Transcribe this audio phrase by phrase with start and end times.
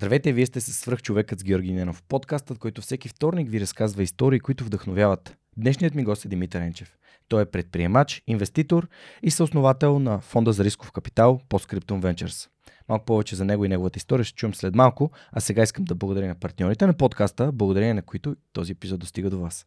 [0.00, 4.40] Здравейте, вие сте с свръхчовекът с Георги Ненов, подкастът, който всеки вторник ви разказва истории,
[4.40, 5.36] които вдъхновяват.
[5.56, 6.96] Днешният ми гост е Димитър Енчев.
[7.28, 8.88] Той е предприемач, инвеститор
[9.22, 12.48] и съосновател на фонда за рисков капитал Postscriptum Ventures.
[12.88, 15.94] Малко повече за него и неговата история ще чуем след малко, а сега искам да
[15.94, 19.66] благодаря на партньорите на подкаста, благодарение на които този епизод достига до вас.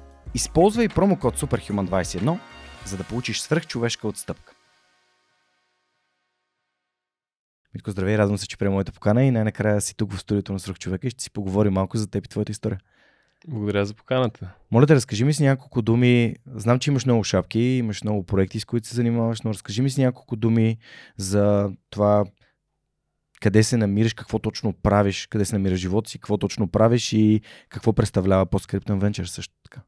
[0.35, 2.39] Използвай промокод SUPERHUMAN21,
[2.85, 4.53] за да получиш свръхчовешка отстъпка.
[7.73, 10.59] Митко, здравей, радвам се, че приема моята покана и най-накрая си тук в студиото на
[10.59, 12.79] Свръхчовека и ще си поговорим малко за теб и твоята история.
[13.47, 14.53] Благодаря за поканата.
[14.71, 16.35] Моля те, разкажи ми с няколко думи.
[16.55, 19.89] Знам, че имаш много шапки, имаш много проекти, с които се занимаваш, но разкажи ми
[19.89, 20.77] с няколко думи
[21.17, 22.25] за това
[23.41, 27.41] къде се намираш, какво точно правиш, къде се намираш живота си, какво точно правиш и
[27.69, 29.81] какво представлява Postscriptum Venture също така.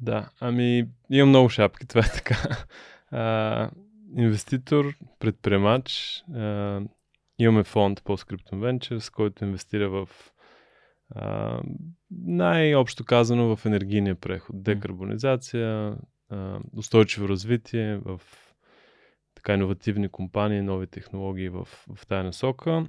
[0.00, 2.36] Да, ами имам много шапки, това е така.
[3.10, 3.70] А,
[4.16, 6.80] инвеститор, предприемач, а,
[7.38, 10.08] имаме фонд Postscriptum Ventures, който инвестира в
[11.10, 11.60] а,
[12.10, 15.96] най-общо казано в енергийния преход, декарбонизация,
[16.30, 18.20] а, устойчиво развитие в
[19.34, 22.86] така иновативни компании, нови технологии в, в тази насока.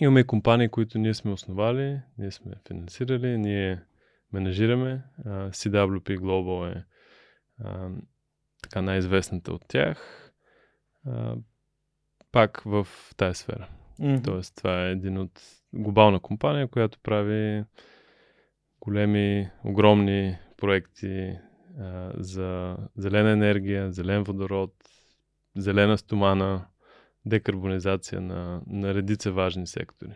[0.00, 3.82] Имаме и компании, които ние сме основали, ние сме финансирали, ние
[4.32, 5.02] менажираме.
[5.26, 6.84] CWP Global е
[7.62, 8.00] uh,
[8.62, 10.32] така най-известната от тях.
[11.06, 11.38] Uh,
[12.32, 13.68] пак в тази сфера.
[14.00, 14.24] Mm-hmm.
[14.24, 15.40] Тоест, това е един от
[15.72, 17.64] глобална компания, която прави
[18.80, 21.38] големи, огромни проекти
[21.78, 24.74] а, за зелена енергия, зелен водород,
[25.56, 26.66] зелена стомана,
[27.26, 30.12] декарбонизация на, на редица важни сектори.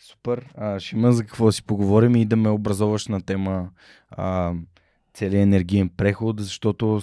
[0.00, 0.52] Супер.
[0.54, 3.70] А, ще има за какво да си поговорим и да ме образоваш на тема
[4.10, 4.54] а,
[5.14, 7.00] целият енергиен преход, защото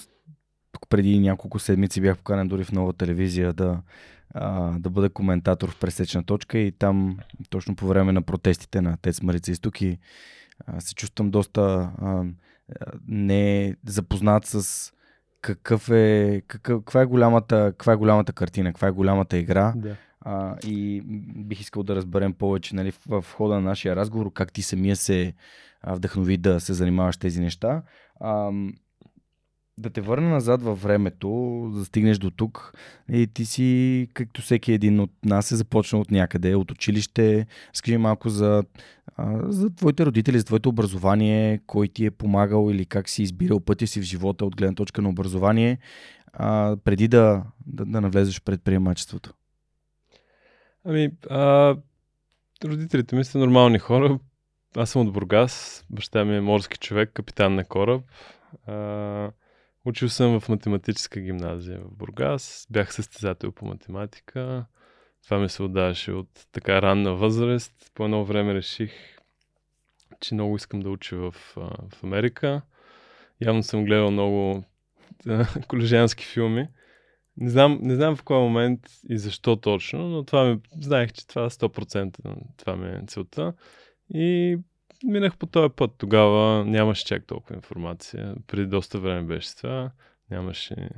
[0.72, 3.82] тук преди няколко седмици бях поканен дори в нова телевизия да,
[4.34, 7.18] а, да бъда коментатор в пресечна точка и там
[7.50, 10.00] точно по време на протестите на Тец Марица Изток и
[10.68, 12.24] а, се чувствам доста а,
[13.08, 14.92] не запознат с
[15.42, 19.74] какъв е, какъв, каква, е голямата, каква е голямата картина, каква е голямата игра.
[19.76, 19.96] Да.
[20.22, 21.02] А, и
[21.36, 24.96] бих искал да разберем повече нали, в, в хода на нашия разговор, как ти самия
[24.96, 25.34] се
[25.88, 27.84] вдъхнови да се занимаваш тези неща.
[28.20, 28.52] А,
[29.78, 31.30] да те върна назад във времето,
[31.74, 32.74] да стигнеш до тук
[33.12, 37.48] и ти си, както всеки един от нас, е започнал от някъде, от училище.
[37.74, 38.64] Скажи малко за,
[39.44, 43.88] за твоите родители, за твоето образование, кой ти е помагал или как си избирал пътя
[43.88, 45.78] си в живота от гледна точка на образование,
[46.34, 49.34] а, преди да, да, да навлезеш в предприемачеството.
[50.86, 51.76] Ами, а,
[52.66, 54.20] родителите ми са нормални хора.
[54.76, 58.02] Аз съм от Бургас, баща ми е морски човек, капитан на кораб.
[58.66, 59.32] А,
[59.86, 64.66] учил съм в математическа гимназия в Бургас, бях състезател по математика.
[65.24, 67.92] Това ми се отдаваше от така ранна възраст.
[67.94, 68.92] По едно време реших,
[70.20, 71.32] че много искам да уча в,
[71.92, 72.62] в Америка.
[73.42, 74.64] Явно съм гледал много
[75.68, 76.68] колежански филми.
[77.42, 78.80] Не знам, не знам в кой момент
[79.10, 83.54] и защо точно, но това ми, знаех, че това 100% това ми е целта.
[84.14, 84.58] И
[85.04, 85.92] минах по този път.
[85.98, 88.36] Тогава нямаше чак толкова информация.
[88.48, 89.92] Преди доста време беше това.
[90.32, 90.90] Нямаше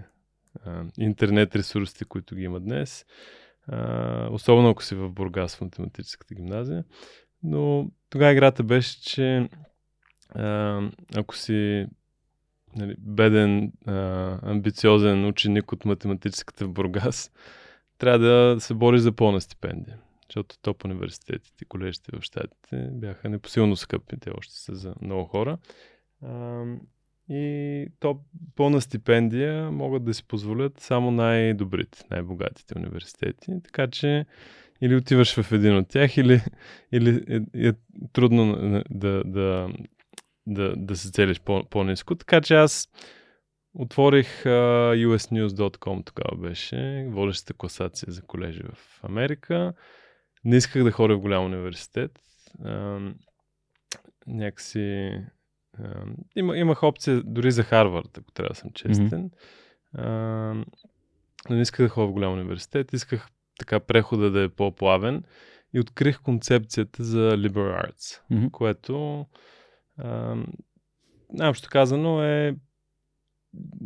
[0.98, 3.06] интернет ресурсите, които ги има днес.
[3.68, 6.84] А, особено ако си в Бургас в математическата гимназия.
[7.44, 9.50] Но тогава играта беше, че
[10.30, 10.82] а,
[11.16, 11.88] ако си
[12.76, 17.32] нали, беден, а, амбициозен ученик от математическата в Бургас,
[17.98, 19.98] трябва да се бори за пълна стипендия.
[20.30, 25.58] Защото топ университетите, колежите в щатите бяха непосилно скъпи, те още са за много хора.
[26.22, 26.64] А,
[27.30, 28.22] и топ
[28.56, 33.52] пълна стипендия могат да си позволят само най-добрите, най-богатите университети.
[33.64, 34.26] Така че
[34.82, 36.42] или отиваш в един от тях, или,
[36.92, 37.74] или е, е
[38.14, 39.70] трудно да, да
[40.48, 42.16] да, да се целиш по- по-низко.
[42.16, 42.90] Така че аз
[43.74, 49.74] отворих uh, usnews.com, тогава беше водещата класация за колежи в Америка.
[50.44, 52.20] Не исках да ходя в голям университет.
[52.62, 53.14] Uh,
[54.28, 55.12] някакси
[55.80, 59.30] uh, има, имах опция дори за Харвард, ако трябва да съм честен.
[59.30, 59.32] Mm-hmm.
[59.98, 60.66] Uh,
[61.50, 63.28] не исках да ходя в голям университет, исках
[63.60, 65.24] така прехода да е по-плавен
[65.74, 68.48] и открих концепцията за liberal arts, Мгм.
[68.52, 69.26] което
[69.98, 70.36] а,
[71.34, 72.56] най-общо казано е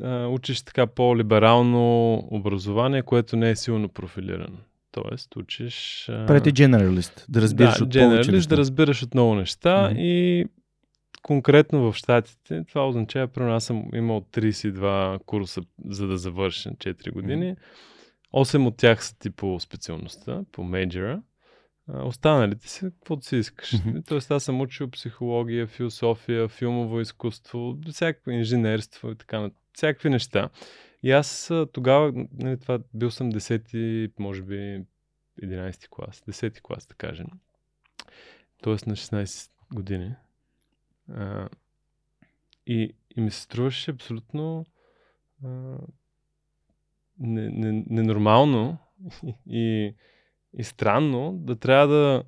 [0.04, 4.58] а, учиш така по-либерално образование, което не е силно профилирано.
[4.92, 6.10] Тоест, учиш...
[6.10, 6.26] А...
[6.26, 8.50] Преди generalist, да разбираш да, от неща.
[8.50, 10.00] да разбираш от много неща Мгм.
[10.00, 10.46] и
[11.22, 17.12] конкретно в Штатите, това означава, примерно аз съм имал 32 курса за да завърша 4
[17.12, 17.56] години.
[18.34, 21.22] 8 от тях са типо специалността, по мейджора.
[21.94, 23.74] Останалите са каквото си искаш.
[24.08, 30.50] Тоест аз съм учил психология, философия, филмово изкуство, всякакво инженерство и така на всякакви неща.
[31.04, 34.84] И аз тогава, нали, това бил съм 10, може би
[35.44, 37.28] 11 клас, 10 клас, да кажем.
[38.62, 40.16] Тоест на 16 години.
[41.10, 41.50] А,
[42.68, 44.66] и, и ми се струваше абсолютно
[45.44, 45.78] а,
[47.20, 48.78] не, не, ненормално
[49.24, 49.96] и, и
[50.64, 52.24] странно да трябва да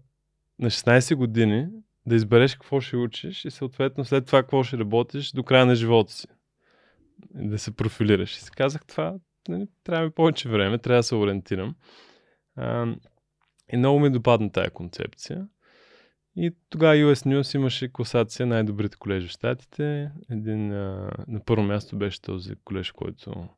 [0.60, 1.68] на 16 години
[2.06, 5.76] да избереш какво ще учиш и съответно след това какво ще работиш до края на
[5.76, 6.28] живота си.
[7.40, 8.38] И да се профилираш.
[8.38, 9.16] И си казах това,
[9.48, 11.76] нали, трябва ми повече време, трябва да се ориентирам.
[12.56, 12.96] А,
[13.74, 15.48] и много ми допадна тая концепция.
[16.36, 20.12] И тогава US News имаше класация най-добрите колежи в Штатите.
[20.30, 23.50] Един, а, на първо място беше този колеж, който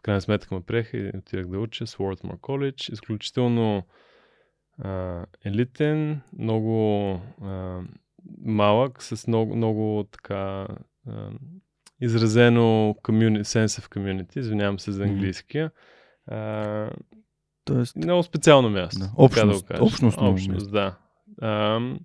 [0.00, 2.92] в крайна сметка ме приеха и отидах да уча, Swarthmore College.
[2.92, 3.82] Изключително
[4.78, 7.12] а, елитен, много
[7.42, 7.80] а,
[8.44, 10.66] малък, с много, много така
[11.06, 11.30] а,
[12.00, 14.38] изразено community, sense of community.
[14.38, 15.70] Извинявам се за английския.
[16.26, 16.90] А,
[17.64, 18.98] Тоест, много специално място.
[19.00, 19.82] Да, общност, да го кажа.
[19.84, 20.96] общностно Общност, място.
[21.40, 21.46] да.
[21.48, 21.98] Ам,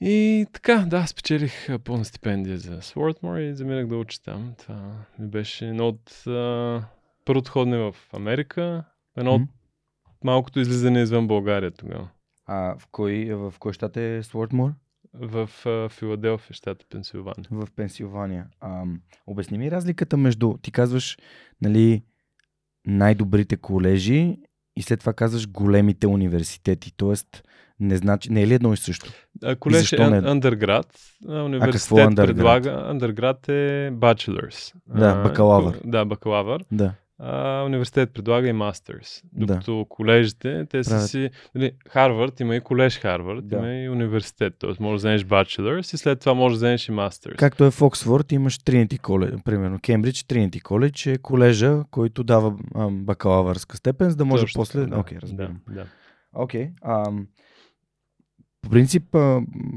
[0.00, 4.54] и така, да, спечелих пълна стипендия за Swarthmore и заминах да уча там.
[4.58, 6.82] Това ми беше едно от а,
[7.24, 8.84] първото в Америка,
[9.16, 9.50] едно от Мгм.
[10.24, 12.08] малкото излизане извън България тогава.
[12.46, 14.72] а в кой, в кой щат е Свордмор?
[15.14, 17.46] В а, Филаделфия, щата Пенсилвания.
[17.50, 18.46] В Пенсилвания.
[18.60, 18.84] А,
[19.26, 21.18] обясни ми разликата между, ти казваш,
[21.60, 22.02] нали,
[22.86, 24.36] най-добрите колежи
[24.76, 26.92] и след това казваш големите университети.
[26.96, 27.47] Тоест,
[27.80, 29.12] не, значи, не е ли едно и също?
[29.44, 30.04] А, колеж е не?
[30.04, 30.86] ан- undergrad.
[31.28, 32.26] А, университет е undergrad?
[32.26, 32.70] предлага.
[32.70, 34.74] Undergrad е bachelor's.
[34.88, 35.78] Да, бакалавър.
[35.84, 36.64] Да, бакалавър.
[36.72, 36.92] Да.
[37.18, 39.22] а, университет предлага и мастерс.
[39.32, 39.46] Да.
[39.46, 41.08] Докато колежите, те са Правят.
[41.10, 41.30] си...
[41.54, 43.56] Нали, Харвард има и колеж Харвард, Да.
[43.56, 44.54] има и университет.
[44.58, 44.70] Т.е.
[44.80, 47.36] може да вземеш bachelor's и след това може да вземеш и мастерс.
[47.36, 52.54] Както е в Оксфорд, имаш Тринити коледж, примерно Кембридж, Тринити коледж е колежа, който дава
[52.74, 54.86] а, бакалавърска степен, за да може Точно после...
[54.86, 54.98] да.
[54.98, 55.56] Окей, разбирам.
[55.68, 55.86] Да, да.
[56.34, 56.70] Окей.
[56.84, 57.26] ам,
[58.62, 59.16] по принцип,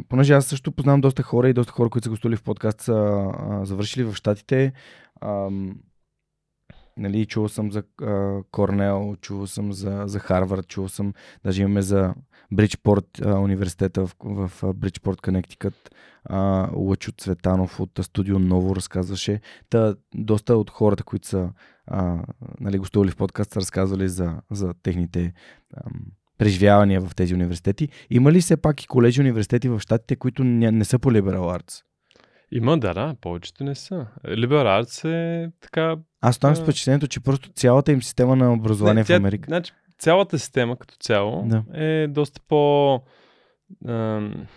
[0.10, 3.32] понеже аз също познавам доста хора и доста хора, които са гостували в подкаст, са
[3.64, 4.74] завършили в Штатите.
[6.98, 7.84] Нали, чувал съм за
[8.52, 11.14] Корнел, чувал съм за, за Харвард, чувал съм,
[11.44, 12.14] даже имаме за
[12.52, 15.96] Бриджпорт университета в, в Бриджпорт, Коннектикът.
[16.76, 19.42] Лъчо Цветанов от Студио Ново разказваше.
[19.70, 21.50] Та, доста от хората, които са
[22.60, 25.34] нали, гостували в подкаст, са разказвали за, за техните
[25.78, 26.02] ам,
[26.42, 27.90] преживявания в тези университети.
[28.10, 31.60] Има ли все пак и колежи университети в Штатите, които не, не са по liberal
[31.60, 31.84] arts?
[32.52, 34.08] Има, да, да, повечето не са.
[34.26, 35.96] Liberal Arts е така...
[36.22, 39.46] Аз оставам с впечатлението, че просто цялата им система на образование не, в тя- Америка.
[39.48, 41.64] Значи, цялата система като цяло Да.
[41.74, 42.94] е доста по...
[43.88, 44.48] ам,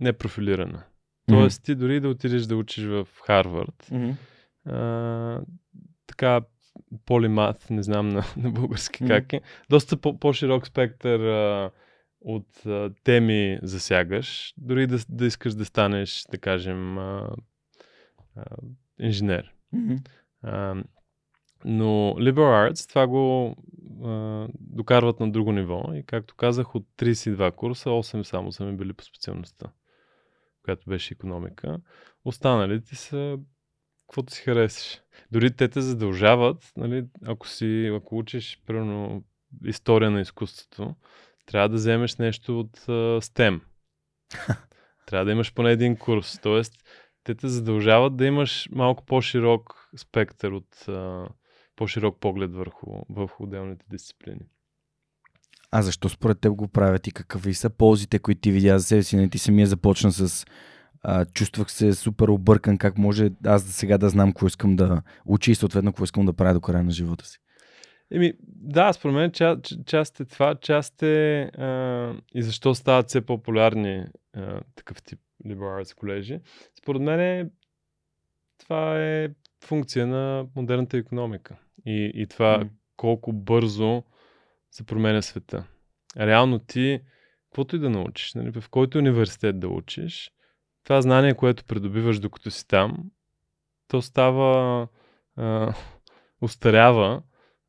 [0.00, 0.82] непрофилирана.
[1.28, 4.10] Тоест, ти дори да отидеш да учиш в Харвард, Мгм.
[4.66, 5.40] а,
[6.06, 6.40] така
[7.06, 9.12] полимат, не знам на, на български Мгм.
[9.12, 9.40] как е,
[9.70, 11.70] доста по- по-широк спектър а,
[12.20, 17.30] от а, теми засягаш, дори да, да искаш да станеш, да кажем, а,
[18.36, 18.44] а,
[18.98, 19.54] инженер.
[19.72, 19.94] Мгм.
[20.42, 20.82] А,
[21.64, 23.56] но Liberal Arts това го
[24.04, 28.76] а, докарват на друго ниво и както казах, от 32 курса, 8 само са ми
[28.76, 29.66] били по специалността,
[30.64, 31.78] която беше економика.
[32.24, 33.38] Останалите са
[34.06, 35.00] каквото си харесаш.
[35.32, 39.24] Дори те те задължават, нали, ако си, ако учиш, примерно,
[39.64, 40.94] история на изкуството,
[41.46, 43.60] трябва да вземеш нещо от uh, STEM.
[45.06, 46.38] трябва да имаш поне един курс.
[46.42, 46.72] Тоест,
[47.24, 51.28] те те задължават да имаш малко по-широк спектър от uh,
[51.76, 54.40] по-широк поглед върху, върху отделните дисциплини.
[55.70, 59.02] А защо според теб го правят и какви са ползите, които ти видя за себе
[59.02, 59.16] си?
[59.16, 60.46] Не ти самия започна с
[61.08, 65.02] а, чувствах се супер объркан, как може аз да сега да знам какво искам да
[65.26, 67.38] учи и съответно какво искам да правя до края на живота си.
[68.10, 73.20] Еми, да, според мен ча, част е това, част е а, и защо стават все
[73.20, 74.04] популярни
[74.36, 76.40] а, такъв тип liberal arts колежи.
[76.78, 77.50] Според мен е,
[78.58, 79.28] това е
[79.64, 81.56] функция на модерната економика.
[81.86, 82.68] И, и това М.
[82.96, 84.02] колко бързо
[84.70, 85.64] се променя света.
[86.16, 87.00] Реално ти,
[87.44, 90.30] каквото и да научиш, нали, в който университет да учиш,
[90.86, 93.10] това знание, което придобиваш докато си там,
[93.88, 94.88] то става,
[95.36, 95.74] а,
[96.40, 97.22] устарява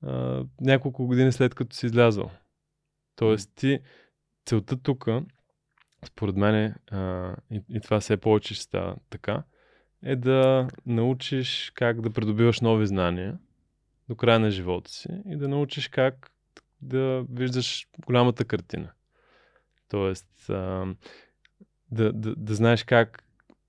[0.03, 2.31] а, няколко години след като си излязъл.
[3.15, 3.79] Тоест ти,
[4.45, 5.07] целта тук,
[6.05, 9.43] според мен, е, а, и, и това все повече ще става така,
[10.03, 13.37] е да научиш как да придобиваш нови знания
[14.09, 16.31] до края на живота си и да научиш как
[16.81, 18.91] да виждаш голямата картина.
[19.89, 20.85] Тоест, а,
[21.91, 23.23] да, да, да знаеш как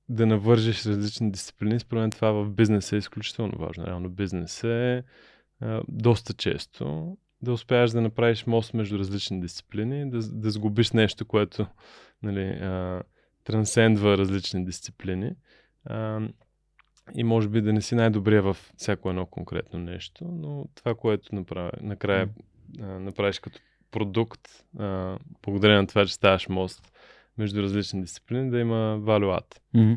[0.08, 1.80] да навържеш различни дисциплини.
[1.80, 3.86] Според мен това в бизнеса е изключително важно.
[3.86, 5.02] Реално бизнес е
[5.60, 11.24] а, доста често да успееш да направиш мост между различни дисциплини, да, да сгубиш нещо,
[11.24, 11.66] което
[12.22, 13.02] нали, а,
[13.44, 15.32] трансцендва различни дисциплини.
[15.84, 16.20] А,
[17.14, 21.34] и може би да не си най-добрия в всяко едно конкретно нещо, но това, което
[21.34, 22.28] направи, накрая
[22.80, 23.60] а, направиш като
[23.90, 24.48] продукт,
[24.78, 26.92] а, благодарение на това, че ставаш мост
[27.38, 29.60] между различни дисциплини, да има валюат.
[29.74, 29.92] Мгм.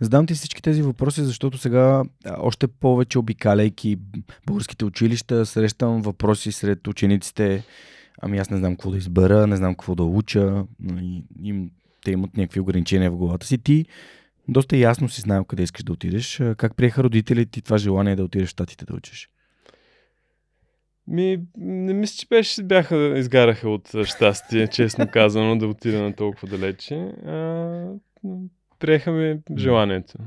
[0.00, 2.02] Задам ти всички тези въпроси, защото сега
[2.38, 3.96] още повече обикаляйки
[4.46, 7.64] българските училища, срещам въпроси сред учениците.
[8.22, 10.64] Ами аз не знам какво да избера, не знам какво да уча.
[10.80, 11.70] нали, Им,
[12.04, 13.58] те имат някакви ограничения в главата си.
[13.58, 13.86] Ти
[14.48, 16.42] доста ясно си знаел къде искаш да отидеш.
[16.56, 19.28] Как приеха родителите ти това желание да отидеш в Штатите да учиш?
[21.08, 26.48] Ми, не мисля, че беше, бяха, изгараха от щастие, честно казано, да отида на толкова
[26.48, 26.94] далече.
[27.26, 27.32] А,
[28.24, 28.40] но
[28.78, 30.18] приеха ми желанието.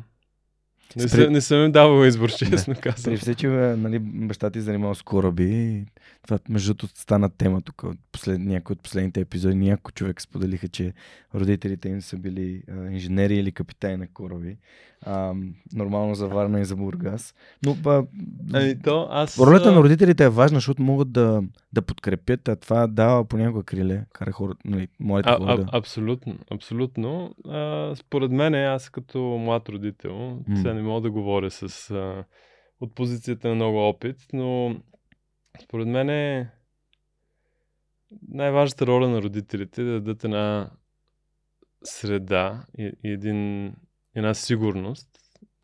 [0.96, 1.30] Не, Спри- Спри...
[1.30, 3.18] не съм им давал избор, честно При казано.
[3.18, 5.86] все, че нали, баща ти занимавал с кораби,
[6.24, 10.68] това между другото стана тема тук, от послед, някои от последните епизоди, някои човек споделиха,
[10.68, 10.94] че
[11.36, 14.58] родителите им са били а, инженери или капитани на кораби.
[15.06, 15.34] А,
[15.74, 17.36] нормално за Варна и за Бургас.
[17.66, 18.06] Но ба,
[18.54, 19.40] Ами то, аз...
[19.40, 21.42] ролята на родителите е важна, защото могат да,
[21.74, 26.36] да подкрепят, а това дава понякога криле, кара хора, нали, моите А, хора а, абсолютно,
[26.52, 27.36] абсолютно.
[27.48, 30.58] А, според мен, аз като млад родител, М.
[30.58, 32.24] сега не мога да говоря с, а,
[32.82, 34.76] от позицията на много опит, но
[35.64, 36.52] според мен е
[38.28, 40.70] най-важната роля на родителите е да дадат една
[41.84, 43.72] среда и, и един,
[44.16, 45.10] една сигурност,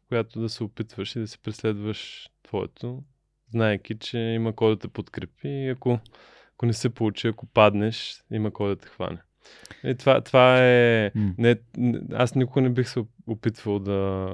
[0.07, 3.03] която да се опитваш и да се преследваш твоето,
[3.49, 5.99] знаеки, че има кой да те подкрепи и ако,
[6.53, 9.21] ако не се получи, ако паднеш, има кой да те хване.
[9.83, 11.11] И това, това е...
[11.15, 11.33] М.
[11.37, 11.55] Не,
[12.13, 14.29] аз никога не бих се опитвал да,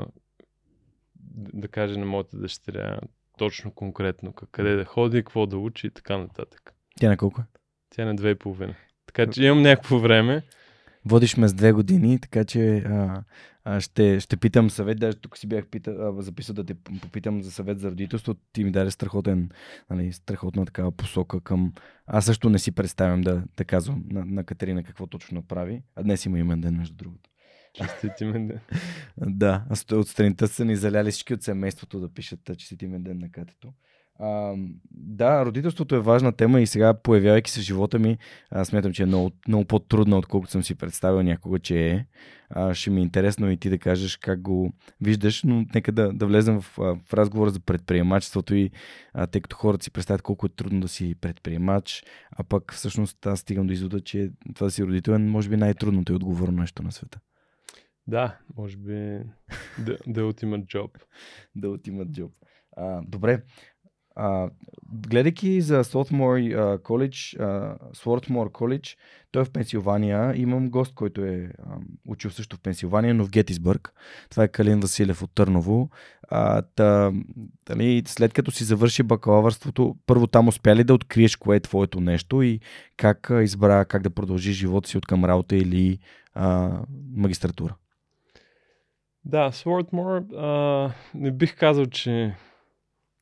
[1.53, 2.99] да кажа на моята дъщеря
[3.37, 6.73] точно конкретно къде да ходи, какво да учи и така нататък.
[6.99, 7.43] Тя на колко е?
[7.89, 8.75] Тя е на две и половина.
[9.05, 10.43] Така че имам някакво време.
[11.05, 13.23] Водиш ме с две години, така че а,
[13.63, 14.99] а, ще, ще питам съвет.
[14.99, 18.33] Даже тук си бях пита, а, записал да те попитам за съвет за родителство.
[18.53, 19.49] Ти ми даде страхотен,
[19.89, 21.73] нали, страхотна такава посока към...
[22.07, 25.83] Аз също не си представям да, да казвам на, на Катерина какво точно направи.
[25.95, 27.29] А днес има имен ден, между другото.
[27.73, 28.59] Честит имен ден.
[29.17, 33.31] Да, от страните са ни заляли всички от семейството да пишат честит имен ден на
[33.31, 33.73] катето.
[34.23, 34.55] А,
[34.91, 38.17] да, родителството е важна тема и сега, появявайки се в живота ми,
[38.51, 42.05] а, смятам, че е много, много по-трудно, отколкото съм си представил някога, че е.
[42.49, 46.13] А, ще ми е интересно и ти да кажеш как го виждаш, но нека да,
[46.13, 48.71] да влезем в, в разговора за предприемачеството и
[49.13, 53.25] а, тъй като хората си представят колко е трудно да си предприемач, а пък всъщност
[53.25, 56.61] аз стигам до извода, че това да си родител е може би най-трудното и отговорно
[56.61, 57.19] нещо на света.
[58.07, 58.91] Да, може би
[59.79, 60.89] the, the ultimate job.
[61.55, 62.31] да ultimate job.
[62.77, 63.43] А, добре.
[64.15, 64.49] А,
[64.93, 68.97] гледайки за College, а, Swarthmore College,
[69.31, 70.33] той е в Пенсилвания.
[70.35, 71.51] Имам гост, който е
[72.07, 73.93] учил също в Пенсилвания, но в Гетисбърг.
[74.29, 75.89] Това е Калин Василев от Търново.
[76.29, 77.11] А, та,
[77.65, 81.99] дали, след като си завърши бакалавърството, първо там успя ли да откриеш кое е твоето
[81.99, 82.59] нещо и
[82.97, 85.99] как избра как да продължи живота си от към работа или
[86.33, 86.71] а,
[87.15, 87.75] магистратура?
[89.25, 92.35] Да, Swordmore, а, не бих казал, че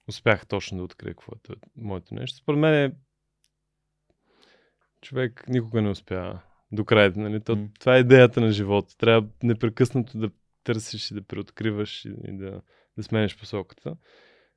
[0.10, 2.38] успях точно да открия какво е то- моето нещо.
[2.38, 2.92] Според мен е,
[5.02, 6.40] човек никога не успя
[6.72, 7.14] до края.
[7.16, 7.44] Нали?
[7.44, 7.68] То, М.
[7.80, 8.98] Това е идеята на живота.
[8.98, 10.30] Трябва непрекъснато да
[10.64, 12.62] търсиш и да преоткриваш и, и да,
[12.98, 13.96] да сменеш посоката.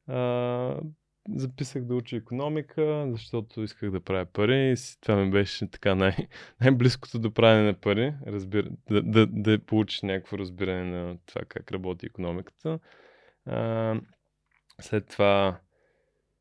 [0.07, 0.81] А,
[1.29, 4.73] записах да уча економика, защото исках да правя пари.
[4.73, 6.29] И това ми беше така най-
[6.61, 8.15] най-близкото до правене на пари.
[8.27, 12.79] Разбира, да, да, да получиш някакво разбиране на това как работи економиката.
[13.47, 13.95] А,
[14.81, 15.61] след това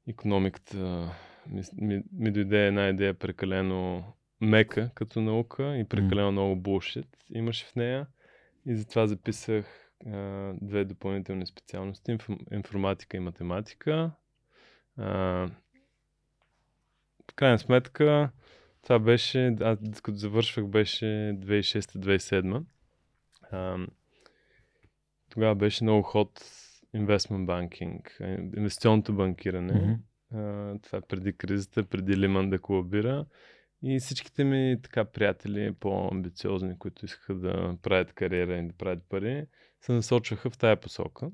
[0.07, 1.11] економиката
[1.47, 4.03] ми, ми, ми дойде една идея прекалено
[4.41, 8.07] мека като наука и прекалено много булшит имаше в нея.
[8.65, 14.11] И затова записах а, две допълнителни специалности инф- информатика и математика.
[14.97, 15.11] А,
[17.31, 18.31] в крайна сметка,
[18.83, 22.63] това беше, аз като завършвах беше 2006-2007.
[25.29, 26.45] Тогава беше много ход
[26.95, 28.17] investment банкинг,
[28.57, 29.73] инвестиционното банкиране.
[29.73, 30.83] Mm-hmm.
[30.83, 33.25] Това е преди кризата, преди Лиман да колабира.
[33.83, 39.45] И всичките ми така приятели, по-амбициозни, които искаха да правят кариера и да правят пари,
[39.81, 41.31] се насочваха в тая посока.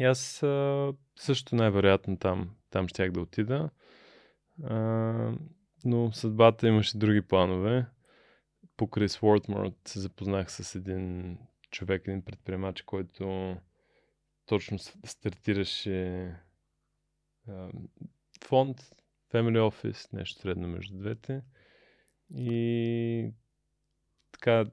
[0.00, 3.70] И аз а, също най-вероятно там, там щях да отида.
[4.64, 5.32] А,
[5.84, 7.86] но съдбата имаше други планове.
[8.76, 11.36] Покрай Swordmore се запознах с един
[11.70, 13.56] човек, един предприемач, който
[14.48, 16.34] точно стартираше
[17.48, 17.68] а,
[18.44, 18.76] фонд,
[19.32, 21.42] Family Office, нещо средно между двете.
[22.34, 23.30] И
[24.32, 24.64] така,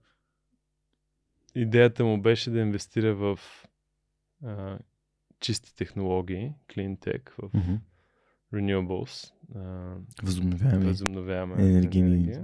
[1.55, 3.39] идеята му беше да инвестира в
[4.43, 4.79] а,
[5.39, 7.79] чисти технологии, clean tech, в mm-hmm.
[8.53, 9.33] renewables.
[9.55, 9.95] А,
[10.83, 12.35] възобновяема енергийни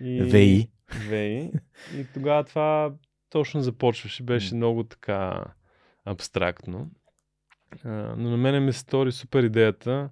[0.00, 0.70] и, ВИ.
[1.08, 1.52] ВИ.
[1.96, 2.94] И тогава това
[3.30, 4.56] точно започваше, беше mm.
[4.56, 5.44] много така
[6.04, 6.90] абстрактно.
[7.84, 10.10] А, но на мен ми се стори супер идеята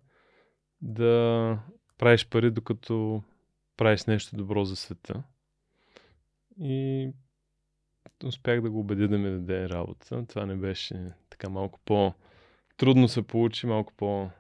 [0.82, 1.58] да
[1.98, 3.22] правиш пари, докато
[3.76, 5.22] правиш нещо добро за света.
[6.60, 7.10] И
[8.24, 10.26] успях да го убедя да ми даде работа.
[10.26, 12.14] Това не беше така малко по...
[12.76, 14.30] Трудно се получи, малко по...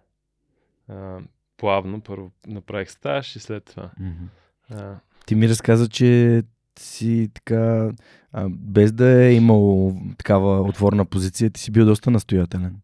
[0.88, 1.20] А,
[1.56, 2.00] плавно.
[2.00, 3.90] Първо направих стаж и след това.
[4.00, 4.28] Mm-hmm.
[4.70, 5.00] А...
[5.26, 6.42] Ти ми разказа, че
[6.80, 7.90] си така,
[8.32, 12.76] а, без да е имал такава отворна позиция, ти си бил доста настоятелен.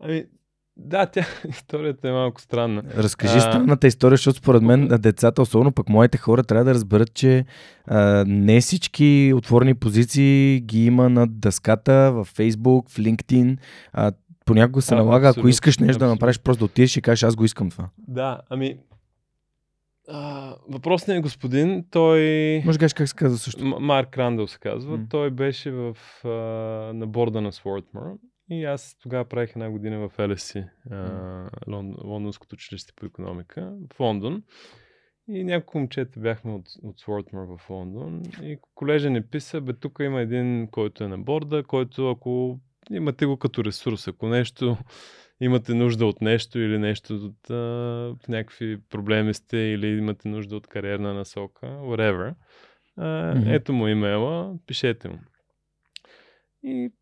[0.00, 0.24] Ами,
[0.78, 2.82] да, тя, историята е малко странна.
[2.96, 3.40] Разкажи а...
[3.40, 7.44] странната история, защото според мен децата, особено пък моите хора, трябва да разберат, че
[7.86, 13.56] а, не всички отворени позиции ги има на дъската в Facebook, в LinkedIn.
[13.92, 14.12] А,
[14.44, 16.06] понякога се а, налага, ако искаш нещо абсолютно.
[16.06, 17.88] да направиш, просто да отидеш и кажеш, аз го искам това.
[18.08, 18.76] Да, ами
[20.08, 22.20] а, въпросният господин, той...
[22.64, 23.64] Може да как се казва също?
[23.64, 24.98] М- Марк Рандъл се казва.
[24.98, 25.10] Mm.
[25.10, 26.28] Той беше в, а,
[26.94, 28.18] на борда на Swarthmore
[28.50, 30.18] и аз тогава правих една година в
[30.90, 34.42] а, Лон, Лондонското училище по економика, в Лондон.
[35.28, 38.22] И няколко момчета бяхме от, от Swarthmore в Лондон.
[38.42, 43.26] И колежа ни писа, бе, тук има един, който е на борда, който ако имате
[43.26, 44.76] го като ресурс, ако нещо
[45.40, 50.66] имате нужда от нещо или нещо от а, някакви проблеми сте или имате нужда от
[50.66, 52.34] кариерна насока, whatever,
[52.96, 53.54] а, mm-hmm.
[53.54, 55.18] ето му имейла, пишете му.
[56.62, 56.92] И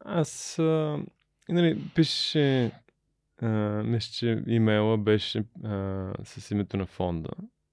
[0.00, 0.98] аз, а,
[1.48, 2.70] и, нали, пише,
[3.84, 7.30] мисля, че имейла беше а, с името на фонда.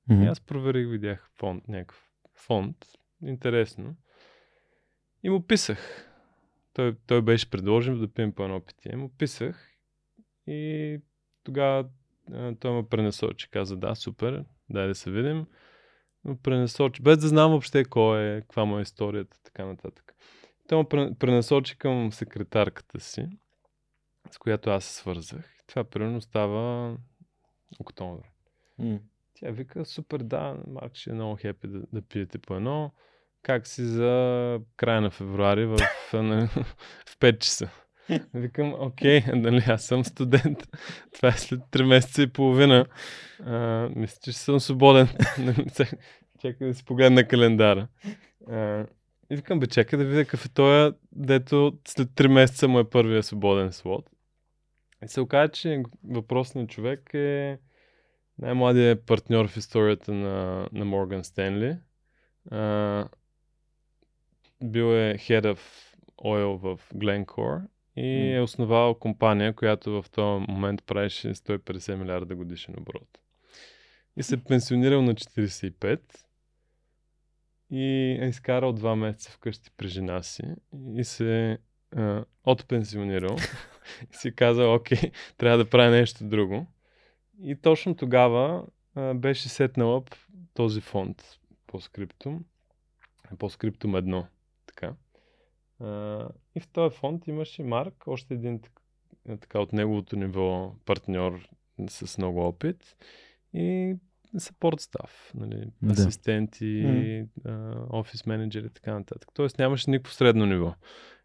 [0.09, 0.23] Mm-hmm.
[0.23, 2.77] И аз проверих, видях фонд, някакъв фонд,
[3.23, 3.95] интересно.
[5.23, 6.11] И му писах.
[6.73, 8.95] Той, той беше предложен да пием по едно питие.
[8.95, 9.74] Му писах
[10.47, 10.99] и
[11.43, 11.85] тогава
[12.59, 13.49] той ме пренасочи.
[13.49, 15.45] Каза, да, супер, дай да се видим.
[16.23, 20.15] Ме пренасочи, без да знам въобще кой е, каква му е историята, така нататък.
[20.67, 23.27] Той ме пренасочи към секретарката си,
[24.31, 25.55] с която аз се свързах.
[25.67, 26.97] Това примерно става
[27.79, 28.29] октомври.
[28.79, 28.99] Mm.
[29.33, 32.91] Тя вика, супер, да, Марк ще е много хепи да, да пиете по едно.
[33.41, 35.77] Как си за края на февруари в,
[37.05, 37.84] в 5 часа?
[38.33, 40.67] Викам, окей, нали, аз съм студент.
[41.13, 42.85] Това е след 3 месеца и половина.
[43.45, 45.07] А, мисля, че съм свободен.
[46.41, 47.87] Чакай да си погледна календара.
[48.49, 48.85] А,
[49.29, 53.23] и викам, бе, чакай да видя какъв той, дето след 3 месеца му е първия
[53.23, 54.09] свободен слот.
[55.03, 57.59] И се оказа, че въпросният човек е
[58.39, 61.77] най-младият партньор в историята на, на Морган Стенли.
[64.63, 65.59] бил е Head of
[66.23, 67.61] Oil в Glencore
[67.95, 73.19] и е основал компания, която в този момент правеше 150 милиарда годишен оборот.
[74.17, 75.99] И се пенсионирал на 45
[77.71, 80.43] и е изкарал два месеца вкъщи при жена си
[80.95, 81.57] и се
[81.95, 83.35] а, отпенсионирал
[84.13, 86.67] и си казал, окей, трябва да правя нещо друго.
[87.43, 90.05] И точно тогава а, беше сетнал
[90.53, 91.23] този фонд
[91.67, 92.45] по скриптум,
[93.39, 94.27] по скриптум едно.
[94.65, 94.93] Така.
[95.79, 98.61] А, и в този фонд имаше Марк, още един
[99.25, 101.49] така от неговото ниво партньор
[101.89, 102.97] с много опит
[103.53, 103.95] и
[104.35, 105.91] support staff, нали, да.
[105.93, 107.27] асистенти, mm.
[107.89, 109.29] офис менеджери и така нататък.
[109.33, 110.75] Тоест нямаше никакво средно ниво.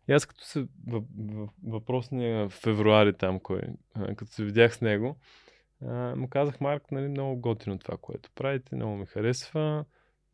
[0.08, 0.66] И аз като се
[1.64, 3.60] въпросния февруари там, кой,
[3.94, 5.16] а, като се видях с него,
[5.86, 9.84] а, му казах, Марк, нали, много готино това, което правите, много ми харесва,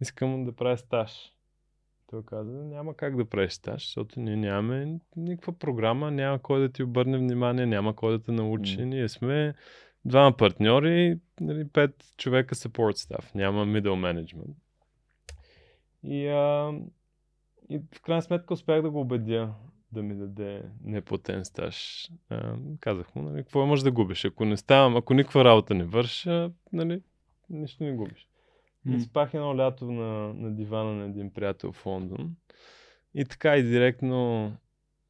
[0.00, 1.32] искам да правя стаж.
[2.10, 6.72] Той каза, няма как да правиш стаж, защото ние нямаме никаква програма, няма кой да
[6.72, 8.78] ти обърне внимание, няма кой да те научи.
[8.78, 8.84] Mm.
[8.84, 9.54] Ние сме
[10.04, 14.54] двама партньори, нали, пет човека support staff, няма middle management.
[16.02, 16.72] И, а,
[17.68, 19.54] и в крайна сметка успях да го убедя
[19.92, 22.08] да ми даде неплатен стаж.
[22.28, 24.24] А, казах му, нали, какво имаш да губиш?
[24.24, 27.02] Ако не ставам, ако никаква работа не върша, нали,
[27.50, 28.28] нищо не губиш.
[28.86, 28.96] Mm.
[28.96, 32.36] И спах едно лято на, на дивана на един приятел в Лондон.
[33.14, 34.52] И така и директно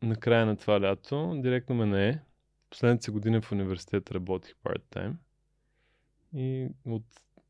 [0.03, 2.19] на края на това лято, директно ме не е.
[2.71, 5.15] Последните си години в университет работих part-time.
[6.35, 7.05] И от,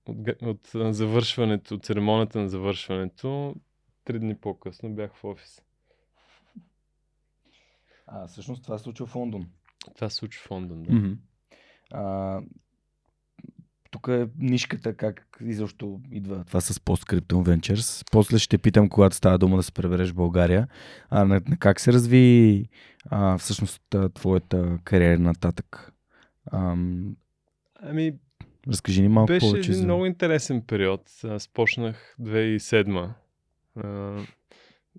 [0.06, 3.54] от, от, от завършването, от церемонията на завършването,
[4.04, 5.62] три дни по-късно бях в офис.
[8.06, 9.48] А, всъщност това се случва в Лондон.
[9.94, 10.90] Това се случва в Лондон, да.
[10.90, 11.16] Mm-hmm.
[11.92, 12.40] А,
[13.96, 18.10] тук е нишката, как изобщо идва това с Postscriptum Ventures.
[18.12, 20.68] После ще питам, когато става дума да се пребереш в България,
[21.10, 22.64] а, на, на как се разви
[23.10, 23.82] а, всъщност
[24.14, 25.92] твоята кариера нататък?
[26.52, 27.16] Ам...
[27.82, 28.12] Ами,
[28.68, 29.58] Разкажи ни малко беше повече.
[29.58, 29.84] Беше един за...
[29.84, 31.10] много интересен период.
[31.24, 33.10] Аз почнах 2007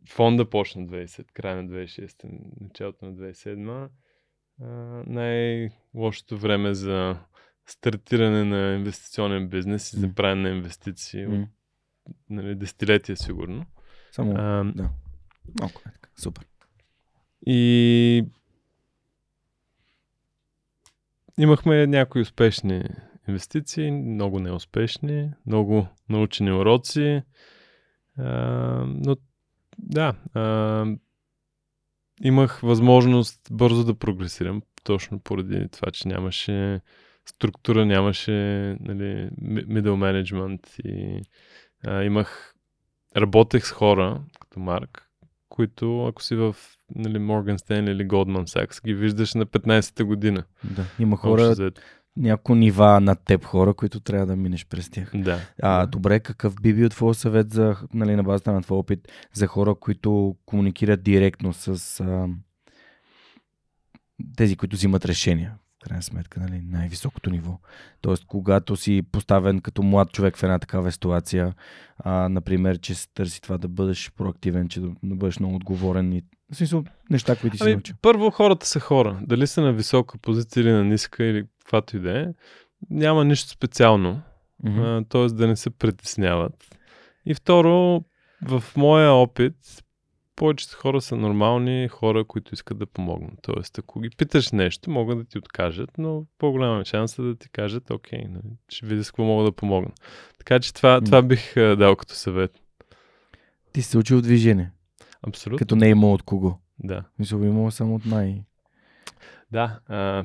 [0.10, 2.30] фонда почна 2010, края на 2006,
[2.62, 3.90] началото на 2007.
[5.08, 7.18] най-лошото време за
[7.68, 11.28] стартиране на инвестиционен бизнес и за правене на инвестиции.
[11.28, 11.48] Mm.
[12.30, 13.66] Нали, десетилетия сигурно.
[14.12, 14.90] Само, а, да.
[15.60, 16.10] Малко е така.
[16.16, 16.46] Супер.
[17.46, 18.26] И
[21.38, 22.84] имахме някои успешни
[23.28, 27.24] инвестиции, много неуспешни, много научени уроци,
[28.18, 28.26] а,
[28.88, 29.16] но
[29.78, 30.86] да, а,
[32.22, 36.82] имах възможност бързо да прогресирам, точно поради това, че нямаше
[37.30, 38.32] структура, нямаше
[38.80, 41.22] нали, middle management и
[41.88, 42.56] а, имах,
[43.18, 45.10] работех с хора, като Марк,
[45.50, 46.56] които ако си в
[46.96, 50.44] нали, Morgan Stanley или Goldman Sachs, ги виждаш на 15-та година.
[50.64, 51.72] Да, има хора,
[52.18, 55.12] няколко нива над теб хора, които трябва да минеш през тях.
[55.16, 55.40] Да.
[55.62, 59.00] А, добре, какъв би бил твой съвет за, нали, на базата на твой опит
[59.34, 62.28] за хора, които комуникират директно с а,
[64.38, 65.54] тези, които взимат решения?
[65.78, 67.60] В крайна сметка, нали, най-високото ниво.
[68.02, 71.54] Тоест, когато си поставен като млад човек в една такава ситуация,
[71.98, 76.14] а, например, че се търси това да бъдеш проактивен, че да, да бъдеш много отговорен
[76.14, 77.96] и в смисъл, неща, които ти си ами, научил.
[78.02, 79.20] Първо, хората са хора.
[79.22, 82.28] Дали са на висока позиция или на ниска или каквато и да е,
[82.90, 84.22] няма нищо специално.
[84.66, 85.10] Mm-hmm.
[85.10, 85.28] т.е.
[85.28, 86.78] да не се притесняват.
[87.26, 88.04] И второ,
[88.48, 89.84] в моя опит,
[90.38, 93.40] повечето хора са нормални хора, които искат да помогнат.
[93.42, 97.50] Тоест, ако ги питаш нещо, могат да ти откажат, но по-голяма шанс е да ти
[97.50, 99.92] кажат, окей, нали, ще видя с какво мога да помогна.
[100.38, 102.62] Така че това, това бих дал като съвет.
[103.74, 104.72] Ти се учил движение.
[105.28, 105.58] Абсолютно.
[105.58, 106.58] Като не е имал от кого.
[106.80, 107.04] Да.
[107.20, 108.44] Мисля, би имал само от най...
[109.52, 109.80] Да.
[109.88, 110.24] А,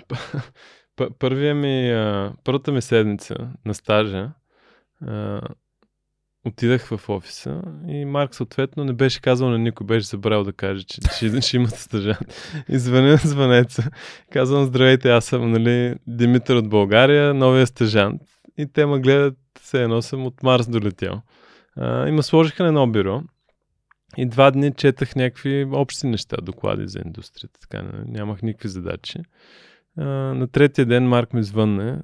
[1.18, 4.31] първия ми, а, първата ми седмица на стажа
[5.07, 5.40] а,
[6.46, 10.85] отидах в офиса и Марк съответно не беше казал на никой, беше забрал да каже,
[10.85, 12.62] че ще, ще имат стажант.
[12.68, 13.90] И звъня звънеца.
[14.31, 18.22] Казвам, здравейте, аз съм нали, Димитър от България, новия стажант.
[18.59, 21.22] И те ме гледат, все едно съм от Марс долетял.
[21.76, 23.22] А, и ме сложиха на едно бюро.
[24.16, 27.61] И два дни четах някакви общи неща, доклади за индустрията.
[27.61, 29.18] Така, нямах никакви задачи.
[29.96, 31.98] А, на третия ден Марк ми звънне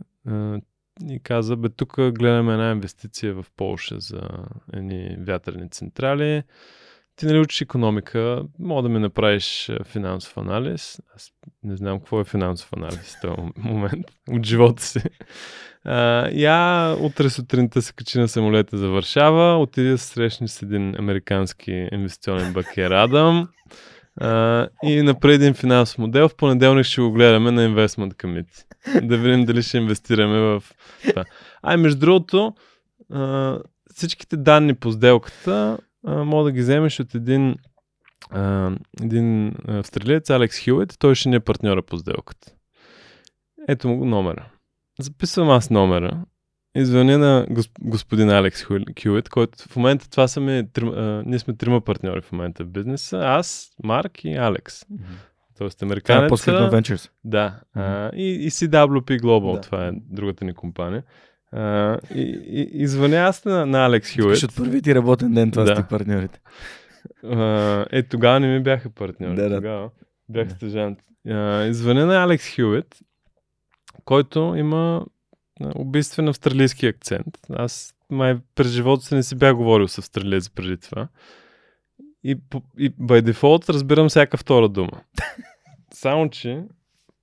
[1.09, 4.21] и каза, бе, тук гледаме една инвестиция в Полша за
[4.73, 6.43] едни вятърни централи.
[7.17, 11.01] Ти нали учиш економика, мога да ми направиш финансов анализ.
[11.15, 11.31] Аз
[11.63, 15.01] не знам какво е финансов анализ в този момент от живота си.
[15.87, 20.63] Uh, я утре сутринта се качи на самолета за Варшава, отиде да се срещне с
[20.63, 23.49] един американски инвестиционен бакер Адам
[24.83, 26.29] и направи един финансов модел.
[26.29, 28.65] В понеделник ще го гледаме на Investment Committee.
[29.07, 30.63] да видим дали ще инвестираме в
[31.09, 31.25] това.
[31.63, 32.55] А, между другото,
[33.13, 33.63] uh,
[33.95, 37.57] всичките данни по сделката uh, мога да ги вземеш от един,
[38.33, 40.95] uh, един австралиец, Алекс Хюит.
[40.99, 42.53] Той ще ни е партньора по сделката.
[43.69, 44.45] Ето му номера.
[45.01, 46.25] Записвам аз номера
[46.77, 47.47] и звъня на
[47.81, 48.65] господин Алекс
[49.03, 52.65] Хюит, който в момента това са ми, три, а, ние сме трима партньори в момента
[52.65, 54.81] в бизнеса, аз, Марк и Алекс.
[54.81, 54.99] Mm-hmm.
[55.59, 56.43] Тоест американец.
[56.43, 57.11] Това е Ventures.
[57.25, 57.61] Да.
[57.77, 58.11] Mm-hmm.
[58.11, 59.61] А, и, и CWP Global, да.
[59.61, 61.03] това е другата ни компания.
[61.53, 64.43] А, и, и, и звъня аз на, на Алекс Хюит.
[64.43, 65.77] От първи ти работен ден това да.
[65.77, 66.41] сте партньорите.
[67.25, 69.37] А, е, тогава не ми бяха партньори.
[69.37, 69.57] Да, да.
[69.57, 69.91] Тогава
[70.29, 70.99] бях стъжант.
[71.29, 72.97] Uh, звъня на Алекс Хюит
[74.05, 75.07] който има
[75.75, 77.39] убийствен австралийски акцент.
[77.51, 81.09] Аз май през живота си не си бях говорил с австралиец преди това.
[82.25, 82.39] И,
[82.79, 85.01] и by default разбирам всяка втора дума.
[85.95, 86.65] Само, че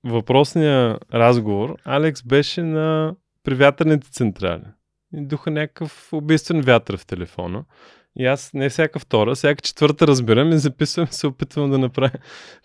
[0.04, 4.64] въпросния разговор Алекс беше на при вятърните централи.
[5.14, 7.64] И духа някакъв убийствен вятър в телефона.
[8.20, 12.18] И аз не всяка втора, всяка четвърта разбирам и записвам се опитвам да направя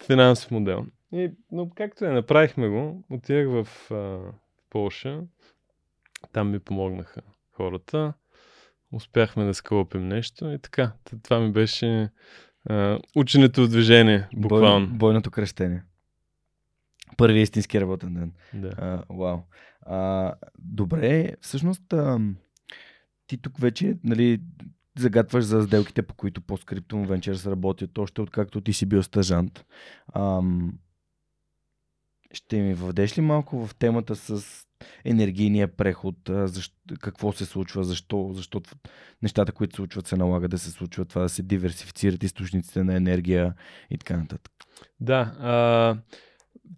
[0.06, 0.86] финансов модел.
[1.12, 3.04] И, но както е, направихме го.
[3.10, 4.18] Отидах в а,
[4.70, 5.20] Полша.
[6.32, 7.20] Там ми помогнаха
[7.52, 8.12] хората.
[8.92, 10.92] Успяхме да скълъпим нещо и така.
[11.22, 12.10] Това ми беше
[12.64, 14.86] а, ученето в движение, буквално.
[14.86, 15.82] Бой, бойното кръщение.
[17.16, 18.32] Първи истински работен ден.
[18.54, 18.72] Да.
[18.78, 19.38] А, вау.
[19.82, 22.18] А, добре, всъщност а,
[23.26, 24.40] ти тук вече нали,
[24.98, 29.64] загатваш за сделките, по които по-скриптум Ventures работят, още откакто ти си бил стажант.
[30.14, 30.78] Ам,
[32.32, 34.66] ще ми въведеш ли малко в темата с
[35.04, 38.62] енергийния преход, защо, какво се случва, защо, защо
[39.22, 42.96] нещата, които се случват, се налага да се случват, това да се диверсифицират източниците на
[42.96, 43.54] енергия
[43.90, 44.52] и така нататък.
[45.00, 45.32] Да.
[45.40, 45.96] А,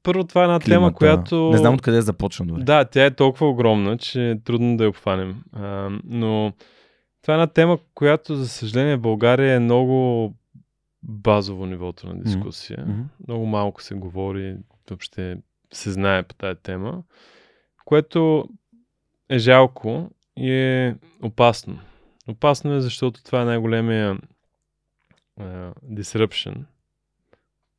[0.02, 0.96] първо, това е една тема, Климата.
[0.96, 1.50] която.
[1.50, 2.64] Не знам откъде да започна дори.
[2.64, 5.42] Да, тя е толкова огромна, че е трудно да я обхванем.
[5.52, 6.52] А, но
[7.22, 10.34] това е една тема, която, за съжаление, в България е много
[11.02, 12.84] базово нивото на дискусия.
[12.88, 13.00] Мгм.
[13.28, 14.56] Много малко се говори,
[14.90, 15.36] въобще
[15.72, 17.02] се знае по тази тема,
[17.84, 18.48] което
[19.28, 21.80] е жалко и е опасно.
[22.28, 24.18] Опасно е, защото това е най-големия
[25.36, 26.64] а, disruption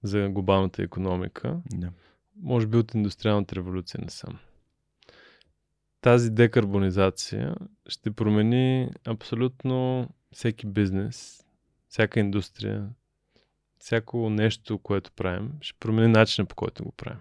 [0.03, 1.91] за глобалната економика Да.
[2.41, 4.39] може би от индустриалната революция насам.
[6.01, 7.55] Тази декарбонизация
[7.87, 11.45] ще промени абсолютно всеки бизнес,
[11.89, 12.89] всяка индустрия,
[13.79, 17.19] всяко нещо, което правим, ще промени начина по който го правим.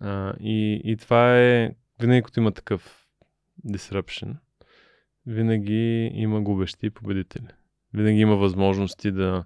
[0.00, 3.06] А, и, и това е, винаги като има такъв
[3.66, 4.34] disruption,
[5.26, 7.48] винаги има губещи и победители.
[7.94, 9.44] Винаги има възможности да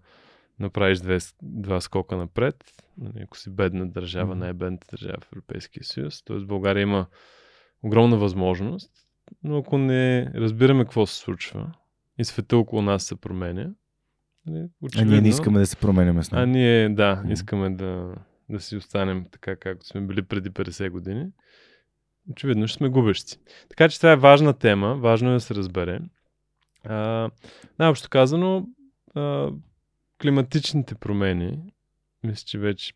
[0.59, 2.65] направиш две, два скока напред,
[2.99, 4.39] нали, ако си бедна държава, Мгм.
[4.39, 6.23] най-бедната държава в Европейския съюз.
[6.23, 7.07] Тоест България има
[7.83, 8.91] огромна възможност,
[9.43, 11.73] но ако не разбираме какво се случва
[12.19, 13.71] и света около нас се променя,
[14.47, 16.53] нали, А очевидно, ние не искаме да се променяме с а него.
[16.53, 18.15] ние, да, искаме да,
[18.51, 21.27] да си останем така, както сме били преди 50 години.
[22.31, 23.39] Очевидно ще сме губещи.
[23.69, 26.01] Така че това е важна тема, важно е да се разбере.
[26.85, 27.31] А,
[27.79, 28.67] най-общо казано,
[29.15, 29.51] а,
[30.23, 31.73] климатичните промени,
[32.23, 32.93] мисля, че вече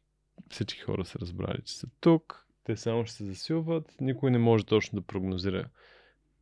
[0.51, 4.65] всички хора са разбрали, че са тук, те само ще се засилват, никой не може
[4.65, 5.65] точно да прогнозира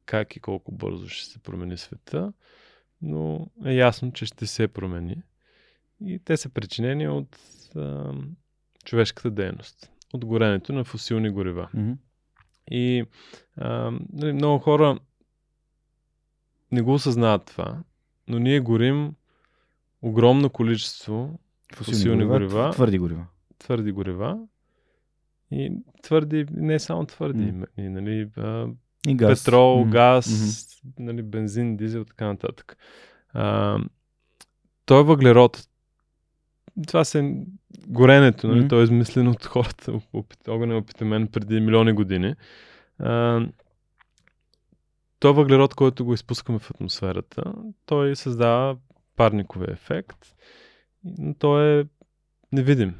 [0.06, 2.32] как и колко бързо ще се промени света,
[3.02, 5.22] но е ясно, че ще се промени.
[6.00, 7.38] И те са причинени от
[8.84, 11.68] човешката дейност, от горенето на фусилни горива.
[11.74, 11.92] Мгм.
[12.70, 13.04] И
[13.56, 14.98] а, нали, много хора
[16.72, 17.82] не го осъзнават това,
[18.28, 19.14] но ние горим
[20.02, 21.38] огромно количество
[21.74, 22.70] фусилни горива.
[22.72, 23.26] Твърди горива.
[23.58, 24.38] твърди горива
[25.50, 27.66] и твърди, не само твърди, М.
[27.76, 28.66] и, нали, а,
[29.06, 29.44] И газ.
[29.44, 29.90] петрол, Мгм.
[29.90, 30.28] газ,
[30.98, 32.76] нали, бензин, дизел, така нататък.
[33.28, 33.78] А,
[34.84, 35.68] той е въглерод.
[36.88, 37.44] Това се
[37.86, 38.68] горенето, нали, Мгм.
[38.68, 40.00] то е измислено от хората.
[40.12, 42.34] Опит, огън е опитамен преди милиони години.
[42.98, 43.40] А,
[45.18, 47.52] той е въглерод, който го изпускаме в атмосферата.
[47.86, 48.76] Той създава
[49.16, 50.18] парниковия ефект,
[51.04, 51.84] но той е
[52.52, 52.94] невидим.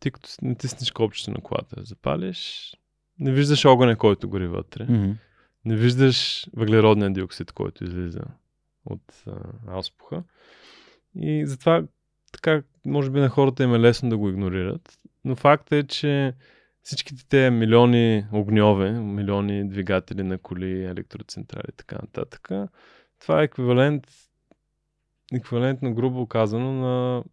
[0.00, 2.72] Ти като натиснеш копчето на колата, запалиш,
[3.18, 5.12] не виждаш огъня, който гори вътре Мгм.
[5.64, 8.22] не виждаш въглеродния диоксид, който излиза
[8.84, 9.32] от а,
[9.68, 10.22] ауспуха.
[11.20, 11.82] И затова
[12.36, 14.98] така, може би на хората им е лесно да го игнорират.
[15.24, 16.34] Но факт е, че
[16.82, 22.48] всичките те милиони огньове, милиони двигатели на коли, електроцентрали и така нататък,
[23.20, 24.06] това е еквивалент,
[25.32, 27.24] еквивалентно грубо казано на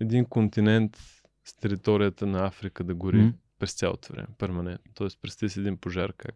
[0.00, 0.96] един континент
[1.44, 3.30] с територията на Африка да гори Мгм.
[3.58, 4.92] през цялото време, перманентно.
[4.94, 6.34] Тоест, представи си един пожар как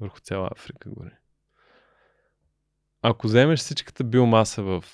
[0.00, 1.14] върху цяла Африка гори.
[3.02, 4.84] Ако вземеш всичката биомаса в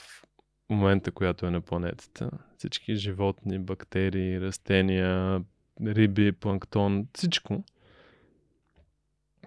[0.72, 5.42] момента, която е на планетата, всички животни, бактерии, растения,
[5.86, 7.64] риби, планктон, всичко,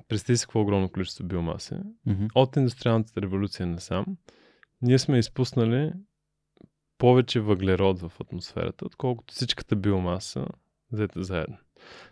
[0.08, 1.84] представи си какво огромно количество биомаса.
[2.06, 2.26] Мгм.
[2.36, 4.06] От индустриалната революция насам,
[4.82, 5.94] ние сме изпуснали
[6.98, 10.48] повече въглерод в атмосферата, отколкото всичката биомаса
[10.92, 11.58] взета заедно.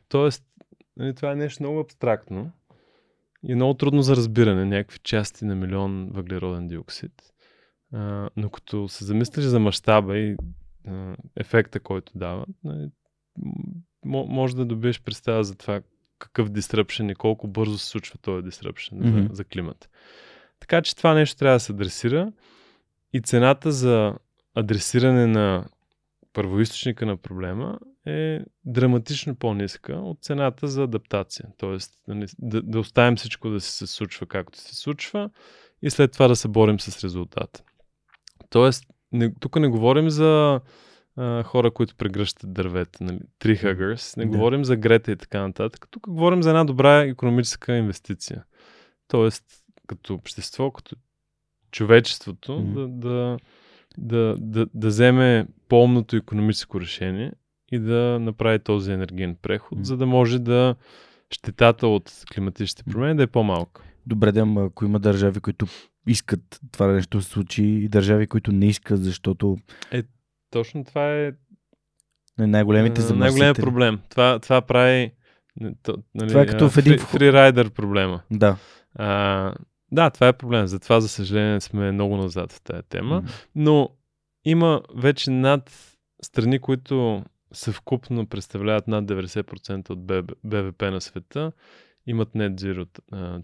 [0.09, 0.45] Тоест,
[0.97, 2.51] нали, това е нещо много абстрактно
[3.43, 7.32] и е много трудно за разбиране, някакви части на милион въглероден диоксид.
[7.93, 10.35] А, но като се замислиш за мащаба и
[10.87, 12.89] а, ефекта, който дава, нали,
[14.05, 15.81] може да добиеш представа за това
[16.19, 19.21] какъв disruption и колко бързо се случва този disruption Мгм.
[19.21, 19.87] за, за климата.
[20.59, 22.31] Така че това нещо трябва да се адресира
[23.13, 24.13] и цената за
[24.55, 25.65] адресиране на
[26.33, 31.49] първоисточника на проблема е драматично по-ниска от цената за адаптация.
[31.57, 35.29] Тоест нали, да, да оставим всичко да се случва както се случва
[35.81, 37.63] и след това да се борим с резултата.
[38.53, 40.61] Тоест, не, тук не говорим за
[41.15, 44.29] а, хора, които прегръщат дървета, нали, tree huggers, не да.
[44.29, 45.87] говорим за Грета и така нататък.
[45.91, 48.43] Тук говорим за една добра економическа инвестиция.
[49.07, 49.43] Тоест,
[49.87, 50.95] като общество, като
[51.71, 52.73] човечеството mm-hmm.
[52.73, 53.37] да, да,
[53.97, 57.31] да, да, да вземе по-умното економическо решение
[57.71, 59.83] и да направи този енергиен преход, mm-hmm.
[59.83, 60.75] за да може да
[61.29, 63.83] щетата от климатичните промени да е по-малка.
[64.07, 65.65] Добре, да, ако има държави, които
[66.07, 69.57] искат това нещо да се случи и държави, които не искат, защото...
[69.91, 70.03] Е,
[70.49, 71.31] точно това е
[72.37, 73.19] най-големите замърсители.
[73.19, 73.99] Най-големият проблем.
[74.09, 75.11] Това, това прави...
[75.59, 76.97] Нали, това е като в един...
[76.97, 78.21] Фрирайдер проблема.
[78.31, 78.57] Да.
[78.95, 79.53] А,
[79.91, 80.67] да, това е проблем.
[80.67, 83.23] Затова, за съжаление, сме много назад в тази тема.
[83.55, 83.89] Но
[84.45, 85.71] има вече над
[86.21, 90.05] страни, които съвкупно представляват над 90% от
[90.43, 91.51] БВП на света,
[92.07, 92.87] имат нет zero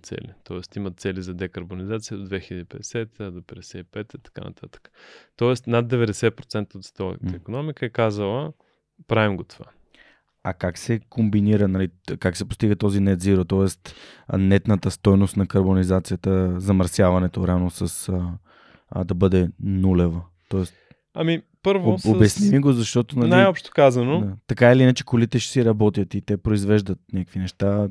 [0.03, 0.33] цели.
[0.43, 4.91] Тоест имат цели за декарбонизация до 2050, до 55 и така нататък.
[5.35, 8.53] Тоест над 90% от световата економика е казала,
[9.07, 9.65] правим го това.
[10.43, 14.37] А как се комбинира, нали, как се постига този net zero, т.е.
[14.37, 18.37] нетната стойност на карбонизацията, замърсяването рано с а,
[18.89, 20.21] а, да бъде нулева?
[20.49, 20.73] Тоест,
[21.13, 23.19] ами, първо об, Обясни ми го, защото...
[23.19, 24.19] Нали, най-общо казано...
[24.19, 27.89] Да, така или иначе колите ще си работят и те произвеждат някакви неща.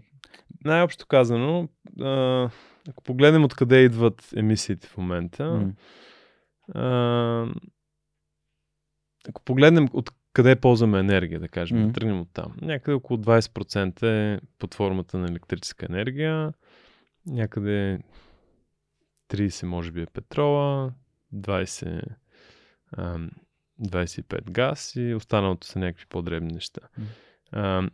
[0.64, 1.68] Най-общо казано,
[2.00, 2.50] а,
[2.88, 5.72] ако погледнем откъде идват емисиите в момента, mm.
[6.74, 7.54] а,
[9.28, 11.86] ако погледнем от къде ползваме енергия, да кажем, mm.
[11.86, 12.54] да тръгнем от там.
[12.62, 16.52] Някъде около 20% е под формата на електрическа енергия,
[17.26, 17.98] някъде
[19.30, 20.92] 30 може би е петрола,
[21.34, 22.02] 20,
[23.80, 26.80] 25 газ и останалото са някакви по-дребни неща.
[27.52, 27.90] Mm.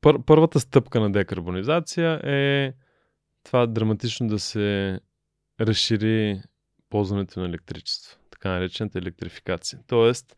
[0.00, 2.72] Пър, първата стъпка на декарбонизация е
[3.44, 5.00] това драматично да се
[5.60, 6.42] разшири
[6.90, 9.80] ползването на електричество така наречената електрификация.
[9.86, 10.36] Тоест,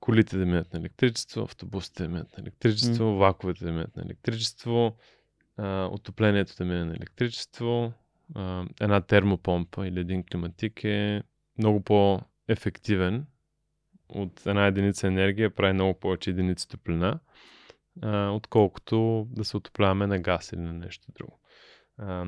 [0.00, 3.16] колите да минат на електричество, автобусите да минат на електричество, mm.
[3.16, 4.96] влаковете да минат на електричество,
[5.56, 7.92] а, отоплението да мине на електричество,
[8.34, 11.22] а, една термопомпа или един климатик е
[11.58, 13.26] много по-ефективен
[14.08, 17.18] от една единица енергия, прави много повече единици топлина,
[18.00, 21.38] а, отколкото да се отопляваме на газ или на нещо друго.
[21.98, 22.26] А,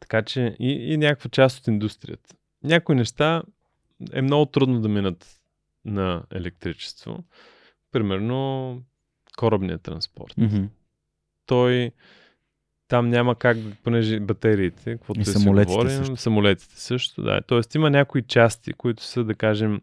[0.00, 2.34] така че и, и някаква част от индустрията.
[2.64, 3.42] Някои неща
[4.12, 5.40] е много трудно да минат
[5.84, 7.24] на електричество.
[7.92, 8.82] Примерно
[9.38, 10.34] корабният транспорт.
[10.34, 10.68] Mm-hmm.
[11.46, 11.92] Той
[12.88, 16.16] там няма как, понеже батериите, каквото и самолетите си говорим, също.
[16.16, 17.40] самолетите също, да.
[17.46, 19.80] Тоест има някои части, които са, да кажем,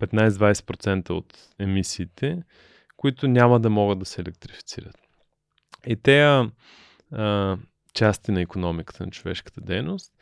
[0.00, 2.42] 15-20% от емисиите,
[2.96, 4.96] които няма да могат да се електрифицират.
[5.86, 6.44] И те
[7.94, 10.12] части на економиката на човешката дейност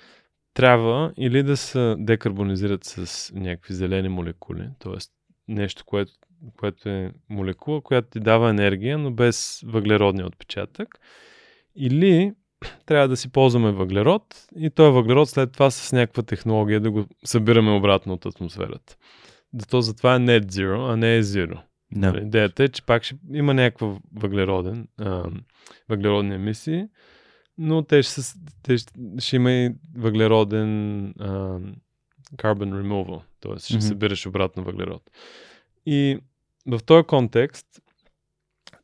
[0.54, 4.98] трябва или да се декарбонизират с някакви зелени молекули, т.е.
[5.48, 6.12] нещо, което,
[6.58, 10.98] което е молекула, която ти дава енергия, но без въглеродния отпечатък,
[11.76, 12.32] или
[12.86, 17.06] трябва да си ползваме въглерод и този въглерод след това с някаква технология да го
[17.24, 18.96] събираме обратно от атмосферата.
[19.70, 21.60] То затова е net zero, а не е zero.
[21.94, 22.18] Да.
[22.22, 25.24] Идеята е, че пак ще има някаква въглероден, а,
[25.88, 26.88] въглеродни емисии,
[27.58, 28.20] но те ще,
[28.62, 31.58] те ще, ще има и въглероден а,
[32.36, 33.58] carbon removal, т.е.
[33.58, 33.88] ще mm-hmm.
[33.88, 35.10] събираш обратно въглерод.
[35.86, 36.18] И
[36.66, 37.66] в този контекст,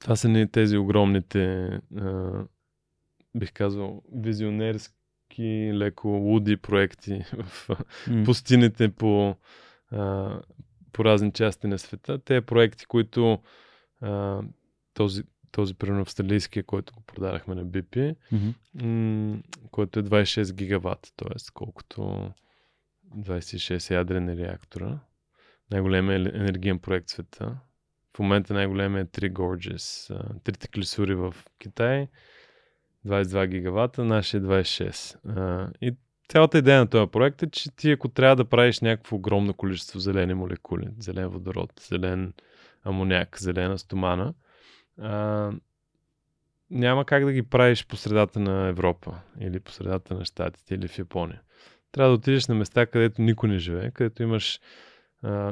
[0.01, 1.65] това са ни тези огромните,
[1.97, 2.31] а,
[3.35, 8.25] бих казал, визионерски, леко луди проекти в mm.
[8.25, 9.37] пустините по,
[9.91, 10.35] а,
[10.93, 12.19] по разни части на света.
[12.19, 13.39] Те проекти, които
[14.01, 14.43] а,
[14.95, 15.23] този,
[15.53, 18.55] този примерно австралийския, който го продадахме на BP, mm-hmm.
[18.83, 21.35] м- който е 26 гигаватт, т.е.
[21.55, 22.31] колкото
[23.17, 24.99] 26 ядрени реактора.
[25.71, 27.61] Най-големият енергиен проект в света.
[28.17, 30.15] В момента най-големият е 3 Gorges,
[30.45, 32.09] трите клисури в Китай,
[33.07, 35.71] 22 гигавата, нашия е 26.
[35.81, 35.97] и
[36.31, 39.99] цялата идея на този проект е, че ти ако трябва да правиш някакво огромно количество
[39.99, 42.33] зелени молекули, зелен водород, зелен
[42.85, 44.35] амоняк, зелена стомана,
[44.99, 45.53] а,
[46.71, 50.89] няма как да ги правиш по средата на Европа или по средата на Штатите или
[50.89, 51.41] в Япония.
[51.93, 54.61] Трябва да отидеш на места, където никой не живее, където имаш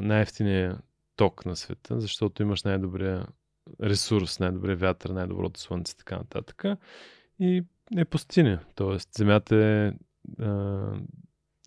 [0.01, 0.77] най-ефтиния
[1.15, 3.25] ток на света, защото имаш най-добрия
[3.83, 6.63] ресурс, най-добрия вятър, най-доброто слънце, така нататък.
[7.39, 7.63] И
[7.97, 8.59] е пустиня.
[8.75, 9.91] Тоест, земята е
[10.39, 10.45] а,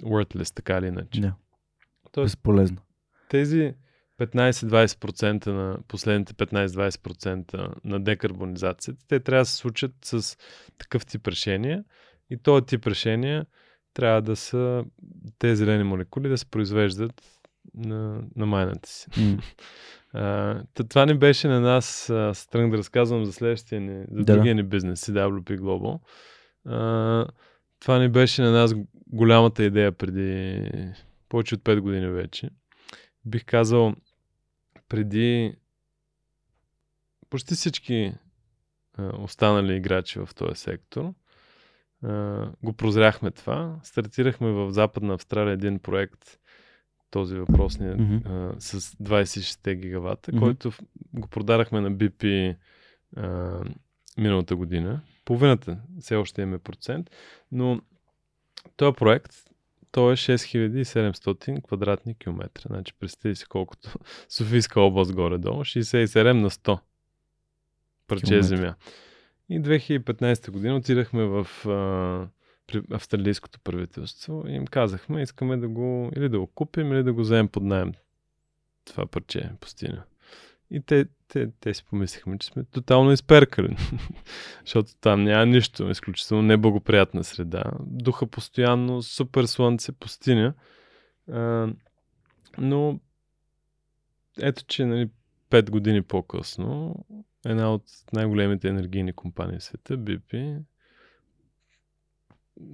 [0.02, 1.20] worthless, така или иначе.
[1.20, 1.32] Yeah.
[2.12, 2.76] Тоест, Безполезно.
[3.28, 3.74] Тези
[4.20, 10.36] 15-20% на последните 15-20% на декарбонизацията, те трябва да се случат с
[10.78, 11.84] такъв тип решения
[12.30, 13.46] и този тип решения
[13.94, 14.84] трябва да са
[15.38, 17.22] тези зелени молекули да се произвеждат
[17.74, 19.06] на, на майната си.
[20.14, 24.34] А, та, това не беше на нас, стръng да разказвам за следващия ни, за Да.
[24.34, 26.00] другия ни бизнес, CWP Global.
[26.66, 27.26] А,
[27.82, 28.74] това не беше на нас
[29.06, 30.62] голямата идея преди
[31.28, 32.50] повече от 5 години вече.
[33.24, 33.94] Бих казал,
[34.88, 35.54] преди
[37.30, 38.12] почти всички
[39.18, 41.12] останали играчи в този сектор
[42.62, 43.80] го прозряхме това.
[43.82, 46.38] Стартирахме в Западна Австралия един проект,
[47.10, 48.16] този въпросния, Мгм.
[48.28, 50.40] а, с 26 гигавата, Мгм.
[50.40, 50.72] който
[51.14, 52.56] го продадахме на BP
[54.18, 55.00] миналата година.
[55.24, 57.10] Половината все още имаме процент,
[57.52, 57.80] но
[58.76, 59.32] този проект
[59.92, 62.62] той е 6700 квадратни километра.
[62.66, 63.90] Значи представи си колкото
[64.28, 66.78] Софийска област горе-долу, 67 на 100
[68.06, 68.74] парче земя.
[69.48, 72.28] И 2015 година отидахме в а,
[72.66, 77.12] при австралийското правителство и им казахме, искаме да го или да го купим, или да
[77.12, 77.92] го вземем под найем
[78.84, 80.02] това парче пустиня.
[80.72, 83.76] И те, те, те си помислихме, че сме тотално изперкали.
[84.64, 87.64] Защото там няма нищо, изключително неблагоприятна среда.
[87.80, 90.54] Духа постоянно, супер слънце, пустиня.
[91.32, 91.68] А,
[92.58, 93.00] но
[94.40, 95.10] ето, че нали,
[95.50, 96.96] 5 години по-късно
[97.46, 100.58] една от най-големите енергийни компании в света, BP,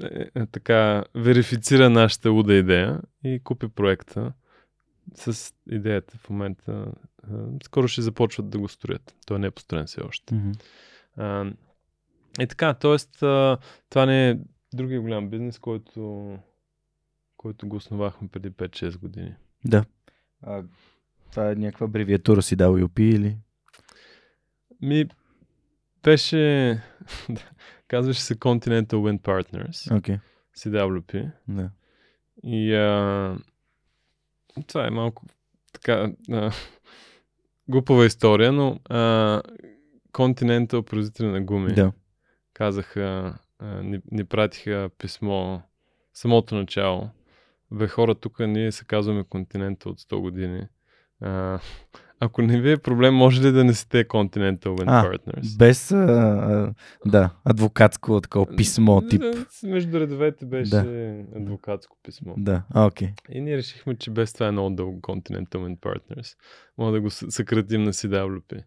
[0.02, 4.32] е, е, така верифицира нашата луда идея и купи проекта
[5.14, 6.92] с идеята в момента.
[7.32, 9.16] а, Скоро ще започват да го строят.
[9.26, 10.34] Той не е построен все още.
[10.34, 10.50] Мгм.
[11.16, 11.52] А,
[12.40, 12.96] и така, т.е.
[13.90, 14.38] това не е
[14.74, 16.32] другия голям бизнес, който,
[17.36, 19.34] който го основахме преди 5-6 години.
[19.64, 19.84] Да.
[20.42, 20.62] А,
[21.30, 23.36] това е някаква абревиатура си WP или?
[24.82, 25.06] Ми,
[26.02, 26.82] беше,
[27.88, 30.18] казваше се Continental Wind Partners, Окей.
[30.58, 31.30] CWP.
[31.48, 31.70] Да.
[32.44, 33.36] И а,
[34.62, 35.22] това е малко
[35.72, 36.52] така а,
[37.68, 39.42] глупава история, но а,
[40.12, 41.92] Continental, производители на гуми, Да.
[42.54, 45.60] казаха, а, ни, ни пратиха писмо
[46.14, 47.10] самото начало.
[47.70, 50.66] Бе, хора, тук ние се казваме континента от 100 години.
[51.22, 51.58] А,
[52.20, 55.58] ако не ви е проблем, може ли да не сте Continental Wind А, Partners?
[55.58, 56.74] Без, а, а,
[57.06, 59.20] да, адвокатско такова писмо тип.
[59.22, 60.84] Да, Между редовете беше Да.
[61.36, 62.34] адвокатско писмо.
[62.36, 63.08] Да, а, окей.
[63.30, 66.36] И ние решихме, че без това е много дълго Continental Wind Partners.
[66.78, 68.62] Мога да го съкратим на CWP.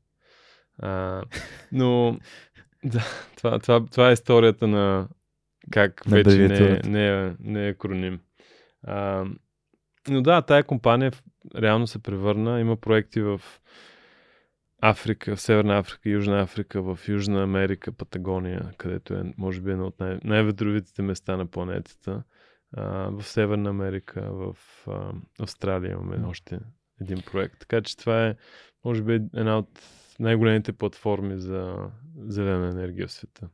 [0.80, 1.22] А,
[1.72, 2.18] но
[2.86, 3.04] да,
[3.38, 5.08] това, това, това е историята на
[5.72, 6.90] как На вече не, е- абревиатурата.
[6.90, 8.20] не, е, не е акроним.
[8.84, 9.26] А,
[10.10, 11.24] но да, тая компания в-
[11.56, 12.60] реално се превърна.
[12.60, 13.42] Има проекти в
[14.82, 20.00] Африка, Северна Африка, Южна Африка, в Южна Америка, Патагония, където е, може би, едно от
[20.00, 22.24] най- най-ветровитите места на планетата.
[22.78, 24.56] А, в Северна Америка, в
[24.88, 26.60] а, Австралия имаме още
[27.02, 27.60] един проект.
[27.60, 28.36] Така че това е,
[28.86, 29.70] може би, една от
[30.20, 31.76] най-големите платформи за
[32.28, 33.48] зелена енергия в света.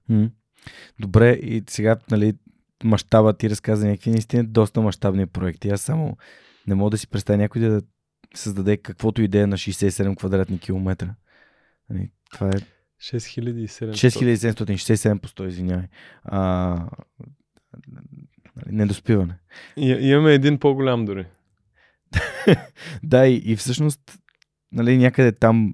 [1.00, 2.34] Добре, и сега, нали,
[2.84, 5.70] мащаба ти разказа някакви наистина доста мащабни проекти.
[5.70, 6.18] Аз само
[6.68, 7.82] не мога да си представя някой да
[8.36, 11.16] създаде каквото идея на 67 квадратни километра.
[11.90, 12.60] Нали, това е
[13.02, 13.92] 6700.
[13.92, 15.88] 6767 по 100, извинявай.
[16.24, 16.40] А,
[18.56, 19.38] нали, недоспиване.
[19.78, 21.26] И, имаме един по-голям дори.
[23.04, 24.20] Да, и, и всъщност,
[24.72, 25.74] нали, някъде там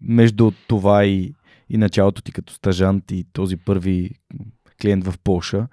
[0.00, 1.34] между това и,
[1.70, 4.10] и началото ти като стажант и този първи
[4.80, 5.68] клиент в Полша,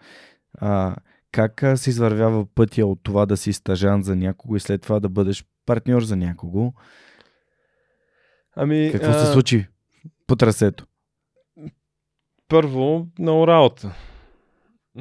[0.54, 0.96] а,
[1.32, 5.00] как а, се извървява пътя от това да си стажант за някого и след това
[5.00, 6.74] да бъдеш партньор за някого?
[8.56, 9.68] Ами, Какво се случи
[10.28, 10.86] по трасето?
[12.48, 13.96] Първо, много работа.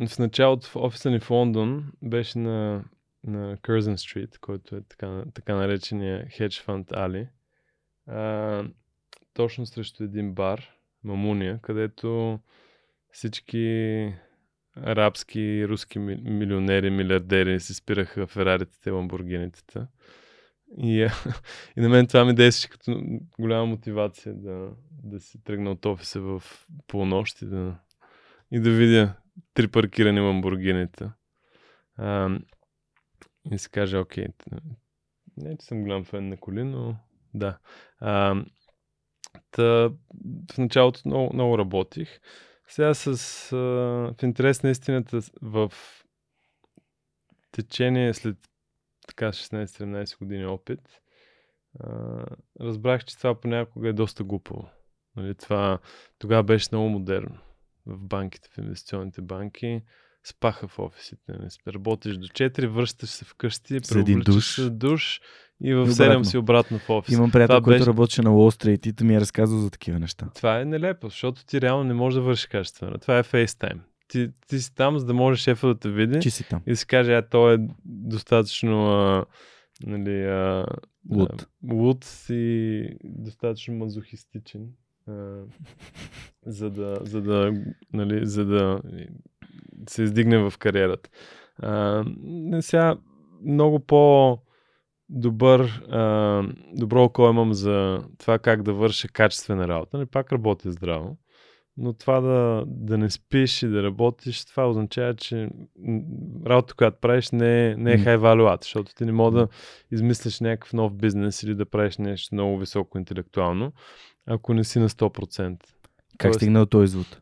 [0.09, 2.85] В началото в офиса ни в Лондон беше на,
[3.25, 7.29] на Curzon Street, който е така, така наречения хедж фонд Али.
[8.07, 8.65] А,
[9.35, 10.69] точно срещу един бар,
[11.05, 12.39] Мамуния, където
[13.13, 14.15] всички
[14.83, 19.87] арабски и руски ми- милионери, милиардери си спираха Фераритите и Ламборгинитата.
[20.79, 21.11] И, а,
[21.77, 23.03] и на мен това ми действаше като
[23.39, 24.71] голяма мотивация да,
[25.03, 26.43] да си тръгна от офиса в
[26.87, 27.79] полунощ и да,
[28.51, 29.15] и да видя
[29.55, 31.13] три паркирани ламбургинита.
[31.97, 32.39] А,
[33.53, 34.27] и си кажа, окей,
[35.37, 36.97] не, че съм голям фен на коли, но
[37.35, 37.59] да.
[37.99, 38.45] А,
[39.51, 39.91] та,
[40.53, 42.21] в началото много, много работих.
[42.71, 43.07] Сега с,
[43.53, 45.73] а, в интерес на истината в
[47.53, 48.37] течение след
[49.09, 51.01] така 16-17 години опит,
[51.81, 52.25] а,
[52.61, 54.71] разбрах, че това понякога е доста глупаво.
[55.17, 55.79] Нали, това
[56.19, 57.39] тогава беше много модерно.
[57.87, 59.83] В банките, в инвестиционните банки
[60.25, 61.33] спаха в офисите.
[61.33, 64.55] Не работиш до 4, връщаш се вкъщи, един душ.
[64.55, 65.21] се душ
[65.63, 66.25] и в И 7 обратно.
[66.25, 67.15] си обратно в офис.
[67.15, 69.99] Имам приятел, Това който беше- работеше на Уолл Стрит и ми е разказал за такива
[69.99, 70.29] неща.
[70.35, 72.99] Това е нелепо, защото ти реално не можеш да вършиш качествено.
[72.99, 73.79] Това е FaceTime.
[74.09, 76.63] Ти, ти си там, за да може шефа да те види Че си там.
[76.67, 79.25] и да си каже, а той е достатъчно а,
[79.83, 80.67] нали, а,
[81.11, 81.31] Луд.
[81.33, 84.67] а, луд и достатъчно мазохистичен,
[85.09, 85.39] а,
[86.47, 87.53] за да, за да,
[87.93, 88.81] нали, за да
[89.89, 91.11] се издигне в кариерата.
[91.63, 92.05] А,
[92.61, 92.97] сега
[93.47, 94.39] много по
[95.09, 95.61] добър,
[95.91, 96.43] а,
[96.75, 99.99] добро око имам за това как да върша качествена работа.
[99.99, 101.19] Не пак работя здраво,
[101.77, 105.49] но това да, да не спиш и да работиш, това означава, че
[106.47, 109.49] работа, която правиш, не е, не е high value защото ти не мога да
[109.93, 113.73] измислиш някакъв нов бизнес или да правиш нещо много високо интелектуално,
[114.27, 115.57] ако не си на 100%.
[116.19, 117.21] Как Тоест- стигна до този извод?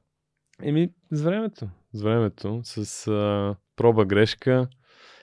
[0.62, 1.68] Еми, с времето.
[1.92, 2.60] С времето.
[2.64, 4.68] С а, проба грешка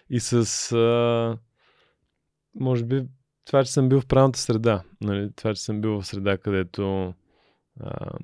[0.09, 1.37] и с а,
[2.55, 3.07] може би
[3.45, 4.83] това, че съм бил в правилната среда.
[5.01, 5.31] Нали?
[5.35, 7.13] Това, че съм бил в среда, където
[7.79, 8.17] а,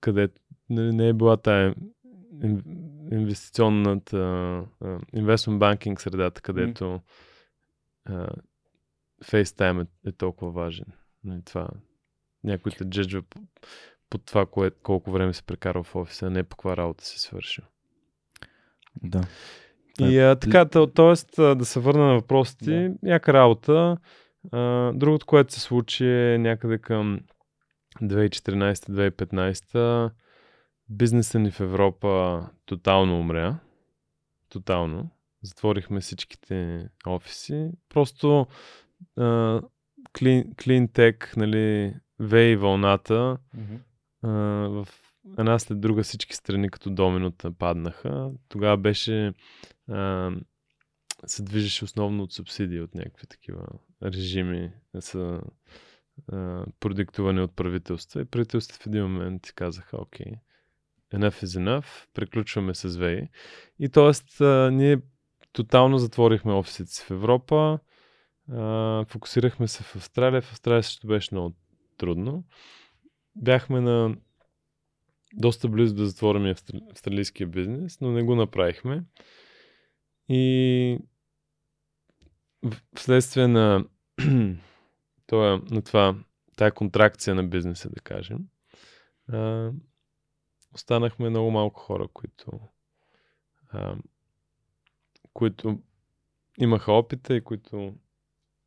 [0.00, 1.74] където нали, не е била тая
[2.34, 2.64] ин-
[3.12, 7.00] инвестиционната а, investment banking средата, където
[8.04, 8.28] а,
[9.24, 10.86] FaceTime е, е толкова важен.
[11.24, 11.68] Нали, това,
[12.44, 13.22] някой те джеджва
[14.10, 17.20] по, това, кое, колко време си прекарал в офиса, а не по каква работа си
[17.20, 17.64] свършил.
[19.02, 19.22] Да.
[20.00, 20.84] И а, така, т.е.
[21.54, 22.94] да се върна на въпросите, да.
[23.02, 23.96] някаква работа.
[24.52, 27.20] А, другото, което се случи е някъде към
[28.02, 30.10] 2014-2015.
[30.88, 33.58] Бизнесът ни в Европа тотално умря.
[34.48, 35.10] Тотално.
[35.42, 37.70] Затворихме всичките офиси.
[37.88, 38.46] Просто
[39.16, 39.60] а,
[40.18, 43.38] клин, клин тек, нали, вей вълната
[44.28, 44.88] в
[45.38, 48.30] една след друга всички страни като доминота паднаха.
[48.48, 49.32] Тогава беше
[49.90, 50.30] а,
[51.26, 53.66] се движеше основно от субсидии, от някакви такива
[54.02, 55.40] режими, са
[56.32, 58.20] а, продиктувани от правителства.
[58.20, 60.32] И правителствата в един момент казаха, окей,
[61.14, 63.28] enough is enough, приключваме с ВЕИ.
[63.78, 64.44] И т.е.
[64.70, 64.98] ние
[65.52, 67.78] тотално затворихме офисите си в Европа,
[68.52, 70.42] а, фокусирахме се в Австралия.
[70.42, 71.56] В Австралия също беше много
[71.98, 72.44] трудно.
[73.36, 74.16] Бяхме на
[75.34, 76.54] доста близо да затворим
[76.90, 79.04] австралийския бизнес, но не го направихме.
[80.28, 80.98] И
[82.96, 83.84] вследствие на,
[85.26, 86.16] това, на това,
[86.56, 88.38] тая контракция на бизнеса, да кажем,
[89.28, 89.70] а,
[90.74, 92.60] останахме много малко хора, които,
[93.68, 93.96] а,
[95.32, 95.82] които
[96.58, 97.94] имаха опита и които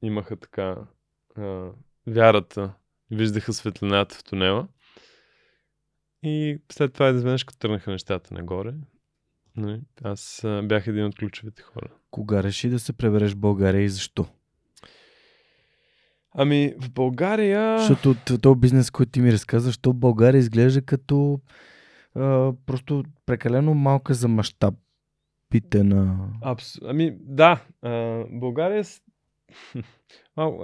[0.02, 0.88] имаха така
[1.36, 1.72] а,
[2.08, 2.74] вярата,
[3.12, 4.68] виждаха светлината в тунела.
[6.24, 8.74] И след това изведнъж като тръгнаха нещата нагоре,
[9.56, 11.88] нали, аз бях един от ключовите хора.
[12.12, 14.26] Кога реши да се пребереш в България и защо?
[16.40, 17.80] Ами в България...
[17.80, 21.42] Защото този бизнес, който ти ми разказа, защо България изглежда като
[22.16, 26.30] а, просто прекалено малка за мащабите на...
[26.42, 26.80] Абс...
[26.84, 28.84] Ами да, а, България...
[30.38, 30.60] Мал,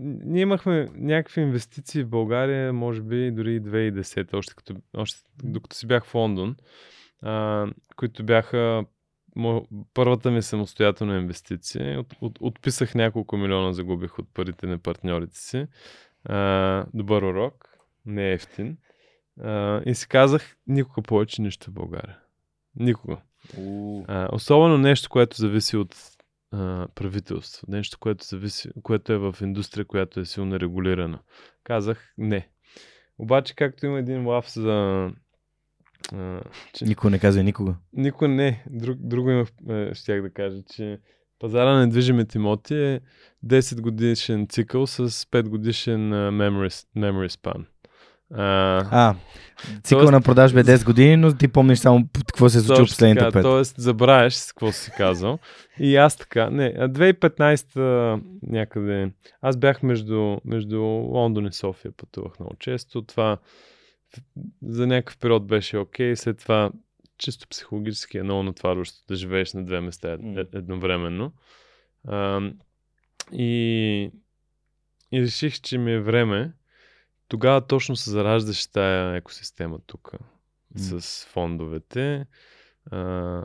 [0.00, 5.76] ние имахме някакви инвестиции в България, може би дори и 2010, още, като, още докато
[5.76, 6.56] си бях в Лондон,
[7.22, 8.84] а, които бяха
[9.94, 12.00] първата ми самостоятелна инвестиция.
[12.00, 15.66] От, от, отписах няколко милиона, загубих от парите на партньорите си.
[16.24, 17.68] А, добър урок,
[18.06, 18.76] не е ефтин.
[19.40, 22.18] А, и си казах, никога повече нищо в България.
[22.76, 23.16] Никога.
[24.08, 26.17] А, особено нещо, което зависи от
[26.52, 27.66] а, правителство.
[27.68, 31.18] Нещо, което, зависи, което е в индустрия, която е силно регулирана.
[31.64, 32.48] Казах не.
[33.18, 35.10] Обаче, както има един лав за...
[36.12, 36.40] А,
[36.74, 37.76] че Никой не казва никога.
[37.92, 38.64] никой не.
[38.70, 40.98] Друг, друго имах, е, щях да кажа, че
[41.38, 43.00] пазара на недвижимите имоти е
[43.46, 47.64] 10 годишен цикъл с 5 годишен memory, memory span.
[48.34, 48.44] А,
[48.90, 49.14] А,
[49.82, 52.86] цикъл Тоест- на продажба е 10 години, но ти помниш само какво се е случило
[52.86, 53.42] последните така, 5.
[53.42, 55.38] Тоест, забравяш с какво си казал.
[55.80, 56.50] И аз така.
[56.50, 59.12] Не, а 2015 някъде.
[59.42, 63.02] Аз бях между, между Лондон и София, пътувах много често.
[63.02, 63.36] Това
[64.62, 66.16] за някакъв период беше окей.
[66.16, 66.70] След това
[67.18, 70.16] чисто психологически е много натварващо да живееш на две места
[70.54, 71.32] едновременно.
[72.08, 72.40] А,
[73.32, 74.10] и,
[75.12, 76.52] и реших, че ми е време.
[77.28, 80.12] Тогава точно се зараждаше тая екосистема тук
[80.74, 82.26] с фондовете.
[82.90, 83.44] А,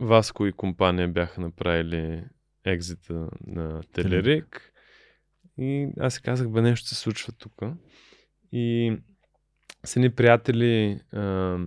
[0.00, 2.24] Васко и компания бяха направили
[2.64, 4.72] екзита на Телерик.
[5.58, 7.62] И аз си казах, бе, нещо се случва тук.
[8.52, 8.96] И
[9.84, 11.58] с едни приятели, а,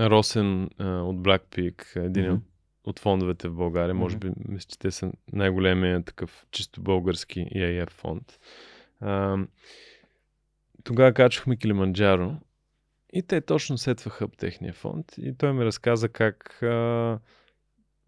[0.00, 2.34] Росен а, от Blackpeak, един mm-hmm.
[2.34, 2.42] от,
[2.84, 3.98] от фондовете в България, mm-hmm.
[3.98, 8.38] може би, мисля, че те са най-големия такъв чисто български EAF фонд.
[9.00, 9.36] А,
[10.84, 12.36] тогава качвахме Килиманджаро
[13.12, 17.18] и те точно сетваха об техния фонд и той ми разказа как а,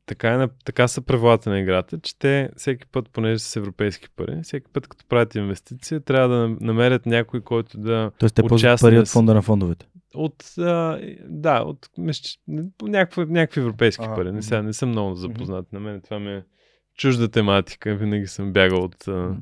[0.07, 4.41] така, е, така са правилата на играта, че те всеки път, понеже са европейски пари,
[4.43, 8.99] всеки път като правят инвестиция, трябва да намерят някой, който да Тоест те ползват пари
[8.99, 9.87] от фонда на фондовете?
[10.15, 11.89] От, а, да, от
[12.83, 14.33] някакви, някакви европейски а, пари.
[14.33, 15.73] Не, сега, не съм много запознат.
[15.73, 16.45] На мен това ми е
[16.99, 17.95] чужда тематика.
[17.95, 19.37] Винаги съм бягал от а,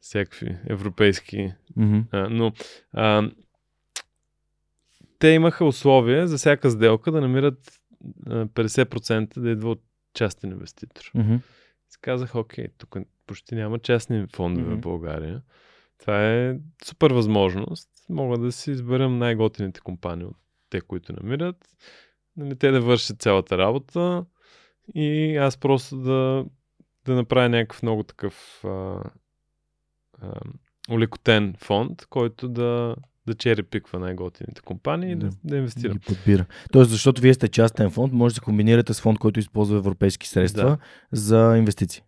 [0.00, 1.52] всякакви европейски.
[1.78, 2.04] Mm-hmm.
[2.10, 2.52] А, но
[2.92, 3.30] а,
[5.18, 7.80] те имаха условия за всяка сделка да намират
[8.26, 9.82] 50% да идва от
[10.14, 11.02] частен инвеститор.
[11.16, 11.40] Mm-hmm.
[11.88, 12.96] Си казах, окей, тук
[13.26, 14.78] почти няма частни фондове mm-hmm.
[14.78, 15.42] в България.
[15.98, 17.88] Това е супер възможност.
[18.08, 20.36] Мога да си изберем най-готините компании от
[20.70, 21.56] те, които намират.
[22.36, 24.24] Нали, те да вършат цялата работа
[24.94, 26.44] и аз просто да,
[27.04, 29.02] да направя някакъв много такъв а,
[30.90, 32.96] улекотен фонд, който да
[33.26, 35.92] да черепиква най-готините компании и да, да инвестира.
[35.92, 36.44] Ги подбира.
[36.72, 40.64] Тоест, защото вие сте частен фонд, може да комбинирате с фонд, който използва европейски средства
[40.64, 40.78] да.
[41.12, 42.02] за инвестиции.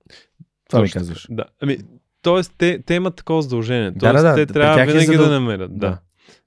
[0.69, 1.27] Това Точно, ми казваш.
[1.31, 1.45] Да.
[1.61, 1.79] Ами,
[2.23, 3.93] тоест, те, те имат такова задължение.
[3.99, 5.79] Тоест, да, да, те да, трябва е винаги е да намерят.
[5.79, 5.89] Да.
[5.89, 5.99] да.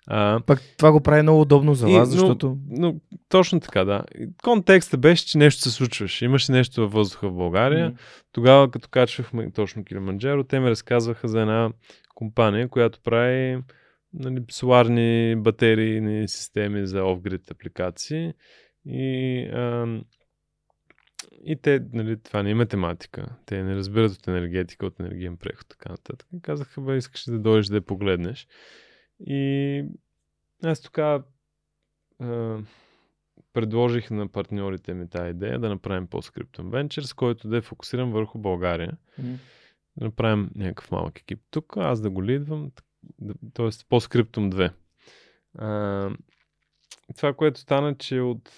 [0.07, 2.57] А, Пък това го прави много удобно за вас, и, защото...
[2.69, 2.95] Но, но,
[3.29, 4.03] точно така, да.
[4.43, 6.25] Контекстът беше, че нещо се случваше.
[6.25, 7.91] Имаше нещо във въздуха в България.
[7.91, 7.97] Mm.
[8.31, 11.69] Тогава, като качвахме точно Килиманджаро, те ми разказваха за една
[12.15, 13.61] компания, която прави
[14.13, 18.33] нали, соларни батерийни системи за off-grid апликации.
[18.85, 19.87] И, а,
[21.45, 23.25] и те, нали, това не е математика.
[23.45, 26.27] Те не разбират от енергетика, от енергиен преход, така нататък.
[26.41, 28.47] Казаха, бе, искаш да дойдеш да я погледнеш.
[29.19, 29.83] И
[30.63, 30.89] аз
[32.19, 32.57] а,
[33.53, 38.39] предложих на партньорите ми тази идея да направим PostScriptum Ventures, който да е фокусиран върху
[38.39, 38.97] България.
[39.21, 39.37] Mm-hmm.
[39.97, 42.71] Да направим някакъв малък екип тук, аз да го лидвам,
[43.53, 43.69] т.е.
[43.89, 44.71] по скриптум 2.
[45.57, 46.09] А,
[47.15, 48.51] това, което стана, че от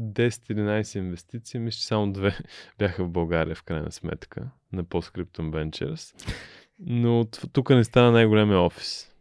[0.00, 2.38] 10-11 инвестиции, мисля, че само две
[2.78, 6.32] бяха в България в крайна сметка на Postscriptum Ventures.
[6.78, 9.15] Но тук не стана най-големия офис.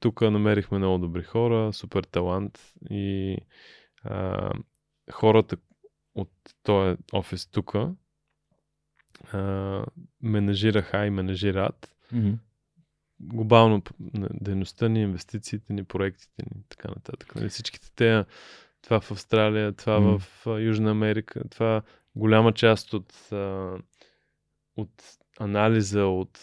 [0.00, 3.36] Тук намерихме много добри хора, супер талант и
[4.04, 4.50] а,
[5.12, 5.56] хората
[6.14, 6.30] от
[6.62, 7.74] този офис тук
[10.22, 11.96] менажираха и менажират.
[12.14, 12.38] Mm-hmm
[13.20, 13.82] глобално
[14.40, 17.34] дейността ни, инвестициите ни, проектите ни така нататък.
[17.34, 18.24] Нали, всичките те,
[18.82, 20.18] това в Австралия, това mm.
[20.18, 21.82] в Южна Америка, това
[22.16, 23.28] голяма част от,
[24.76, 25.02] от
[25.40, 26.40] анализа, от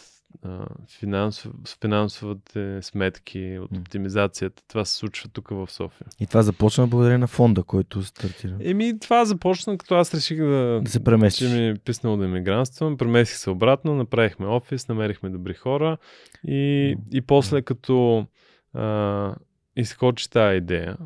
[0.99, 4.63] финансов, финансовите сметки, от оптимизацията.
[4.67, 6.07] Това се случва тук в София.
[6.19, 8.57] И това започна благодарение на фонда, който стартира.
[8.59, 11.49] Еми, това започна, като аз реших да, да се преместиш.
[11.49, 12.97] Че ми е писнало да емигрантствам.
[12.97, 15.97] Преместих се обратно, направихме офис, намерихме добри хора
[16.47, 18.25] и, и после като
[18.73, 19.36] а,
[19.75, 20.97] изкочи тази идея,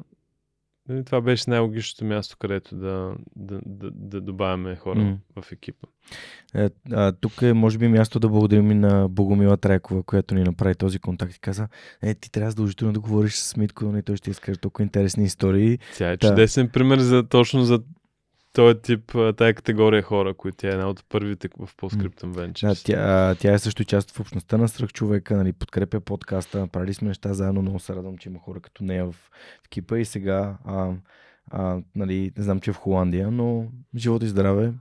[1.06, 5.18] това беше най-логичното място, където да, да, да, да добавяме хора mm.
[5.42, 5.88] в екипа.
[6.56, 10.44] Е, а, тук е, може би, място да благодарим и на Богомила Трайкова, която ни
[10.44, 11.68] направи този контакт и каза,
[12.02, 15.24] е, ти трябва задължително да говориш с Митко, но нали, той ще изкаже толкова интересни
[15.24, 15.80] истории.
[15.98, 16.30] Тя е Та...
[16.30, 17.80] чудесен пример за, точно за
[18.54, 22.68] този тип, тая категория хора, които е една от първите в Postscriptum Ventures.
[22.68, 26.94] Да, тя, тя е също част в общността на Сръх човека, нали, подкрепя подкаста, направили
[26.94, 30.06] сме неща заедно, много се радвам, че има хора като нея в, в екипа и
[30.06, 30.94] сега, а,
[31.52, 34.74] а, нали, не знам, че е в Холандия, но живота и здраве,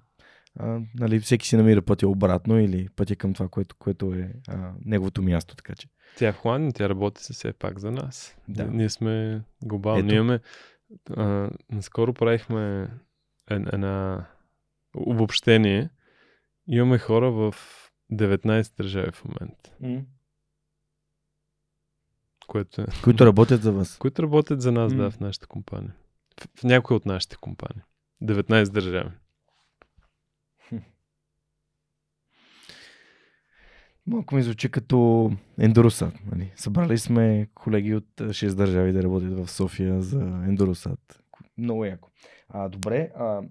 [0.59, 4.73] а, нали, всеки си намира пътя обратно или пътя към това, което, което е а,
[4.85, 5.89] неговото място, така че.
[6.19, 8.37] Тя е в Холандия, тя работи се все пак за нас.
[8.49, 8.65] Да.
[8.65, 10.03] Ние сме глобални.
[10.03, 10.41] Ние имаме,
[11.17, 12.89] а, наскоро правихме
[13.51, 14.27] една
[14.97, 15.91] обобщение.
[16.69, 17.55] Имаме хора в
[18.13, 19.71] 19 държави в момента.
[19.83, 20.05] Mm.
[22.47, 22.85] Което е...
[23.05, 23.99] Които работят за вас.
[23.99, 24.97] Които работят за нас, mm.
[24.97, 25.95] да, в нашата компания.
[26.41, 27.83] В, в някои от нашите компании.
[28.23, 29.11] 19 държави.
[34.07, 36.15] Малко ми звучи като Ендоросат.
[36.33, 36.53] Нали?
[36.57, 41.23] Събрали сме колеги от 6 държави да работят в София за Ендоросат.
[41.59, 42.11] Много яко.
[42.51, 43.43] А, добре, а,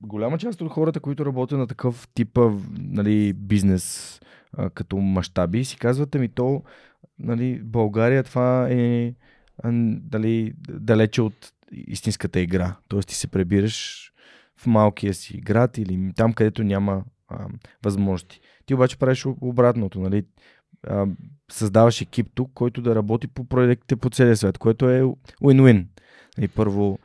[0.00, 4.20] голяма част от хората, които работят на такъв типа нали, бизнес
[4.52, 6.62] а, като мащаби, си казват, ми то
[7.18, 9.14] нали, България това е
[10.00, 12.76] дали, далече от истинската игра.
[12.88, 14.10] Тоест ти се пребираш
[14.56, 17.46] в малкия си град или там, където няма а,
[17.84, 18.40] възможности.
[18.66, 20.24] Ти обаче правиш обратното, нали?
[20.86, 21.06] А,
[21.50, 25.02] създаваш екип тук, който да работи по проектите по целия свет, което е
[25.42, 25.86] win-win.
[26.40, 26.98] И първо,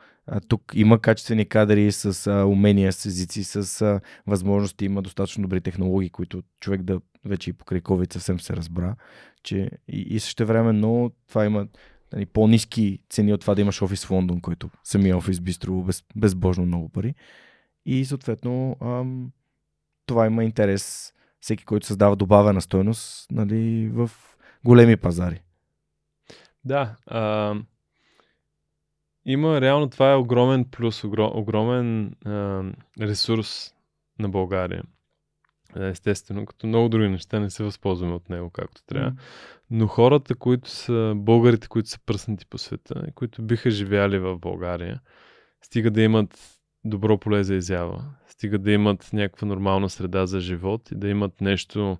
[0.48, 5.60] тук има качествени кадри с а, умения, с езици, с а, възможности, има достатъчно добри
[5.60, 8.96] технологии, които човек да вече и покрай COVID съвсем се разбра,
[9.42, 11.66] че и, и също време, но това има
[12.12, 15.82] нали, по-низки цени от това да имаш офис в Лондон, който самия офис би струвал
[15.82, 17.14] без, безбожно много пари.
[17.86, 19.32] И съответно ам,
[20.06, 24.10] това има интерес всеки, който създава добавена стойност нали, в
[24.64, 25.42] големи пазари.
[26.64, 26.96] Да.
[27.06, 27.54] А,
[29.24, 32.62] има реално това е огромен плюс, огромен а,
[33.00, 33.74] ресурс
[34.18, 34.82] на България.
[35.76, 39.12] Естествено, като много други неща не се възползваме от него както трябва.
[39.70, 45.00] Но хората, които са българите, които са пръснати по света, които биха живяли в България,
[45.62, 50.90] стига да имат добро поле за изява, стига да имат някаква нормална среда за живот
[50.90, 51.98] и да имат нещо,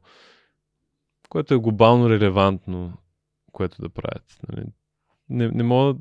[1.29, 2.93] което е глобално релевантно,
[3.53, 4.41] което да правят.
[4.49, 4.67] Нали?
[5.29, 5.99] Не, не мога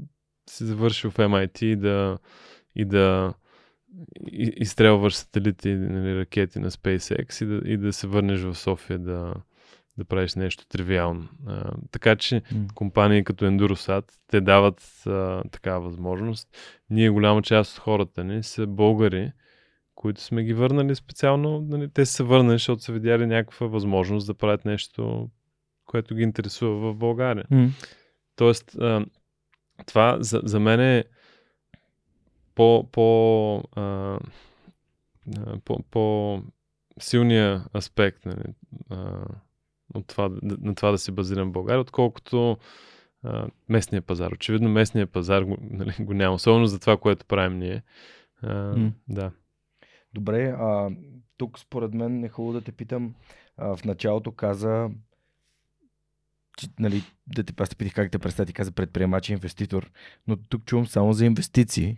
[0.52, 2.18] си завърши в MIT и да,
[2.76, 3.34] и да
[4.58, 9.34] изстрелваш сателити, нали, ракети на SpaceX и да, и да се върнеш в София да,
[9.98, 11.28] да правиш нещо тривиално.
[11.48, 12.74] А, така че mm.
[12.74, 16.48] компании като Endurosat, те дават а, такава възможност.
[16.90, 19.32] Ние, голяма част от хората ни са българи,
[19.96, 21.62] които сме ги върнали специално.
[21.62, 25.30] Нали, те са върнали, защото са видяли някаква възможност да правят нещо,
[25.86, 27.46] което ги интересува в България.
[27.52, 27.70] Mm.
[28.36, 29.06] Тоест, а,
[29.86, 31.04] това за, за мен е
[32.56, 34.20] по, по, а,
[35.66, 36.40] по, по
[37.00, 38.44] силния аспект нали,
[38.90, 39.26] а,
[39.94, 42.58] от това, на това да се базирам в България, отколкото
[43.24, 44.32] а, местния пазар.
[44.32, 47.84] Очевидно местния пазар нали, го няма, особено за това, което правим ние.
[48.42, 48.92] А, mm.
[49.08, 49.32] Да.
[50.14, 50.90] Добре, а,
[51.38, 53.16] тук според мен е хубаво да те питам.
[53.58, 54.90] А, в началото каза,
[56.60, 59.92] че, нали, да те, аз те питах как те представя, ти каза предприемач и инвеститор,
[60.28, 61.98] но тук чувам само за инвестиции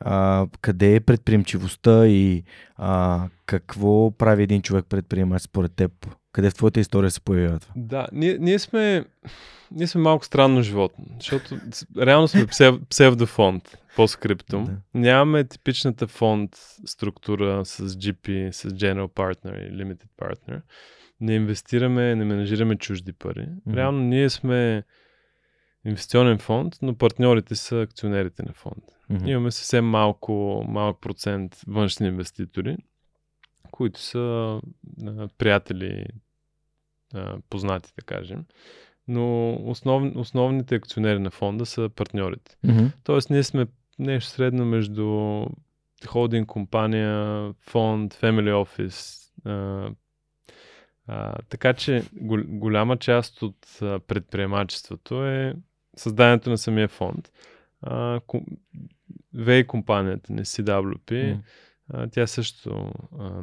[0.00, 2.42] а, къде е предприемчивостта и
[2.76, 5.92] а, какво прави един човек предприемач според теб?
[6.32, 7.72] Къде в твоята история се появява това?
[7.76, 9.04] Да, ние, ние, сме,
[9.70, 11.56] ние сме малко странно животно, защото
[11.98, 14.64] реално сме псев, псевдофонд по скриптум.
[14.64, 14.76] Да.
[14.94, 16.50] Нямаме типичната фонд
[16.86, 20.60] структура с GP, с General Partner и Limited Partner.
[21.20, 23.48] Не инвестираме, не менажираме чужди пари.
[23.48, 23.76] Mm-hmm.
[23.76, 24.84] Реално ние сме
[25.84, 28.84] инвестиционен фонд, но партньорите са акционерите на фонд.
[29.10, 29.28] Mm-hmm.
[29.28, 32.76] Имаме съвсем малко, малък процент външни инвеститори,
[33.70, 34.60] които са
[35.06, 36.06] а, приятели,
[37.14, 38.44] а, познати, да кажем.
[39.08, 42.56] Но основ, основните акционери на фонда са партньорите.
[42.66, 42.92] Mm-hmm.
[43.04, 43.66] Тоест, ние сме
[43.98, 45.46] нещо средно между
[46.06, 49.20] холдинг компания, фонд, family office.
[51.12, 52.04] А, така че
[52.48, 55.54] голяма част от предприемачеството е
[55.96, 57.30] създанието на самия фонд.
[57.82, 58.20] А,
[59.36, 61.40] VA компанията ни CWP, mm.
[61.88, 63.42] а, тя също а,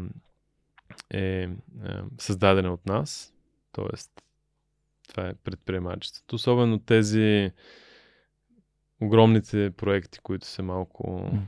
[1.10, 1.50] е
[1.84, 3.34] а, създадена от нас,
[3.72, 3.98] т.е.
[5.08, 6.36] това е предприемачеството.
[6.36, 7.52] Особено тези
[9.02, 11.40] огромните проекти, които са малко mm.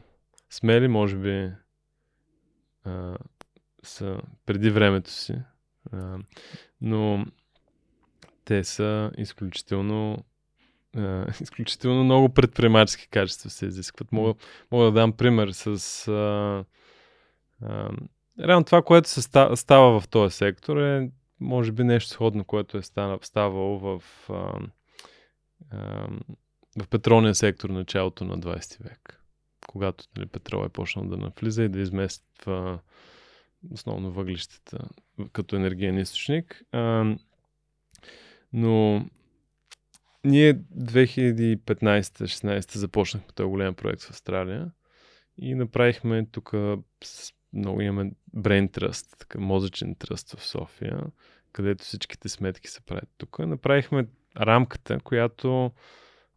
[0.49, 1.51] смели, може би
[2.83, 3.17] а,
[3.83, 5.35] са преди времето си,
[6.81, 7.25] но
[8.45, 10.17] те са изключително
[11.41, 14.11] изключително много предприемачески качества се изискват.
[14.11, 14.33] Мога,
[14.71, 15.67] мога да дам пример с...
[16.07, 16.65] А,
[17.65, 17.89] а,
[18.39, 19.21] реално това, което се
[19.55, 21.09] става в този сектор е
[21.39, 22.81] може би нещо сходно, което е
[23.21, 24.59] ставало в, а,
[25.71, 26.07] а,
[26.81, 29.23] в петролния сектор началото на 20 век.
[29.67, 32.79] Когато нали, петрол е почнал да навлиза и да измества
[33.71, 34.89] основно въглищата
[35.33, 36.63] като енергиен източник.
[36.71, 37.15] А,
[38.53, 39.05] но
[40.23, 44.71] ние 2015-16 започнахме този голям проект в Австралия
[45.37, 46.53] и направихме тук
[47.53, 51.01] много имаме Trust, така, мозъчен тръст в София,
[51.51, 53.39] където всичките сметки се правят тук.
[53.39, 54.07] Направихме
[54.37, 55.71] рамката, която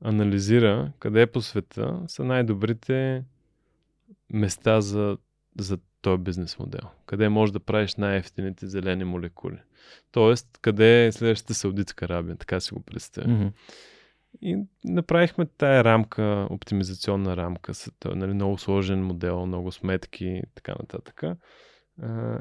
[0.05, 3.25] анализира къде по света са най-добрите
[4.33, 5.19] места за,
[5.59, 6.89] за този бизнес модел.
[7.07, 9.59] Къде можеш да правиш най-ефтините зелени молекули.
[10.13, 13.29] Тоест, къде е следващата Саудитска Арабия, така си го представя.
[13.29, 13.53] Mm-hmm.
[14.43, 20.75] И направихме тая рамка, оптимизационна рамка, с нали, много сложен модел, много сметки и така
[20.79, 21.23] нататък.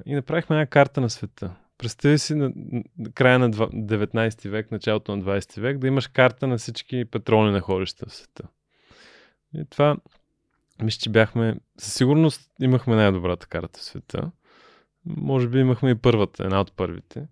[0.06, 1.56] и направихме една карта на света.
[1.78, 2.52] Представи си на,
[2.98, 7.52] на края на 19 век, началото на 20 век, да имаш карта на всички петролни
[7.52, 8.44] находища в света.
[9.56, 9.98] И това,
[10.84, 14.32] мисля, че бяхме, със сигурност имахме най-добрата карта в света.
[15.06, 17.28] Може би имахме и първата, една от първите.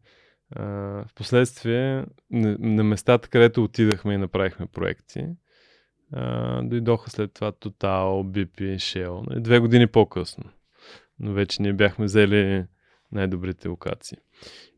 [0.51, 5.25] А, впоследствие, на, местата, където отидахме и направихме проекти,
[6.63, 9.29] дойдоха след това Total, BP, Shell.
[9.29, 10.43] Нали, две години по-късно.
[11.19, 12.65] Но вече ние бяхме взели
[13.11, 14.17] най-добрите локации.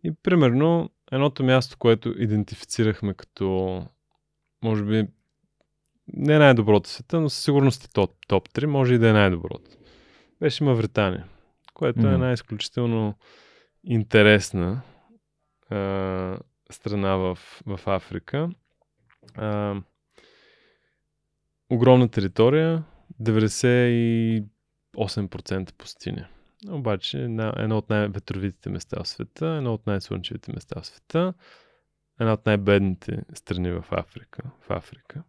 [0.03, 3.81] И примерно, едното място, което идентифицирахме като,
[4.63, 5.07] може би,
[6.13, 9.13] не най-доброто в света, но със сигурност е топ, топ 3, може и да е
[9.13, 9.71] най-доброто.
[10.39, 11.25] Беше Мавритания,
[11.73, 12.11] което mm-hmm.
[12.11, 13.15] е една изключително
[13.83, 14.81] интересна
[15.69, 16.37] а,
[16.71, 18.49] страна в, в Африка.
[19.35, 19.75] А,
[21.69, 22.83] огромна територия,
[23.21, 26.27] 98% пустиня.
[26.69, 31.33] Обаче една, едно от най-ветровитите места в света, едно от най-слънчевите места в света,
[32.19, 34.41] една от най-бедните страни в Африка.
[34.61, 35.23] В Африка.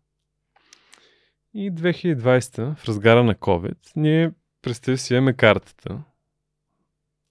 [1.55, 4.32] И 2020, в разгара на COVID, ние
[4.62, 6.03] представи си имаме картата.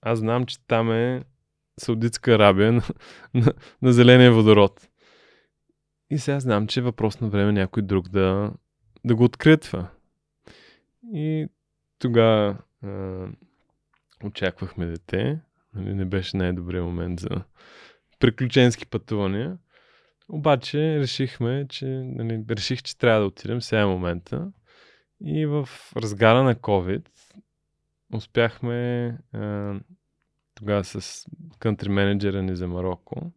[0.00, 1.24] Аз знам, че там е
[1.80, 2.82] Саудитска Арабия на,
[3.34, 3.52] на,
[3.82, 4.88] на зеления водород.
[6.10, 8.52] И сега знам, че е въпрос на време някой друг да,
[9.04, 9.90] да го открие това.
[11.14, 11.46] И
[11.98, 12.56] тогава
[14.24, 15.40] очаквахме дете.
[15.74, 17.42] Нали, не беше най-добрият момент за
[18.18, 19.58] приключенски пътувания.
[20.32, 24.52] Обаче решихме, че, нали, реших, че трябва да отидем сега е момента.
[25.24, 27.08] И в разгара на COVID
[28.14, 29.74] успяхме а,
[30.54, 31.26] тогава с
[31.58, 33.32] кънтри менеджера ни за Марокко.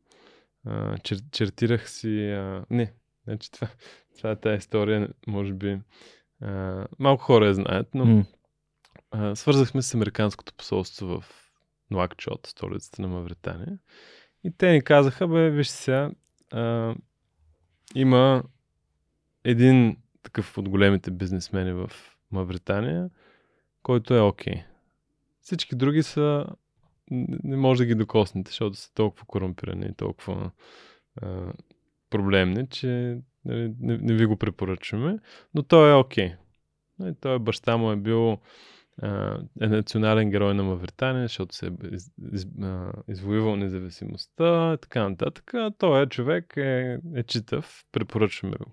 [0.66, 2.30] А, чер, чертирах си...
[2.32, 2.94] А, не,
[3.24, 3.68] значи това,
[4.18, 5.80] това е тази история, може би
[6.42, 8.26] а, малко хора я знаят, но mm
[9.18, 11.26] а, свързахме с Американското посолство в
[11.92, 13.78] Нуакчот, столицата на Мавритания.
[14.44, 16.12] И те ни казаха, бе, виж сега,
[16.56, 16.96] а,
[17.96, 18.44] има
[19.44, 21.92] един такъв от големите бизнесмени в
[22.32, 23.10] Мавритания,
[23.84, 24.54] който е окей.
[24.54, 24.64] Okay.
[25.42, 26.46] Всички други са
[27.12, 30.52] не може да ги докоснете, защото са толкова корумпирани и толкова
[31.22, 31.54] а,
[32.10, 35.20] проблемни, че нали, не, не ви го препоръчваме,
[35.54, 36.30] но той е окей.
[36.30, 36.36] Okay.
[37.00, 38.38] Нали, той баща му е бил
[39.62, 45.10] е национален герой на Мавритания, защото се е из, из, а, извоювал независимостта и така
[45.10, 45.54] нататък.
[45.78, 48.72] Той е човек, е, е читав, препоръчваме го.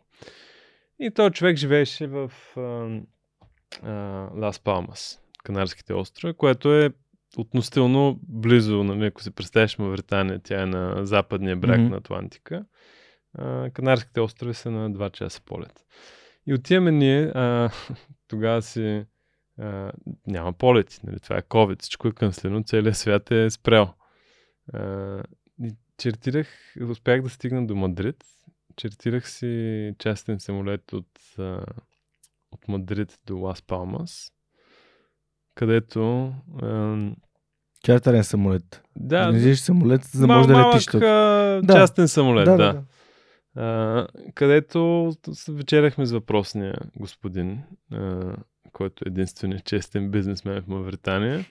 [1.01, 2.33] И този човек живееше в
[4.37, 6.91] Лас Палмас, Канарските острови, което е
[7.37, 11.91] относително близо, нали, ако си представяш Мавритания, тя е на западния бряг mm-hmm.
[11.91, 12.65] на Атлантика.
[13.35, 15.85] А, Канарските острови са на 2 часа полет.
[16.47, 17.71] И отиваме ние, а,
[18.29, 19.05] тогава си
[19.59, 19.93] а,
[20.27, 21.01] няма полети.
[21.05, 21.21] Нали?
[21.21, 23.95] Това е COVID, всичко е канцлено, целият свят е спрял.
[24.73, 25.23] А,
[25.65, 26.49] и чертирах,
[26.91, 28.25] успях да стигна до Мадрид.
[28.77, 31.65] Чертирах си частен самолет от, а,
[32.53, 34.33] от Мадрид до Лас Палмас,
[35.55, 36.33] където...
[36.63, 36.99] А,
[37.85, 38.83] Чартерен самолет.
[38.97, 39.33] Да.
[39.33, 41.01] Не самолет, за да може да летиш тук.
[41.01, 41.63] Да.
[41.69, 42.57] частен самолет, да.
[42.57, 42.73] да.
[42.73, 42.83] да.
[43.57, 45.13] А, където
[45.49, 48.37] вечеряхме с въпросния господин, а,
[48.73, 51.45] който е единственият честен бизнесмен в Мавритания.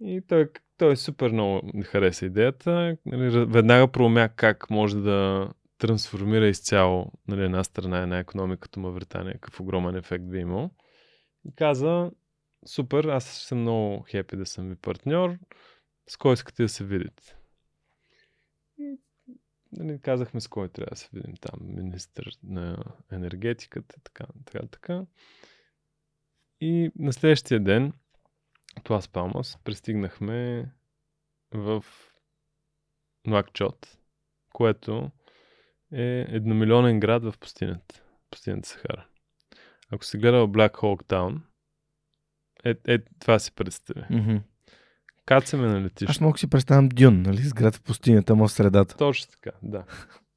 [0.00, 2.96] И той, той супер много хареса идеята.
[3.06, 9.34] Нали, веднага проумя как може да трансформира изцяло нали, една страна, една економика като Мавритания,
[9.34, 10.70] какъв огромен ефект би имал.
[11.44, 12.10] И каза,
[12.66, 15.38] супер, аз съм много хепи да съм ви партньор,
[16.08, 17.36] с кой искате да се видите?
[19.72, 25.04] Нали, казахме с кой трябва да се видим там, министър на енергетиката, така, така, така.
[26.60, 27.92] И на следващия ден,
[28.78, 30.70] от Лас Палмас, пристигнахме
[31.54, 31.84] в
[33.26, 33.98] Нуакчот,
[34.52, 35.10] което
[35.92, 39.06] е едномилионен град в пустинята, пустинята Сахара.
[39.90, 41.40] Ако си гледал Black Hawk Down,
[42.64, 44.00] е, е това си представи.
[44.00, 44.42] Mm-hmm.
[45.26, 46.10] Кацаме на летище.
[46.10, 47.42] Аз мога си представям Дюн, нали?
[47.42, 48.96] С град в пустинята, му в средата.
[48.96, 49.84] Точно така, да.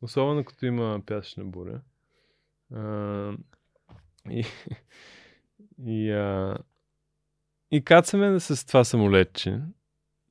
[0.01, 1.81] Особено като има пясъчна буря.
[2.75, 3.33] А,
[4.29, 4.45] и
[5.85, 6.57] и, а,
[7.71, 9.61] и кацаме с това самолетче.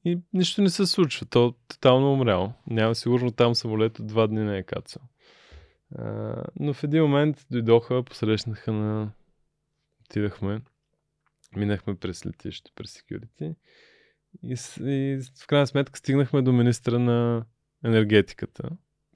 [0.05, 1.27] И нищо не се случва.
[1.27, 2.53] То е тотално умрял.
[2.67, 5.03] Няма сигурно там самолет от два дни не е кацал.
[5.99, 9.13] А, но в един момент дойдоха, посрещнаха на...
[10.01, 10.61] Отидахме,
[11.57, 13.55] минахме през летището, през security.
[14.43, 14.57] И,
[14.91, 17.45] и в крайна сметка стигнахме до министра на
[17.85, 18.71] енергетиката,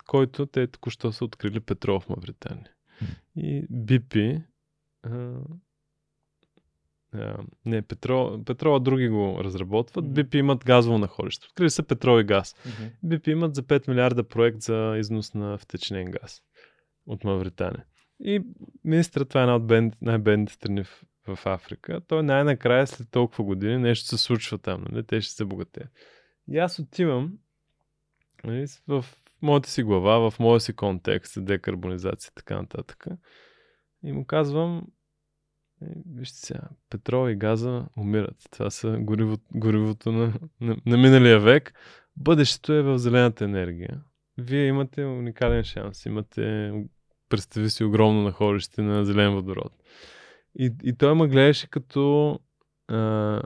[0.06, 2.70] който те току-що са открили петрол в Мавритания.
[3.36, 4.42] И BP
[7.66, 10.04] не, петрол, петрола други го разработват.
[10.04, 11.46] BP имат газово находище.
[11.50, 12.54] Открили се петрол и газ.
[12.54, 12.90] Mm-hmm.
[13.04, 16.42] BP имат за 5 милиарда проект за износ на втечнен газ
[17.06, 17.84] от Мавритания.
[18.20, 18.42] И
[18.84, 23.44] министра, това е една от бен, най-бедните страни в в Африка, той най-накрая след толкова
[23.44, 25.06] години нещо се случва там, нали?
[25.06, 25.88] те ще се богате.
[26.48, 27.38] И аз отивам
[28.44, 29.04] нали, в
[29.42, 33.06] моята си глава, в моя си контекст, декарбонизация и така нататък.
[34.04, 34.82] И му казвам, е,
[36.14, 36.60] вижте сега,
[36.90, 38.36] петрола и газа умират.
[38.50, 41.74] Това са гориво, горивото на, на, на миналия век.
[42.16, 44.02] Бъдещето е в зелената енергия.
[44.38, 46.06] Вие имате уникален шанс.
[46.06, 46.72] Имате,
[47.28, 49.72] представи си, огромно находище на зелен водород.
[50.58, 52.38] И, и той ме гледаше като
[52.88, 53.42] а,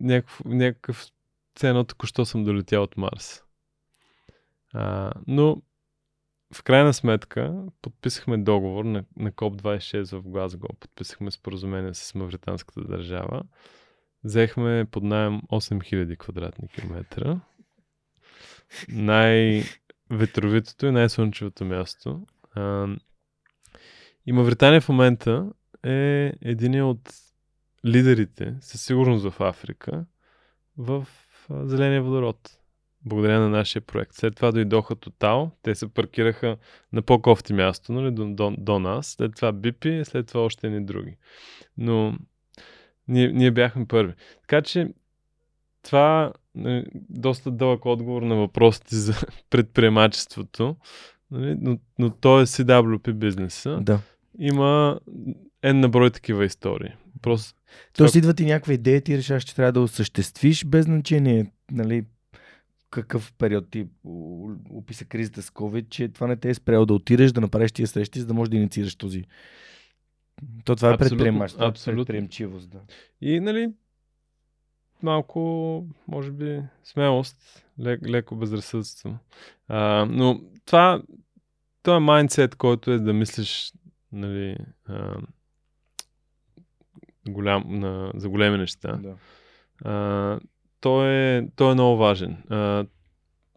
[0.00, 1.06] някакъв, някакъв
[1.54, 3.42] цено току-що съм долетял от Марс.
[4.72, 5.62] А, но
[6.54, 10.68] в крайна сметка подписахме договор на, на КОП-26 в Глазго.
[10.80, 13.42] Подписахме споразумение с мавританската държава.
[14.24, 17.40] Взехме под найем 8000 квадратни километра.
[18.88, 22.26] Най-ветровитото и най-слънчевото място.
[22.54, 22.86] А,
[24.26, 25.50] и Мавритания в момента
[25.84, 27.12] е един от
[27.84, 30.04] лидерите, със сигурност в Африка,
[30.76, 31.06] в
[31.50, 32.61] зеления водород
[33.04, 34.14] благодарение на нашия проект.
[34.14, 36.56] След това дойдоха Total, те се паркираха
[36.92, 39.06] на по-кофти място, нали, до, до, до нас.
[39.06, 41.16] След това Бипи, след това още ни други.
[41.78, 42.18] Но
[43.08, 44.12] ние, ние бяхме първи.
[44.40, 44.88] Така че
[45.82, 46.32] това
[46.66, 49.14] е доста дълъг отговор на въпросите за
[49.50, 50.76] предприемачеството,
[51.30, 53.78] нали, но, но то е CWP бизнеса.
[53.82, 54.00] Да.
[54.38, 55.00] Има
[55.62, 56.92] една брой такива истории.
[57.22, 57.58] Просто
[57.92, 58.18] Тоест това...
[58.18, 62.04] идва ти някаква идея, ти решаваш, че трябва да осъществиш без значение, нали,
[62.92, 63.86] какъв период ти
[64.70, 67.86] описа кризата с COVID, че това не те е спряло да отидеш, да направиш тия
[67.86, 69.24] срещи, за да можеш да инициираш този.
[70.64, 72.70] То това е предприемач, това е предприемчивост.
[72.70, 72.80] Да.
[73.20, 73.72] И нали,
[75.02, 79.18] малко, може би, смелост, лек, леко безразсъдство.
[79.68, 81.02] А, но това,
[81.82, 83.72] това е майндсет, който е да мислиш
[84.12, 85.16] нали, а,
[87.28, 88.92] голям, на, за големи неща.
[88.96, 89.16] Да.
[89.84, 90.40] А,
[90.82, 92.42] той е, той е много важен.
[92.50, 92.86] А,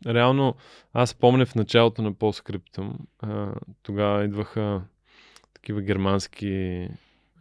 [0.06, 0.56] реално,
[0.94, 3.54] аз помня в началото на PostScriptum, а,
[3.84, 4.82] тогава идваха
[5.54, 6.88] такива германски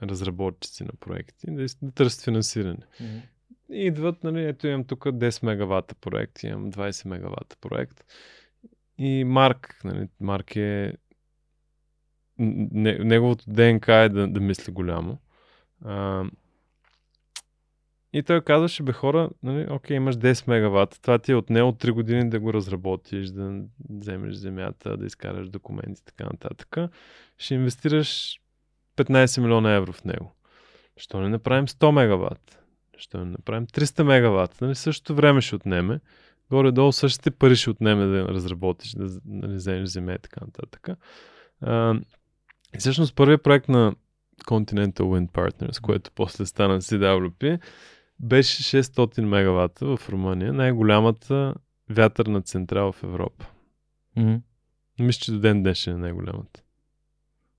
[0.02, 2.86] разработчици на проекти да, да търсят финансиране.
[3.00, 3.20] Mm-hmm.
[3.70, 8.04] И идват, нали, ето имам тук 10 мегавата проект, имам 20 мегавата проект.
[8.98, 10.92] И Марк, нали, Марк е
[12.38, 15.18] неговото ДНК е да, да мисли голямо.
[15.84, 16.24] А,
[18.14, 21.90] и той казваше, бе хора, нали, окей, имаш 10 мегаватта, това ти е отнело 3
[21.90, 23.60] години да го разработиш, да
[23.90, 26.76] вземеш земята, да изкараш документи и така нататък.
[27.38, 28.40] Ще инвестираш
[28.96, 30.34] 15 милиона евро в него.
[30.96, 32.58] Що не направим 100 мегаватт?
[32.96, 34.64] Що не направим 300 мегаватта?
[34.64, 36.00] Нали, същото време ще отнеме.
[36.50, 40.88] Горе-долу същите пари ще отнеме да разработиш, да нали, вземеш земя и така нататък.
[41.60, 41.94] А,
[42.74, 43.94] и всъщност първият проект на
[44.44, 47.60] Continental Wind Partners, което после стана CWP,
[48.20, 51.54] беше 600 мегавата в Румъния, най-голямата
[51.90, 53.46] вятърна централа в Европа.
[54.16, 54.40] Mm-hmm.
[55.00, 56.62] Мисля, че до ден днешен е най-голямата.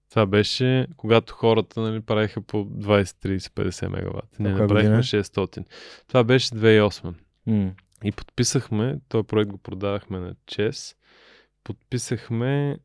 [0.09, 4.43] Това беше, когато хората нали, правиха по 20, 30, 50 мегавата.
[4.43, 5.65] Ние направихме 600.
[6.07, 7.13] Това беше 2008.
[7.47, 7.71] Mm.
[8.03, 10.95] И подписахме, този проект го продавахме на ЧЕС,
[11.63, 12.77] подписахме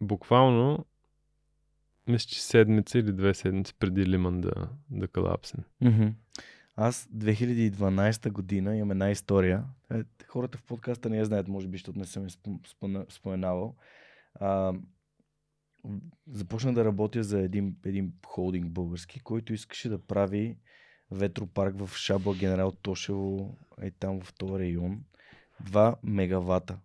[0.00, 0.84] буквално
[2.08, 5.64] мисля, че седмица или две седмици преди Лиман да, да колапсне.
[5.82, 6.12] Mm-hmm.
[6.76, 9.64] Аз 2012 година имам една история.
[9.90, 12.26] Е, хората в подкаста не я знаят, може би, защото не съм
[13.08, 13.76] споменавал.
[14.34, 14.74] А,
[16.26, 20.58] започна да работя за един, един холдинг български, който искаше да прави
[21.10, 25.04] ветропарк в Шабла генерал Тошево, е там в този район.
[25.64, 26.78] 2 мегавата.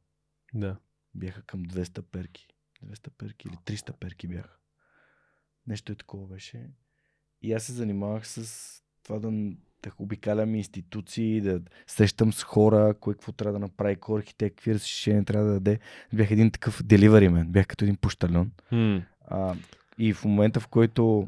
[0.53, 0.77] Да.
[1.15, 2.47] Бяха към 200 перки.
[2.85, 4.57] 200 перки или 300 перки бяха.
[5.67, 6.69] Нещо е такова беше.
[7.41, 9.31] И аз се занимавах с това да
[9.83, 14.73] да обикалям институции, да срещам с хора, кой какво трябва да направи, кой архитект, какви
[14.73, 15.79] разрешения трябва да даде.
[16.13, 18.51] Бях един такъв деливари мен, бях като един пощален.
[18.71, 19.03] Hmm.
[19.27, 19.55] А,
[19.97, 21.27] и в момента, в който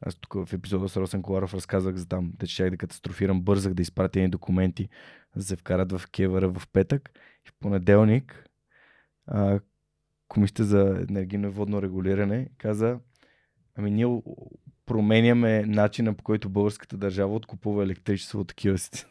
[0.00, 3.74] аз тук в епизода с Росен Коларов разказах за там, да щях да катастрофирам, бързах
[3.74, 4.88] да изпратя едни документи,
[5.36, 7.10] да се вкарат в кевъра в петък.
[7.46, 8.44] И в понеделник
[9.26, 9.60] а,
[10.28, 12.98] Комисията за енергийно и водно регулиране каза,
[13.76, 14.20] ами ние
[14.90, 19.04] променяме начина по който българската държава откупува електричество от такива си.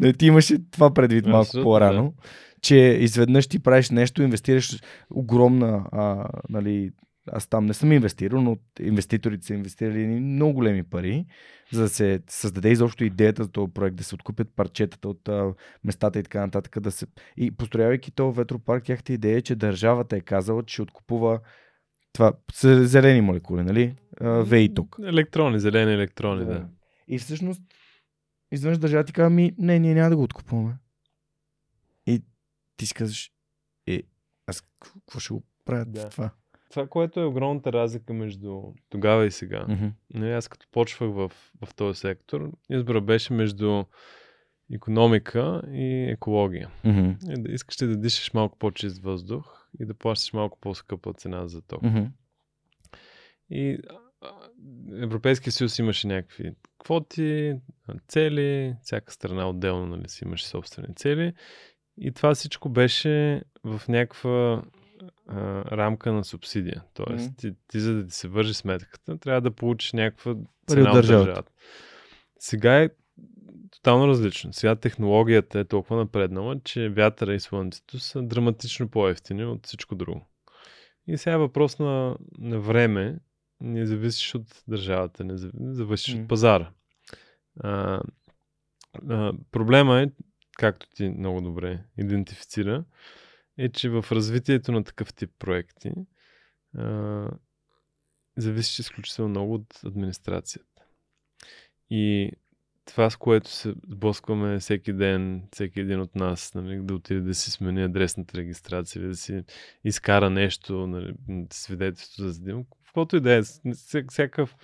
[0.00, 2.28] Не, ти имаше това предвид малко Абсолютно, по-рано, да.
[2.60, 4.80] че изведнъж ти правиш нещо, инвестираш
[5.10, 6.90] огромна, а, нали,
[7.32, 11.26] аз там не съм инвестирал, но инвеститорите са инвестирали много големи пари,
[11.72, 15.54] за да се създаде изобщо идеята за този проект, да се откупят парчетата от а,
[15.84, 16.80] местата и така нататък.
[16.80, 17.06] Да се...
[17.36, 21.40] И построявайки този ветропарк, тяхта идея е, че държавата е казала, че ще откупува
[22.12, 22.32] това
[22.82, 23.94] зелени молекули, нали?
[24.20, 24.96] ВЕИ тук.
[25.04, 26.68] Електрони, зелени електрони, да.
[27.08, 27.62] И всъщност,
[28.52, 30.76] изведнъж държава ти казва ми, не, ние няма да го откупуваме.
[32.06, 32.22] И
[32.76, 33.32] ти си казваш,
[33.86, 34.02] е,
[34.46, 36.08] аз какво ще го правя Да.
[36.08, 36.30] това?
[36.70, 39.66] Това, което е огромната разлика между тогава и сега.
[40.14, 41.32] Нали, аз като почвах в,
[41.66, 43.84] в този сектор, избора беше между
[44.72, 46.70] економика и екология.
[46.84, 47.10] Мгм.
[47.30, 51.48] И да искаш ли да дишаш малко по-чист въздух и да плащаш малко по-скъпа цена
[51.48, 51.82] за ток.
[51.82, 52.04] Мгм.
[53.50, 53.78] И
[54.92, 57.54] Европейския съюз имаше някакви квоти,
[58.08, 61.32] цели, всяка страна отделно нали, си имаше собствени цели.
[61.98, 64.62] И това всичко беше в някаква
[65.28, 66.82] а, рамка на субсидия.
[66.94, 67.34] Тоест, Мгм.
[67.38, 70.34] ти, ти за да ти се вържи сметката, трябва да получиш някаква
[70.66, 71.26] цена от от държавата.
[71.26, 71.52] държавата.
[72.38, 72.88] Сега е
[73.70, 74.52] тотално различно.
[74.52, 80.26] Сега технологията е толкова напреднала, че вятъра и слънцето са драматично по-ефтини от всичко друго.
[81.06, 83.18] И сега е въпрос на, на време,
[83.60, 86.22] не зависиш от държавата, не зави- зависиш М.
[86.22, 86.70] от пазара.
[87.60, 88.00] А,
[89.08, 90.10] а, проблема е,
[90.58, 92.84] както ти много добре идентифицира,
[93.58, 95.92] е, че в развитието на такъв тип проекти
[96.78, 97.28] а,
[98.36, 100.82] зависиш изключително много от администрацията.
[101.90, 102.32] И
[102.84, 107.34] това, с което се сблъскваме всеки ден, всеки един от нас, нали, да отиде да
[107.34, 109.42] си смени адресната регистрация да си
[109.84, 111.14] изкара нещо, нали,
[111.52, 113.42] свидетелство за съдим, каквото и да е,
[114.08, 114.56] всякакъв,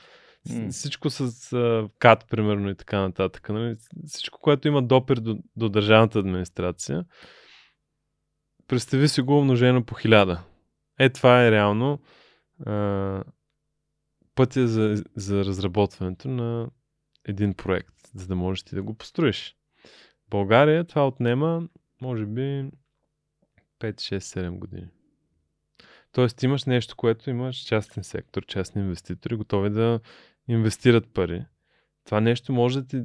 [0.70, 3.49] всичко с а, кат, примерно, и така нататък.
[3.49, 7.05] Нали, всичко, което има допир до, до държавната администрация,
[8.68, 10.43] представи си го умножено по хиляда.
[10.99, 12.01] Е, това е реално
[12.66, 13.24] а,
[14.35, 16.70] пътя за, за разработването на
[17.24, 19.57] един проект, за да можеш ти да го построиш.
[20.27, 21.68] В България това отнема,
[22.03, 22.70] може би, 5,
[23.81, 24.89] 6, 7 години.
[26.17, 30.01] Тоест имаш нещо, което имаш частен сектор, частни инвеститори, готови да
[30.49, 31.45] инвестират пари.
[32.05, 33.03] Това нещо може да ти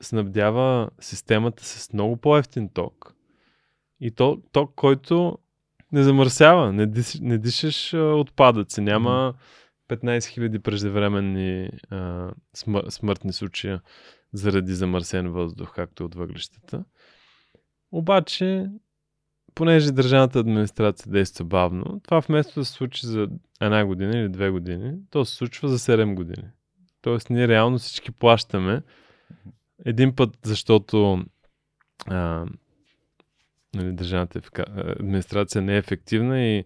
[0.00, 3.14] снабдява системата с много по-ефтин ток.
[4.00, 5.38] И то, ток, който
[5.92, 9.34] не замърсява, не, диш, не дишаш а, отпадъци, няма
[9.88, 13.82] 15 000 преждевременни а, смър, смъртни случая
[14.32, 16.84] заради замърсен въздух, както от въглищата.
[17.92, 18.70] Обаче,
[19.54, 23.28] понеже държавната администрация действа бавно, това вместо да се случи за
[23.60, 26.48] една година или две години, то се случва за 7 години.
[27.02, 28.82] Тоест, ние реално всички плащаме
[29.84, 31.24] един път, защото
[32.06, 32.46] а,
[33.74, 34.40] нали, държавната
[35.00, 36.64] администрация не е ефективна и,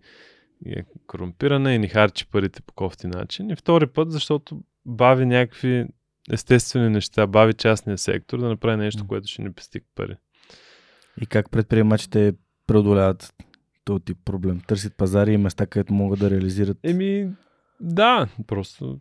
[0.66, 3.51] и е корумпирана и ни харчи парите по кофти начин.
[3.51, 5.87] И втори път, защото бави някакви
[6.33, 10.16] естествени неща, бави частния сектор да направи нещо, което ще ни пести пари.
[11.20, 12.35] И как предприемачите
[12.66, 13.34] преодоляват
[13.84, 14.60] този тип проблем?
[14.66, 16.78] Търсят пазари и места, където могат да реализират.
[16.82, 17.30] Еми,
[17.80, 18.98] да, просто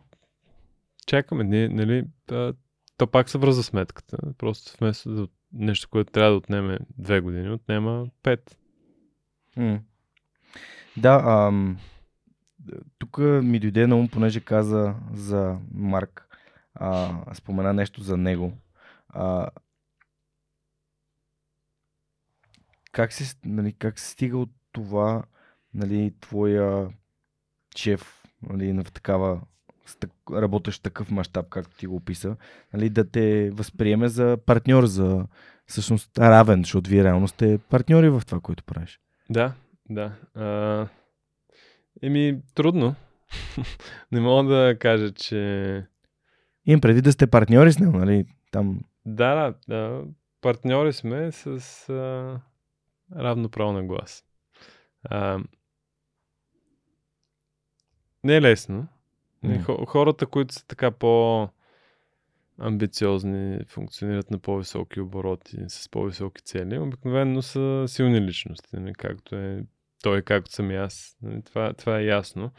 [1.06, 1.44] чакаме.
[1.44, 2.54] Ние, нали, а,
[2.96, 4.18] то пак се връзва сметката.
[4.38, 8.58] Просто вместо да, нещо, което трябва да отнеме две години, отнема пет.
[9.56, 9.80] М.
[10.96, 11.78] Да, ам,
[12.98, 16.28] тук ми дойде на ум, понеже каза за Марк,
[16.74, 18.52] а, спомена нещо за него.
[19.08, 19.48] А,
[22.92, 25.22] как, се, нали, как се стига от това,
[25.74, 26.88] нали, твоя
[27.76, 29.40] шеф, нали, в такава
[30.32, 32.36] работещ такъв мащаб, както ти го описа,
[32.72, 35.26] нали, да те възприеме за партньор, за
[35.66, 39.00] всъщност равен, защото вие реално сте партньори в това, което правиш.
[39.30, 39.52] Да,
[39.90, 40.12] да.
[40.34, 40.88] А,
[42.02, 42.94] еми, трудно.
[44.12, 45.86] Не мога да кажа, че...
[46.66, 48.24] Имам преди да сте партньори с него, нали?
[48.50, 48.80] Там.
[49.06, 50.02] Да, да, да.
[50.40, 51.46] Партньори сме с
[51.88, 52.40] а,
[53.16, 54.24] равно право на глас.
[55.04, 55.38] А,
[58.24, 58.88] не е лесно.
[59.42, 61.48] Не, хо- Хората, които са така по
[62.58, 69.64] амбициозни, функционират на по-високи обороти, с по-високи цели, обикновено са силни личности, нали, както е
[70.02, 71.16] той, както съм и аз.
[71.22, 72.50] Нали, това, това е ясно.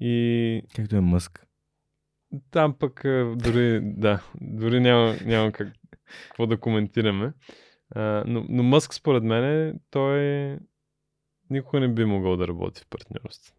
[0.00, 1.46] И Както е Мъск.
[2.50, 5.72] там пък а, дори, да, дори няма, няма как,
[6.24, 7.32] какво да коментираме.
[7.94, 10.18] А, но, но Мъск, според мен, той
[11.50, 13.54] никога не би могъл да работи в партньорство.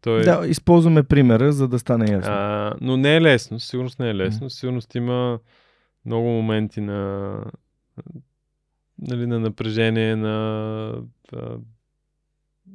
[0.00, 2.32] Той, Да, използваме примера, за да стане ясно.
[2.32, 4.50] А, но не е лесно, сигурност не е лесно.
[4.50, 5.38] Със сигурност има
[6.04, 7.36] много моменти на,
[8.98, 10.88] нали, на напрежение, на
[11.32, 11.58] а,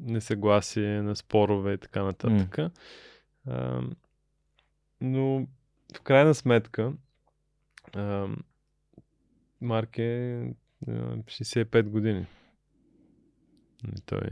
[0.02, 2.58] несъгласие, на спорове и така нататък.
[3.48, 3.82] А,
[5.02, 5.48] но
[5.98, 6.94] в крайна сметка
[7.96, 8.28] а,
[9.62, 10.42] Марк е
[10.88, 12.26] а, 65 години.
[13.84, 14.30] Нали, Той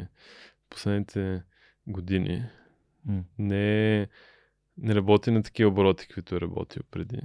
[0.69, 1.43] последните
[1.87, 2.45] години.
[3.39, 4.07] Не,
[4.77, 7.19] не работи на такива обороти, каквито е работил преди.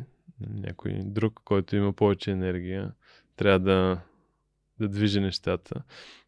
[0.50, 2.92] Някой друг, който има повече енергия,
[3.36, 4.00] трябва да,
[4.80, 5.82] да движи нещата.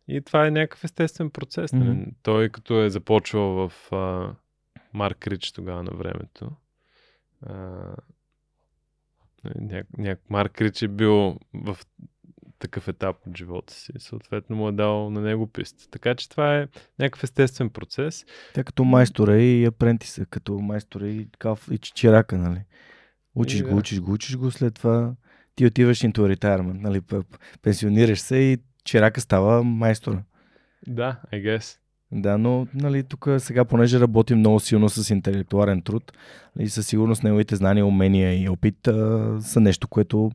[0.08, 1.70] И това е някакъв естествен процес.
[1.70, 2.12] Mm-hmm.
[2.22, 4.34] Той като е започвал в а,
[4.92, 6.50] Марк Рич тогава на времето.
[7.42, 7.94] А,
[9.60, 11.76] ня, ня, Марк Рич е бил в
[12.58, 13.92] такъв етап от живота си.
[13.98, 15.90] Съответно му е дал на него писта.
[15.90, 16.68] Така че това е
[16.98, 18.24] някакъв естествен процес.
[18.54, 22.60] Тя като майстора и апрентиса, като майстора и, каф, и чичерака, нали?
[23.34, 23.74] Учиш И го, да.
[23.74, 25.14] учиш го, учиш го, след това
[25.54, 27.00] ти отиваш into retirement, нали?
[27.62, 30.22] Пенсионираш се и чирака става майстора.
[30.86, 31.78] Да, I guess.
[32.12, 36.12] Да, но нали, тук сега, понеже работим много силно с интелектуален труд
[36.58, 40.30] и със сигурност неговите знания, умения и опит а, са нещо, което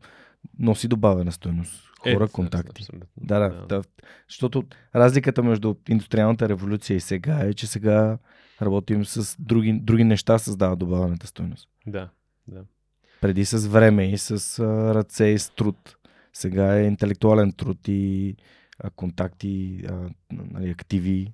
[0.60, 1.84] носи добавена стоеност.
[2.00, 2.82] Хора, Е, контакти.
[2.84, 3.08] абсолютно.
[3.18, 3.82] Да, да, да.
[4.30, 4.64] Защото
[4.96, 8.18] разликата между индустриалната революция и сега е, че сега
[8.62, 11.70] работим с други, други неща, създават добавената стоеност.
[11.88, 12.10] Да.
[13.22, 15.96] Преди с време и с а, ръце и с труд.
[16.34, 18.36] Сега е интелектуален труд и
[18.80, 21.34] а, контакти, а, нали, активи.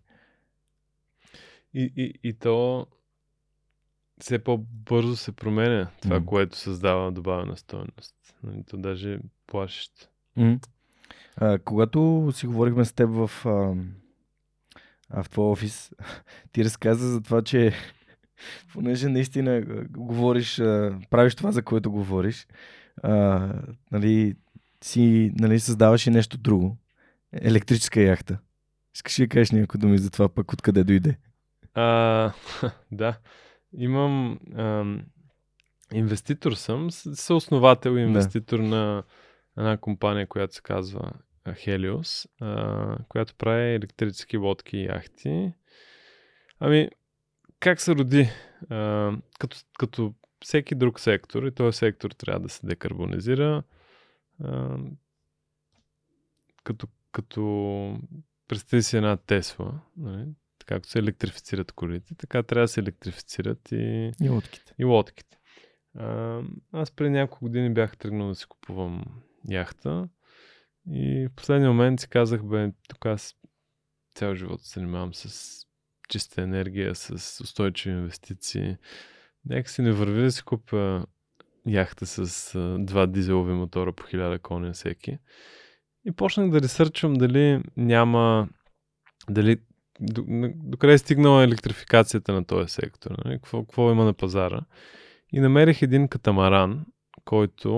[1.75, 2.87] И, и, и то
[4.19, 6.25] все по-бързо се променя това, Мгм.
[6.25, 8.15] което създава добавена стоеност.
[8.43, 10.07] Нали, То даже плашещо.
[10.35, 10.59] М.
[11.37, 13.75] А, когато си говорихме с теб в, а,
[15.09, 15.91] а, в твой офис,
[16.51, 17.73] ти разказа за това, че
[18.73, 22.47] понеже наистина говориш, а, правиш това, за което говориш,
[23.03, 23.49] а,
[23.91, 24.35] нали,
[24.83, 26.77] си нали, създаваш и нещо друго.
[27.33, 28.37] Електрическа яхта.
[28.95, 31.17] Искаш ли да кажеш някои думи за това пък откъде дойде?
[31.75, 32.33] А,
[32.91, 33.17] да.
[33.77, 34.39] Имам...
[34.57, 35.05] Ам,
[35.93, 39.03] инвеститор съм, съосновател и инвеститор на
[39.57, 41.11] една компания, която се казва
[41.47, 45.53] Helios, а, която прави електрически лодки и яхти.
[46.59, 46.89] Ами,
[47.59, 48.29] как се роди?
[48.69, 53.63] А, като, като всеки друг сектор, и този сектор трябва да се декарбонизира,
[54.43, 54.77] а,
[56.63, 57.97] като, като
[58.47, 60.25] представи си една Тесла, нали?
[60.65, 64.73] Както се електрифицират колите, така трябва да се електрифицират и, И лодките.
[64.79, 65.37] и лодките.
[65.97, 69.05] А, аз преди няколко години бях тръгнал да си купувам
[69.49, 70.09] яхта
[70.91, 73.35] и в последния момент си казах, бе, тук аз
[74.15, 75.55] цял живот се занимавам с
[76.09, 78.77] чиста енергия, с устойчиви инвестиции.
[79.45, 81.05] Нека си не върви да си купя
[81.67, 85.17] яхта с а, два дизелови мотора по 1000 коня всеки.
[86.05, 88.49] И почнах да ресърчвам дали няма,
[89.29, 89.57] дали
[89.99, 90.23] до,
[90.55, 93.35] докъде е стигнала електрификацията на този сектор, нали?
[93.35, 94.61] какво, какво има на пазара.
[95.33, 96.85] И намерих един катамаран,
[97.25, 97.69] който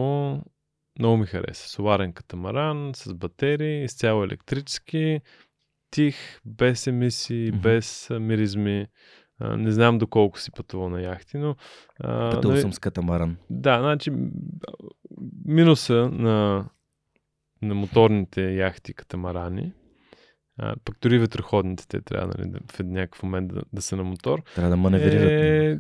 [1.00, 1.70] много ми хареса.
[1.70, 5.22] Соларен катамаран с батерии, изцяло електрически,
[5.92, 6.16] тих,
[6.46, 7.60] без емисии, Мгм.
[7.62, 8.88] без миризми.
[9.40, 11.56] А, не знам доколко си пътувал на яхти, но...
[12.00, 13.38] а, Пътувал нали, съм с катамаран.
[13.50, 14.12] да, значи
[15.46, 16.66] минуса на,
[17.62, 19.74] на моторните яхти катамарани,
[20.58, 24.04] а, пък дори ветроходните те трябва нали, да, в някакъв момент да, да са на
[24.04, 24.44] мотор.
[24.56, 25.32] Трябва да маневрират.
[25.32, 25.80] Е.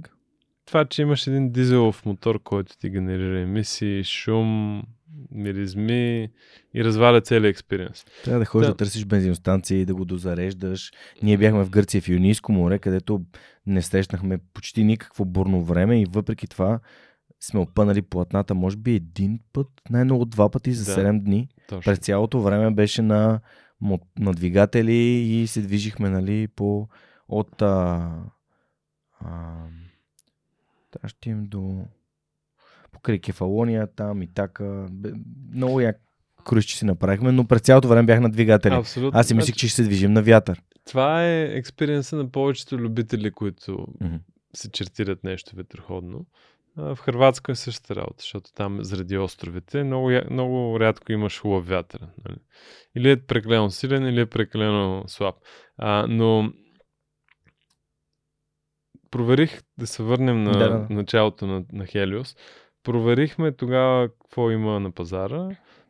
[0.66, 4.84] Това, че имаш един дизелов мотор, който ти генерира емисии, шум,
[5.32, 6.30] миризми
[6.74, 8.06] и разваля целият експириенс.
[8.24, 8.74] Трябва да ходиш да.
[8.74, 8.78] Да.
[8.78, 10.92] търсиш бензиностанции, да го дозареждаш.
[11.24, 13.22] Ние бяхме в Гърция в Юнийско море, където
[13.66, 16.80] не срещнахме почти никакво бурно време и въпреки това
[17.40, 21.02] сме опънали платната, може би един път, най-много два пъти за Да.
[21.02, 21.48] 7 дни.
[21.68, 21.92] Точно.
[21.92, 23.40] През цялото време беше на,
[24.20, 26.88] на двигатели и се движихме нали, по,
[27.30, 28.12] от а,
[29.20, 29.54] а,
[30.92, 31.86] да, ще им до
[32.92, 34.88] покрай Кефалония, там и така.
[35.54, 36.02] Много як
[36.46, 38.74] крузче си направихме, но през цялото време бях на двигатели.
[38.74, 39.20] Абсолютно.
[39.20, 40.62] Аз си мислих, Значи, че ще се движим на вятър.
[40.86, 44.16] Това е експириенса на повечето любители, които Мгм.
[44.56, 46.26] се чертират нещо ветроходно.
[46.78, 52.08] В Хрватска е същата работа, защото там заради островите много, много рядко имаш хубав вятър.
[52.26, 52.38] Нали?
[52.96, 55.36] Или е прекалено силен, или е прекалено слаб.
[55.78, 56.52] А, но
[59.12, 60.88] проверих да се върнем на Да, да.
[60.90, 62.36] началото на, на Хелиос.
[62.84, 65.50] Проверихме тогава какво има на пазара.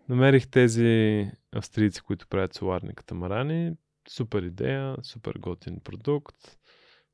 [0.10, 3.72] Намерих тези австрийци, които правят соларни катамарани.
[4.10, 6.36] Супер идея, супер готин продукт.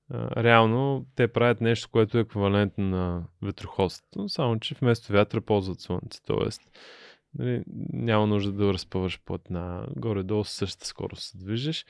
[0.09, 5.79] А, реално те правят нещо, което е еквивалентно на ветроходството, само че вместо вятъра ползват
[5.79, 6.19] слънце.
[6.25, 6.61] Тоест,
[7.33, 7.63] нали,
[7.93, 9.87] няма нужда да разпъваш платна.
[9.95, 11.85] Горе-долу същата скорост се движиш,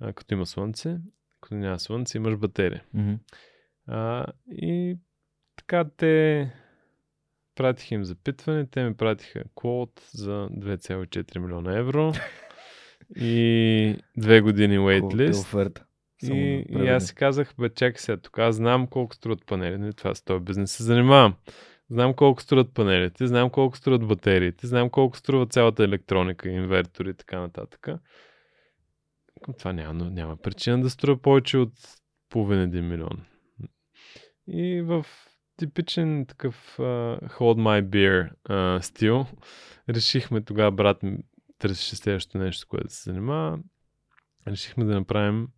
[0.00, 0.96] а, като има слънце.
[1.40, 2.84] Като няма слънце, имаш батерия.
[2.94, 3.14] Мгм.
[3.86, 4.96] А, и
[5.56, 6.52] така те
[7.54, 12.12] пратиха им запитване, те ми пратиха квот за 2,4 милиона евро
[13.16, 15.85] и две години е waitlist.
[16.24, 16.36] Оферта.
[16.36, 19.92] И, и аз си казах, бе, чакай сега, тук аз знам колко струват панели, нали,
[19.92, 21.34] това с този бизнес се занимавам.
[21.90, 27.14] Знам колко струват панелите, знам колко струват батериите, знам колко струва цялата електроника, инвертори и
[27.14, 27.88] така нататък.
[29.58, 31.72] Това няма, няма причина да струва повече от
[32.28, 33.24] половин един милион.
[34.48, 35.06] И в
[35.56, 39.26] типичен такъв uh, hold my beer uh, стил
[39.88, 41.18] решихме тогава брат ми
[41.58, 43.58] търсеше следващото нещо, което да се занимава.
[44.48, 45.48] Решихме да направим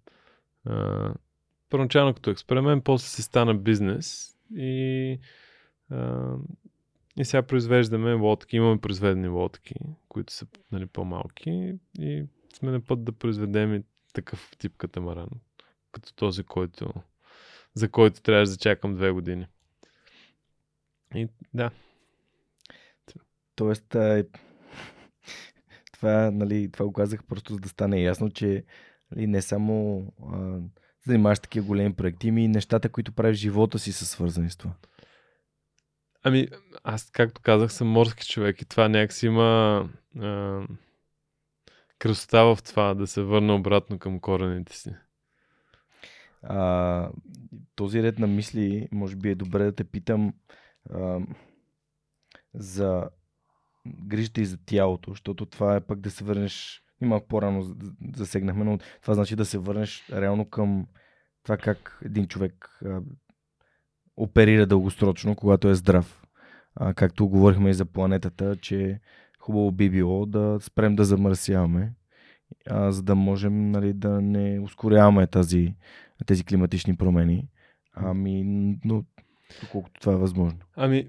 [0.66, 1.14] uh,
[1.70, 5.18] първоначално като експеримент, после си стана бизнес и
[5.92, 6.38] uh,
[7.18, 9.74] и сега произвеждаме лодки, имаме произведени лодки,
[10.08, 12.24] които са нали, по-малки и
[12.54, 13.82] сме на път да произведем и
[14.12, 15.28] такъв тип катамаран,
[15.92, 16.92] като този, който,
[17.74, 19.46] за който трябваше да чакам две години.
[21.14, 21.70] И да.
[23.54, 24.24] Тоест, а,
[25.92, 28.64] това, нали, това го казах просто за да стане ясно, че
[29.10, 30.58] нали, не само а,
[31.06, 34.56] занимаваш такива големи проекти, ми и нещата, които правиш в живота си са свързани с
[34.56, 34.72] това.
[36.22, 36.48] Ами,
[36.84, 39.88] аз, както казах, съм морски човек и това някакси има
[40.20, 40.60] а,
[41.98, 44.90] красота в това да се върна обратно към корените си.
[46.42, 47.10] А,
[47.74, 50.34] този ред на мисли, може би е добре да те питам
[50.90, 51.20] а,
[52.54, 53.08] за
[53.86, 57.76] грижата и за тялото, защото това е пък да се върнеш, и малко по-рано
[58.16, 60.86] засегнахме, но това значи да се върнеш реално към
[61.42, 63.00] това как един човек а,
[64.16, 66.22] оперира дългосрочно, когато е здрав.
[66.74, 69.00] А, както говорихме и за планетата, че
[69.38, 71.92] хубаво би било да спрем да замърсяваме,
[72.70, 75.74] а, за да можем нали, да не ускоряваме тази,
[76.26, 77.48] тези климатични промени.
[77.92, 78.44] Ами,
[78.84, 79.04] но
[79.62, 80.58] доколкото това е възможно.
[80.76, 81.08] Ами,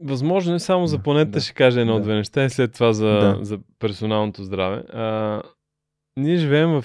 [0.00, 1.40] възможно е само за планетата да.
[1.40, 2.18] ще кажа едно-две да.
[2.18, 3.38] неща и след това за, да.
[3.42, 4.76] за персоналното здраве.
[4.76, 5.42] А,
[6.16, 6.84] ние живеем в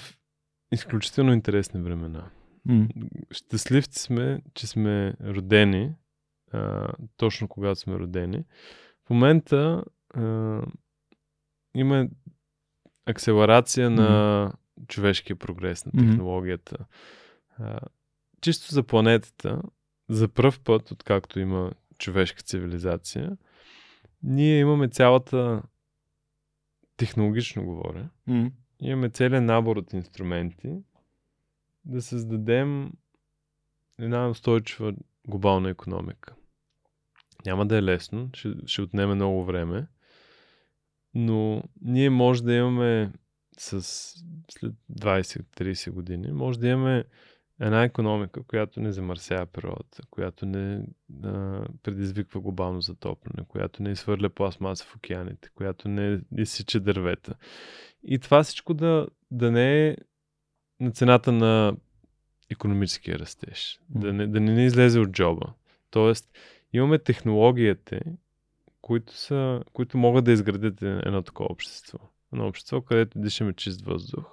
[0.72, 2.30] изключително интересни времена.
[2.68, 2.88] Mm.
[3.30, 5.92] Щастливци сме, че сме родени,
[6.52, 8.44] а, точно когато сме родени.
[9.06, 9.84] В момента
[10.14, 10.60] а,
[11.74, 12.08] има
[13.06, 13.94] акселерация mm.
[13.94, 14.52] на
[14.88, 16.76] човешкия прогрес, на технологията.
[16.76, 16.86] Mm.
[17.58, 17.78] А,
[18.40, 19.62] чисто за планетата,
[20.10, 23.36] за първ път, откакто има човешка цивилизация,
[24.22, 25.62] ние имаме цялата,
[26.96, 28.52] технологично говоря, mm.
[28.80, 30.78] имаме целият набор от инструменти
[31.84, 32.92] да създадем
[33.98, 34.94] една устойчива
[35.28, 36.34] глобална економика.
[37.46, 39.86] Няма да е лесно, ще, ще отнеме много време,
[41.14, 43.12] но ние може да имаме
[43.58, 43.82] с
[44.50, 47.04] след 20-30 години, може да имаме
[47.60, 50.86] една економика, която не замърсява природата, която не
[51.24, 57.34] а, предизвиква глобално затопляне, която не изхвърля пластмаса в океаните, която не изсича дървета.
[58.04, 59.96] И това всичко да, да не е
[60.80, 61.76] на цената на
[62.50, 64.00] економическия растеж, mm.
[64.00, 65.52] да, не, да не ни излезе от джоба.
[65.90, 66.30] Тоест,
[66.72, 68.00] имаме технологията,
[68.80, 71.98] които, са, които могат да изградят едно такова общество.
[72.32, 74.24] Едно общество, където дишаме чист въздух,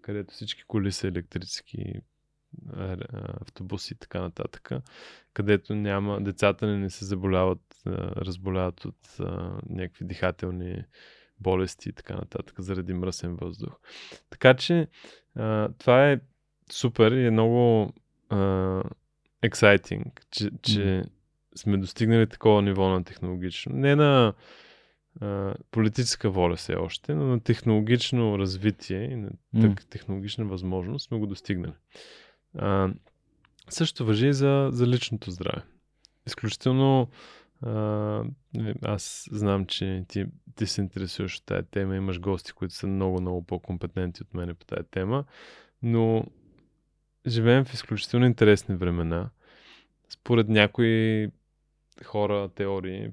[0.00, 1.94] където всички коли са електрически,
[3.40, 4.70] автобуси и така нататък,
[5.32, 7.82] където няма, децата не, не се заболяват,
[8.16, 10.84] разболяват от а, някакви дихателни
[11.40, 13.72] болести и така нататък, заради мръсен въздух.
[14.30, 14.88] Така че
[15.34, 16.20] а, това е
[16.72, 17.92] супер и е много
[18.28, 18.36] а,
[19.44, 21.08] exciting, че, че mm.
[21.54, 23.72] сме достигнали такова ниво на технологично.
[23.76, 24.34] Не на
[25.20, 29.88] а, политическа воля все още, но на технологично развитие и на mm.
[29.88, 31.74] технологична възможност сме го достигнали.
[32.54, 32.88] А,
[33.68, 35.62] също въжи и за, за личното здраве.
[36.26, 37.08] Изключително
[37.62, 38.24] а,
[38.82, 43.20] аз знам, че ти, ти се интересуваш от тази тема, имаш гости, които са много,
[43.20, 45.24] много по-компетентни от мене по тази тема,
[45.82, 46.24] но
[47.26, 49.30] живеем в изключително интересни времена.
[50.08, 51.28] Според някои
[52.04, 53.10] хора, теории,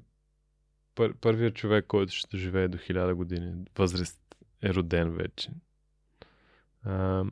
[0.94, 5.50] пър, първият човек, който ще живее до 1000 години, възраст е роден вече.
[6.84, 7.24] А,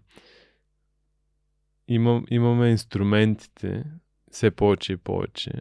[1.88, 3.84] имам, имаме инструментите
[4.30, 5.52] все повече и повече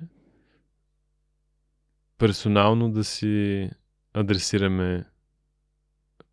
[2.17, 3.69] персонално да си
[4.13, 5.05] адресираме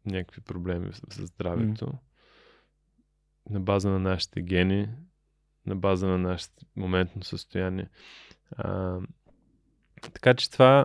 [0.07, 1.99] някакви проблеми с здравето mm.
[3.51, 4.89] на база на нашите гени,
[5.67, 7.89] на база на нашето моментно състояние.
[8.57, 8.99] А,
[10.03, 10.85] така че това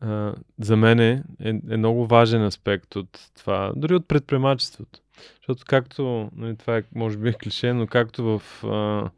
[0.00, 5.00] а, за мен е, е, е много важен аспект от това, дори от предприемачеството.
[5.36, 9.10] Защото както, нали, това е, може би е клише, но както в, а,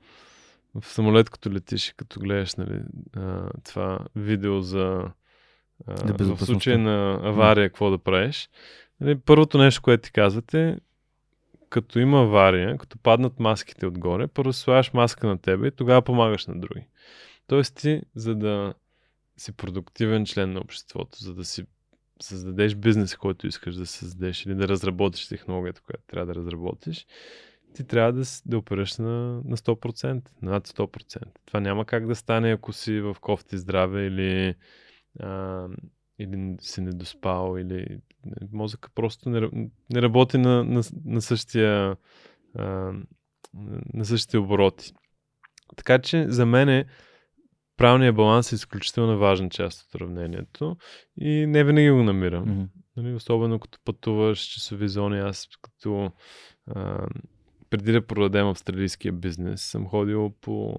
[0.80, 2.80] в самолет, като летиш и като гледаш нали,
[3.16, 5.02] а, това видео за
[5.86, 8.48] а, в случай на авария, какво да правиш,
[9.00, 10.76] нали, първото нещо, което ти казвате,
[11.68, 16.46] като има авария, като паднат маските отгоре, първо слагаш маска на тебе и тогава помагаш
[16.46, 16.86] на други.
[17.46, 18.74] Тоест ти, за да
[19.36, 21.64] си продуктивен член на обществото, за да си
[22.22, 27.06] създадеш бизнес, който искаш да създадеш или да разработиш технологията, която трябва да разработиш,
[27.74, 31.22] ти трябва да, да опереш на, на 100%, над 100%.
[31.46, 34.54] Това няма как да стане, ако си в кофти здраве или,
[35.20, 35.66] а,
[36.18, 37.98] или си недоспал, или
[38.52, 41.96] мозъка просто не, не работи на, на, на същия
[42.54, 42.92] а,
[43.94, 44.92] на същите обороти.
[45.76, 46.84] Така че за мен е
[47.82, 50.76] правилният баланс е изключително важна част от уравнението
[51.20, 52.46] и не винаги го намирам.
[52.46, 52.66] Mm-hmm.
[52.96, 56.10] Нали, особено като пътуваш часови зони, аз като
[56.74, 57.06] а,
[57.70, 60.76] преди да продадем австралийския бизнес, съм ходил по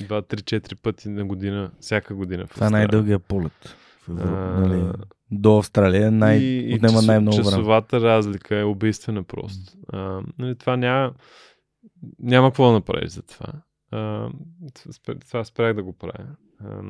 [0.00, 2.46] 2-3-4 пъти на година, всяка година.
[2.46, 3.76] В Това е най-дългия полет.
[4.08, 4.92] Европа, а, нали?
[5.30, 7.50] До Австралия най- и, отнема часов, най-много време.
[7.50, 9.72] Часовата разлика е убийствена просто.
[9.88, 11.12] А, нали, това няма,
[12.18, 13.46] няма какво да направиш за това.
[13.90, 14.30] А,
[15.28, 16.36] това спрях да го правя.
[16.64, 16.82] А,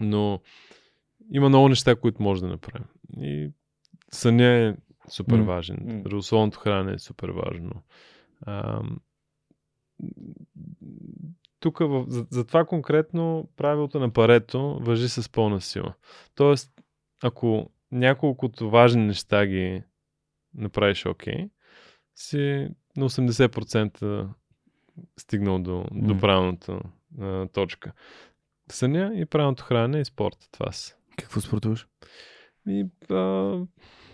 [0.00, 0.40] но
[1.32, 2.88] има много неща, които може да направим.
[3.20, 3.50] И
[4.10, 4.74] съня е
[5.10, 5.76] супер важен.
[5.76, 6.00] Mm.
[6.00, 7.82] Здравословното хранене е супер важно.
[8.40, 8.82] А,
[11.60, 15.94] тук за, за това конкретно правилото на парето въжи с пълна сила.
[16.34, 16.72] Тоест,
[17.22, 19.82] ако няколкото важни неща ги
[20.54, 21.50] направиш окей, okay,
[22.14, 24.28] си на 80%
[25.16, 26.06] стигнал до, mm.
[26.06, 26.80] до правилната
[27.20, 27.92] а, точка.
[28.70, 30.46] Съня и правилното хранене и спорта.
[30.52, 30.94] Това са.
[31.18, 31.88] Какво спортуваш?
[32.68, 33.54] И, а,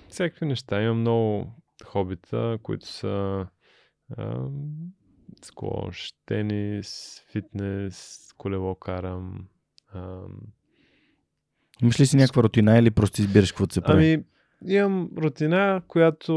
[0.09, 0.82] всякакви неща.
[0.82, 1.52] Имам много
[1.85, 3.47] хобита, които са
[4.16, 4.36] а,
[5.44, 9.47] сквош, тенис, фитнес, колело карам.
[9.93, 10.20] А,
[11.82, 14.12] Имаш ли си някаква рутина или просто избираш какво се прави?
[14.12, 14.24] Ами,
[14.74, 16.32] имам рутина, която...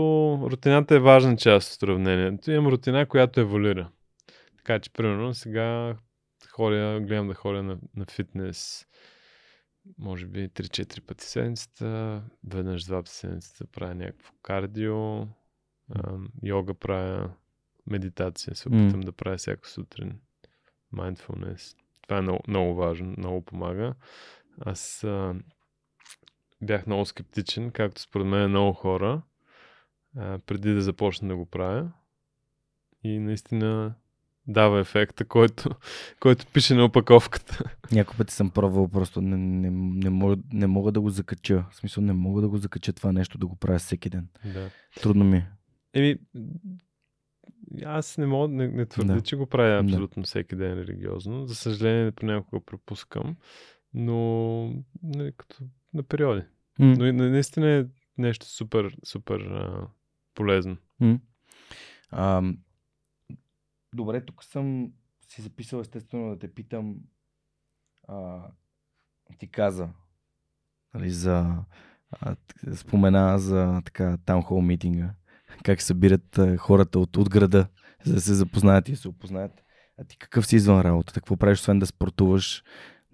[0.52, 2.52] Рутината е важна част от сравнението.
[2.52, 3.90] Имам рутина, която еволюира.
[4.68, 5.98] Така че, примерно, сега
[6.50, 8.88] ходя, гледам да ходя на, на фитнес
[9.98, 15.26] може би 3-4 пъти седмицата, веднъж два пъти седмицата правя някакво кардио, а,
[16.44, 17.34] йога правя,
[17.86, 19.06] медитация се опитам mm.
[19.06, 20.20] да правя всяка сутрин,
[20.94, 21.78] mindfulness.
[22.02, 23.94] Това е много, много важно, много помага.
[24.60, 25.36] Аз а,
[26.62, 29.22] бях много скептичен, както според мен много хора,
[30.18, 31.92] а, преди да започна да го правя.
[33.04, 33.96] И наистина
[34.48, 35.70] дава ефекта, който,
[36.20, 37.64] който пише на опаковката.
[37.92, 41.66] Няколко пъти съм пробвал, просто не, не, не, мога, не мога да го закача.
[41.72, 44.28] В смисъл, не мога да го закача това нещо, да го правя всеки ден.
[44.54, 44.70] Да.
[45.02, 45.50] Трудно ми е.
[45.94, 46.18] Еми,
[47.86, 49.22] аз не мога, не, не твърдя, да.
[49.22, 50.28] че го правя абсолютно да.
[50.28, 51.46] всеки ден религиозно.
[51.48, 53.36] За съжаление, понякога пропускам,
[53.94, 55.58] но не, нали, като
[55.94, 56.42] на периоди.
[56.80, 57.12] Mm.
[57.12, 57.86] Но наистина е
[58.18, 59.88] нещо супер, супер а,
[60.34, 60.78] полезно.
[61.02, 61.20] Mm.
[62.12, 62.42] А,
[63.98, 64.92] добре, тук съм
[65.28, 66.96] си записал естествено да те питам.
[68.08, 68.42] А,
[69.38, 69.90] ти каза
[70.94, 71.56] нали, за
[72.12, 72.36] а,
[72.76, 75.14] спомена за така таунхол митинга
[75.64, 77.68] как събират а, хората от, от града,
[78.04, 79.52] за да се запознаят и се опознаят.
[80.00, 81.14] А ти какъв си извън работа?
[81.14, 82.64] Какво правиш, освен да спортуваш,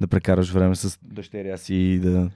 [0.02, 2.32] да прекараш време с дъщеря си и да...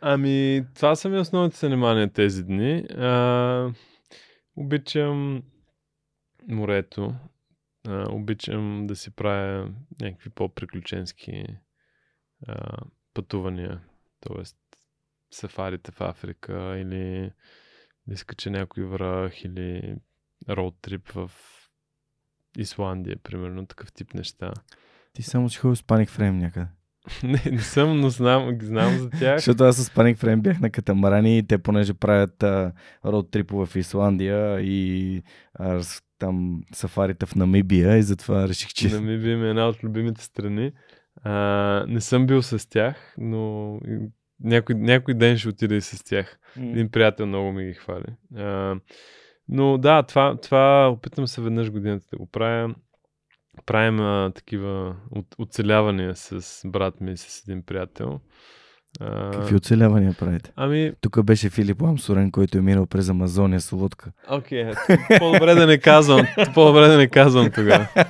[0.00, 2.84] Ами, това са ми основните занимания тези дни.
[2.90, 3.70] А,
[4.56, 5.42] обичам
[6.48, 7.14] морето.
[7.88, 11.44] А, обичам да си правя някакви по-приключенски
[12.46, 12.78] а,
[13.14, 13.80] пътувания.
[14.20, 14.58] Тоест,
[15.30, 17.32] сафарите в Африка или
[18.06, 19.96] да изкача някой връх или
[20.48, 21.30] роуд трип в
[22.58, 24.52] Исландия, примерно, такъв тип неща.
[25.12, 26.66] Ти само си ходил с Panic Frame някъде.
[27.22, 29.36] не, не съм, но знам, знам за тях.
[29.36, 32.44] Защото аз с Panic Frame бях на катамарани и те понеже правят
[33.04, 35.22] роуд трипове в Исландия и
[35.54, 35.82] а,
[36.18, 38.88] там сафарите в Намибия и затова реших, че...
[38.88, 40.72] Намибия ми е една от любимите страни.
[41.22, 41.32] А,
[41.88, 43.78] не съм бил с тях, но
[44.40, 46.38] някой, някой ден ще отида и с тях.
[46.58, 46.70] Mm.
[46.70, 48.06] Един приятел много ми ги хвали.
[48.36, 48.76] А,
[49.48, 52.74] но да, това, това опитам се веднъж годината да го правя.
[53.66, 58.20] Правим а, такива от, оцелявания с брат ми, с един приятел.
[59.00, 59.30] А...
[59.30, 60.52] Какви оцелявания правите?
[60.56, 60.92] Ами...
[61.00, 64.12] Тук беше Филип Ламсорен, който е минал през Амазония с лодка.
[64.30, 66.26] Окей, okay, по-добре да не казвам.
[66.54, 67.88] по-добре да не казвам тогава.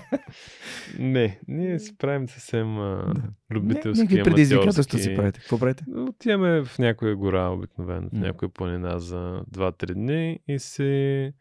[0.98, 3.22] Не, ние си правим съвсем а, да.
[3.50, 5.40] любителски, Някакви предизвикателства си правите.
[5.40, 5.84] Какво правите?
[5.96, 11.32] Отиваме в някоя гора обикновено, в някоя планина за 2-3 дни и си...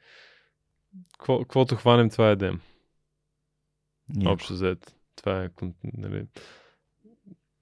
[1.26, 2.60] Каквото хванем, това едем.
[4.16, 4.32] Няко.
[4.32, 4.88] Общо взето.
[5.16, 5.50] Това е
[5.94, 6.26] нали...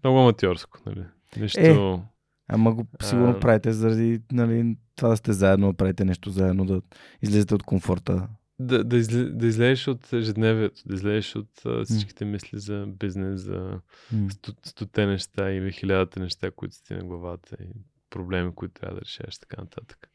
[0.03, 0.79] много аматьорско.
[0.85, 1.05] Нали?
[1.37, 1.59] Нищо...
[1.59, 2.01] Е,
[2.47, 3.39] ама го сигурно а...
[3.39, 6.81] правите заради нали, това да сте заедно, да правите нещо заедно, да
[7.21, 8.27] излезете от комфорта
[8.59, 13.41] да, да, изле, да излезеш от ежедневието, да излезеш от а, всичките мисли за бизнес,
[13.41, 13.81] за
[14.29, 17.67] сто, стоте неща или хилядата неща, които си ти на главата и
[18.09, 20.09] проблеми, които трябва да решаваш, така нататък.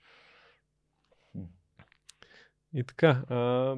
[2.74, 3.77] И така, а,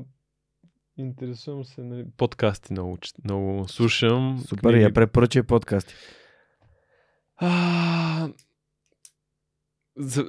[0.98, 4.38] интересувам се, нали, подкасти много, много слушам.
[4.48, 5.94] Супер, я препоръчай подкасти.
[7.36, 8.28] А,
[9.96, 10.26] за,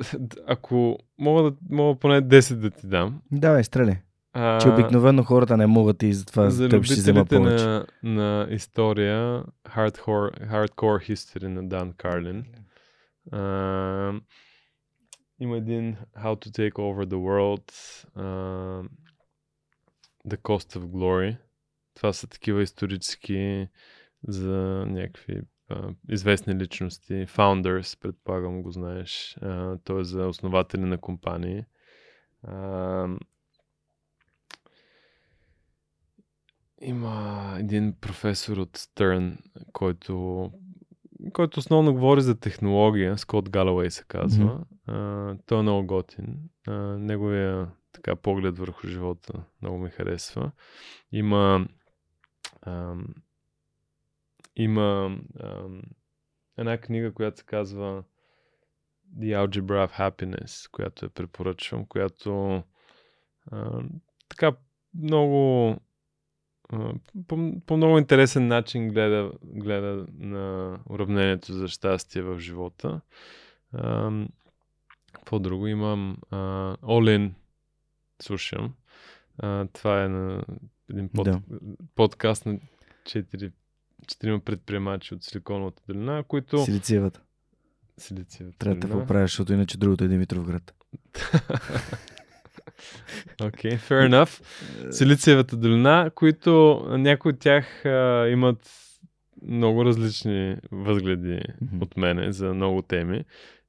[0.47, 3.21] ако мога, да, мога поне 10 да ти дам.
[3.31, 3.95] Давай, стреляй.
[4.33, 7.65] А, Че обикновено хората не могат и затова за теб ще взема повече.
[7.65, 12.45] на, на история, hardcore, hardcore history на Дан Карлин.
[13.31, 14.13] А,
[15.39, 17.71] има един How to Take Over the World,
[18.15, 18.83] а,
[20.27, 21.37] The Cost of Glory.
[21.95, 23.67] Това са такива исторически
[24.27, 27.13] за някакви а, известни личности.
[27.13, 29.37] Founders, предполагам го знаеш.
[29.41, 31.63] А, той е за основатели на компании.
[32.43, 33.07] А,
[36.81, 39.37] има един професор от Стърн,
[39.73, 40.51] който
[41.33, 44.63] който основно говори за технология, Скот Галауей се казва.
[44.89, 45.39] Mm-hmm.
[45.45, 46.39] той е много готин.
[46.67, 50.51] А, неговия така поглед върху живота много ми харесва.
[51.11, 51.67] Има
[52.61, 53.07] ам,
[54.55, 55.81] има ам,
[56.57, 58.03] една книга, която се казва
[59.17, 62.63] The Algebra of Happiness, която я препоръчвам, която
[63.51, 63.83] а,
[64.29, 64.55] така
[64.93, 65.75] много
[67.27, 73.01] по, по много интересен начин гледа, гледа на уравнението за щастие в живота.
[73.73, 74.11] А,
[75.13, 76.17] какво друго имам?
[76.31, 77.31] А, In
[78.21, 78.73] слушам.
[79.37, 80.43] А, това е на
[80.89, 81.41] един под, Да.
[81.95, 82.59] подкаст на
[83.05, 83.51] четири,
[84.07, 86.65] четирима предприемачи от Силиконовата долина, които...
[86.65, 87.21] Силициевата.
[87.97, 88.99] Силициевата Трябва да долина.
[89.01, 90.73] поправиш, защото иначе другото е Димитровград.
[93.43, 94.43] Окей, okay, fair enough.
[94.91, 98.71] Силициевата долина, които някои от тях а, имат
[99.41, 101.83] много различни възгледи Мгм.
[101.83, 103.23] от мене за много теми.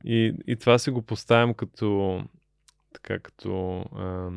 [0.04, 2.20] И, и това си го поставям като
[3.02, 4.30] така като а,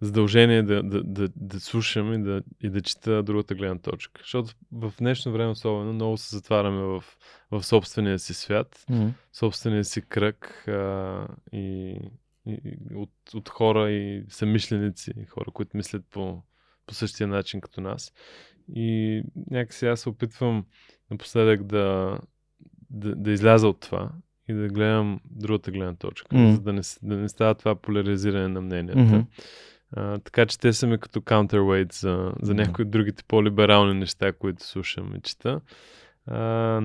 [0.00, 4.20] задължение да, да, да, да слушам и да, и да чета другата гледна точка.
[4.24, 7.04] Защото в днешно време особено много се затваряме в,
[7.50, 9.14] в собствения си свят М.
[9.32, 11.98] собствения си кръг а, и,
[12.46, 16.42] и от, от хора и съмишленици, хора, които мислят по,
[16.86, 18.12] по същия начин като нас.
[18.74, 20.66] И някакси аз се опитвам
[21.10, 22.18] напоследък да,
[22.90, 24.12] да, да изляза от това
[24.48, 26.52] и да гледам другата гледна точка, Мгм.
[26.54, 28.98] за да не, да не става това поляризиране на мненията.
[29.00, 29.20] Мгм.
[29.92, 34.32] А, така че те са ми като counterweight за, за някои от другите по-либерални неща,
[34.32, 35.60] които слушам и чета.
[36.26, 36.80] А,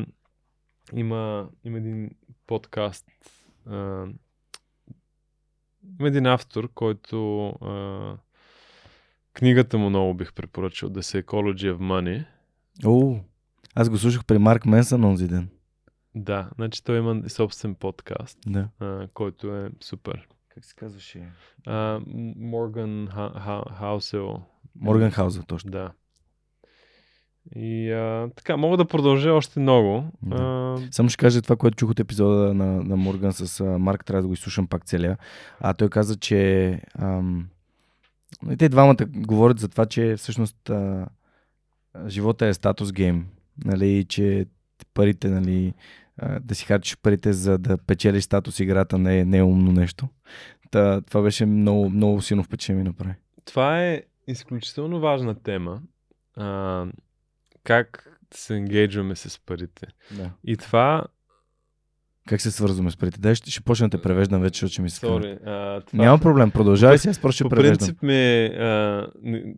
[0.96, 2.10] има, има един
[2.48, 3.06] подкаст.
[3.66, 4.06] А,
[6.00, 8.18] има един автор, който а,
[9.34, 12.26] книгата му много бих препоръчал, The Psychology of Money.
[12.86, 13.20] О,
[13.76, 15.50] аз го слушах при Марк Менсън онзи ден.
[16.16, 18.68] Да, значи той има собствен подкаст, Да.
[18.80, 20.28] а, който е супер.
[20.50, 21.24] Как се казваше?
[21.68, 22.00] А,
[22.36, 24.42] Морган Ха- Ха- Хаусел.
[24.76, 25.72] Морган Хауза, точно.
[25.72, 25.92] Да.
[27.56, 30.04] И а, така, мога да продължа още много.
[30.24, 30.36] Да.
[30.36, 34.06] А, Само ще кажа това, което чух от епизода на, на Морган с а, Марк,
[34.06, 35.18] трябва да го изслушам пак целия.
[35.60, 37.48] А той каза, че ам,
[38.52, 41.08] и те двамата говорят за това, че всъщност а,
[42.08, 43.28] живота е статус гейм.
[43.66, 44.46] Нали, и че
[44.94, 45.74] парите, нали,
[46.42, 50.08] да си харчиш парите за да печелиш статус играта не е, не е умно нещо.
[50.72, 53.14] Та, това беше много, много силно впечатление ми направи.
[53.46, 55.82] това е изключително важна тема.
[56.36, 56.86] А,
[57.64, 59.88] как се енгейджваме с парите.
[60.12, 60.32] Да.
[60.44, 61.06] И това...
[62.28, 63.20] Как се свързваме с парите?
[63.20, 65.06] Дай, ще, ще почна да те превеждам вече, защото ми се.
[65.06, 67.78] Sorry, а, това Няма проблем, продължавай си, аз просто ще По превеждам.
[67.78, 69.56] принцип ми а, не,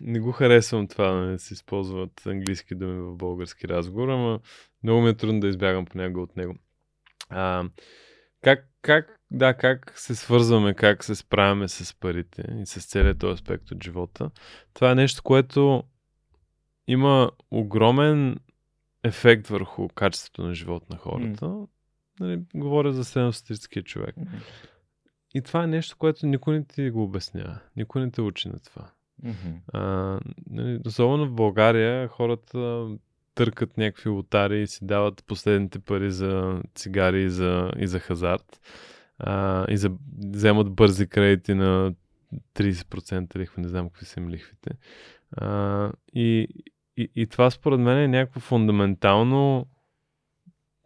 [0.00, 4.40] не го харесвам това да се използват английски думи в български разговор, ама
[4.82, 6.54] много ми е трудно да избягам понякога от него.
[7.30, 7.64] А,
[8.44, 13.32] как, как, да, как се свързваме, как се справяме с парите и с целият този
[13.32, 14.30] аспект от живота.
[14.74, 15.82] Това е нещо, което
[16.86, 18.36] има огромен
[19.04, 21.56] ефект върху качеството на живот на хората.
[22.20, 24.14] Нали, говоря за средностатистическия човек.
[25.34, 27.58] И това е нещо, което никой не ти го обяснява.
[27.76, 28.90] Никой не те учи на това.
[29.22, 29.56] Мгм.
[29.72, 29.80] А,
[30.50, 32.88] нали, особено в България хората
[33.34, 38.60] търкат някакви лотари и си дават последните пари за цигари и за, и за хазарт.
[39.18, 41.94] А, и за, вземат бързи кредити на
[42.54, 44.70] 30% лихва, не знам какви са им лихвите.
[45.32, 46.48] А, и,
[46.96, 49.66] и, и това според мен е някакво фундаментално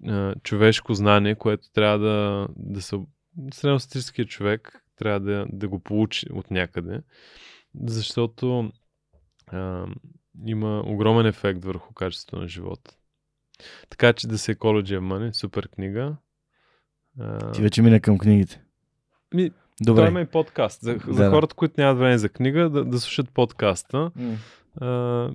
[0.09, 2.97] а, човешко знание, което трябва да, да се...
[3.55, 7.01] Средностатистическия човек трябва да, да го получи от някъде,
[7.85, 8.73] защото
[9.47, 9.87] а,
[10.47, 12.95] има огромен ефект върху качеството на живота.
[13.91, 16.16] Така че да се Ecology of Money, супер книга.
[17.20, 18.62] А, Ти вече мина към книгите.
[19.35, 19.51] ми,
[19.81, 20.01] Добре.
[20.01, 20.83] той има и подкаст.
[20.83, 24.11] За, Да, за хората, които нямат време за книга, да, да слушат подкаста.
[24.16, 24.37] М.
[24.81, 25.31] А,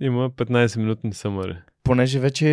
[0.00, 1.56] има 15 минутни съмъри.
[1.84, 2.46] Понеже вече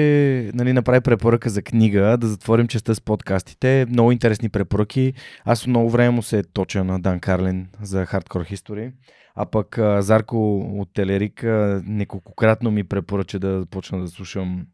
[0.54, 3.86] нали, направи препоръка за книга, да затворим частта с подкастите.
[3.90, 5.14] Много интересни препоръки.
[5.46, 8.92] Аз много време му се точа на Дан Карлин за Hardcore History.
[9.36, 11.44] А пък Зарко от Телерик
[11.84, 14.68] неколкократно ми препоръча да почна да слушам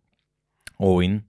[0.80, 1.22] Оуин.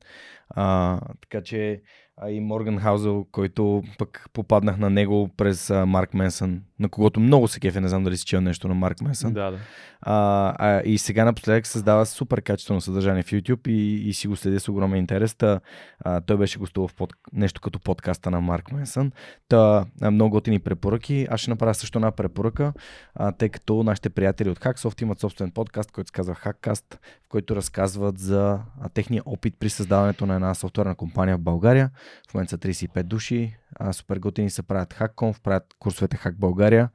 [1.20, 1.82] Така че
[2.22, 7.20] а и Морган Хаузел, който пък попаднах на него през а, Марк Менсън, на когото
[7.20, 9.32] много се кефе, не знам дали си чел нещо на Марк Менсън.
[9.32, 9.58] Да, да.
[10.00, 14.36] А, а, и сега напоследък създава супер качествено съдържание в YouTube и, и си го
[14.36, 15.34] следя с огромен интерес.
[15.34, 15.60] Та,
[16.00, 19.12] а, той беше гостувал в под, нещо като подкаста на Марк Менсън.
[19.48, 21.26] Та, а, много готини препоръки.
[21.30, 22.72] Аз ще направя също една препоръка,
[23.14, 26.94] а, тъй като нашите приятели от Hacksoft имат собствен подкаст, който се казва Hackcast,
[27.24, 31.90] в който разказват за а, техния опит при създаването на една софтуерна компания в България.
[32.30, 33.56] В момента са 35 души.
[33.76, 36.90] А, супер готини се правят HackConf, правят курсовете Hack България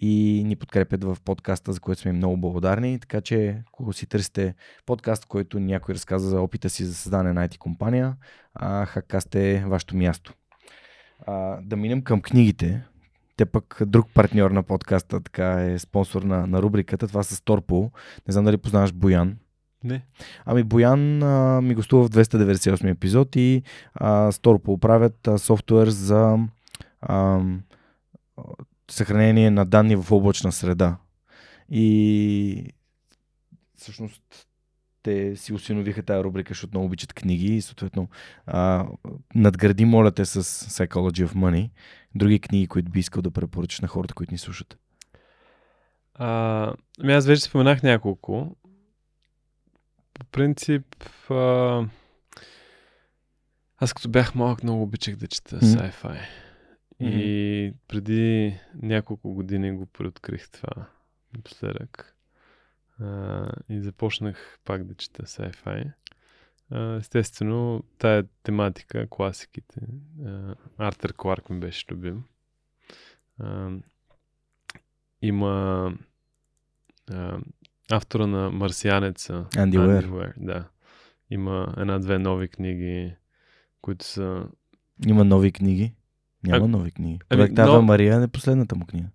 [0.00, 3.00] и ни подкрепят в подкаста, за което сме много благодарни.
[3.00, 4.54] Така че, ако си търсите
[4.86, 8.16] подкаст, който някой разказва за опита си за създаване на IT компания,
[8.60, 10.34] Hackcast е вашето място.
[11.26, 12.84] А, да минем към книгите.
[13.36, 17.08] Те пък друг партньор на подкаста така е спонсор на, на рубриката.
[17.08, 17.90] Това са Сторпо.
[18.28, 19.36] Не знам дали познаваш Боян.
[19.86, 20.02] Не.
[20.44, 23.62] Ами Боян а, ми гостува в 298 епизод и
[23.94, 26.38] а, Сторпо а, софтуер за
[27.00, 27.40] а,
[28.90, 30.96] съхранение на данни в облачна среда.
[31.70, 32.72] И
[33.76, 34.22] всъщност
[35.02, 38.08] те си осиновиха тази рубрика, защото много обичат книги и съответно
[38.46, 38.86] а,
[39.34, 41.70] надгради, моля те, с Psychology of Money.
[42.14, 44.78] Други книги, които би искал да препоръчаш на хората, които ни слушат.
[46.14, 46.72] А,
[47.02, 48.56] ами аз вече споменах няколко.
[50.18, 51.84] По принцип, а,
[53.78, 55.64] аз като бях малък много обичах да чета Мгм.
[55.66, 56.20] sci-fi.
[57.00, 60.86] И преди няколко години го преоткрих това
[61.36, 62.16] напоследък.
[63.00, 65.92] А, и започнах пак да чета sci-fi.
[66.70, 69.80] А, естествено, тая тематика, класиките.
[70.26, 72.24] а, Артер Кларк ми беше любим.
[73.38, 73.70] А,
[75.22, 75.92] има
[77.10, 77.38] а,
[77.90, 79.44] автора на Марсианеца.
[79.56, 80.04] Анди Уер.
[80.04, 80.64] Уер, да.
[81.30, 83.12] Има една-две нови книги,
[83.82, 84.42] които са...
[85.06, 85.94] Има нови книги?
[86.44, 87.18] Няма А- нови книги.
[87.30, 89.06] ами, Проект Ава но- Мария е последната му книга.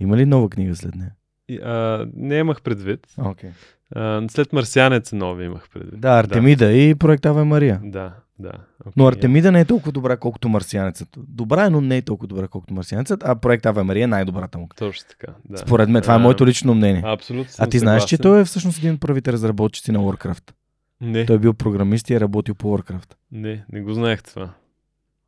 [0.00, 1.12] Има ли нова книга след нея?
[1.48, 3.06] И, А, не имах предвид.
[3.18, 3.50] Okay.
[3.94, 6.00] А, след Марсианеца нови имах предвид.
[6.00, 7.80] Да, Артемида и Проект Ава Мария.
[7.84, 8.52] Да, да.
[8.84, 11.08] Okay, Но Артемида не е толкова добра, колкото Марсианецът.
[11.18, 14.58] Добра е, но не е толкова добра, колкото Марсианецът, а Проект Ава Мария е най-добрата
[14.58, 14.68] му.
[14.76, 15.58] Точно така, да.
[15.58, 17.02] Според мен, това е А, моето лично мнение.
[17.04, 20.52] Абсолютно А ти знаеш, че той е всъщност един от първите разработчици на Warcraft.
[21.00, 23.14] Не, Той е бил програмист и е работил по Warcraft.
[23.32, 24.50] не, не го знаех това.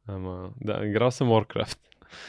[0.09, 1.79] Ама, да, играл съм Warcraft.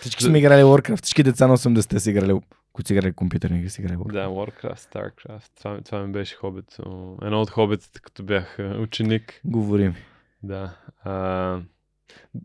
[0.01, 1.03] Всички сме играли Warcraft.
[1.03, 2.39] Всички деца на 80-те са играли,
[2.73, 4.11] които са играли компютърни игри, са играли Warcraft.
[4.13, 5.49] Да, Warcraft, Starcraft.
[5.57, 6.83] Това, ми- това ми беше хобито.
[7.21, 9.41] Едно от хобитите, като бях а, ученик.
[9.45, 9.95] Говорим.
[10.43, 10.77] Да.
[11.03, 11.59] А,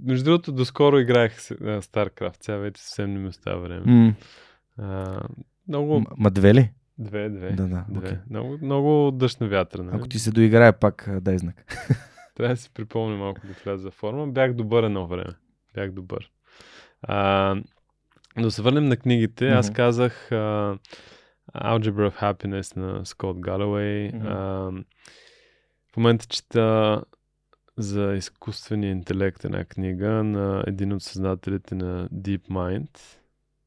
[0.03, 2.37] между другото, доскоро играех StarCraft.
[2.41, 3.83] Сега вече съвсем не ми остава време.
[3.87, 4.15] М-
[4.79, 5.21] А,
[5.69, 6.01] много...
[6.01, 6.71] м- Ма две ли?
[6.99, 7.51] Две, две.
[7.51, 8.07] Да, да, две.
[8.07, 8.19] окей.
[8.31, 9.83] Много, много дъжд на вятъра.
[9.83, 9.97] Нали?
[9.97, 11.65] Ако ти се доиграе пак, дай знак.
[12.35, 14.27] Трябва да си припомня малко да вляза в форма.
[14.27, 15.33] Бях добър едно време.
[15.75, 16.31] Бях добър.
[17.03, 17.55] А,
[18.37, 19.49] но да се върнем на книгите.
[19.49, 19.75] Аз Мгм.
[19.75, 20.79] казах а,
[21.55, 24.09] Algebra of Happiness на Скот Галауей.
[24.09, 24.35] А,
[25.93, 27.03] в момента чета
[27.77, 32.99] за изкуствения интелект една книга на един от създателите на DeepMind.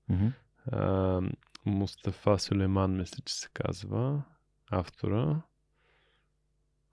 [0.09, 0.27] Мгм.
[0.71, 1.21] А,
[1.65, 4.21] Мустафа Сулейман, мисля, че се казва
[4.71, 5.41] автора.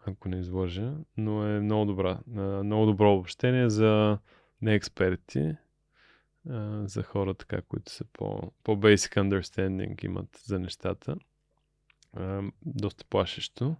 [0.06, 2.18] Ако не изложа, но е много добра.
[2.64, 4.18] Много добро обобщение за
[4.62, 5.56] неексперти,
[6.84, 11.16] за хора така, които са по, по basic understanding имат за нещата.
[12.66, 13.76] Доста плашещо.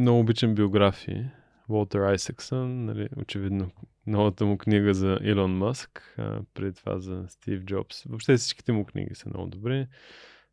[0.00, 1.24] Много обичам биографии.
[1.68, 3.70] Уолтер Айсексън, нали, очевидно
[4.06, 8.02] новата му книга за Илон Мъск, а, преди това за Стив Джобс.
[8.02, 9.86] Въобще всичките му книги са много добри.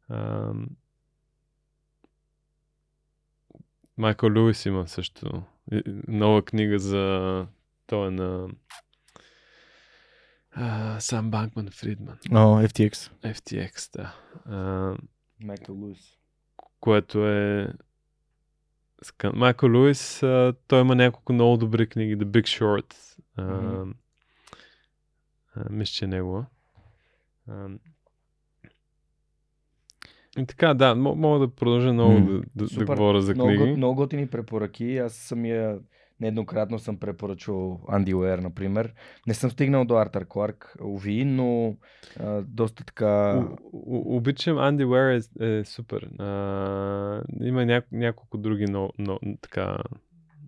[0.10, 0.52] А,
[3.98, 5.44] Майкъл Луис има също
[6.08, 7.48] нова книга за
[7.88, 8.48] той е на
[11.00, 12.18] Сам Банкман Фридман.
[12.32, 13.12] О, FTX.
[13.24, 14.16] FTX, да.
[14.46, 14.96] А,
[15.44, 16.18] Майкъл Луис.
[16.80, 17.68] което е.
[19.34, 22.18] Майкъл Луис, а, той има няколко много добри книги.
[22.18, 22.96] The Big Short.
[23.36, 23.92] А, Мгм.
[25.56, 26.46] А, мисля, че е негова.
[27.48, 27.70] А,
[30.38, 32.86] и така, да, мога да продължа много М, да, да, Супер.
[32.86, 33.64] да говоря за много, книги.
[33.64, 34.98] го- много готини препоръки.
[34.98, 35.80] Аз самия
[36.20, 38.94] нееднократно съм препоръчвал Анди Уер, например.
[39.28, 41.76] Не съм стигнал до Артър Кларк, уви, но
[42.20, 43.44] а, доста така...
[43.74, 46.02] У- у- Обичам Анди Уер е, е супер.
[46.20, 49.78] А, има ня, няколко други но, но, така,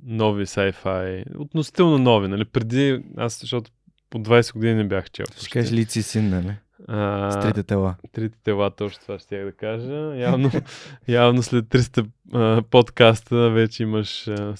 [0.04, 1.38] нови sci-fi.
[1.38, 2.46] Относително нови, нали?
[2.46, 3.72] Преди, аз защото
[4.10, 5.26] по 20 години не бях чел.
[5.38, 6.56] Ще кажеш лици син, нали?
[6.88, 7.96] А, С трите тела.
[8.12, 10.16] трите тела, точно това ще да кажа.
[10.16, 10.52] Явно,
[11.08, 14.56] явно след 300 а, подкаста вече имаш а,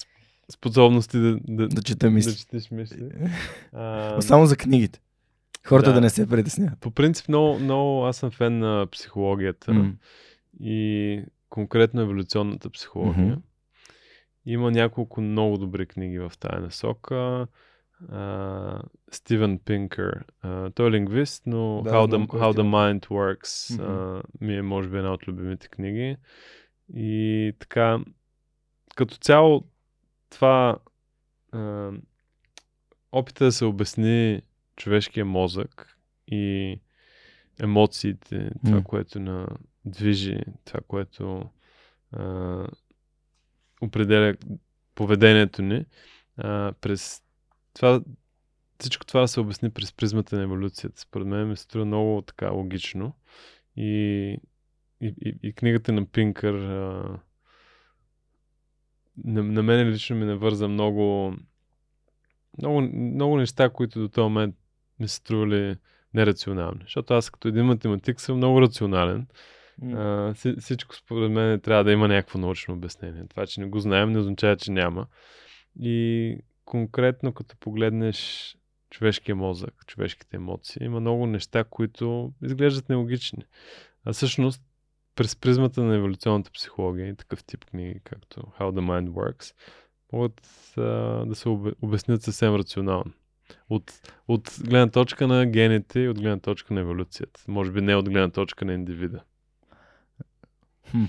[0.50, 2.30] способности да, да, Да чета мисли.
[2.30, 3.10] да четеш мисли.
[3.72, 5.00] А, Само за книгите.
[5.66, 6.00] Хората да, Да.
[6.00, 6.80] не се притесняват.
[6.80, 9.72] по принцип, много, много аз съм фен на психологията.
[9.74, 9.92] М.
[10.60, 13.24] и конкретно еволюционната психология.
[13.26, 13.40] Мгм.
[14.46, 17.46] Има няколко много добри книги в тая насока.
[18.08, 20.24] А, Стивен Пинкър.
[20.42, 22.62] А, той е лингвист, но Да, How, the, е How the.
[22.62, 26.16] Mind Works а, ми е може би една от любимите книги.
[26.94, 27.98] И така,
[28.94, 29.64] като цяло
[30.30, 30.78] това
[31.52, 31.90] а,
[33.12, 34.42] опита да се обясни
[34.76, 36.76] човешкия мозък и
[37.60, 38.84] емоциите, това, М.
[38.84, 39.46] което на
[39.84, 41.50] движи, това, което
[42.12, 42.66] а,
[43.80, 44.34] определя
[44.94, 45.84] поведението ни,
[46.36, 47.22] а, през
[47.74, 48.00] това,
[48.78, 51.00] всичко това да се обясни през призмата на еволюцията.
[51.00, 53.14] Според мен ми се струва много така логично.
[53.76, 53.92] И,
[55.00, 57.18] и, и, и книгата на Пинкър а,
[59.24, 61.34] на, на мен лично ми навърза много,
[62.58, 64.54] много, много неща, които до този момент
[65.00, 65.76] ми се стрували
[66.14, 66.80] нерационални.
[66.82, 69.26] Защото аз като един математик съм много рационален.
[69.82, 69.92] М.
[69.92, 73.26] А, вси- всичко според мен трябва да има някакво научно обяснение.
[73.28, 75.06] Това, че не го знаем, не означава, че няма.
[75.80, 78.50] И конкретно, като погледнеш
[78.90, 83.44] човешкия мозък, човешките емоции, има много неща, които изглеждат нелогични.
[84.04, 84.62] А всъщност,
[85.20, 89.54] през призмата на еволюционната психология и такъв тип книги, както How the Mind Works,
[90.12, 90.40] могат
[90.76, 90.82] а,
[91.26, 91.48] да се
[91.82, 93.12] обяснят съвсем рационално.
[93.70, 97.40] От, от гледна точка на гените и от гледна точка на еволюцията.
[97.48, 99.22] Може би не от гледна точка на индивида.
[100.90, 101.04] Хм.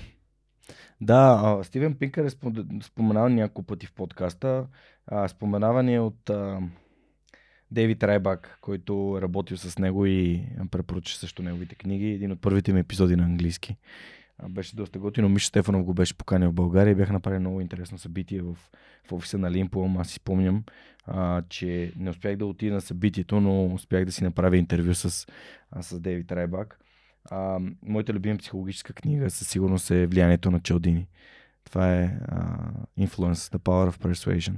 [1.00, 2.30] Да, Стивен Пинкър е
[2.82, 4.66] споменал няколко пъти в подкаста.
[5.06, 6.60] А, споменаван е от а,
[7.72, 12.06] Дейвид Райбак, който работил с него и препоръча също неговите книги.
[12.06, 13.76] Един от първите ми епизоди на английски.
[14.48, 15.28] Беше доста готино.
[15.28, 18.54] Миша Стефанов го беше поканил в България и бях направил много интересно събитие в,
[19.08, 19.90] в офиса на Лимпо.
[19.98, 20.64] Аз си спомням,
[21.06, 25.26] а, че не успях да отида на събитието, но успях да си направя интервю с,
[25.70, 26.80] а, с Дейвид Райбак.
[27.30, 31.06] А, моята любима психологическа книга със сигурност е Влиянието на Челдини.
[31.64, 32.56] Това е а,
[32.98, 34.54] Influence, The Power of Persuasion.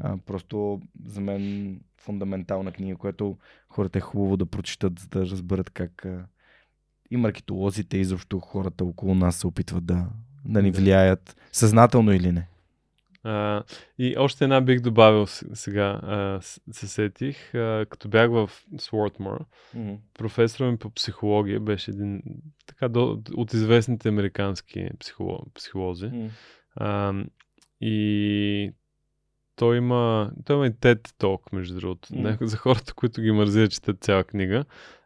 [0.00, 3.36] А, просто за мен фундаментална книга, която
[3.68, 6.06] хората е хубаво да прочитат, за да разберат как
[7.10, 10.06] и маркетолозите, и изобщо хората около нас се опитват да,
[10.44, 12.48] да ни влияят, съзнателно или не.
[13.22, 13.62] А,
[13.98, 16.38] и още една бих добавил сега, а,
[16.72, 19.44] се сетих, а, като бях в Свортмор,
[20.18, 22.22] професор ми по психология беше един
[22.66, 26.10] така до, от известните американски психоло, психолози.
[26.76, 27.14] А,
[27.80, 28.72] и
[29.58, 32.08] той има, той има и TED Talk, между другото.
[32.12, 34.64] Не, за хората, които ги мързи да четат цяла книга.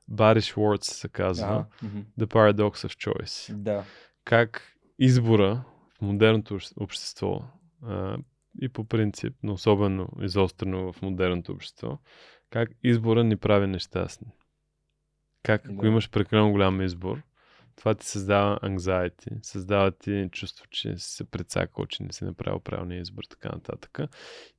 [0.09, 1.47] Бари Шварц се казва.
[1.47, 1.67] Ага.
[1.83, 1.99] мгм.
[2.21, 3.55] The Paradox of Choice.
[3.55, 3.85] Да.
[4.25, 4.63] Как
[4.99, 7.41] избора в модерното обще- общество
[7.83, 8.17] а,
[8.61, 11.99] и по принцип, но особено изострено в модерното общество,
[12.51, 14.29] как избора ни прави нещастни.
[15.43, 15.87] Как ако Да.
[15.87, 17.23] имаш прекалено голям избор,
[17.77, 22.61] това ти създава anxiety, създава ти чувство, че си се прецакал, че не си направил
[22.61, 23.99] правилния избор, така нататък.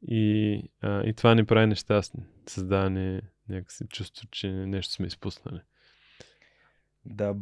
[0.07, 2.23] И, а, и това ни прави нещастни.
[2.47, 5.59] Създава ни някакси чувство, че нещо сме изпуснали.
[7.05, 7.35] Да.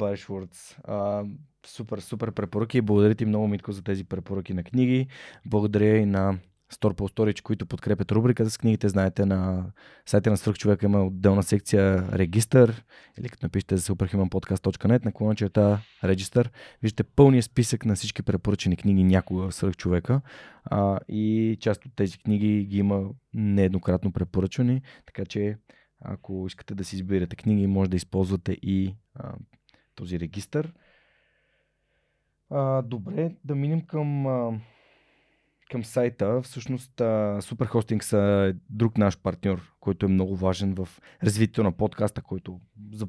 [0.83, 1.23] А,
[1.65, 2.81] супер, супер препоръки.
[2.81, 5.07] Благодаря ти много, Митко, за тези препоръки на книги.
[5.45, 6.39] Благодаря и на
[6.71, 8.89] Storpo Storage, които подкрепят рубриката с книгите.
[8.89, 9.65] Знаете, на
[10.05, 12.83] сайта на Свърхчовека има отделна секция Регистър
[13.19, 16.51] или като напишете за superhumanpodcast.net на клона черта Регистър.
[16.81, 20.21] Виждате пълния списък на всички препоръчени книги някога в Свърхчовека.
[20.65, 25.57] А, и част от тези книги ги има нееднократно препоръчвани, така че
[26.01, 29.33] ако искате да си изберете книги, може да използвате и а,
[29.95, 30.73] този регистър.
[32.49, 34.59] А, добре, да минем към, а,
[35.71, 36.41] към сайта.
[36.41, 36.91] Всъщност,
[37.41, 40.89] Superhosting са друг наш партньор, който е много важен в
[41.23, 42.59] развитието на подкаста, който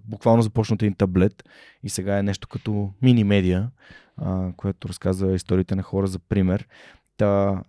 [0.04, 1.44] буквално започна от един таблет
[1.82, 3.70] и сега е нещо като мини-медиа,
[4.16, 6.68] а, което разказва историите на хора за пример.
[7.16, 7.62] Та,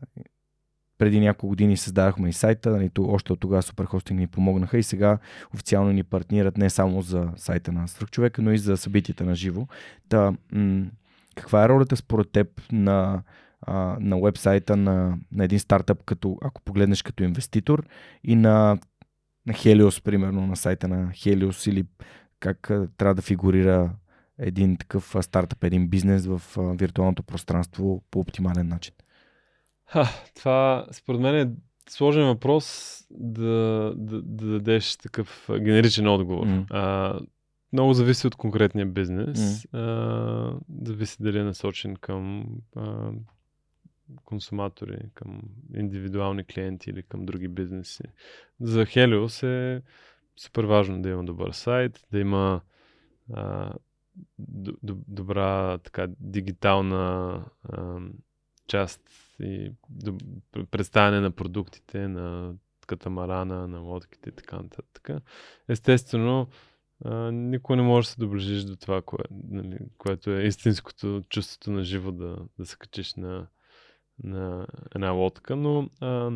[0.97, 5.17] преди няколко години създадахме и сайта, нали, още от тогава Суперхостинг ни помогнаха и сега
[5.53, 9.67] официално ни партнират не само за сайта на Свръхчовека, но и за събитията на живо.
[10.09, 10.85] Та, м-
[11.35, 13.23] каква е ролята според теб на,
[13.67, 17.85] а, на вебсайта на, на един стартъп, като, ако погледнеш като инвеститор
[18.23, 18.77] и на,
[19.45, 21.85] на Helios, примерно, на сайта на Helios или
[22.39, 23.91] как а, трябва да фигурира
[24.39, 28.93] един такъв стартъп, един бизнес в а, виртуалното пространство по оптимален начин?
[29.85, 31.51] Ха, това според мен е
[31.89, 36.47] сложен въпрос да, да, да дадеш такъв генеричен отговор.
[36.47, 36.65] Mm.
[36.69, 37.19] А,
[37.73, 39.39] много зависи от конкретния бизнес.
[39.39, 39.67] Mm.
[39.73, 42.45] А, зависи дали е насочен към
[42.75, 43.11] а,
[44.25, 45.41] консуматори, към
[45.75, 48.03] индивидуални клиенти или към други бизнеси.
[48.59, 49.81] За Helios е
[50.35, 52.61] супер важно да има добър сайт, да има
[53.33, 53.73] а,
[55.07, 57.99] добра така дигитална а,
[58.67, 59.01] част
[59.39, 59.71] и
[60.71, 62.55] представяне на продуктите, на
[62.87, 65.09] катамарана, на лодките и така нататък.
[65.67, 66.47] Естествено,
[67.05, 71.71] а, никой не може да се доближиш до това, кое, нали, което е истинското чувството
[71.71, 73.47] на живо да, да се качиш на,
[74.23, 76.31] на една лодка, но а,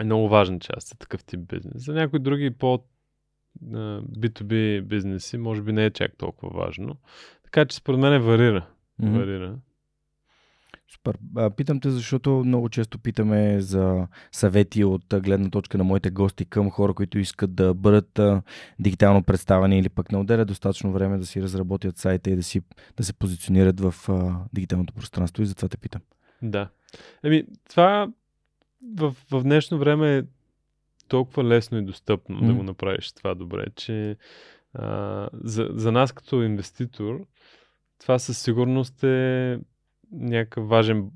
[0.00, 1.84] е много важна част е такъв тип бизнес.
[1.84, 2.84] За някои други по
[4.18, 6.96] B2B бизнеси, може би не е чак толкова важно.
[7.44, 8.66] Така че според мен варира.
[9.02, 9.18] Mm-hmm.
[9.18, 9.58] варира.
[10.88, 11.18] Супер.
[11.56, 16.70] Питам те, защото много често питаме за съвети от гледна точка на моите гости към
[16.70, 18.20] хора, които искат да бъдат
[18.78, 22.60] дигитално представени или пък не отделят достатъчно време да си разработят сайта и да, си,
[22.96, 23.94] да се позиционират в
[24.52, 26.00] дигиталното пространство и затова те питам.
[26.42, 26.68] Да.
[27.22, 28.08] Еми, това
[28.96, 30.22] в, в днешно време е
[31.08, 32.46] толкова лесно и достъпно mm.
[32.46, 34.16] да го направиш това добре, че
[34.74, 37.26] а, за, за нас като инвеститор
[37.98, 39.58] това със сигурност е
[40.12, 41.10] някакъв важен,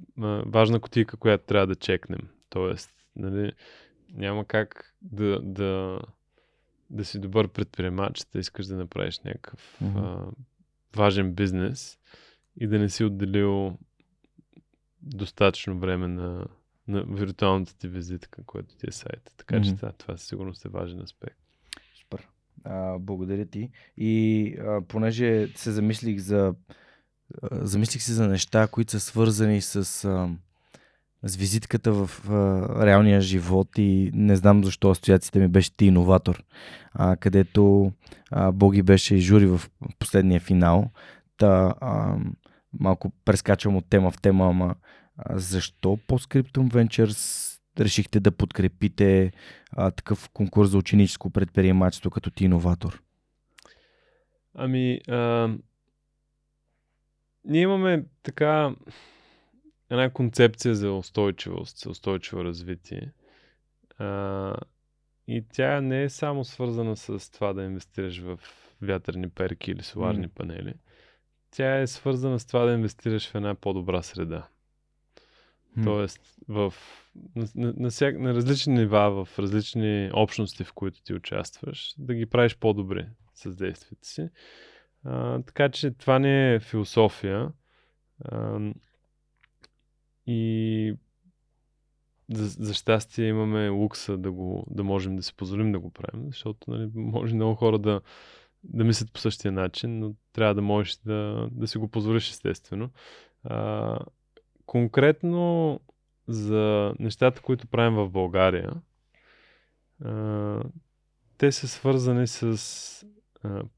[0.46, 2.28] важна котика, която трябва да чекнем.
[2.48, 3.52] Тоест, нали,
[4.12, 6.00] няма как да, да,
[6.90, 9.96] да си добър предприемач, да искаш да направиш някакъв mm-hmm.
[9.96, 10.30] а,
[10.96, 11.98] важен бизнес
[12.60, 13.78] и да не си отделил
[15.02, 16.46] достатъчно време на,
[16.88, 19.34] на виртуалната ти визитка, което ти е сайт.
[19.36, 19.64] Така mm-hmm.
[19.64, 21.38] че това, това със сигурност е важен аспект.
[22.00, 22.28] Супер.
[22.64, 23.70] А, благодаря ти.
[23.96, 26.54] И а, понеже се замислих за
[27.52, 30.28] замислих се за неща, които са свързани с, а,
[31.22, 36.42] с визитката в а, реалния живот и не знам защо асоциацията ми беше ти иноватор,
[36.92, 37.92] а, където
[38.30, 39.60] а, Боги беше и жури в
[39.98, 40.90] последния финал.
[41.36, 42.16] Та, а,
[42.72, 44.74] малко прескачам от тема в тема, ама
[45.30, 49.32] защо по Scriptum Ventures решихте да подкрепите
[49.72, 53.02] а, такъв конкурс за ученическо предприемачество като ти иноватор?
[54.54, 55.48] Ами, а,
[57.44, 58.74] ние имаме така
[59.90, 63.12] една концепция за устойчивост, за устойчиво развитие.
[63.98, 64.54] А,
[65.28, 68.38] и тя не е само свързана с това да инвестираш в
[68.82, 70.34] вятърни перки или соларни mm.
[70.34, 70.74] панели.
[71.50, 74.48] Тя е свързана с това да инвестираш в една по-добра среда.
[75.78, 75.84] Mm.
[75.84, 76.74] Тоест, в,
[77.36, 82.14] на, на, на, всяк, на различни нива, в различни общности, в които ти участваш, да
[82.14, 84.28] ги правиш по-добри с действията си.
[85.04, 87.52] А, така че това не е философия.
[88.24, 88.60] А,
[90.26, 90.94] и
[92.32, 96.26] за, за щастие имаме лукса да, го, да можем да си позволим да го правим,
[96.26, 98.00] защото нали, може много хора да,
[98.64, 102.90] да мислят по същия начин, но трябва да можеш да, да си го позволиш естествено.
[103.44, 103.98] А,
[104.66, 105.80] конкретно
[106.28, 108.72] за нещата, които правим в България,
[110.04, 110.62] а,
[111.38, 113.06] те са свързани с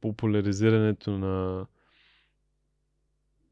[0.01, 1.67] популяризирането на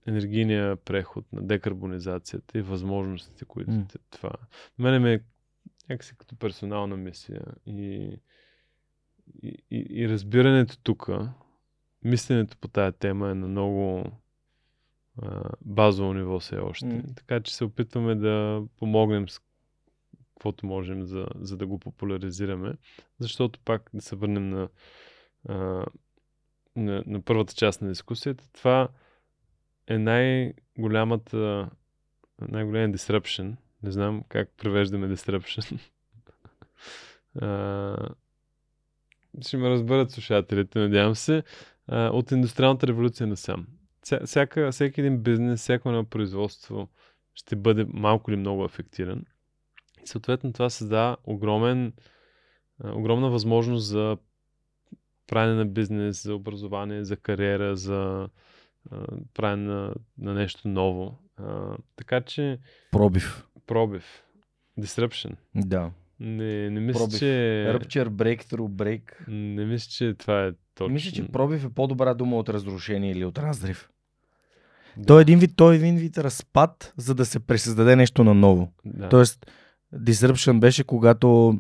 [0.07, 3.97] енергийния преход, на декарбонизацията и възможностите, които mm.
[4.11, 4.33] това.
[4.79, 5.21] Мене ме е
[5.89, 8.17] някакси като персонална мисия и,
[9.43, 11.09] и, и, и разбирането тук,
[12.05, 14.05] мисленето по тая тема е на много
[15.23, 16.87] а, базово ниво все още.
[16.87, 17.17] Mm.
[17.17, 19.41] Така че се опитваме да помогнем с
[20.35, 22.75] каквото можем, за, за да го популяризираме.
[23.19, 24.69] Защото пак да се върнем на
[25.49, 25.85] а,
[26.77, 28.89] на, на първата част на дискусията, това
[29.87, 31.71] е най-голямата,
[32.49, 33.57] най-големия disruption.
[33.83, 35.81] Не знам как превеждаме disruption.
[37.41, 38.09] а,
[39.41, 41.43] ще ме разберат слушателите, надявам се,
[41.89, 43.67] а, от индустриалната революция насам.
[44.25, 46.89] Всяка, всеки един бизнес, всяко едно производство
[47.35, 49.25] ще бъде малко или много афектиран.
[50.05, 51.93] И съответно това създава огромен,
[52.85, 54.19] огромна възможност за
[55.27, 58.29] правене на бизнес, за образование, за кариера, за
[58.91, 61.19] а, правене на, на нещо ново.
[61.37, 62.59] А, така че.
[62.93, 63.47] Пробив.
[63.67, 64.25] Пробив.
[64.79, 65.37] Disruption.
[65.55, 65.91] Да.
[66.21, 67.19] Не, не мисля, Пробив.
[67.19, 67.25] че...
[67.75, 69.29] Rupture, breakthrough, break.
[69.29, 70.95] Не мисля, че това е точно.
[70.95, 73.91] Мисля, че пробив е по-добра дума от разрушение или от разрив.
[74.97, 75.07] Да.
[75.07, 78.73] Той е един вид, той е един вид разпад, за да се пресъздаде нещо наново.
[78.85, 79.09] Да.
[79.09, 79.47] Тоест,
[79.95, 81.59] disruption беше когато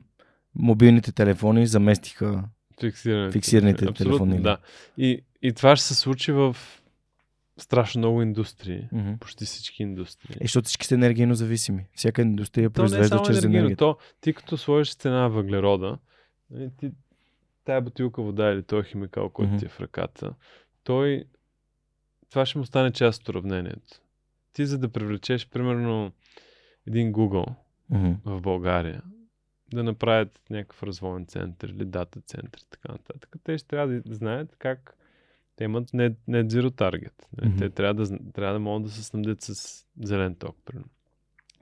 [0.54, 2.44] мобилните телефони заместиха
[2.80, 4.58] Фиксираните, фиксираните Абсолютно, телефонни Да.
[4.98, 6.56] И, и това ще се случи в
[7.62, 8.88] страшно много индустрии.
[8.92, 9.12] Мгм.
[9.20, 10.36] Почти всички индустрии.
[10.40, 11.86] Е, защото всички са енергийно зависими.
[11.94, 13.76] Всяка индустрия То не е произвежда чрез енергия.
[13.76, 15.98] То, ти като сложиш цена на въглерода,
[16.50, 16.90] нали, ти,
[17.64, 19.58] тая бутилка вода или този химикал, който Мгм.
[19.58, 20.34] ти е в ръката,
[20.84, 21.24] той,
[22.30, 24.00] това ще му стане част от уравнението.
[24.52, 26.12] Ти за да привлечеш, примерно,
[26.86, 27.54] един Google
[27.90, 28.12] Мгм.
[28.24, 29.02] в България,
[29.72, 33.36] да направят някакъв развоен център или дата център и така нататък.
[33.44, 34.96] Те ще трябва да знаят как
[35.60, 37.12] те имат net, net zero target.
[37.44, 37.58] Мгм.
[37.58, 40.56] Те трябва да, трябва да могат да се снабдят с зелен ток.
[40.64, 40.90] Примерно.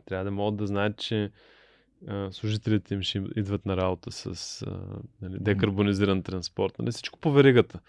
[0.07, 1.31] Трябва да могат да знаят, че
[2.07, 6.79] а, служителите им ще идват на работа с а, нали, декарбонизиран транспорт.
[6.79, 6.91] Нали?
[6.91, 7.81] Всичко по веригата.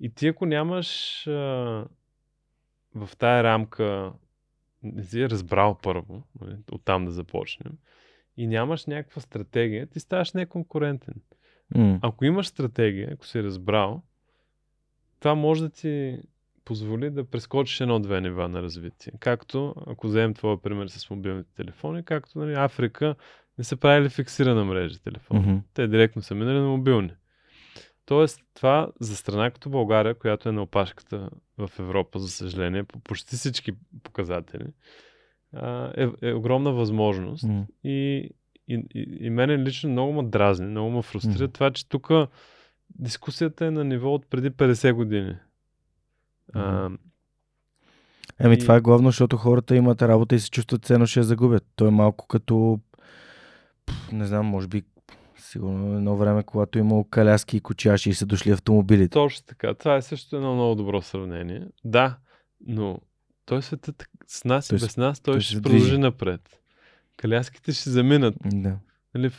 [0.00, 1.30] И ти ако нямаш а,
[2.94, 4.12] в тая рамка
[4.82, 7.72] не си е разбрал първо, нали, оттам да започнем,
[8.36, 11.14] и нямаш някаква стратегия, ти ставаш неконкурентен.
[11.74, 11.98] М.
[12.02, 14.02] Ако имаш стратегия, ако си разбрал,
[15.20, 16.18] това може да ти
[16.64, 19.12] позволи да прескочиш едно-две нива на развитие.
[19.20, 23.14] Както, ако вземем твоя пример с мобилните телефони, както нали, Африка
[23.58, 25.38] не са правили фиксирана мрежа телефон.
[25.38, 25.56] Мгм.
[25.74, 27.10] Те директно са минали на мобилни.
[28.06, 32.98] Тоест, това за страна като България, която е на опашката в Европа, за съжаление, по
[32.98, 33.72] почти всички
[34.02, 34.66] показатели,
[35.96, 37.44] е, е огромна възможност.
[37.44, 37.66] М.
[37.84, 38.30] И,
[38.68, 41.52] и, и, и мене лично много ме дразни, много ме фрустрира Мгм.
[41.52, 42.10] това, че тук
[42.90, 45.36] дискусията е на ниво от преди 50 години.
[46.54, 46.90] А,
[48.38, 51.24] Еми, И- това е главно, защото хората имат работа и се чувстват ценно, ще я
[51.24, 51.64] загубят.
[51.76, 52.80] То е малко като,
[54.12, 54.82] не знам, може би,
[55.38, 59.08] сигурно едно време, когато е имало каляски и кочаши и са дошли автомобилите.
[59.10, 59.74] точно така.
[59.74, 61.62] Това е също едно много добро сравнение.
[61.84, 62.16] Да,
[62.60, 62.98] но
[63.44, 65.98] той светът с нас Той и без нас, той, той ще продължи движи.
[65.98, 66.60] напред.
[67.16, 68.34] Каляските ще заминат.
[68.44, 68.78] Да.
[69.14, 69.30] Нали,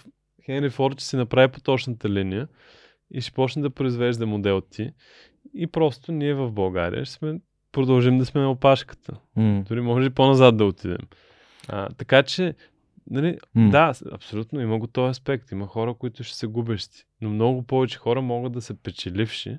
[0.45, 2.47] Хенри Форд ще си направи по точната линия
[3.11, 4.91] и ще почне да произвежда модел ти.
[5.53, 7.39] И просто ние в България ще сме,
[7.71, 9.19] продължим да сме на опашката.
[9.35, 9.63] М.
[9.67, 11.07] Дори може и по-назад да отидем.
[11.67, 12.55] А, така че,
[13.09, 13.69] нали, М.
[13.71, 15.51] да, абсолютно има го този аспект.
[15.51, 17.03] Има хора, които ще са губещи.
[17.21, 19.57] Но много повече хора могат да са печеливши,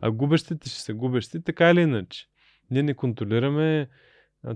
[0.00, 2.26] а губещите ще са губещи, така или иначе.
[2.70, 3.88] Ние не контролираме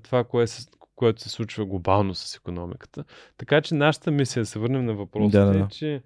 [0.02, 3.04] това, кое се, което се случва глобално с економиката.
[3.38, 6.02] Така че нашата мисия, да се върнем на въпросите, Да, да, е, че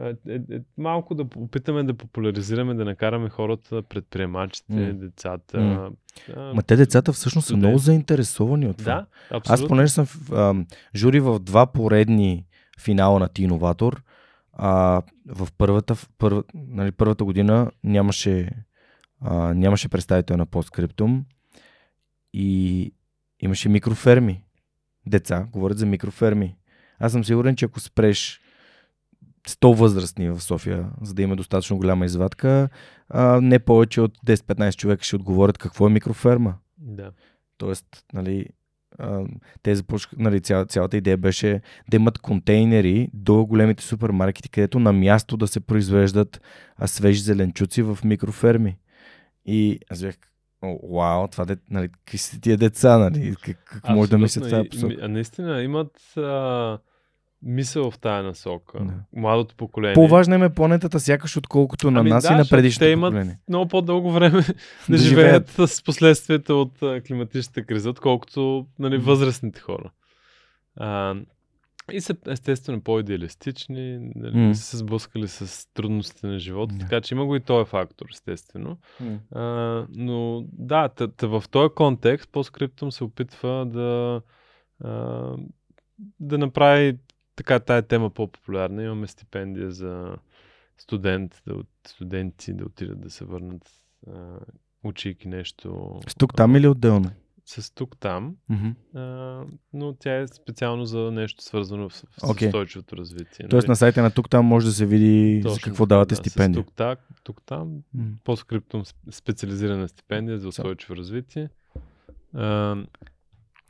[0.00, 4.92] е, е, малко да опитаме да популяризираме, да накараме хората, предприемачите, М.
[4.92, 5.60] децата.
[5.60, 5.90] М.
[6.36, 8.94] а, Ма те децата всъщност са много заинтересовани от това.
[8.94, 9.68] Да, Аз абсолютно.
[9.68, 10.66] понеже съм ам,
[10.96, 12.46] жури в два поредни
[12.80, 14.02] финала на Ти Иноватор,
[14.52, 18.50] а, в първата, в първа, нали, първата година нямаше,
[19.20, 21.22] а, нямаше представител на Postscriptum
[22.32, 22.92] и
[23.40, 24.42] имаше микроферми.
[25.06, 26.56] Деца говорят за микроферми.
[26.98, 28.40] Аз съм сигурен, че ако спреш
[29.48, 32.68] 100 възрастни в София, за да има достатъчно голяма извадка,
[33.08, 36.54] а, не повече от 10-15 човека ще отговорят какво е микроферма.
[36.78, 37.10] Да.
[37.58, 38.46] Тоест, нали,
[39.62, 41.60] те започнаха, нали, цял, цялата идея беше
[41.90, 46.40] да имат контейнери до големите супермаркети, където на място да се произвеждат
[46.86, 48.78] свежи зеленчуци в микроферми.
[49.46, 50.14] И аз бях,
[50.62, 54.50] «О, вау, това де, нали, какви са тия деца, нали, как, как може да мислят
[54.50, 54.94] тази посока?
[55.02, 56.78] А наистина имат а,
[57.42, 58.78] мисъл в тая насока.
[58.78, 58.92] Да.
[59.12, 59.94] Младото поколение.
[59.94, 63.10] По-важна им е планетата сякаш, отколкото на Ами нас да, и на предишното те имат
[63.10, 63.38] поколение.
[63.48, 64.54] много по-дълго време да,
[64.88, 66.72] Да живеят с последствията от
[67.06, 69.90] климатичната криза, отколкото нали, възрастните хора.
[70.76, 71.14] А,
[71.92, 76.80] и са естествено по-идеалистични, нали, не са се сблъскали с трудностите на живота, Да.
[76.80, 78.78] така че има го и този фактор, естествено.
[79.32, 79.42] А,
[79.90, 84.20] но да, т- т- в този контекст по-скриптум се опитва да,
[84.84, 85.22] а,
[86.20, 86.96] да направи
[87.36, 88.82] така тая тема по-популярна.
[88.82, 90.16] Имаме стипендия за
[90.78, 91.54] студент, да,
[91.86, 93.70] студенти да отидат да се върнат
[94.06, 94.38] а,
[94.84, 96.00] учейки нещо.
[96.08, 97.10] С тук там или отделно?
[97.44, 98.36] С тук там,
[98.94, 99.00] а,
[99.72, 102.48] но тя е специално за нещо свързано с, с Окей.
[102.48, 103.48] устойчивото развитие.
[103.48, 106.16] Тоест на сайта на тук там може да се види за Точно какво давате да,
[106.16, 106.64] с стипендия.
[106.64, 107.82] Тук, так, тук там
[108.24, 111.48] по-скриптум специализирана стипендия за устойчиво развитие.
[112.34, 112.76] А,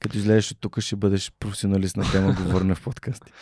[0.01, 3.33] Като излезеш от тук ще бъдеш професионалист на тема, говорене в подкасти.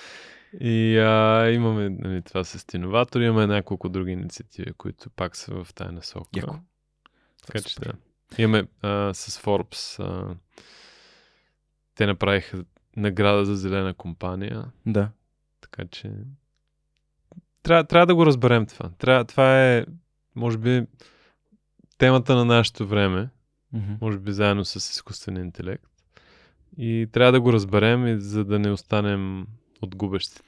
[0.60, 5.74] и а, имаме нали, това с иноватори, имаме няколко други инициативи, които пак са в
[5.74, 6.28] тази насока.
[6.36, 6.56] Яко.
[7.46, 7.92] Така че да.
[8.38, 10.36] Имаме а, с Forbes, а,
[11.94, 12.64] те направиха
[12.96, 14.64] награда за зелена компания.
[14.86, 15.10] Да.
[15.60, 16.12] Така че
[17.62, 18.90] трябва, трябва да го разберем това.
[18.98, 19.86] Трябва, това е,
[20.34, 20.86] може би,
[21.98, 23.28] темата на нашето време,
[23.72, 23.92] Мгм.
[24.00, 25.84] може би заедно с изкуствения интелект.
[26.76, 29.46] И трябва да го разберем, за да не останем
[29.82, 30.40] от губещите.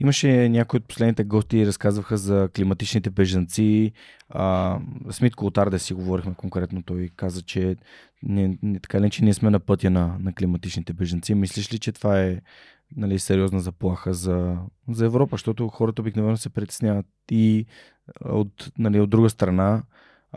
[0.00, 3.92] Имаше някои от последните гости разказваха за климатичните бежанци.
[4.28, 4.78] А,
[5.10, 6.82] Смит Колотар да си говорихме конкретно.
[6.82, 7.76] Той каза, че
[8.22, 11.34] не, не, така ли, че ние сме на пътя на, на климатичните бежанци.
[11.34, 12.40] Мислиш ли, че това е
[12.96, 14.56] нали, сериозна заплаха за,
[14.88, 15.34] за Европа?
[15.34, 17.66] Защото хората обикновено се притесняват и
[18.24, 19.82] от, нали, от друга страна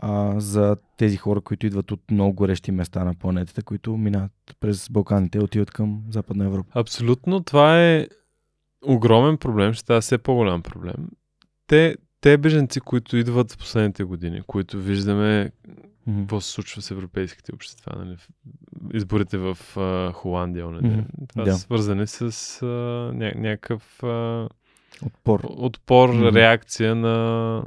[0.02, 4.88] а, за тези хора, които идват от много горещи места на планетата, които минават през
[4.90, 6.70] Балканите и отиват към Западна Европа.
[6.80, 8.06] Абсолютно, това е
[8.86, 11.08] огромен проблем, ще става все по-голям проблем.
[11.66, 15.52] Те, те беженци, които идват в последните години, които виждаме
[16.06, 16.20] Мгм.
[16.20, 18.16] какво се случва с европейските общества, нали?
[18.94, 21.00] изборите в а, Холандия, mm Мгм.
[21.28, 21.52] това Да.
[21.52, 22.22] са свързани с
[22.62, 22.66] а,
[23.14, 24.48] ня, някакъв а,
[25.06, 25.40] Отпор.
[25.44, 26.36] отпор, Мгм.
[26.36, 27.64] реакция на...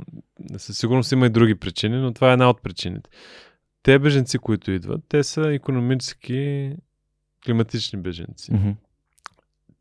[0.57, 3.09] Със сигурност има и други причини, но това е една от причините.
[3.83, 6.71] Те беженци, които идват, те са економически
[7.45, 8.53] климатични беженци.
[8.53, 8.69] Мгм.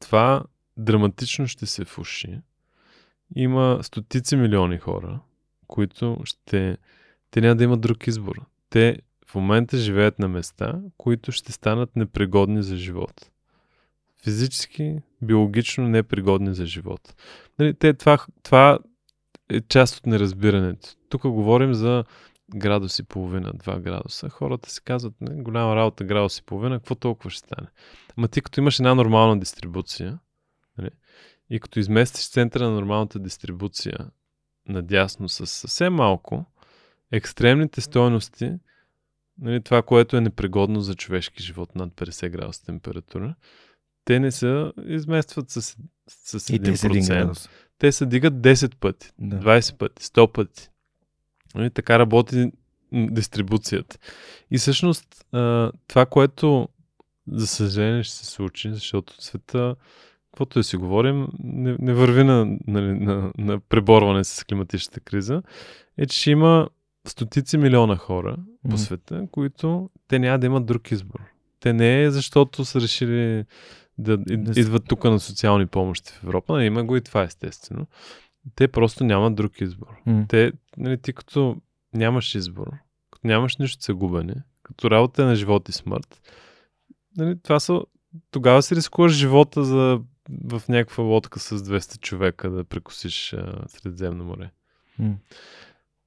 [0.01, 0.43] Това
[0.77, 2.39] драматично ще се фуши.
[3.37, 5.21] Има стотици милиони хора,
[5.67, 6.77] които ще...
[7.31, 8.45] Те няма да имат друг избор.
[8.71, 13.32] Те в момента живеят на места, които ще станат непригодни за живот.
[14.25, 17.15] Физически, биологично непригодни за живот.
[17.59, 18.79] Нали, те, това, това
[19.51, 20.89] е част от неразбирането.
[21.09, 22.05] Тук говорим за
[22.57, 24.29] градус и половина, 2 градуса.
[24.29, 27.69] Хората си казват, не, голяма работа, градус и половина, какво толкова ще стане?
[28.17, 30.19] Ама ти като имаш една нормална дистрибуция,
[30.79, 30.91] нали,
[31.51, 33.99] и като изместиш центъра на нормалната дистрибуция
[34.69, 36.45] надясно с съвсем малко,
[37.13, 38.53] екстремните стойности,
[39.39, 43.35] нали, това, което е непригодно за човешки живот над 50 градуса температура,
[44.05, 45.63] те не се изместват с,
[46.09, 46.55] с 1%.
[46.55, 47.49] И те са един градус.
[47.79, 49.37] Те се дигат 10 пъти, Да.
[49.37, 50.69] 20 пъти, 100 пъти.
[51.55, 52.53] Нали, така работи
[52.93, 53.99] дистрибуцията.
[54.51, 55.25] И всъщност
[55.89, 56.69] това, което
[57.33, 59.75] за съжаление ще се случи, защото света,
[60.31, 65.43] каквото да си говорим, не, не върви на, нали, на, на преборване с климатичната криза,
[65.99, 66.69] е, че има
[67.07, 68.77] стотици милиона хора по Мгм.
[68.77, 71.21] света, които те няма да имат друг избор.
[71.61, 73.45] Те не е защото са решили
[74.03, 74.19] да,
[74.57, 76.53] идват тук на социални помощи в Европа.
[76.53, 77.87] Нали, има го и това естествено.
[78.55, 79.97] Те просто нямат друг избор.
[80.07, 80.25] М.
[80.29, 81.57] Те, нали, ти като
[81.95, 82.67] нямаш избор,
[83.11, 86.21] като нямаш нищо за губене, като работа е на живот и смърт,
[87.17, 87.81] нали, това са,
[88.31, 90.01] тогава си рискуваш живота за,
[90.45, 94.51] в някаква лодка с 200 човека да прекусиш а, Средиземно море.
[94.99, 95.15] М.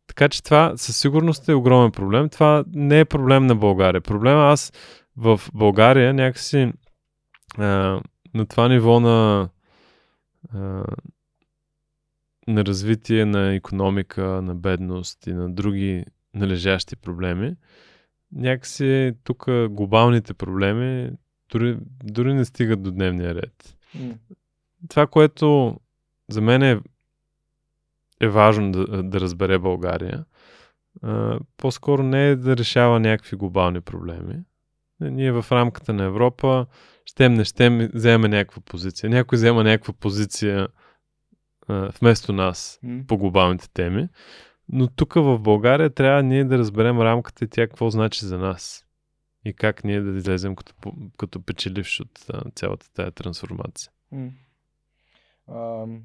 [0.07, 2.29] Така че това със сигурност е огромен проблем.
[2.29, 4.01] Това не е проблем на България.
[4.01, 4.73] Проблема аз
[5.17, 6.73] в България някакси
[7.57, 8.01] а,
[8.33, 9.49] на това ниво на,
[10.53, 10.83] а,
[12.47, 17.55] на развитие на економика, на бедност и на други належащи проблеми,
[18.31, 21.11] някакси тук глобалните проблеми
[21.51, 23.75] дори, дори не стигат до дневния ред
[24.89, 25.75] това, което
[26.29, 26.79] за мен е,
[28.21, 30.25] е важно да, да разбере България,
[31.01, 34.35] а, по-скоро не е да решава някакви глобални проблеми.
[34.99, 36.65] Ние в рамката на Европа,
[37.05, 39.09] щем не щем, вземем някаква позиция.
[39.09, 40.67] Някой взема някаква позиция
[41.67, 43.03] а, вместо нас М.
[43.07, 44.07] по глобалните теми.
[44.69, 48.85] Но тук в България трябва ние да разберем рамката и тя какво значи за нас.
[49.45, 50.73] И как ние да излезем като,
[51.17, 53.91] като печеливш от а, цялата тая трансформация.
[54.11, 54.29] М.
[55.47, 56.01] Ам,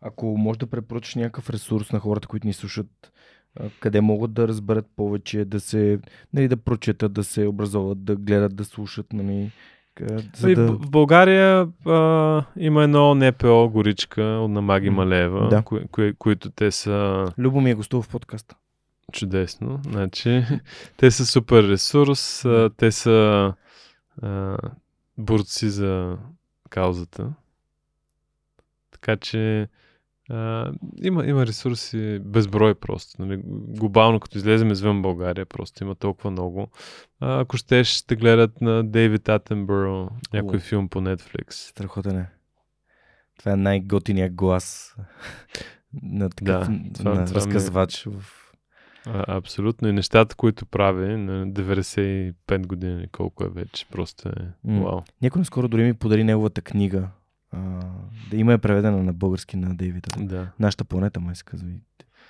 [0.00, 3.10] Ако можеш да препоръчаш някакъв ресурс на хората, които ни слушат, а,
[3.80, 5.98] къде могат да разберат повече, да се,
[6.32, 9.50] нали, да прочетат, да се образоват, да гледат, да слушат, нали,
[10.36, 10.72] за Ами, да...
[10.72, 15.62] В България а, има едно НПО Горичка на Маги Малева, да.
[15.62, 18.56] кои, кои, които те са Любо ми е гостува в подкаста.
[19.12, 19.80] чудесно.
[19.90, 20.44] Значи,
[20.96, 23.52] те са супер ресурс, а, те са
[24.22, 24.56] а,
[25.18, 26.16] борци за
[26.70, 27.32] каузата.
[28.90, 29.68] Така че
[30.30, 33.22] а, има, има ресурси безброй просто.
[33.22, 33.40] Нали?
[33.68, 36.68] Глобално, като излезем извън България, просто има толкова много.
[37.20, 40.60] А, ако щеш, ще гледат на Дейвид Атенбъро, някой О.
[40.60, 41.50] филм по Netflix.
[41.50, 42.26] Страхотен е.
[43.38, 44.96] Това е най-готиният глас
[46.02, 48.40] на такъв Да, това- на това ми е- разказвач в...
[49.06, 49.88] А, абсолютно.
[49.88, 54.32] И нещата, които прави на 95 години, колко е вече, просто е
[54.64, 54.80] М.
[54.82, 55.00] вау.
[55.22, 57.08] Някой наскоро дори ми подари неговата книга.
[57.54, 57.80] А,
[58.30, 60.06] да има е преведена на български на Дейвид.
[60.18, 60.52] Да.
[60.60, 61.68] Нашата планета, май се казва.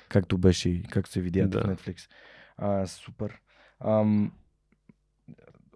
[0.09, 1.61] Както беше и както се видя Да.
[1.61, 2.11] в Netflix.
[2.57, 3.41] А, супер.
[3.81, 4.33] Ам,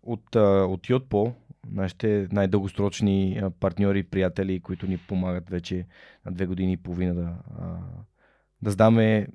[0.02, 1.34] от, а, от Йотпо,
[1.70, 5.86] нашите най-дългосрочни партньори приятели, които ни помагат вече
[6.26, 7.78] на две години и половина да, а,
[8.62, 9.26] да задаме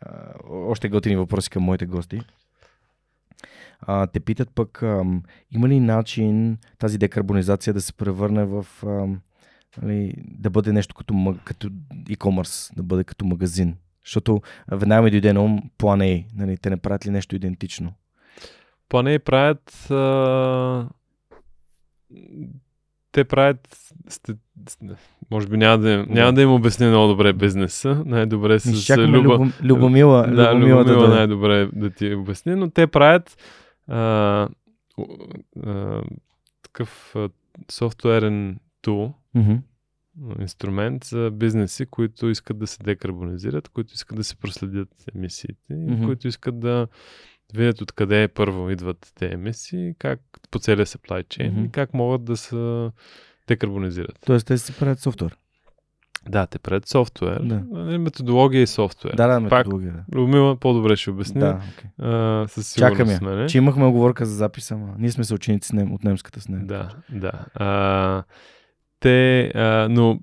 [0.00, 2.20] а, още готини въпроси към моите гости.
[3.82, 5.04] А, те питат пък, а,
[5.50, 9.06] има ли начин тази декарбонизация да се превърне в а,
[9.82, 13.76] нали, да бъде нещо като, като e-commerce, да бъде като магазин?
[14.04, 14.42] Защото
[14.72, 16.24] веднага ми дойде на ум план A.
[16.36, 17.92] Нали, те не правят ли нещо идентично?
[18.88, 20.88] План A правят а...
[23.12, 23.92] те правят
[25.30, 28.02] може би няма да, няма да им обясня много добре бизнеса.
[28.06, 29.18] Най-добре с Люба...
[29.18, 33.36] Любо, Любомила, да, Любомила Любомила да, най-добре да ти обясни, но те правят
[33.90, 34.48] а,
[35.66, 36.02] а,
[36.62, 37.28] такъв а,
[37.70, 39.54] софтуерен тул, Мгм.
[40.40, 46.04] инструмент за бизнеси, които искат да се декарбонизират, които искат да се проследят емисиите, mm-hmm.
[46.04, 46.88] които искат да
[47.54, 51.64] видят откъде първо идват те емисии, как по целия supply chain Мгм.
[51.64, 52.90] и как могат да се
[53.48, 54.18] декарбонизират.
[54.26, 55.36] Тоест те си правят софтуер.
[56.28, 57.62] Да, те правят софтуер, Да.
[57.70, 59.14] нали, методология и софтуер.
[59.14, 59.92] Да, да, Пак, методология.
[59.92, 60.16] Да.
[60.16, 61.40] Любомила по-добре ще обясни.
[61.40, 61.90] да окей.
[62.00, 63.16] А, със сигурност Чакам я.
[63.16, 63.46] с мене.
[63.46, 66.64] Че имахме оговорка за записа, ама ние сме съученици с нем, от немската с нея.
[66.66, 67.32] Да, да.
[67.54, 68.22] А,
[69.00, 70.20] те, а, но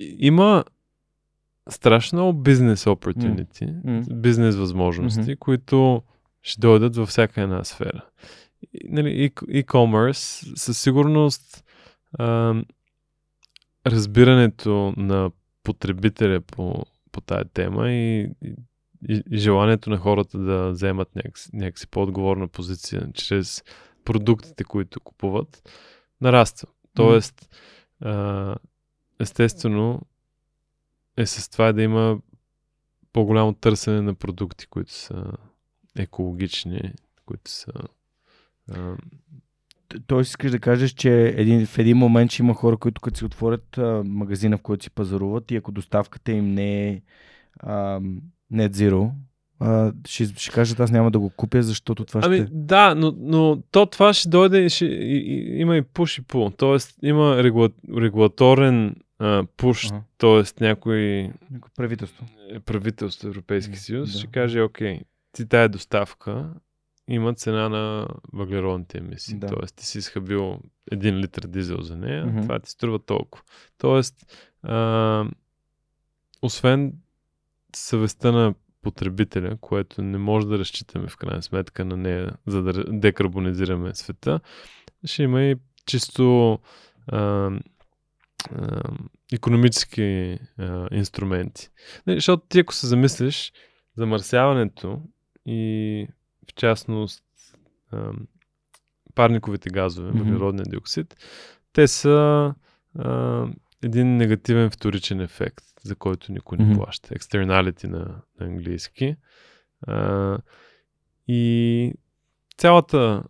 [0.00, 0.64] има
[1.68, 4.02] страшно много бизнес opportunity, М.
[4.12, 5.32] бизнес възможности, Мгм.
[5.38, 6.02] които
[6.42, 8.04] ще дойдат във всяка една сфера.
[8.74, 10.14] И, нали, e-commerce
[10.56, 11.64] със сигурност
[12.18, 12.54] а,
[13.86, 15.30] разбирането на
[15.62, 21.86] потребителя по, по тая тема и, и, и желанието на хората да вземат някакси, някакси
[21.86, 23.64] по-отговорна позиция чрез
[24.04, 25.70] продуктите, които купуват,
[26.20, 26.68] нараства.
[26.94, 27.48] Тоест,
[28.00, 28.56] а,
[29.20, 30.00] естествено,
[31.16, 32.18] е с това да има
[33.12, 35.24] по-голямо търсене на продукти, които са
[35.96, 36.92] екологични,
[37.26, 37.72] които са.
[38.72, 38.96] А,
[40.06, 43.24] Тоест искаш да кажеш, че един, в един момент ще има хора, които като си
[43.24, 47.00] отворят а, магазина, в който си пазаруват и ако доставката им не е
[47.60, 48.00] а,
[48.52, 49.10] net zero,
[49.60, 52.46] а, ще, ще кажат аз няма да го купя, защото това ами, ще...
[52.50, 56.50] да, но, но то това ще дойде ще, и, и, има и пуш и пул.
[56.50, 58.94] Тоест, има регула, регулаторен
[59.56, 60.02] пуш, Ага.
[60.18, 60.64] т.е.
[60.64, 62.26] някой Някое правителство.
[62.64, 64.18] правителство Европейски съюз да.
[64.18, 65.00] ще каже, окей,
[65.32, 66.50] ти тая доставка
[67.08, 69.38] има цена на въглеродните емисии.
[69.38, 69.46] Да.
[69.46, 70.60] Тоест ти си изхабил
[70.90, 72.40] един литър дизел за нея, Мгм.
[72.42, 73.44] това ти струва толкова.
[73.78, 74.14] Тоест,
[74.62, 75.24] а,
[76.42, 76.92] освен
[77.76, 82.84] съвестта на потребителя, което не може да разчитаме в крайна сметка на нея, за да
[82.84, 84.40] декарбонизираме света,
[85.04, 85.56] ще има и
[85.86, 86.58] чисто
[87.06, 88.82] а, а,
[89.32, 91.68] економически а, инструменти.
[92.06, 93.52] Не, защото ти ако се замислиш,
[93.96, 95.02] замърсяването
[95.46, 96.06] и
[96.52, 97.24] в частност
[99.14, 101.16] парниковите газове, въглеродния диоксид,
[101.72, 102.54] те са
[102.98, 103.46] а,
[103.82, 106.74] един негативен вторичен ефект, за който никой не Мгм.
[106.74, 107.14] плаща.
[107.14, 107.98] Externality на,
[108.40, 109.16] на английски.
[109.86, 110.38] А,
[111.28, 111.92] и
[112.58, 113.24] цялата,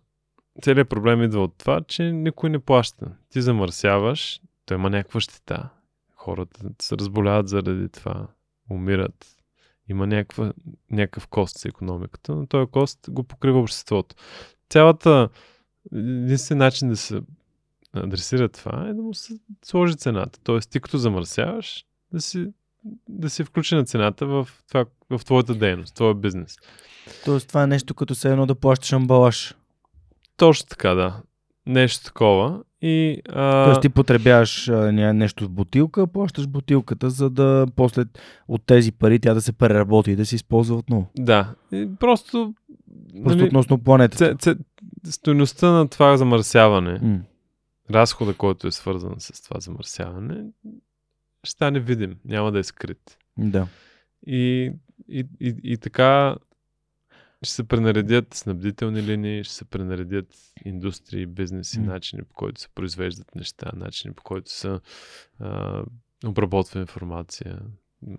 [0.61, 3.11] целият проблем идва от това, че никой не плаща.
[3.29, 5.69] Ти замърсяваш, той има някаква щета.
[6.15, 8.27] Хората се разболяват заради това,
[8.71, 9.25] умират.
[9.89, 10.53] Има някаква,
[10.91, 14.15] някакъв кост за економиката, но този кост го покрива обществото.
[14.69, 15.29] Цялата
[15.93, 17.21] единствен начин да се
[17.93, 19.33] адресира това е да му се
[19.65, 20.39] сложи цената.
[20.43, 22.47] Тоест ти като замърсяваш, да си,
[23.09, 26.55] да си включи на цената в, това, в твоята дейност, твоя бизнес.
[27.25, 29.55] Тоест това е нещо като се едно да плащаш амбалаж.
[30.37, 31.21] Точно така, да.
[31.65, 32.63] Нещо такова.
[32.85, 33.65] И, а...
[33.65, 38.03] Тоест ти потребяваш а, нещо в бутилка, плащаш бутилката, за да после
[38.47, 41.07] от тези пари тя да се преработи и да се използва отново.
[41.19, 41.55] Да.
[41.71, 42.53] И просто.
[43.23, 44.37] Просто нали, относно планетата.
[44.37, 44.55] ц,
[45.05, 47.19] ц, стоеността на това замърсяване, М.
[47.91, 50.43] разхода, който е свързан с това замърсяване,
[51.43, 52.15] ще стане видим.
[52.25, 53.17] Няма да е скрит.
[53.37, 53.67] Да.
[54.27, 54.71] И,
[55.09, 56.35] и, и, и така
[57.43, 61.85] ще се пренаредят снабдителни линии, ще се пренаредят индустрии, бизнеси, М.
[61.85, 64.79] начини по които се произвеждат неща, начини по които се
[66.25, 67.59] обработва информация,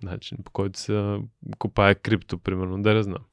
[0.03, 1.19] начин по който се
[1.59, 3.25] копае крипто, примерно, да не знам.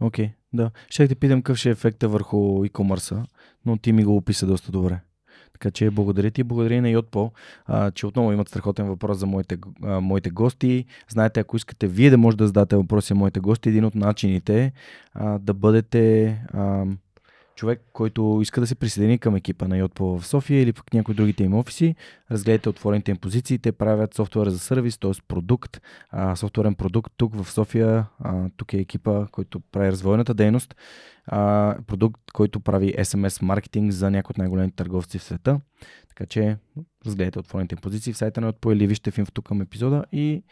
[0.00, 0.70] Окей, да.
[0.88, 3.26] Ще те питам какъв ще е ефекта върху e-commerce,
[3.66, 5.00] но ти ми го описа доста добре.
[5.54, 7.32] Така че благодаря ти, благодаря на Йотпо,
[7.66, 10.84] а, че отново имат страхотен въпрос за моите, а, моите гости.
[11.08, 14.64] Знаете, ако искате вие да може да зададете въпроси на моите гости, един от начините
[14.64, 14.72] е
[15.38, 16.84] да бъдете а,
[17.56, 21.14] човек, който иска да се присъедини към екипа на Yotpo в София или пък някои
[21.14, 21.94] другите им офиси,
[22.30, 23.58] разгледайте отворените им позиции.
[23.58, 25.10] Те правят софтуер за сервис, т.е.
[25.28, 28.06] продукт, а, софтуерен продукт тук в София.
[28.18, 30.74] А, тук е екипа, който прави развойната дейност.
[31.26, 35.60] А, продукт, който прави SMS маркетинг за някои от най-големите търговци в света.
[36.08, 36.56] Така че
[37.06, 40.42] разгледайте отворените им позиции в сайта на Yotpo или вижте в инфото към епизода и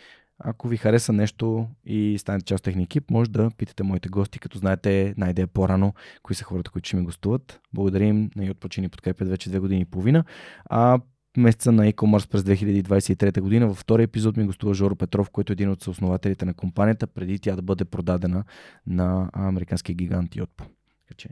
[0.45, 4.39] ако ви хареса нещо и станете част от техния екип, може да питате моите гости,
[4.39, 7.61] като знаете най-дея по-рано, кои са хората, които ще ми гостуват.
[7.73, 10.25] Благодарим на Йод Почини подкрепят вече две години и половина.
[10.71, 11.01] А
[11.37, 13.67] месеца на e-commerce през 2023 година.
[13.67, 17.39] Във втория епизод ми гостува Жоро Петров, който е един от съоснователите на компанията, преди
[17.39, 18.45] тя да бъде продадена
[18.87, 20.65] на американския гигант Йотпо.
[21.09, 21.29] Така че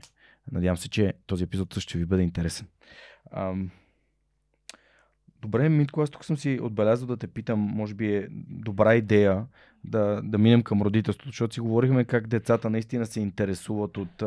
[0.51, 2.67] надявам се, че този епизод ще ви бъде интересен.
[5.41, 9.45] Добре, Митко, аз тук съм си отбелязал да те питам, може би е добра идея
[9.83, 14.23] да, да минем към родителството, защото си говорихме как децата наистина се интересуват от,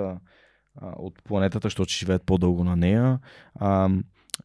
[0.82, 3.18] от планетата, защото живеят по-дълго на нея.
[3.54, 3.90] А,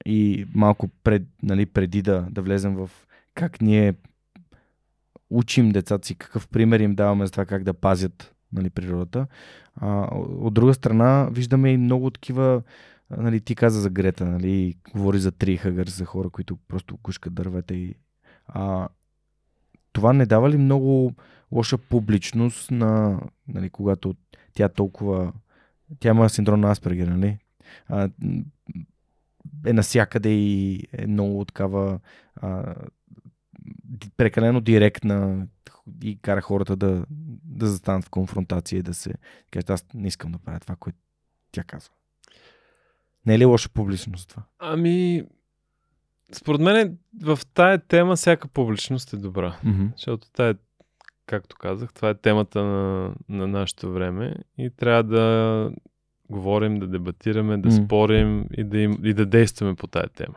[0.05, 2.89] и малко пред, нали, преди да, да влезем в
[3.33, 3.93] как ние
[5.29, 9.27] учим децата си, какъв пример им даваме за това как да пазят нали, природата.
[9.75, 12.61] А, от друга страна, виждаме и много такива
[13.17, 17.73] нали, ти каза за Грета, нали, говори за трихагър, за хора, които просто гушкат дървета
[17.73, 17.95] и
[18.47, 18.87] а,
[19.93, 21.13] това не дава ли много
[21.51, 24.15] лоша публичност на, нали, когато
[24.53, 25.33] тя толкова
[25.99, 27.37] тя има синдром на Аспергер, нали?
[27.87, 28.09] А,
[29.65, 31.99] е насякъде и е много такава
[32.35, 32.75] а,
[34.17, 35.47] прекалено директна
[36.03, 37.05] и кара хората да,
[37.45, 39.13] да застанат в конфронтация и да се
[39.51, 40.97] кажат, аз не искам да правя това, което
[41.51, 41.93] тя казва.
[43.29, 44.43] Не е ли лоша публичност това?
[44.59, 45.23] Ами,
[46.31, 49.55] според мен в тая тема всяка публичност е добра.
[49.65, 49.91] Mm-hmm.
[49.95, 50.55] Защото тая,
[51.25, 55.71] както казах, това е темата на, на нашето време и трябва да
[56.29, 57.85] говорим, да дебатираме, да mm-hmm.
[57.85, 60.35] спорим и да, им, и да действаме по тая тема.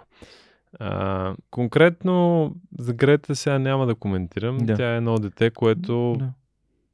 [0.78, 4.58] А, конкретно за Грета сега няма да коментирам.
[4.58, 4.74] Да.
[4.74, 6.32] Тя е едно дете, което да.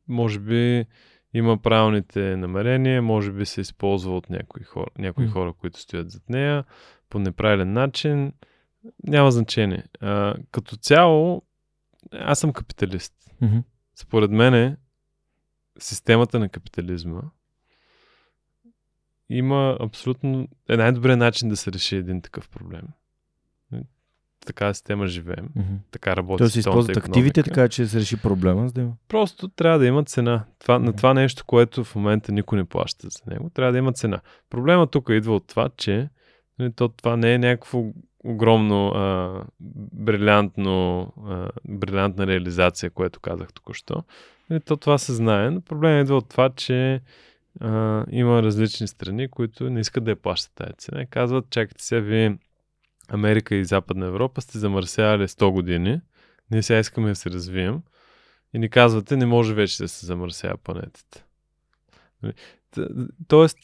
[0.09, 0.87] може би
[1.35, 5.31] има правилните намерения, може би се използва от някои хора, някои mm.
[5.31, 6.65] хора които стоят зад нея
[7.11, 8.33] по неправилен начин.
[9.03, 9.85] Няма значение.
[10.01, 11.43] А, като цяло,
[12.13, 13.15] аз съм капиталист.
[13.43, 13.63] Mm-hmm.
[13.95, 14.77] Според мен,
[15.79, 17.23] системата на капитализма
[19.31, 22.83] има абсолютно е най-добрият начин да се реши един такъв проблем
[24.49, 25.49] така система живеем.
[25.49, 25.79] Mm-hmm.
[25.91, 26.39] Така работи.
[26.39, 28.69] Тоест се използват активите, така че се реши проблема.
[28.69, 28.93] За да има.
[29.09, 30.45] Просто трябва да има цена.
[30.59, 30.83] Това, mm-hmm.
[30.83, 34.21] На това нещо, което в момента никой не плаща за него, трябва да има цена.
[34.51, 36.09] Проблема тук идва от това, че
[36.59, 37.85] нали, то, това не е някакво
[38.25, 39.41] огромно а,
[39.93, 44.05] брилянтно, а, брилянтна реализация, което казах току-що.
[44.51, 47.01] Нали, то това се знае, но проблемът идва от това, че
[47.61, 51.07] а, има различни страни, които не искат да я плащат тази цена.
[51.07, 52.39] Казват, чакайте се, вие
[53.09, 56.01] Америка и Западна Европа сте замърсявали 100 години,
[56.51, 57.83] ние сега искаме да се развием
[58.55, 61.25] и ни казвате, не може вече да се замърсява планетата.
[62.23, 62.33] Нали?
[63.29, 63.59] Тоест,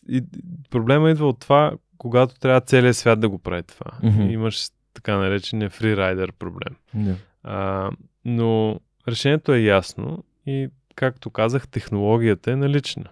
[0.71, 3.91] проблема идва от това, когато трябва целият свят да го прави това.
[4.03, 4.31] Mm-hmm.
[4.31, 6.77] Имаш така наречения фрирайдер проблем.
[6.97, 7.15] Yeah.
[7.43, 7.91] А,
[8.25, 13.05] но решението е ясно и, както казах, технологията е налична.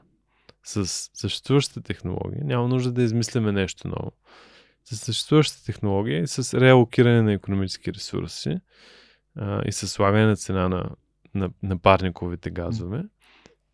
[0.65, 4.13] С съществуващата технология няма нужда да измисляме нещо ново
[4.85, 8.61] с съществуващата технология и с реалокиране на економически ресурси
[9.37, 10.91] а, и с слагане на цена на,
[11.35, 13.05] на, на парниковите газове,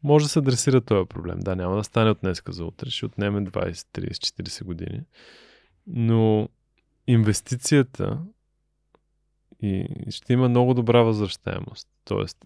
[0.02, 1.38] може да се адресира този проблем.
[1.40, 5.00] Да, няма да стане от днеска за утре, ще отнеме 20, 30, 40 години.
[5.86, 6.48] Но
[7.06, 8.18] инвестицията
[9.62, 11.88] и ще има много добра възвръщаемост.
[12.04, 12.44] Тоест,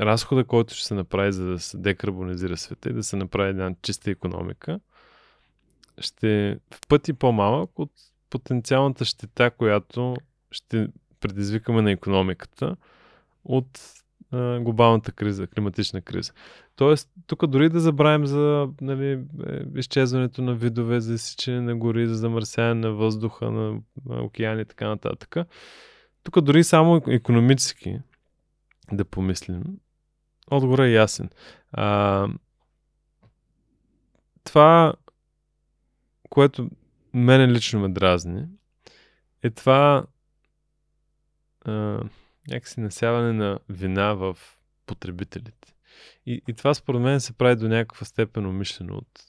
[0.00, 3.74] разхода, който ще се направи за да се декарбонизира света и да се направи една
[3.82, 4.80] чиста економика,
[6.00, 7.90] ще в пъти по-малък от
[8.30, 10.16] потенциалната щета, която
[10.50, 10.88] ще
[11.20, 12.76] предизвикаме на економиката
[13.44, 13.80] от
[14.30, 16.32] а, глобалната криза, климатична криза.
[16.76, 22.06] Тоест, тук дори да забравим за нали, е, изчезването на видове, за изсичане на гори,
[22.06, 25.36] за замърсяване на въздуха, на, на океани и така нататък.
[26.22, 27.98] Тук дори само економически
[28.92, 29.62] да помислим,
[30.50, 31.30] отговорът е ясен.
[31.72, 32.28] А,
[34.44, 34.94] това
[36.30, 36.70] което
[37.14, 38.46] мене лично ме дразни,
[39.42, 40.06] е това
[41.60, 41.72] а,
[42.48, 44.38] някакси насяване на вина в
[44.86, 45.74] потребителите.
[46.26, 49.24] И, и това според мен се прави до някаква степен умишлено от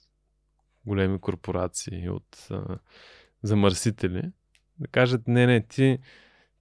[0.86, 2.78] големи корпорации, от а,
[3.44, 4.32] замърсители.
[4.80, 6.00] Да кажат, не, не, ти,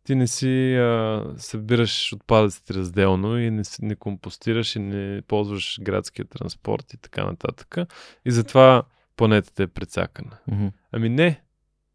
[0.04, 6.24] ти не си а, събираш отпадъците разделно и не, не компостираш и не ползваш градския
[6.24, 7.76] транспорт и така нататък.
[8.24, 8.82] И затова
[9.20, 10.38] планетата е прецакана.
[10.46, 10.66] Мгм.
[10.92, 11.42] Ами не,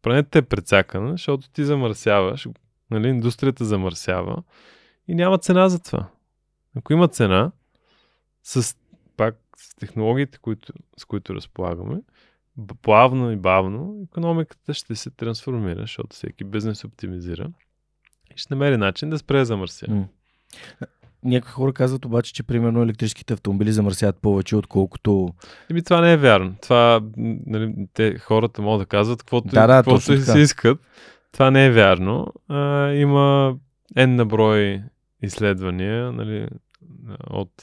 [0.02, 2.48] планетата е прецакана, защото ти замърсяваш,
[2.90, 4.42] нали, индустрията замърсява
[5.08, 6.08] и няма цена за това.
[6.76, 7.52] Ако има цена,
[8.42, 8.76] с,
[9.16, 12.00] пак с технологиите, които, с които разполагаме,
[12.82, 17.50] плавно и бавно економиката ще се трансформира, защото всеки бизнес оптимизира
[18.34, 20.06] и ще намери начин да спре да замърсява.
[21.26, 25.28] Някои хора казват обаче, че примерно електрическите автомобили замърсяват повече, отколкото...
[25.70, 26.54] Еми това не е вярно.
[26.62, 27.00] Това,
[27.46, 30.32] нали, те, хората могат да казват каквото, Да, да, каквото точно и така.
[30.32, 30.80] си искат.
[31.32, 32.26] Това не е вярно.
[32.48, 33.56] А, има
[33.96, 34.82] N на брой
[35.22, 36.48] изследвания нали,
[37.30, 37.62] от,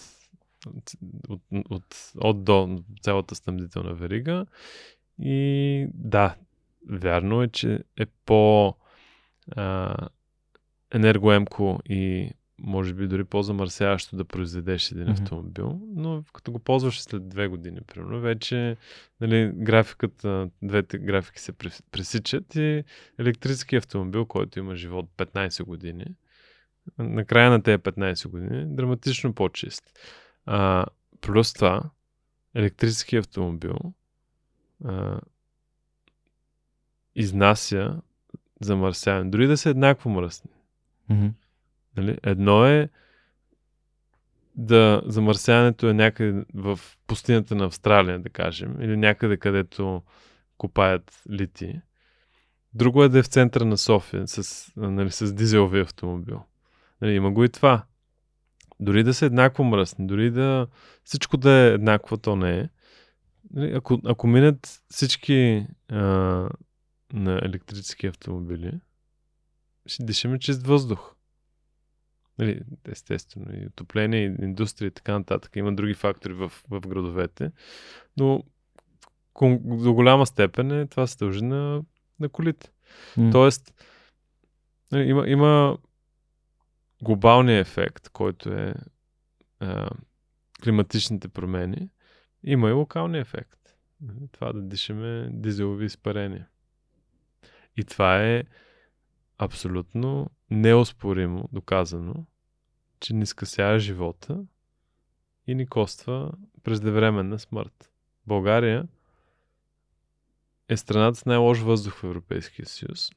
[0.68, 0.92] от,
[1.30, 1.84] от, от,
[2.16, 4.46] от до цялата снабдителна верига.
[5.20, 6.36] И да,
[6.90, 8.76] вярно е, че е по
[9.56, 9.96] а,
[10.94, 15.12] енергоемко и може би дори по-замърсяващо да произведеш един Мгм.
[15.12, 18.78] автомобил, но като го ползваш след две години, примерно, вече
[19.22, 22.84] нали, графиката, двете графики се прес- пресичат и
[23.20, 26.06] електрически автомобил, който има живот 15 години,
[26.98, 30.00] на края на тези 15 години е драматично по-чист.
[30.46, 30.86] А,
[31.22, 31.84] плюс това,
[32.56, 33.78] електрически автомобил
[34.86, 35.20] а,
[37.16, 38.02] изнася
[38.62, 39.30] замърсяване.
[39.30, 40.52] Дори да са еднакво мръсни.
[41.10, 41.28] Мгм.
[41.98, 42.18] Нали?
[42.24, 42.90] Едно е
[44.56, 50.04] да замърсяването е някъде в пустинята на Австралия, да кажем, или някъде, където
[50.58, 51.82] копаят лити.
[52.74, 56.44] Друго е да е в центъра на София с, нали, с дизелови автомобил.
[57.02, 57.86] Нали, има го и това.
[58.80, 60.68] Дори да са еднакво мръсни, дори да
[61.04, 62.70] всичко да е еднакво, то не е.
[63.54, 66.00] Нали, ако, ако минат всички а,
[67.14, 68.72] на електрически автомобили,
[69.86, 71.13] ще дишаме чист въздух.
[72.44, 75.56] Нали, естествено, и отопление, и индустрия и така нататък.
[75.56, 77.52] Има други фактори в, в градовете.
[78.18, 78.44] Но
[79.60, 81.84] до голяма степен е, това се дължи на,
[82.20, 82.72] на колите.
[83.18, 83.32] М.
[83.32, 83.74] Тоест,
[84.92, 85.78] нали, има, има
[87.04, 88.74] глобалния ефект, който е
[89.60, 89.90] а,
[90.64, 91.90] климатичните промени.
[92.44, 93.60] Има и локалния ефект.
[94.02, 96.48] Нали, Това да дишаме дизелови изпарения.
[97.78, 98.44] И това е
[99.38, 102.26] абсолютно неоспоримо доказано,
[103.04, 104.46] че ни скъсява живота
[105.48, 106.32] и ни коства
[106.64, 107.92] преждевременна смърт.
[108.28, 108.88] България
[110.70, 113.10] е страната с най-лош въздух в Европейския съюз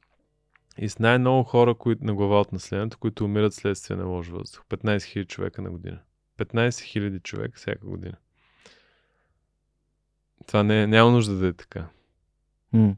[0.77, 4.63] и с най-много хора които, на глава от населението, които умират следствие на лош въздух.
[4.69, 5.99] 15 000 човека на година.
[6.37, 8.17] 15 000 човека всяка година.
[10.47, 11.89] Това не е, няма нужда да е така.
[12.73, 12.95] М.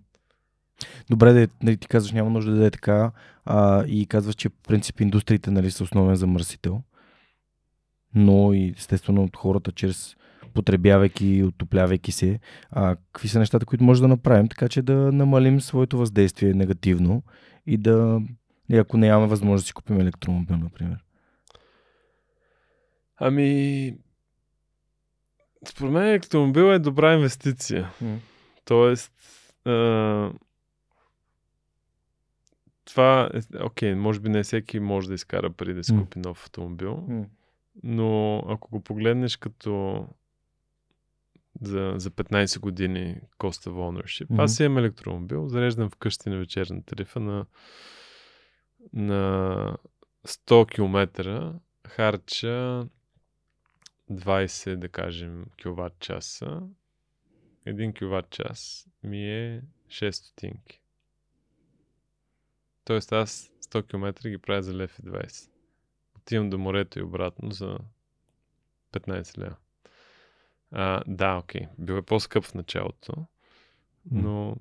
[1.10, 3.12] Добре, да, е- нали, ти казваш, няма нужда да е така
[3.46, 6.82] а, и казваш, че в принцип индустриите нали, са основен замърсител,
[8.16, 10.16] но и естествено от хората чрез
[10.54, 12.40] потребявайки и отоплявайки се,
[12.72, 17.24] а, какви са нещата, които може да направим, така че да намалим своето въздействие негативно
[17.68, 18.22] и да,
[18.70, 20.98] и ако нямаме възможност да си купим електромобил, например.
[23.18, 23.94] Ами,
[25.68, 27.90] според мен електромобил е добра инвестиция.
[28.66, 29.12] Тоест,
[29.66, 30.32] а,
[32.90, 36.44] това, е, окей, може би не всеки може да изкара пари да си купи нов
[36.44, 37.26] автомобил, М.
[37.84, 40.06] но ако го погледнеш като
[41.62, 44.42] за, за 15 години cost of ownership, Мгм.
[44.42, 47.46] аз имам електромобил, зареждам вкъщи на вечерна тарифа на,
[48.94, 49.78] на
[50.28, 51.54] 100 км,
[51.88, 52.88] харча
[54.12, 56.62] 20, да кажем, киловатт часа.
[57.66, 60.82] Един киловатт час ми е 6 стотинки.
[62.90, 65.50] Тоест аз 100 км ги правя за лев и 20.
[66.18, 67.78] Отивам до морето и обратно за
[68.94, 69.56] 15 лева.
[70.72, 71.68] А, да, окей.
[71.78, 73.14] Бил е по-скъп в началото,
[74.12, 74.56] но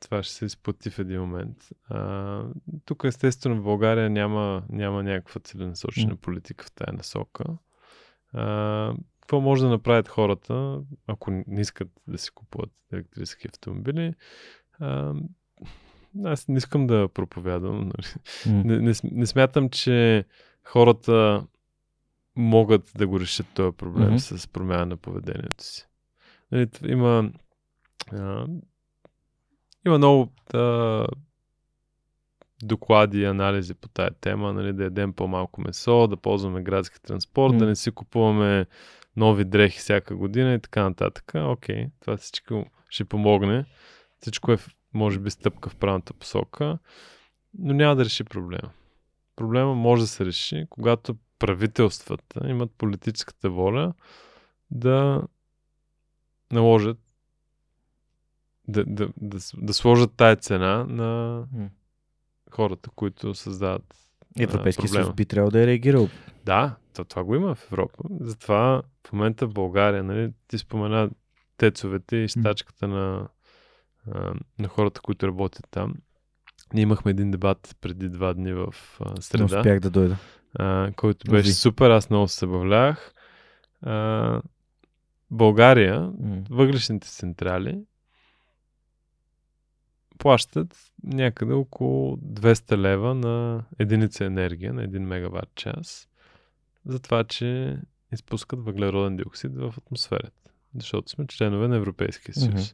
[0.00, 1.68] това ще се изплати в един момент.
[1.88, 2.44] А,
[2.84, 7.44] тук естествено в България няма, няма някаква целенасочена политика в тая насока.
[8.32, 14.14] А, какво може да направят хората, ако не искат да си купуват електрически автомобили?
[14.78, 15.14] А,
[16.24, 17.78] аз не искам да проповядвам.
[17.78, 18.06] нали.
[18.56, 18.62] М.
[18.64, 20.24] Не, не, не смятам, че
[20.64, 21.46] хората
[22.36, 24.18] могат да го решат този проблем Мгм.
[24.18, 25.86] с промяна на поведението си.
[26.52, 27.30] Нали, има,
[28.12, 28.46] а,
[29.86, 31.06] има много а,
[32.62, 37.52] доклади и анализи по тая тема, нали, да ядем по-малко месо, да ползваме градски транспорт,
[37.52, 37.58] М.
[37.58, 38.66] да не си купуваме
[39.16, 41.32] нови дрехи всяка година и така нататък.
[41.34, 43.64] Окей, това всичко ще помогне.
[44.20, 44.56] Всичко е,
[44.94, 46.78] може би, стъпка в правилната посока,
[47.58, 48.70] но няма да реши проблема.
[49.36, 53.94] Проблема може да се реши, когато правителствата имат политическата воля
[54.70, 55.22] да
[56.52, 56.98] наложат
[58.68, 61.42] да, да, да, да сложат тая цена на
[62.50, 63.94] хората, които създават
[64.38, 66.08] Европейския съюз би трябвало да е реагирал.
[66.44, 68.04] Да, то, това го има в Европа.
[68.20, 71.10] Затова в момента в България, нали, ти спомена
[71.56, 73.28] тецовете и стачката на,
[74.06, 75.94] а, на хората, които работят там.
[76.74, 80.16] Ние имахме един дебат преди два дни в а, Не среда, успях да дойда.
[80.54, 81.52] а, който беше Ви.
[81.54, 81.90] супер.
[81.90, 83.12] Аз много се забавлявах.
[83.82, 84.42] А,
[85.30, 86.42] България, М.
[86.50, 87.84] въглишните централи
[90.18, 96.08] плащат някъде около 200 лева на единица енергия, на 1 мегаватт час,
[96.86, 97.78] за това, че
[98.12, 100.50] изпускат въглероден диоксид в атмосферата.
[100.74, 102.54] Защото сме членове на Европейския съюз.
[102.54, 102.66] Нали,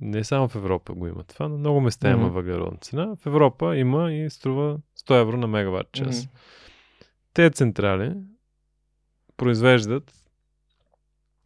[0.00, 2.34] Не само в Европа го има това, на много места има Мгм.
[2.34, 3.16] въглеродна цена.
[3.16, 6.24] В Европа има и струва 100 евро на мегаватт час.
[6.24, 6.32] Мгм.
[7.34, 8.14] Те централи
[9.36, 10.12] произвеждат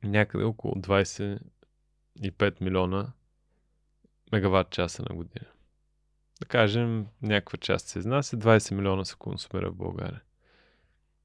[0.02, 1.40] някъде около 25
[2.60, 3.12] милиона
[4.32, 5.46] мегаватт часа на година.
[6.40, 10.22] Да кажем, някаква част се изнася, 20 милиона се консумира в България.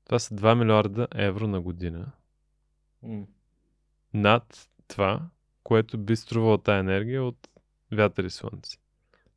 [0.05, 2.11] Това са 2 милиарда евро на година
[3.03, 3.23] М.
[4.13, 5.29] над това,
[5.65, 7.49] което би струвала тая енергия от
[7.91, 8.77] вятър и слънце.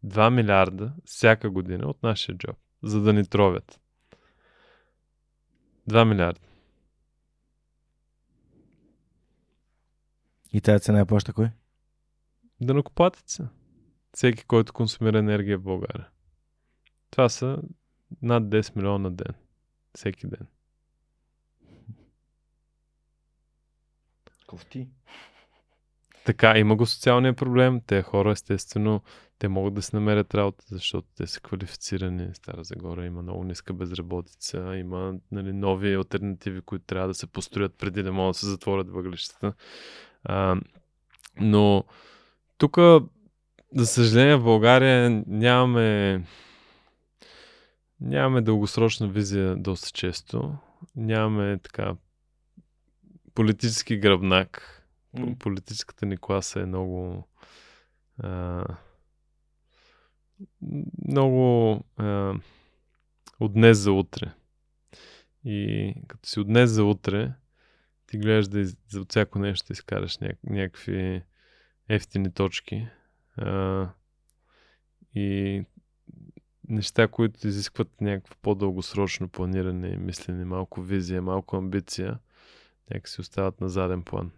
[0.06, 3.80] 2 милиарда всяка година от нашия джоб, за да ни тровят.
[5.90, 6.40] 2 милиарда.
[10.52, 11.50] И тази цена я плаща кой?
[12.60, 13.48] Да накоплатеца.
[14.12, 16.08] Всеки, който консумира енергия в България.
[17.10, 17.62] Това са
[18.22, 19.34] над 10 милиона на ден.
[19.94, 20.46] Всеки ден.
[24.46, 24.88] Кофти.
[26.28, 27.80] Така, има го социалния проблем.
[27.86, 29.02] Те хора, естествено,
[29.38, 32.28] те могат да се намерят работа, защото те са квалифицирани.
[32.34, 37.74] Стара Загора има много ниска безработица, има нали, нови альтернативи, които трябва да се построят
[37.78, 39.52] преди да могат да се затворят въглищата.
[40.24, 40.56] А,
[41.40, 41.84] но
[42.58, 42.76] тук,
[43.74, 46.22] за съжаление, в България нямаме
[48.00, 50.54] нямаме дългосрочна визия доста често.
[50.96, 51.94] Нямаме така
[53.34, 54.77] политически гръбнак.
[55.38, 57.28] Политическата ни класа е много
[58.18, 58.64] а,
[61.08, 62.34] много а,
[63.40, 64.32] от днес за утре.
[65.44, 67.32] И като си от днес за утре,
[68.06, 71.22] ти гледаш да из, за всяко нещо да изкараш ня, някакви
[71.88, 72.88] ефтини точки.
[73.36, 73.88] А,
[75.14, 75.62] и
[76.68, 82.18] неща, които изискват някакво по-дългосрочно планиране мислене, малко визия, малко амбиция,
[82.90, 84.30] някакси остават на заден план.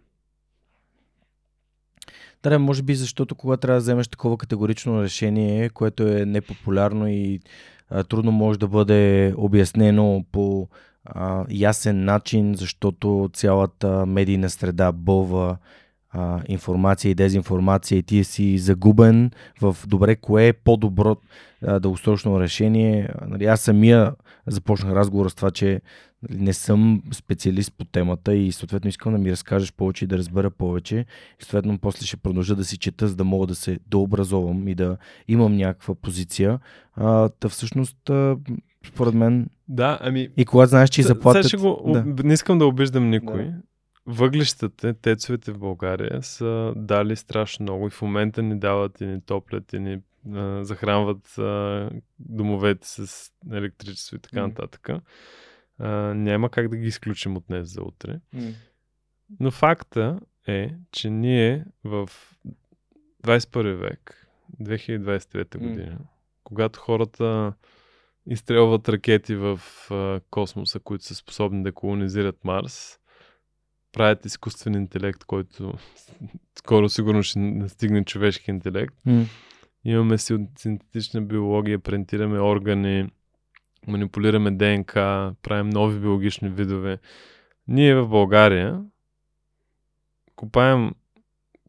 [2.43, 7.39] Да, може би защото когато трябва да вземеш такова категорично решение, което е непопулярно и
[7.89, 10.67] а, трудно може да бъде обяснено по
[11.05, 15.57] а, ясен начин, защото цялата медийна среда бълва
[16.11, 19.31] а, информация и дезинформация и ти си загубен
[19.61, 21.17] в добре, кое е по-добро
[21.65, 23.09] а, дългосрочно решение.
[23.27, 24.13] Нали, аз самия
[24.47, 25.81] започнах разговора с това, че
[26.29, 30.17] нали, не съм специалист по темата и съответно искам да ми разкажеш повече и да
[30.17, 31.05] разбера повече.
[31.41, 34.75] И съответно после ще продължа да си чета, за да мога да се дообразовам и
[34.75, 34.97] да
[35.27, 36.59] имам някаква позиция.
[36.95, 38.37] А, та всъщност, а,
[38.87, 41.43] според мен, Да, ами и когато знаеш, че заплатят...
[41.45, 42.23] Сега ще го, да.
[42.23, 43.45] Не искам да обиждам никой.
[43.45, 43.53] Да.
[44.05, 49.21] Въглищата, тецовете в България са дали страшно много и в момента ни дават и ни
[49.21, 50.01] топлят и ни
[50.33, 54.89] а, захранват а, домовете с електричество и така нататък.
[55.79, 58.19] А, няма как да ги изключим от днес за утре.
[59.39, 62.09] Но факта е, че ние в
[63.23, 64.27] 21 век,
[64.61, 65.67] 2023 М.
[65.67, 65.99] година,
[66.43, 67.53] когато хората
[68.27, 69.59] изстрелват ракети в
[69.91, 73.00] а, космоса, които са способни да колонизират Марс,
[73.91, 75.73] правят изкуствен интелект, който
[76.59, 78.95] скоро сигурно ще настигне човешки интелект.
[79.05, 79.25] М.
[79.85, 83.09] Имаме си синтетична биология, принтираме органи,
[83.87, 84.93] манипулираме ДНК,
[85.41, 86.99] правим нови биологични видове.
[87.67, 88.83] Ние в България
[90.35, 90.91] копаем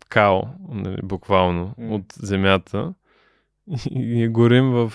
[0.08, 1.94] као, нали, буквално, М.
[1.94, 2.94] от земята
[3.90, 4.92] и я горим в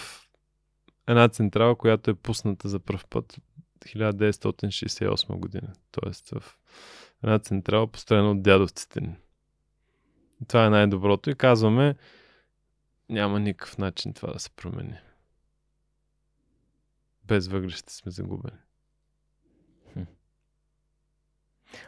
[1.08, 3.38] една централа, която е пусната за пръв път
[3.80, 5.74] 1968 година.
[5.92, 6.58] Тоест в
[7.24, 9.16] една централа, построена от дядовците ни.
[10.48, 11.96] Това е най-доброто и казваме,
[13.10, 14.98] няма никакъв начин това да се промени.
[17.26, 18.58] Без въглища сме загубени.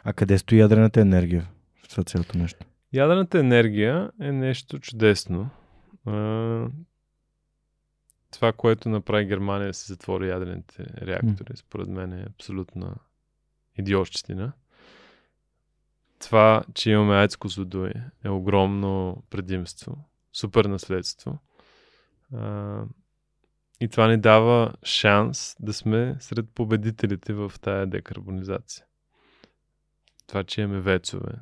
[0.04, 1.48] А къде стои ядрената енергия
[1.82, 2.66] в това цялото нещо?
[2.92, 5.50] Ядрената енергия е нещо чудесно.
[8.30, 12.94] Това, което направи Германия да се затвори ядрените реактори, според мен е абсолютна
[13.76, 14.52] идиотщина.
[16.18, 17.92] това, че имаме Айц Козлодуй
[18.24, 21.38] е огромно предимство, супер наследство.
[22.34, 22.82] А,
[23.80, 28.84] и това ни дава шанс да сме сред победителите в тая декарбонизация.
[30.26, 31.32] Това, че имаме вецове,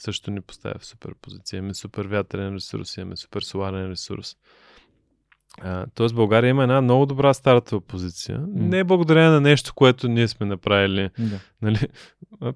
[0.00, 1.58] също ни поставя в супер позиция.
[1.58, 4.36] Имаме супер вятърен ресурс, имаме супер соларен ресурс.
[5.94, 8.38] Тоест България има една много добра стартова позиция.
[8.40, 8.46] Mm.
[8.54, 11.10] Не е благодарение на нещо, което ние сме направили.
[11.18, 11.38] Да.
[11.62, 11.78] Нали?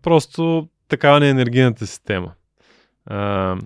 [0.02, 2.32] Просто такава не е енергийната система.
[3.06, 3.56] А,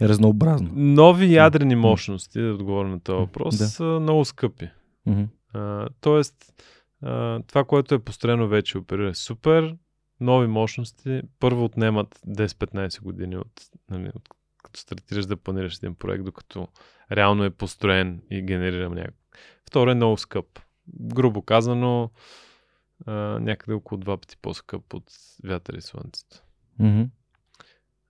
[0.00, 0.70] Е разнообразно.
[0.74, 3.64] нови ядрени мощности, да отговоря на този въпрос, Да.
[3.66, 4.68] са много скъпи.
[5.54, 6.34] А, тоест,
[7.02, 9.76] а, това, което е построено вече оперира супер,
[10.20, 13.52] нови мощности, първо отнемат 10-15 години от,
[13.90, 14.28] нали, от
[14.62, 16.68] като стартираш да планираш един проект, докато
[17.12, 19.20] реално е построен и генерира някакво.
[19.66, 20.60] Второ е много скъп.
[20.88, 22.10] Грубо казано,
[23.06, 25.12] а, някъде около два пъти по-скъп от
[25.44, 26.42] вятър и слънцето.
[26.78, 27.02] Мгм.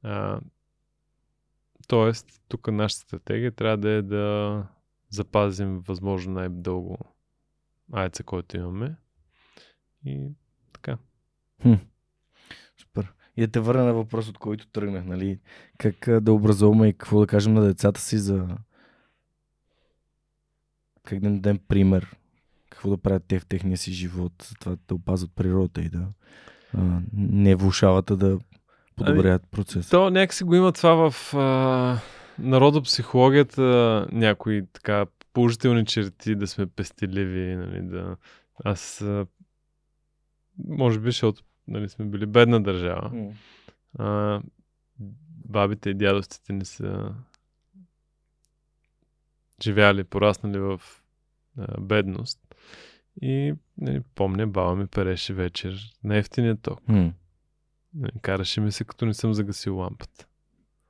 [0.03, 0.41] А,
[1.89, 4.67] тоест, тук нашата стратегия трябва да е да
[5.09, 6.99] запазим възможно най-дълго
[7.93, 8.97] айца, който имаме.
[10.05, 10.29] И
[10.73, 10.99] така.
[11.63, 11.87] Супер.
[13.37, 15.39] И да те върна на въпрос, от който тръгнах, нали?
[15.79, 18.47] Как да образуваме и какво да кажем на децата си за...
[21.05, 22.17] Как да им дадем пример?
[22.71, 26.07] Какво да правят те в техния си живот, за това да опазват природата и да
[26.79, 28.39] а, не влушават, а да
[28.97, 29.91] подобряват процеса.
[29.91, 31.99] То някакси го има това в а,
[32.39, 38.17] народопсихологията, някои така положителни черти, да сме пестеливи, нали, да...
[38.65, 39.27] Аз, а,
[40.69, 43.11] може би, защото нали, сме били бедна държава.
[43.15, 43.33] М.
[43.99, 44.41] а,
[45.45, 47.15] бабите и дядовците ни са
[49.63, 50.81] живяли, пораснали в
[51.59, 52.41] а, бедност.
[53.23, 56.81] И нали, помня, баба ми переше вечер на ефтиния ток.
[57.95, 60.27] Нали, Караше ми се, като не съм загасил лампата.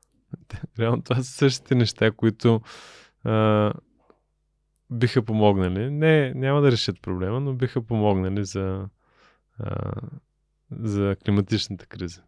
[0.78, 2.61] Реално това са същите неща, които
[3.24, 3.73] а,
[4.90, 5.90] биха помогнали.
[5.90, 8.89] Не, няма да решат проблема, но биха помогнали за,
[9.59, 9.93] а,
[10.71, 12.23] за климатичната криза.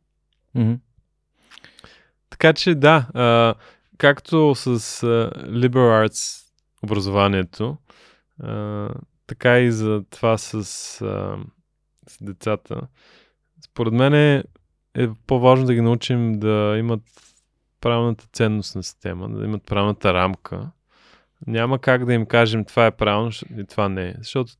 [0.55, 0.75] Мгм.
[2.31, 3.55] Така че да, а,
[3.99, 6.47] както с а, liberal arts
[6.83, 7.77] образованието,
[8.43, 8.89] а,
[9.27, 11.39] така и за това с, а,
[12.09, 12.81] с децата.
[13.65, 14.45] Според мен е,
[14.95, 17.03] е по-важно да ги научим да имат
[17.81, 20.71] правилната ценностна система, да имат правилната рамка.
[21.47, 24.15] Няма как да им кажем това е правилно и това не е.
[24.19, 24.53] Защото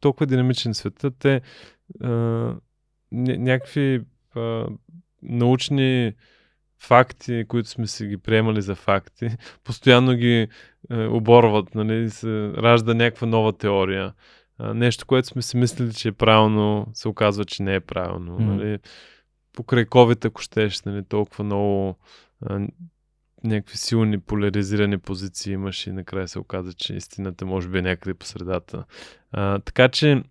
[0.00, 1.40] толкова динамичен света, те
[2.04, 2.54] а,
[3.12, 4.00] някакви
[4.34, 4.66] а,
[5.22, 6.12] научни
[6.82, 9.28] факти, които сме си ги приемали за факти,
[9.64, 10.48] постоянно ги
[10.90, 14.14] е, оборват, нали, се ражда някаква нова теория.
[14.58, 18.38] А, нещо, което сме си мислили, че е правилно, се оказва, че не е правилно.
[18.38, 18.54] М.
[18.54, 18.78] Нали.
[19.52, 21.98] Покрай COVID, ако щеш, нали, толкова много
[22.46, 22.66] а,
[23.44, 28.14] някакви силни поляризирани позиции имаш и накрая се оказа, че истината може би е някъде
[28.14, 28.84] по средата.
[29.32, 30.22] А, така че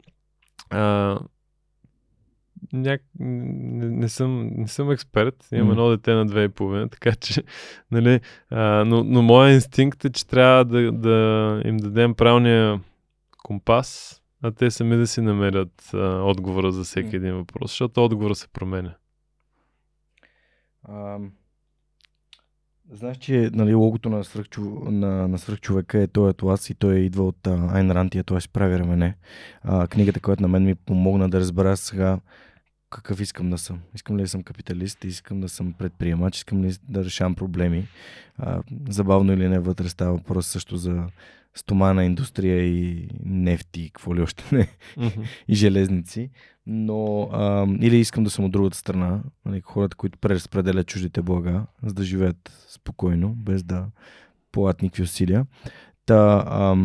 [0.69, 1.19] а,
[2.73, 3.01] няк...
[3.19, 5.47] не, не, съм, не съм експерт.
[5.51, 5.71] Имам М.
[5.71, 7.43] едно дете на две и половина, така че,
[7.91, 12.81] нали, а, но, но моя инстинкт е, че трябва да, да им дадем правилния
[13.43, 17.15] компас, а те сами да си намерят а, отговора за всеки М.
[17.15, 18.93] един въпрос, защото отговора се променя.
[20.89, 21.31] Ам,
[22.93, 24.61] Знаеш, че нали, логото на, свръхчу...
[24.91, 28.23] на, на свръхчовека е той атлас и той идва от а, Айн Рант и а
[28.23, 29.17] той си прави рамене.
[29.61, 32.19] А, книгата, която на мен ми помогна да разбера сега
[32.91, 33.79] какъв искам да съм.
[33.95, 37.87] Искам ли да съм капиталист, искам да съм предприемач, искам ли да решавам проблеми.
[38.37, 41.07] А, забавно или не, вътре става въпрос също за
[41.55, 45.21] стомана индустрия и нефти, какво ли още не Мгм.
[45.47, 46.29] и железници,
[46.67, 51.65] но а, или искам да съм от другата страна, нали, хората, които преразпределят чуждите блага,
[51.83, 53.85] за да живеят спокойно, без да
[54.51, 55.45] полагат никакви усилия.
[56.05, 56.75] Та,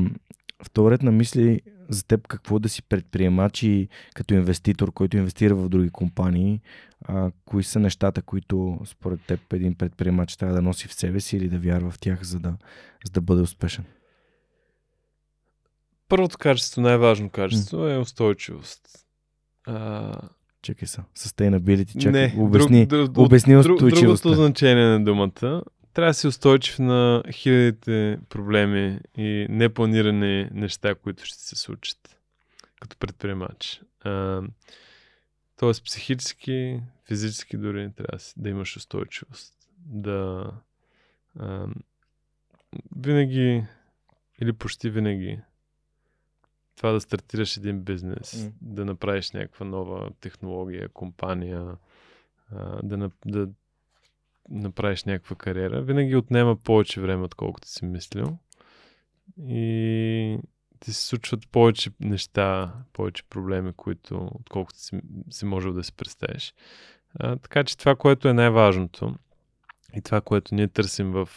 [0.62, 5.54] втори ред на мисли за теб какво да си предприемач и като инвеститор, който инвестира
[5.54, 6.60] в други компании,
[7.04, 11.36] а, кои са нещата, които според теб един предприемач трябва да носи в себе си
[11.36, 12.56] или да вярва в тях, за да,
[13.04, 13.84] за да бъде успешен?
[16.08, 18.80] Първото качество, най-важно качество е устойчивост.
[19.66, 20.12] А,
[20.66, 21.02] Чакай са.
[21.18, 24.28] Sustainability, чакай, не, обясни, друг, друг, обясни устойчивостта.
[24.28, 25.62] другото значение на думата.
[25.96, 32.18] Трябва да си устойчив на хилядите проблеми и непланирани неща, които ще се случат
[32.80, 33.82] като предприемач.
[34.00, 34.42] А,
[35.56, 39.54] тоест психически, физически дори трябва да имаш устойчивост.
[39.78, 40.50] Да
[41.38, 41.66] а,
[42.96, 43.64] винаги
[44.40, 45.40] или почти винаги
[46.76, 48.52] това да стартираш един бизнес, М.
[48.60, 51.76] да направиш някаква нова технология, компания,
[52.52, 53.48] а, да, да
[54.50, 58.38] направиш някаква кариера, винаги отнема повече време, отколкото си мислил.
[59.48, 60.38] И
[60.80, 65.00] ти се случват повече неща, повече проблеми, които, отколкото си,
[65.30, 66.54] си можел да си представиш.
[67.18, 69.14] А, така че това, което е най-важното
[69.96, 71.28] и това, което ние търсим в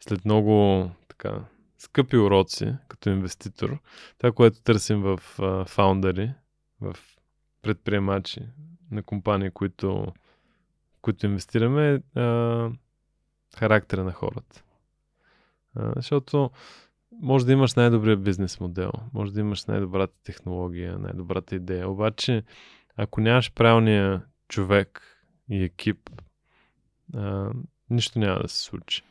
[0.00, 1.44] след много така,
[1.78, 3.78] скъпи уроци като инвеститор,
[4.18, 6.32] това, което търсим в а, фаундъри,
[6.80, 6.96] в
[7.62, 8.40] предприемачи
[8.90, 10.06] на компании, които,
[11.06, 12.70] които инвестираме, е а,
[13.58, 14.62] характера на хората.
[15.74, 16.50] А, защото
[17.12, 22.42] може да имаш най-добрия бизнес модел, може да имаш най-добрата технология, най-добрата идея, обаче
[22.96, 25.02] ако нямаш правилния човек
[25.50, 26.10] и екип,
[27.14, 27.50] а,
[27.90, 29.02] нищо няма да се случи.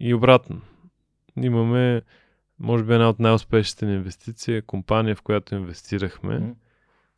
[0.00, 0.60] И обратно,
[1.36, 2.02] имаме,
[2.58, 6.50] може би, една от най-успешните ни инвестиции е компания, в която инвестирахме, Мгм.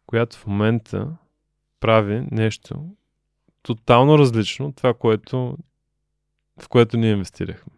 [0.06, 1.16] която в момента
[1.80, 2.90] прави нещо
[3.62, 5.58] тотално различно от това, което,
[6.62, 7.72] в което ние инвестирахме.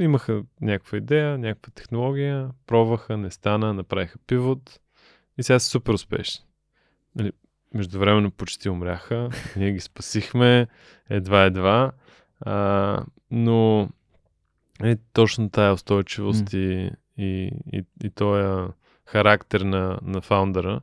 [0.00, 4.80] Имаха някаква идея, някаква технология, пробваха, не стана, направиха пивот
[5.38, 6.44] и сега са супер успешни.
[7.16, 7.32] Нали,
[7.74, 10.66] междувременно почти умряха, ние ги спасихме,
[11.10, 11.92] едва-едва,
[12.40, 13.88] а, но
[14.82, 18.72] е, точно тая устойчивост и, и, и, и този
[19.04, 20.80] характер на, на фаундъра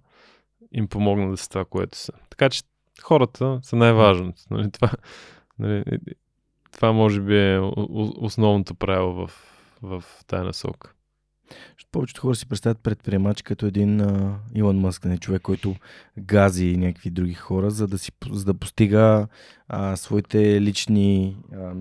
[0.72, 2.12] им помогна да са това, което са.
[2.30, 2.62] Така че
[3.04, 4.42] хората са най-важното.
[4.52, 4.92] Нали, това,
[5.60, 5.84] нали,
[6.72, 7.60] това може би е
[8.18, 9.32] основното правило в,
[9.82, 10.94] в тая насока.
[11.92, 15.76] Повечето хора си представят предприемач като един а, Илон Мъск, не човек, който
[16.20, 19.28] гази някакви други хора, за да, си, за да постига
[19.68, 21.74] а, своите лични а,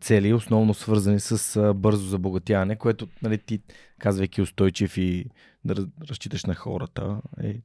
[0.00, 3.60] цели, основно свързани с бързо забогатяване, което нали, ти,
[3.98, 5.26] казвайки устойчив и
[5.64, 7.60] да раз- разчиташ на хората, е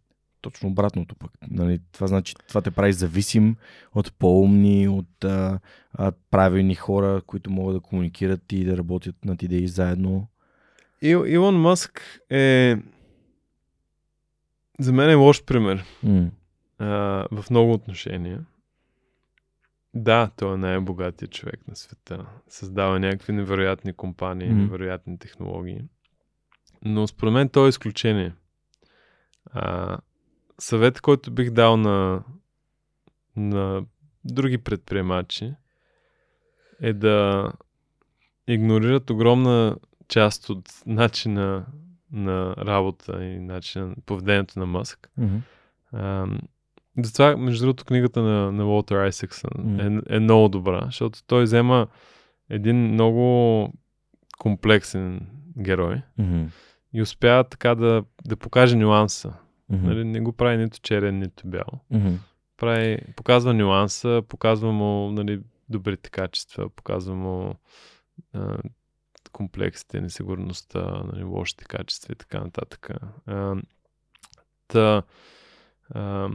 [0.45, 1.31] точно обратното пък.
[1.49, 3.55] Нали, това значи, това те прави зависим
[3.95, 5.59] от по-умни, от а,
[5.93, 10.27] а, правилни хора, които могат да комуникират и да работят над идеи заедно.
[11.01, 12.77] Ил, Илон Мъск е
[14.79, 16.31] за мен е лош пример М.
[16.79, 16.85] а,
[17.31, 18.45] в много отношения.
[19.93, 22.25] Да, той е най-богатият човек на света.
[22.47, 24.57] Създава някакви невероятни компании, Мгм.
[24.59, 25.81] невероятни технологии.
[26.85, 28.33] Но според мен той е изключение.
[29.45, 29.97] А,
[30.59, 32.23] съвет, който бих дал на,
[33.35, 33.85] на
[34.25, 35.53] други предприемачи
[36.81, 37.51] е да
[38.47, 39.77] игнорират огромна
[40.07, 41.65] част от начина
[42.11, 45.09] на работа и начина на поведението на Мъск.
[45.93, 46.39] Ам,
[47.03, 49.79] Затова, между другото, книгата на, на Уолтер Айсексън Мгм.
[50.09, 51.87] е, е много добра, защото той взема
[52.49, 53.73] един много
[54.37, 55.27] комплексен
[55.57, 56.43] герой Мгм.
[56.93, 59.33] и успява така да, да покаже нюанса.
[59.69, 59.87] Мгм.
[59.87, 61.79] Нали, не го прави нито черен, нито бял.
[61.91, 62.15] Мгм.
[62.57, 67.55] Прави, показва нюанса, показва му нали, добрите качества, показва му
[68.33, 68.57] а,
[69.31, 72.89] комплексите, несигурността, нали, лошите качества и така нататък.
[73.25, 73.55] А,
[74.67, 75.03] та,
[75.89, 76.29] а,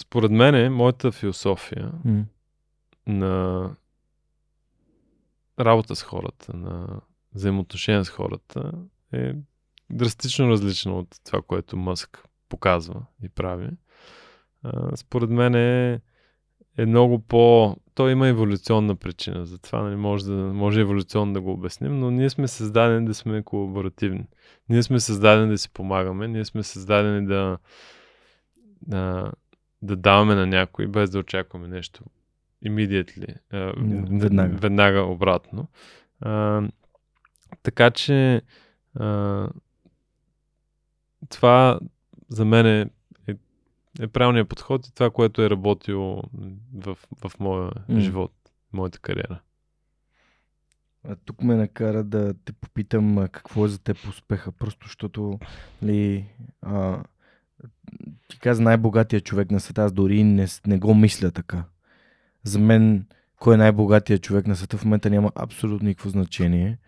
[0.00, 2.24] според мен, моята философия М.
[3.06, 3.70] на
[5.60, 7.00] работа с хората, на
[7.34, 8.72] взаимоотношения с хората
[9.12, 9.34] е
[9.92, 13.68] драстично различна от това, което Мъск показва и прави.
[14.62, 16.00] А, според мен е,
[16.78, 17.76] е много по...
[17.94, 22.30] Той има еволюционна причина, затова нали, може, да, може еволюционно да го обясним, но ние
[22.30, 24.24] сме създадени да сме колаборативни.
[24.68, 27.58] Ние сме създадени да си помагаме, ние сме създадени да,
[28.82, 29.32] да,
[29.82, 32.04] да даваме на някой, без да очакваме нещо
[32.66, 33.72] immediately, а,
[34.18, 34.56] веднага.
[34.56, 35.68] веднага обратно.
[36.20, 36.62] А,
[37.62, 38.42] така че
[38.94, 39.48] а,
[41.28, 41.80] това
[42.28, 42.90] за мен е,
[43.28, 43.36] е,
[44.00, 46.22] е правилният подход и това, което е работило
[46.74, 48.00] в, в моя М.
[48.00, 48.32] живот,
[48.72, 49.40] моята кариера.
[51.08, 55.38] А тук ме накара да те попитам какво е за теб успеха, просто защото
[55.82, 56.26] ли,
[56.62, 57.02] а,
[58.28, 61.64] ти каза най-богатия човек на света, аз дори не, не го мисля така.
[62.44, 63.06] За мен,
[63.40, 66.78] кой е най-богатия човек на света в момента няма абсолютно никакво значение.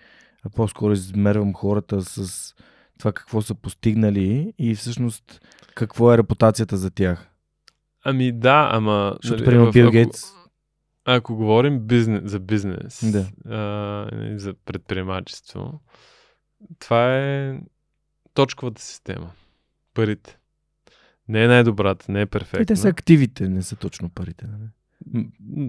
[0.43, 2.55] А по-скоро измервам хората с
[2.99, 5.41] това какво са постигнали и всъщност
[5.75, 7.29] какво е репутацията за тях.
[8.05, 9.17] Ами да, ама...
[9.23, 10.21] Защото, нали, примерно, Бил ако- Гейтс,
[11.05, 13.27] Ако говорим бизнес, за бизнес, Да.
[13.51, 15.81] а, и за предприемачество,
[16.79, 17.61] това е
[18.35, 19.31] точковата система.
[19.95, 20.39] Парите.
[21.29, 22.63] Не е най-добрата, не е перфектна.
[22.63, 24.47] и те са активите, не са точно парите.
[24.47, 24.69] Нали?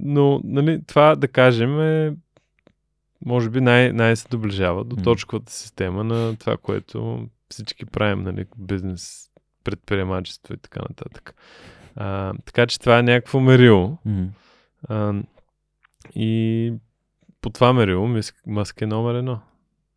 [0.03, 2.15] Но, нали, това да кажем е
[3.25, 8.45] може би най- най- се доближава до точковата система на това, което всички правим, нали,
[8.57, 9.29] бизнес
[9.63, 11.35] предприемачество и така нататък.
[11.95, 13.97] А, така че това е някакво мерило.
[14.89, 15.13] А,
[16.15, 16.73] и
[17.41, 18.07] по това мерило
[18.47, 19.41] Мъск е номер едно.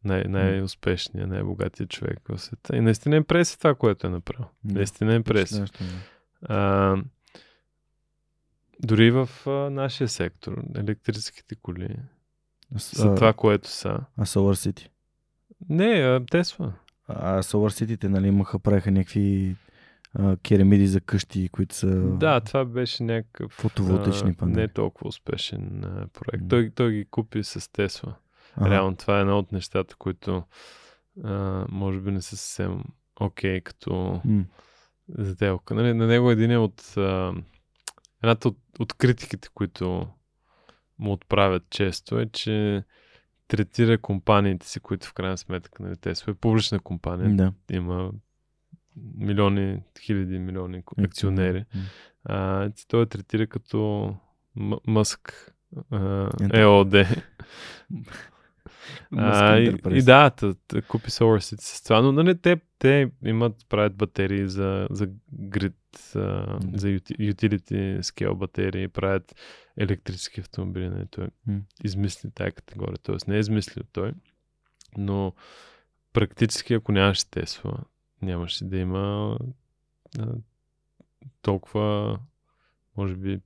[0.05, 2.77] Най- най-успешният, най-богатият човек в света.
[2.77, 4.47] И наистина им преси това, което е направил.
[4.65, 4.75] Да.
[4.75, 5.63] Наистина им преси.
[6.43, 6.97] А,
[8.81, 11.89] дори в а, нашия сектор, електрическите коли,
[12.77, 14.01] за а, това, което са.
[14.17, 14.89] А Solar City?
[15.69, 16.73] Не, Тесла.
[17.09, 19.57] А Solar City нали, имаха, правиха някакви
[20.15, 21.87] а, керамиди за къщи, които са...
[22.01, 24.57] Да, това беше някакъв Фотоволтаични а, панели.
[24.57, 26.43] не толкова успешен а, проект.
[26.43, 26.49] М.
[26.49, 28.15] Той, той ги купи с Тесла.
[28.57, 28.71] Ага.
[28.71, 30.43] Реално това е едно от нещата, които
[31.25, 32.85] а, може би не са съвсем
[33.21, 34.45] окей като М.
[35.25, 35.75] сделка.
[35.75, 37.35] Нали, на него един е от а,
[38.23, 40.09] едната от, от критиките, които
[40.99, 42.83] му отправят често е, че
[43.49, 47.53] третира компаниите си, които в крайна сметка, нали, Тесла е публична компания, Да.
[47.71, 48.11] има
[49.17, 51.65] милиони, хиляди милиони акционери.
[51.75, 51.81] М.
[52.25, 54.15] А, той третира като
[54.57, 55.55] М- Мъск
[55.91, 56.29] а.
[56.53, 56.93] ЕОД.
[56.93, 57.23] Musk
[59.17, 63.55] А, и, и да, тъ, тъ, купи SolarCity с това, но нали, те, те имат,
[63.69, 69.35] правят батерии за, за грид, а, за utility scale батерии, правят
[69.77, 70.89] електрически автомобили.
[70.89, 71.61] Нали, той М.
[71.85, 73.17] измисли тази категория, т.е.
[73.29, 74.13] не е измислил той,
[74.99, 75.35] но
[76.13, 77.79] практически ако нямаше Тесла,
[78.23, 79.39] нямаше да има
[80.19, 80.27] а,
[81.43, 82.19] толкова,
[82.97, 83.41] може би,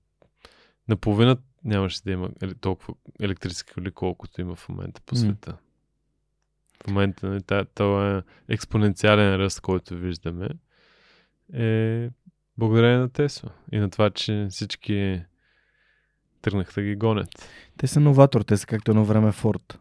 [0.89, 2.31] наполовина нямаше да има
[2.61, 5.57] толкова електрически коли, колкото има в момента по света.
[6.85, 10.49] В момента нали, та- този експоненциален ръст, който виждаме,
[11.53, 12.11] е
[12.63, 15.23] благодарение на Тесла и на това, че всички
[16.43, 17.49] тръгнаха да ги гонят.
[17.77, 19.79] Те са новатор, те са както едно време Форд.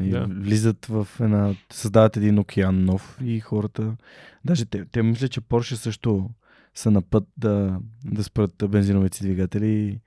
[0.00, 0.26] И Да.
[0.30, 1.54] Влизат в една...
[1.72, 3.96] Създават един океан нов и хората...
[4.44, 6.30] Даже те, те мисля, че Порше също
[6.74, 10.00] са на път да, да спрат бензиновите двигатели и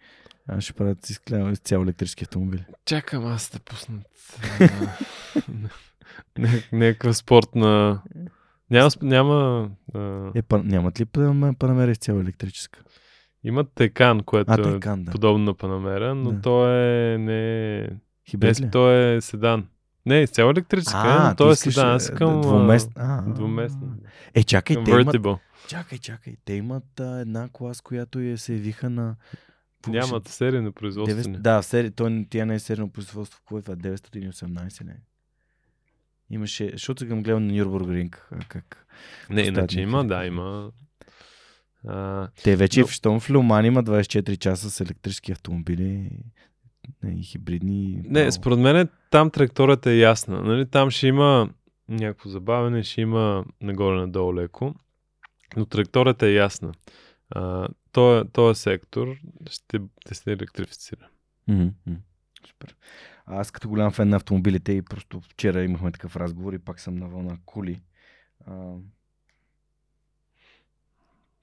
[0.47, 2.65] а, ще правят изцяло, електрически автомобили.
[2.85, 4.39] Чакам аз да пуснат
[6.71, 8.01] някакъв спорт на...
[8.71, 12.83] Няма, няма а, Е, па, нямат ли Панам- Панамера изцяло електрическа?
[13.43, 15.11] имат Текан, което А, е Тайкан, да.
[15.11, 16.41] подобно на Панамера, но Да.
[16.41, 17.89] то е не,
[18.29, 18.69] Хибрид ли?
[18.71, 19.67] то е седан.
[20.05, 21.89] Не, изцяло електрическа, е, но то е седан.
[21.89, 22.91] Аз е, искам двумест...
[22.95, 23.87] а, двуместно.
[24.33, 25.15] Е, чакай, те имат...
[25.67, 26.35] Чакай, чакай.
[26.45, 29.15] Те имат а, една клас, която я се явиха на...
[29.87, 31.17] Нямат серийно производство.
[31.19, 33.39] 900, да, сери, той, тя не е серийно производство.
[33.39, 33.75] Какво е това?
[33.75, 34.97] 918 не.
[36.29, 37.53] Имаше, защото съм гледал на
[38.31, 38.87] а, как.
[39.29, 40.71] Не, иначе има, да, има.
[41.87, 42.87] А, Те вече Но-
[43.19, 46.09] в Леоман има 24 часа с електрически автомобили
[47.07, 48.01] и хибридни.
[48.05, 48.31] Не, право.
[48.31, 50.41] според мен там траекторията е ясна.
[50.43, 50.69] Нали?
[50.69, 51.49] Там ще има
[51.89, 54.75] някакво забавене, ще има нагоре-надолу леко,
[55.57, 56.71] но траекторията е ясна.
[57.29, 59.15] А, този, този сектор
[59.49, 61.07] ще, ще се електрифицира.
[61.47, 61.67] Мгм.
[62.47, 62.75] Супер.
[63.25, 66.95] Аз като голям фен на автомобилите и просто вчера имахме такъв разговор и пак съм
[66.95, 67.81] на вълна коли.
[68.47, 68.73] А...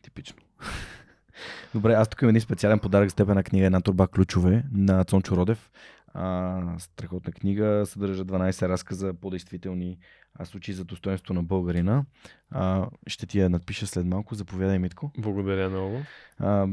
[0.02, 0.42] Типично.
[1.74, 5.04] Добре, аз тук имам един специален подарък за теб една книга, една турба ключове на
[5.04, 5.70] Цончо Родев.
[6.14, 9.98] А, страхотна книга, съдържа 12 разказа по-действителни
[10.44, 12.04] случаи за достоинство на българина.
[12.50, 14.34] А, ще ти я надпиша след малко.
[14.34, 15.10] Заповядай, Митко.
[15.18, 16.02] Благодаря много.
[16.38, 16.68] А,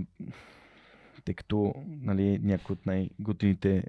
[1.30, 3.84] тъй като нали, някои от най-готините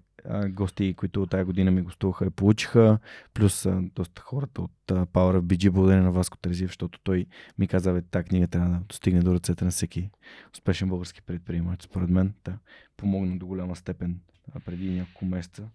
[0.49, 2.99] гости, които тази година ми гостуваха, я получиха,
[3.35, 7.27] плюс а, доста хората от а, Power BG, благодарение на Васко Терезиев, защото той
[7.59, 10.11] ми каза, бе, тази книга трябва да достигне до ръцете на всеки
[10.55, 11.83] успешен български предприемач.
[11.83, 12.59] Според мен, да,
[12.97, 14.21] помогна до голяма степен
[14.55, 15.69] а, преди няколко месеца.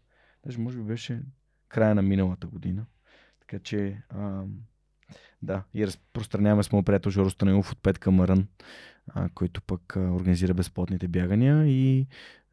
[0.46, 1.22] Даже може би беше
[1.68, 2.86] края на миналата година.
[3.40, 4.44] Така че, а,
[5.42, 8.48] да, и разпространяваме с моят приятел Жоро Станилов от Петка Мърън,
[9.08, 12.08] а, който пък а, организира безплатните бягания и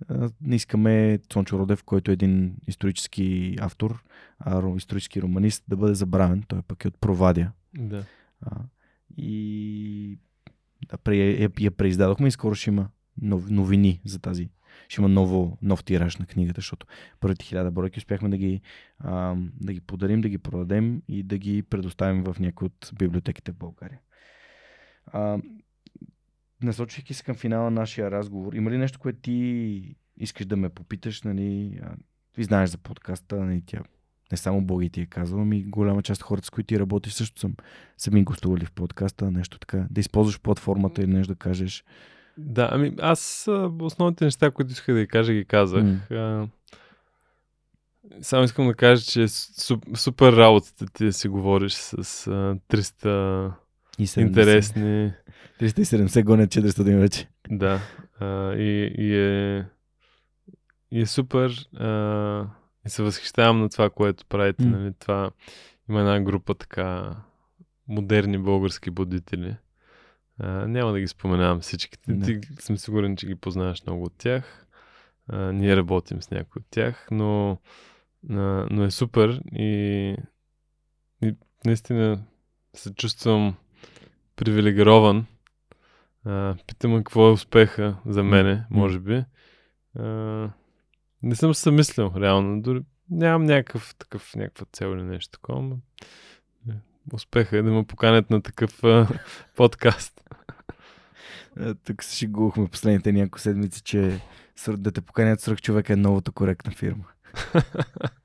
[0.08, 4.04] а, не искаме Цончо Родев, който е един исторически автор,
[4.38, 6.44] а, исторически романист, да бъде забравен.
[6.48, 7.52] Той пък е от Провадия.
[7.78, 8.04] Да.
[8.40, 8.56] А,
[9.16, 10.18] и
[10.88, 12.88] да, пре, я, я преиздадохме и скоро ще има
[13.22, 14.50] нов, новини за тази.
[14.88, 16.86] Ще има ново, нов тираж на книгата, защото
[17.20, 18.60] първите хиляда бройки успяхме да ги,
[18.98, 23.52] а, да ги подарим, да ги продадем и да ги предоставим в някои от библиотеките
[23.52, 24.00] в България.
[25.06, 25.38] А,
[26.66, 30.68] насочвайки се към финала на нашия разговор, има ли нещо, което ти искаш да ме
[30.68, 31.22] попиташ?
[31.22, 31.80] Нали?
[32.32, 33.82] Ти знаеш за подкаста, нали, тя
[34.32, 37.12] не само Боги ти е казал, ами голяма част от хората, с които ти работиш,
[37.12, 37.54] също съм
[37.96, 39.86] сами гостували в подкаста, нещо така.
[39.90, 41.84] Да използваш платформата или нещо да кажеш.
[42.38, 43.48] Да, ами аз
[43.80, 46.10] основните неща, които исках да ви кажа, ги казах.
[46.10, 46.48] А,
[48.20, 52.56] само искам да кажа, че е су- супер работата ти да си говориш с а,
[52.68, 53.52] 300
[53.98, 54.20] И 70.
[54.20, 55.12] интересни.
[55.60, 57.28] 370 гонят 400 вече.
[57.50, 57.80] Да.
[58.20, 59.66] А, и, и, е,
[60.90, 61.68] и е супер.
[61.76, 62.46] А,
[62.86, 64.64] и се възхищавам на това, което правите.
[64.64, 64.78] М.
[64.78, 64.92] Нали?
[64.98, 65.30] Това,
[65.88, 67.16] има една група така
[67.88, 69.56] модерни български будители.
[70.38, 72.12] А, няма да ги споменавам всичките.
[72.12, 72.40] Не.
[72.40, 74.66] Ти съм сигурен, че ги познаваш много от тях.
[75.28, 77.58] А, ние работим с някои от тях, но,
[78.30, 80.16] а, но е супер и,
[81.22, 81.34] и
[81.66, 82.22] наистина
[82.74, 83.56] се чувствам
[84.44, 85.26] привилегирован.
[86.24, 89.24] А, питам какво е успеха за мене, може би.
[89.98, 90.04] А,
[91.22, 92.62] не съм се замислял, реално.
[92.62, 95.62] Дори нямам някакъв такъв, някаква цел или нещо такова.
[95.62, 95.76] но,
[96.68, 96.76] е,
[97.12, 99.08] Успеха е да ме поканят на такъв а,
[99.56, 100.20] подкаст.
[101.60, 104.20] Е, Тук се шегувахме последните няколко седмици, че
[104.68, 107.04] да те поканят свръх човека е новата коректна фирма.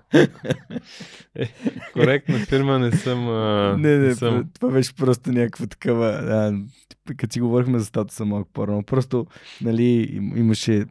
[1.94, 3.30] Коректна фирма не съм.
[3.30, 4.50] А, не, не, съм.
[4.54, 6.08] това беше просто някаква такава.
[6.08, 6.54] А,
[7.18, 9.28] като си говорихме за статуса малко по-рано, просто,
[9.62, 10.86] нали, им- имаше.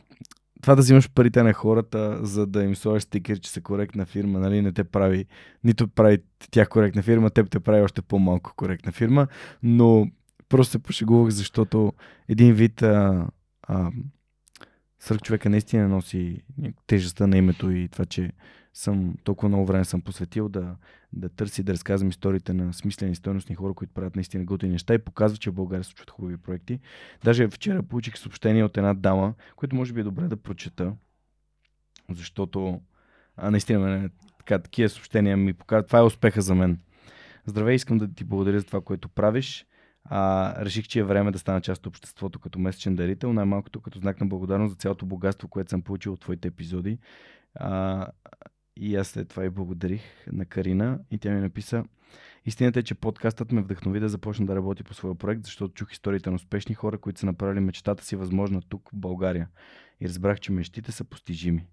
[0.63, 4.39] Това да взимаш парите на хората, за да им сложиш стикер, че са коректна фирма,
[4.39, 5.27] нали, не те прави,
[5.65, 6.19] нито прави
[6.51, 9.27] тях коректна фирма, теб те прави още по-малко коректна фирма,
[9.63, 10.07] но
[10.49, 11.93] просто се пошегувах, защото
[12.29, 13.27] един вид а,
[13.63, 13.91] а,
[15.01, 16.43] свърх човека наистина носи
[16.87, 18.33] тежестта на името и това, че
[18.77, 20.77] съм толкова много време съм посветил да,
[21.13, 24.99] да търси, да разказвам историите на смислени стойностни хора, които правят наистина готини неща и
[24.99, 26.81] показва, че в България се случват хубави проекти.
[27.25, 30.93] Даже вчера получих съобщение от една дама, което може би е добре да прочета,
[32.11, 32.81] защото
[33.37, 35.87] а, наистина мене, така, такива съобщения ми показват.
[35.87, 36.81] Това е успеха за мен.
[37.47, 39.67] Здравей, искам да ти благодаря за това, което правиш.
[40.05, 43.99] А, реших, че е време да стана част от обществото като месечен дарител, най-малкото като
[43.99, 46.99] знак на благодарност за цялото богатство, което съм получил от твоите епизоди.
[47.55, 48.07] А,
[48.77, 51.85] и аз след това и благодарих на Карина и тя ми написа
[52.47, 55.93] Истината е, че подкастът ме вдъхнови да започна да работя по своя проект, защото чух
[55.93, 59.49] историите на успешни хора, които са направили мечтата си възможна тук, в България.
[60.01, 61.67] И разбрах, че мечтите са постижими.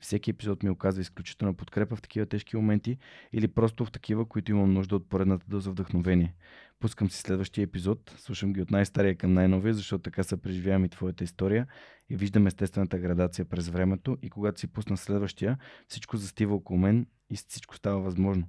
[0.00, 2.98] Всеки епизод ми оказва изключителна подкрепа в такива тежки моменти
[3.32, 6.34] или просто в такива, които имам нужда от поредната доза вдъхновение.
[6.80, 10.88] Пускам си следващия епизод, слушам ги от най-стария към най-новия, защото така се преживявам и
[10.88, 11.66] твоята история
[12.10, 17.06] и виждам естествената градация през времето и когато си пусна следващия, всичко застива около мен
[17.30, 18.48] и всичко става възможно.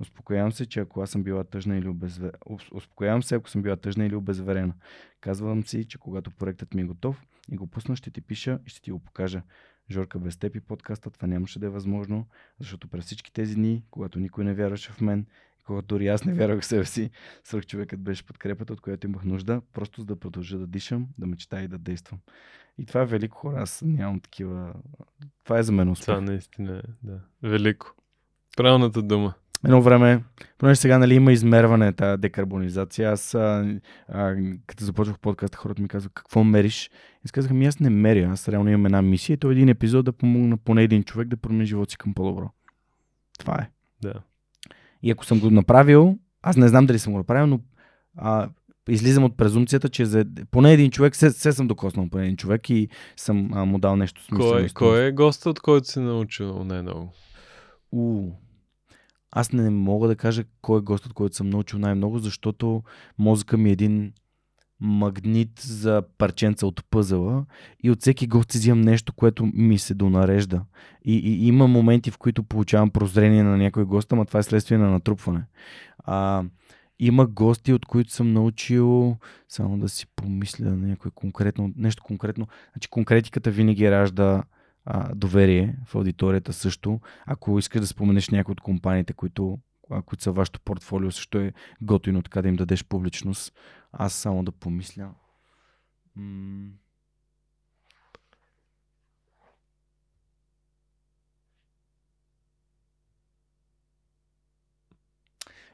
[0.00, 2.30] Успокоявам се, че ако аз съм била тъжна или обезве...
[2.46, 4.74] Ус- Успокоявам се, ако съм била тъжна или обезверена.
[5.20, 8.70] Казвам си, че когато проектът ми е готов и го пусна, ще ти пиша и
[8.70, 9.42] ще ти го покажа.
[9.90, 12.26] Жорка, без теб и подкаста това нямаше да е възможно,
[12.60, 15.26] защото през всички тези дни, когато никой не вярваше в мен,
[15.60, 17.10] и когато дори аз не вярвах в себе си,
[17.44, 21.26] свърх човекът беше подкрепата, от която имах нужда, просто за да продължа да дишам, да
[21.26, 22.18] мечтая и да действам.
[22.78, 24.74] И това е велико хора, аз нямам такива...
[25.44, 26.04] Това е за мен успех.
[26.04, 27.20] Това наистина е, да.
[27.42, 27.94] Велико.
[28.56, 29.34] Правилната дума.
[29.64, 30.24] Едно време,
[30.58, 33.78] понеже сега нали, има измерване, тази декарбонизация, аз а,
[34.08, 36.86] а, като започвах подкаста, хората ми казват какво мериш.
[36.86, 39.52] И аз казах, ми аз не меря, аз реално имам една мисия и то е
[39.52, 42.50] един епизод да помогна поне един човек да промени живота си към по-добро.
[43.38, 43.70] Това е.
[44.02, 44.14] Да.
[45.02, 47.60] И ако съм го направил, аз не знам дали съм го направил, но
[48.16, 48.48] а,
[48.88, 52.70] излизам от презумцията, че за поне един човек, се, се съм докоснал поне един човек
[52.70, 54.50] и съм а, му дал нещо смислено.
[54.50, 57.12] Кой, кой е гостът, от който си научил най-много?
[57.92, 58.30] У.
[59.30, 62.82] Аз не мога да кажа кой е гостът, който съм научил най-много, защото
[63.18, 64.12] мозъка ми е един
[64.80, 67.46] магнит за парченца от пъзела
[67.82, 70.64] и от всеки гост си взимам нещо, което ми се донарежда.
[71.04, 74.78] И, и има моменти, в които получавам прозрение на някой гост, ама това е следствие
[74.78, 75.44] на натрупване.
[75.98, 76.44] А,
[76.98, 79.16] има гости, от които съм научил,
[79.48, 82.46] само да си помисля на някой конкретно, нещо конкретно.
[82.72, 84.42] Значи конкретиката винаги ражда
[84.90, 87.00] а, доверие в аудиторията също.
[87.26, 89.58] Ако искаш да споменеш някои от компаниите, които,
[90.06, 91.52] които са вашето портфолио, също е
[91.82, 93.52] готино така да им дадеш публичност.
[93.92, 95.10] Аз само да помисля.
[96.16, 96.70] М-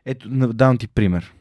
[0.04, 1.34] Ето, давам ти пример.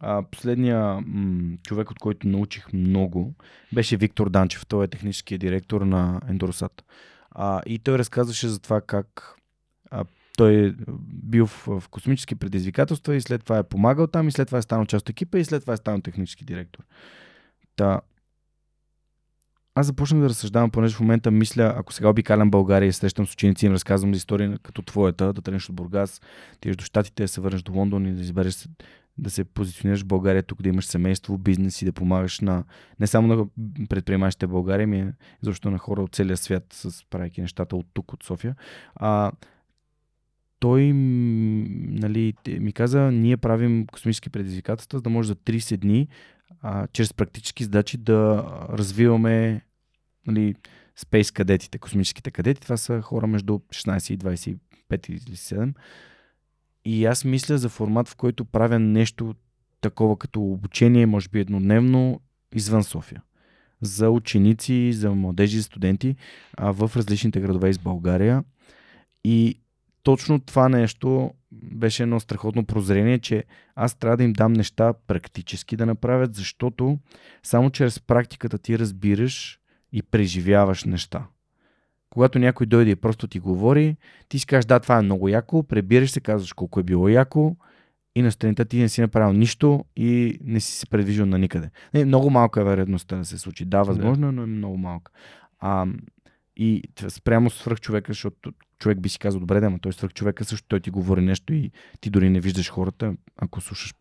[0.00, 3.34] А, последния м- човек, от който научих много,
[3.74, 4.66] беше Виктор Данчев.
[4.66, 6.82] Той е техническия директор на Endorosat.
[7.30, 9.36] А, и той разказваше за това как
[9.90, 10.04] а,
[10.36, 10.72] той е
[11.24, 14.62] бил в, в космически предизвикателства и след това е помагал там и след това е
[14.62, 16.84] станал част от екипа и след това е станал технически директор.
[17.76, 18.00] Та,
[19.74, 23.32] аз започнах да разсъждавам, понеже в момента мисля, ако сега обикалям България и срещам с
[23.32, 26.20] ученици и им разказвам за история като твоята, да тръгнеш от Бургас,
[26.60, 28.68] ти до Штатите, се върнеш до Лондон и да избереш
[29.20, 32.64] да се позиционираш в България, тук да имаш семейство, бизнес и да помагаш на
[33.00, 33.46] не само на
[33.88, 37.86] предприемачите в България, ми е защо на хора от целия свят с правейки нещата от
[37.92, 38.56] тук, от София.
[38.94, 39.32] А,
[40.58, 46.08] той нали, ми каза, ние правим космически предизвикателства, за да може за 30 дни
[46.62, 49.60] а, чрез практически задачи да развиваме
[50.26, 50.54] нали,
[50.96, 52.60] спейс кадетите, космическите кадети.
[52.60, 55.72] Това са хора между 16 и 25 или 7.
[56.84, 59.34] И аз мисля за формат, в който правя нещо
[59.80, 62.20] такова като обучение, може би еднодневно,
[62.54, 63.22] извън София.
[63.82, 66.16] За ученици, за младежи, за студенти
[66.56, 68.44] а, в различните градове из България.
[69.24, 69.60] И
[70.02, 73.44] точно това нещо беше едно страхотно прозрение, че
[73.74, 76.98] аз трябва да им дам неща практически да направят, защото
[77.42, 79.60] само чрез практиката ти разбираш
[79.92, 81.26] и преживяваш неща.
[82.10, 83.96] Когато някой дойде и просто ти говори,
[84.28, 87.56] ти си кажеш, да, това е много яко, пребираш се, казваш колко е било яко
[88.14, 91.70] и на странита ти не си направил нищо и не си се предвижил на никъде.
[91.94, 93.64] Не, много малка е вероятността да се случи.
[93.64, 94.32] Да, възможно, да.
[94.32, 95.12] но е много малка.
[95.58, 95.86] А,
[96.56, 100.44] и спрямо свръх човека, защото човек би си казал, добре, да, но той свръх човека
[100.44, 103.94] също, той ти говори нещо и ти дори не виждаш хората, ако слушаш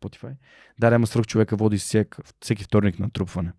[0.00, 0.32] Spotify.
[0.78, 3.52] Да, ама свръх човека води всек, всеки вторник на трупване.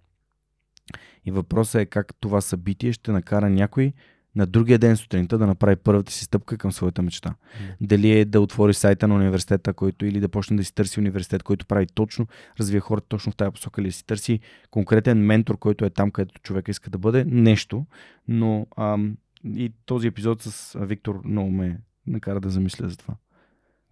[1.26, 3.94] И въпросът е как това събитие ще накара някой
[4.38, 7.30] на другия ден сутринта да направи първата си стъпка към своята мечта.
[7.30, 7.76] Mm.
[7.82, 11.44] Дали е да отвори сайта на университета, който или да почне да си търси университет,
[11.44, 12.28] който прави точно,
[12.60, 14.40] развие хората точно в тази посока, или да си търси
[14.72, 17.86] конкретен ментор, който е там, където човека иска да бъде, нещо.
[18.28, 19.18] Но ам,
[19.56, 23.14] и този епизод с Виктор много ме накара да замисля за това.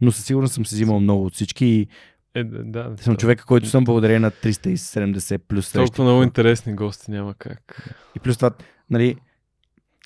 [0.01, 1.87] Но със сигурност съм се взимал много от всички и
[2.35, 5.85] е, да, съм да, човека, който съм благодарен на 370 плюс срещи.
[5.85, 7.89] Толкова много интересни гости няма как.
[8.15, 8.51] И плюс това,
[8.89, 9.15] нали,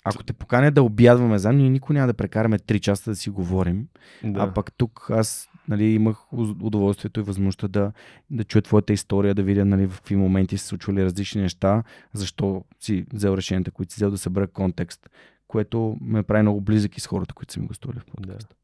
[0.04, 3.30] ако те поканя да обядваме за, ние никой няма да прекараме 3 часа да си
[3.30, 3.88] говорим.
[4.24, 4.40] Да.
[4.40, 7.92] А пък тук аз нали, имах удоволствието и възможността да,
[8.30, 12.64] да чуя твоята история, да видя нали, в какви моменти се случвали различни неща, защо
[12.80, 15.10] си взел решенията, които си взел да събера контекст,
[15.48, 18.48] което ме прави много близък и с хората, които са ми гостували в подкаста.
[18.48, 18.54] Да.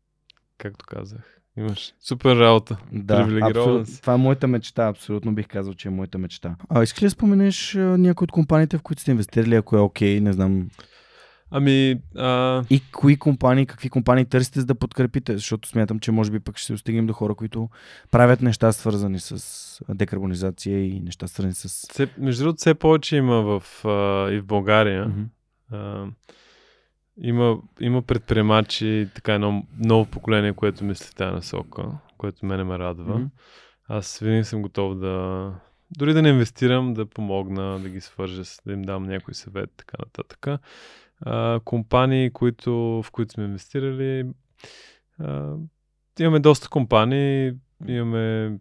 [0.58, 1.35] Както казах.
[1.58, 2.76] Имаш супер работа.
[2.92, 3.84] Да, абсолютно.
[4.00, 4.86] Това е моята мечта.
[4.86, 6.56] Абсолютно бих казал, че е моята мечта.
[6.68, 10.16] А искаш ли да споменеш някои от компаниите, в които сте инвестирали, ако е окей,
[10.16, 10.68] okay, не знам.
[11.50, 12.00] Ами.
[12.16, 12.64] А...
[12.70, 15.36] И кои компании, какви компании търсите за да подкрепите?
[15.36, 17.68] Защото смятам, че може би пък ще се достигнем до хора, които
[18.10, 21.68] правят неща свързани с декарбонизация и неща свързани с.
[21.68, 25.06] Все, между другото, все повече има в, а, и в България.
[25.06, 25.26] Mm-hmm.
[25.70, 26.06] А,
[27.20, 31.84] има, има предприемачи, така едно ново поколение, което мисли тази насока,
[32.18, 33.18] което мене ме радва.
[33.18, 33.28] Mm-hmm.
[33.88, 35.52] Аз винаги съм готов да,
[35.98, 39.96] дори да не инвестирам, да помогна, да ги свържа, да им дам някой съвет, така
[39.98, 40.60] нататък.
[41.20, 42.72] А, компании, които,
[43.02, 44.24] в които сме инвестирали,
[45.20, 45.54] а,
[46.20, 47.52] имаме доста компании,
[47.86, 48.58] имаме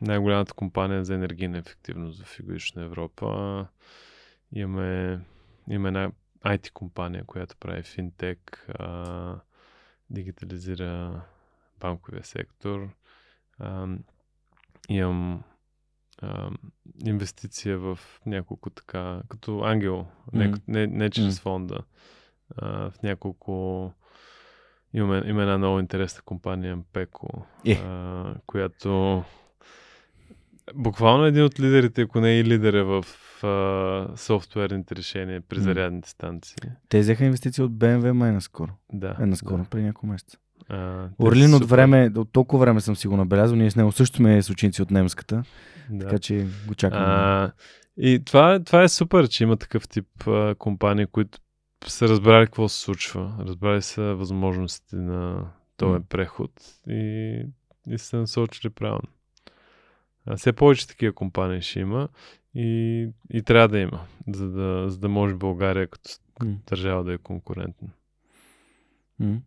[0.00, 3.66] най-голямата компания за енергийна ефективност в Юго-Источна Европа,
[4.52, 5.20] имаме,
[5.70, 6.10] имаме една
[6.46, 9.40] IT компания, която прави финтек, а,
[10.10, 11.22] дигитализира
[11.80, 12.88] банковия сектор.
[13.58, 13.88] А,
[14.88, 15.42] имам
[16.22, 16.50] а,
[17.06, 21.78] инвестиция в няколко така, като ангел, не, не, не чрез фонда,
[22.56, 23.92] а, в няколко
[24.94, 27.78] имаме, има една много интересна компания Mpeko, yeah.
[27.78, 27.82] Е.
[27.84, 29.24] а, която
[30.74, 33.04] буквално един от лидерите, ако не е и лидера в
[33.44, 36.56] а, софтуерните решения при зарядните станции.
[36.88, 38.72] Те взеха инвестиции от BMW май наскоро.
[38.92, 39.16] Да.
[39.20, 39.68] Е, наскоро, да.
[39.68, 40.38] при няколко месеца.
[41.18, 43.56] Орлин от време, от толкова време съм си го набелязал.
[43.56, 45.42] Ние с него също сме с ученици от немската.
[45.90, 46.04] Да.
[46.04, 47.04] Така че го чакаме.
[47.06, 47.52] А,
[47.96, 51.38] и това, това е супер, че има такъв тип а, компании, които
[51.86, 53.36] са разбрали какво се случва.
[53.40, 55.44] Разбрали са възможностите на
[55.76, 56.04] този mm.
[56.08, 56.50] преход
[56.88, 57.42] и,
[57.88, 59.08] и са насочили правилно.
[60.26, 62.08] А, все повече такива компании ще има
[62.56, 66.10] и, и трябва да има, за да, за да може България като
[66.40, 66.56] mm.
[66.68, 67.88] държава да е конкурентна.
[69.22, 69.38] Mm.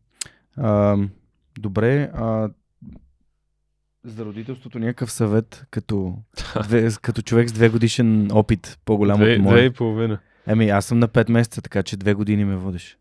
[0.57, 0.97] А,
[1.59, 2.49] добре, а,
[4.03, 6.17] за родителството някакъв съвет като,
[6.63, 9.57] две, като човек с две годишен опит, по-голям две, от моя.
[9.57, 10.19] Две и половина.
[10.47, 12.97] Еми, аз съм на 5 месеца, така че две години ме водиш.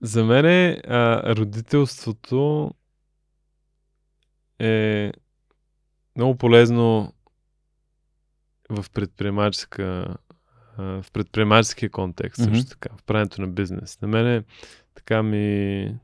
[0.00, 2.70] За мен е, а, родителството
[4.58, 5.12] е
[6.16, 7.12] много полезно
[8.68, 10.16] в предприемаческа
[10.78, 12.54] в предприемаческия контекст mm-hmm.
[12.54, 14.00] също така, в правенето на бизнес.
[14.00, 14.42] На мене
[14.94, 15.94] така ми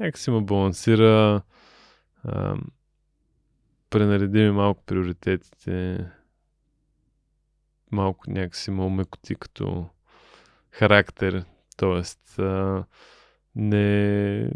[0.00, 1.42] някакси ме балансира
[2.24, 2.56] а,
[3.90, 6.06] пренареди ми малко приоритетите
[7.90, 9.86] малко някакси ме умекоти като
[10.70, 11.44] характер,
[11.76, 12.42] т.е.
[13.56, 14.50] не,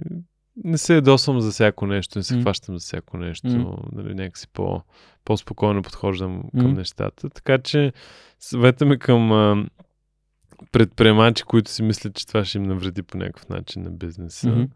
[0.65, 2.41] не се ядосвам за всяко нещо, не се mm.
[2.41, 3.79] хващам за всяко нещо, mm.
[3.93, 4.83] нали, някакси по,
[5.25, 6.61] по-спокойно подхождам mm.
[6.61, 7.31] към нещата.
[7.31, 7.93] Така че
[8.41, 9.67] съвета ми към а,
[10.73, 14.49] предприемачи, които си мислят, че това ще им навреди по някакъв начин на бизнеса.
[14.49, 14.69] Mm-hmm.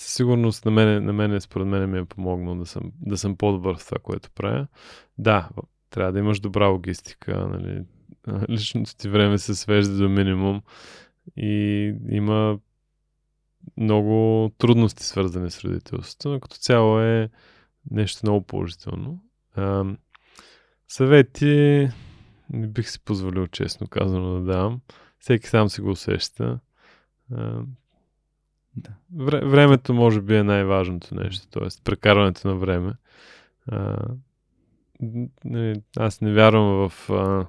[0.00, 3.36] със сигурност на мен, на мен според мен ми е помогнал да съм, да съм
[3.36, 4.66] по-добър в това, което правя.
[5.18, 5.48] Да,
[5.90, 7.82] трябва да имаш добра логистика, нали,
[8.50, 10.62] личното ти време се свежда до минимум
[11.36, 12.58] и има
[13.76, 17.30] много трудности свързани с родителството, но като цяло е
[17.90, 19.20] нещо много положително.
[19.54, 19.84] А,
[20.88, 21.88] съвети
[22.50, 24.80] не бих си позволил честно казано да давам.
[25.18, 26.58] Всеки сам си го усеща.
[27.32, 27.62] А,
[28.76, 28.90] да.
[29.16, 31.68] Вре, времето може би е най-важното нещо, т.е.
[31.84, 32.92] прекарването на време.
[33.68, 33.98] А,
[35.00, 37.46] не, нали, аз не вярвам в а,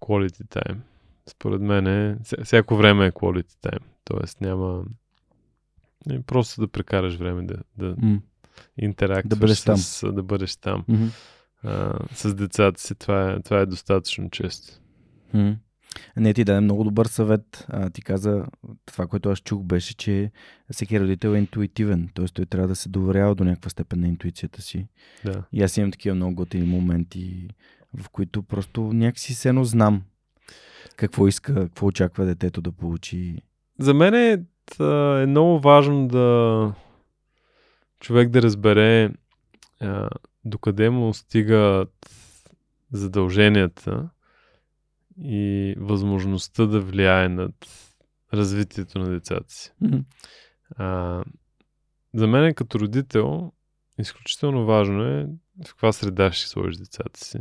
[0.00, 0.78] quality time.
[1.26, 3.82] Според мен е, всяко време е quality time.
[4.04, 4.84] Тоест няма
[6.06, 8.20] не, просто да прекараш време да, да mm.
[8.78, 9.76] интерактуваш да бъдеш там.
[9.76, 10.84] С, да бъдеш там.
[10.90, 11.10] Mm-hmm.
[11.62, 12.94] А, с децата си.
[12.94, 14.72] Това е, това е достатъчно често.
[15.34, 15.56] Mm.
[16.16, 17.66] Не, ти даде много добър съвет.
[17.68, 18.46] А, ти каза,
[18.86, 20.30] това, което аз чух, беше, че
[20.72, 22.08] всеки родител е интуитивен.
[22.14, 22.24] Т.е.
[22.24, 24.88] той трябва да се доверява до някаква степен на интуицията си.
[25.24, 25.42] Да.
[25.52, 27.48] И аз имам такива много готини моменти,
[27.94, 30.02] в които просто някакси се едно знам
[30.96, 33.42] какво иска, какво очаква детето да получи.
[33.78, 34.42] За мен е,
[35.22, 36.74] е много важно да
[38.00, 39.10] човек да разбере
[39.80, 40.08] а,
[40.44, 42.10] докъде му стигат
[42.92, 44.10] задълженията
[45.22, 47.54] и възможността да влияе над
[48.34, 49.72] развитието на децата си.
[49.82, 50.04] Mm-hmm.
[50.76, 51.24] А,
[52.14, 53.52] за мен като родител
[53.98, 55.26] изключително важно е
[55.64, 57.38] в каква среда ще сложиш децата си.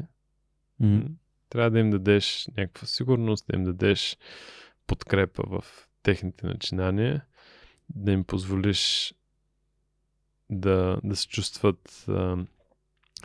[0.81, 1.07] Mm-hmm.
[1.49, 4.17] Трябва да им дадеш някаква сигурност, да им дадеш
[4.87, 7.25] подкрепа в техните начинания,
[7.89, 9.13] да им позволиш
[10.49, 12.37] да, да се чувстват, а,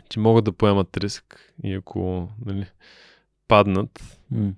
[0.09, 2.67] че могат да поемат риск и ако нали,
[3.47, 4.53] паднат, mm.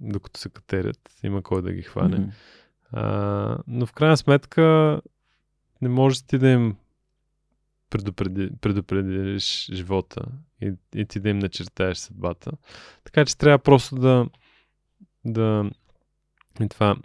[0.00, 2.16] докато се катерят, има кой да ги хване.
[2.16, 2.30] Mm.
[2.92, 5.00] А, но в крайна сметка
[5.82, 6.76] не можеш ти да им
[7.90, 10.24] предупреди, предупредиш живота
[10.62, 12.52] и, и ти да им начертаеш съдбата.
[13.04, 14.26] Така че трябва просто да
[15.24, 15.70] да
[16.60, 16.96] и това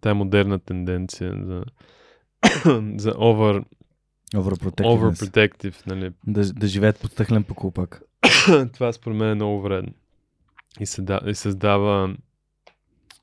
[0.00, 1.64] тая модерна тенденция за
[2.96, 3.64] за over
[4.34, 6.12] overprotective, нали?
[6.26, 8.02] Да, да живеят под стъхлен покупак.
[8.72, 9.92] това според мен е много вредно.
[10.80, 12.16] И, съда, и създава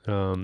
[0.07, 0.35] а,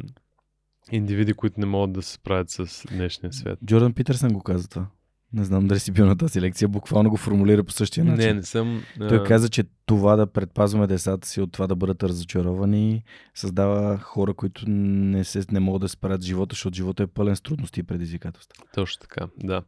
[0.92, 3.60] индивиди, които не могат да се справят с днешния свят.
[3.66, 4.88] Джордан Питърсън го каза това.
[5.34, 8.28] Не знам дали си бил на тази лекция, буквално го формулира по същия начин.
[8.28, 8.84] Не, не съм.
[8.98, 13.04] Той каза, че това да предпазваме децата си от това да бъдат разочаровани,
[13.36, 17.42] създава хора, които не, се, не могат да справят живота, защото живота е пълен с
[17.42, 18.64] трудности и предизвикателства.
[18.74, 19.64] Точно така, да.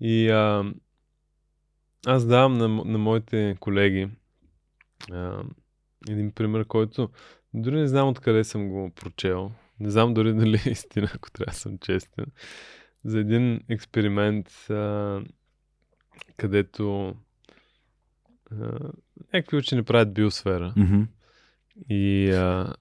[0.00, 0.64] И а,
[2.06, 4.08] аз давам на, на моите колеги
[5.12, 5.42] а,
[6.08, 7.08] един пример, който
[7.54, 9.50] дори не знам откъде съм го прочел.
[9.80, 12.26] Не знам дори дали е истина, ако трябва да съм честен
[13.04, 15.20] за един експеримент, а,
[16.36, 17.14] където
[18.50, 18.78] а,
[19.32, 21.06] някакви учени правят биосфера mm-hmm.
[21.88, 22.74] и, а,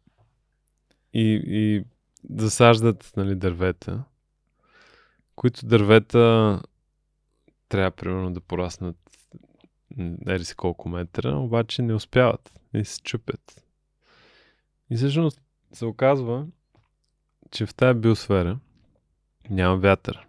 [1.14, 1.84] и, и
[2.30, 4.04] засаждат нали, дървета,
[5.36, 6.62] които дървета
[7.70, 8.98] трябва примерно да пораснат
[10.28, 13.64] ери си колко метра, обаче не успяват и се чупят.
[14.90, 15.42] И всъщност
[15.74, 16.48] се оказва,
[17.52, 18.60] че в тази биосфера
[19.52, 20.28] няма вятър.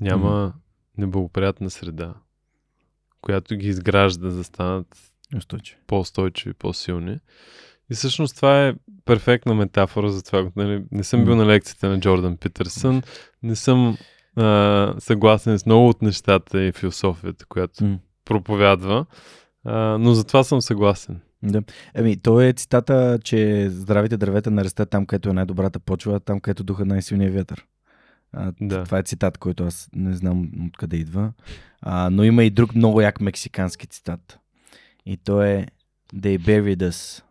[0.00, 0.52] Няма mm.
[0.98, 2.14] неблагоприятна среда,
[3.20, 4.98] която ги изгражда да станат
[5.36, 5.80] Устойчиви.
[5.86, 7.18] по-устойчиви, по-силни.
[7.90, 8.74] И всъщност това е
[9.04, 10.50] перфектна метафора за това.
[10.56, 13.02] Нали, не съм бил на лекцията на Джордан Питърсън,
[13.42, 13.96] не съм
[14.36, 17.98] а, съгласен с много от нещата и философията, която mm.
[18.24, 19.06] проповядва,
[19.64, 21.20] а, но за това съм съгласен.
[21.42, 21.62] Да.
[21.94, 26.40] Еми, то е цитата, че здравите дървета не растат там, където е най-добрата почва, там,
[26.40, 27.66] където духа най-силният вятър.
[28.32, 28.84] А, да.
[28.84, 31.32] Това е цитат, който аз не знам откъде идва.
[31.82, 34.38] А, но има и друг много як мексикански цитат.
[35.06, 35.66] И то е
[36.14, 37.22] They buried us.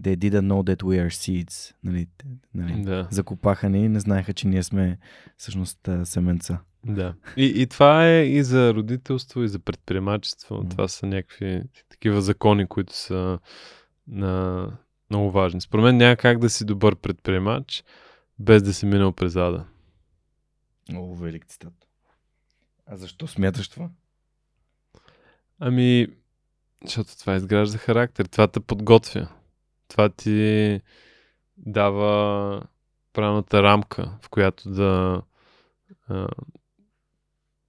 [0.00, 1.74] They didn't know that we are seeds.
[1.84, 2.06] Нали,
[2.54, 3.08] нали, да.
[3.10, 4.98] Закопаха ни и не знаеха, че ние сме
[5.36, 6.58] всъщност семенца.
[6.84, 7.14] Да.
[7.36, 10.54] И, и това е и за родителство, и за предприемачество.
[10.54, 10.70] Mm.
[10.70, 13.38] Това са някакви такива закони, които са
[14.08, 14.66] на,
[15.10, 15.60] много важни.
[15.60, 17.84] Според мен няма как да си добър предприемач,
[18.38, 19.64] без да си минал през ада.
[20.88, 21.72] Много велик цитат.
[22.86, 23.90] А защо смяташ това?
[25.58, 26.06] Ами,
[26.84, 28.26] защото това изгражда характер.
[28.26, 29.28] Това те подготвя.
[29.88, 30.80] Това ти
[31.56, 32.62] дава
[33.12, 35.22] правилната рамка, в която да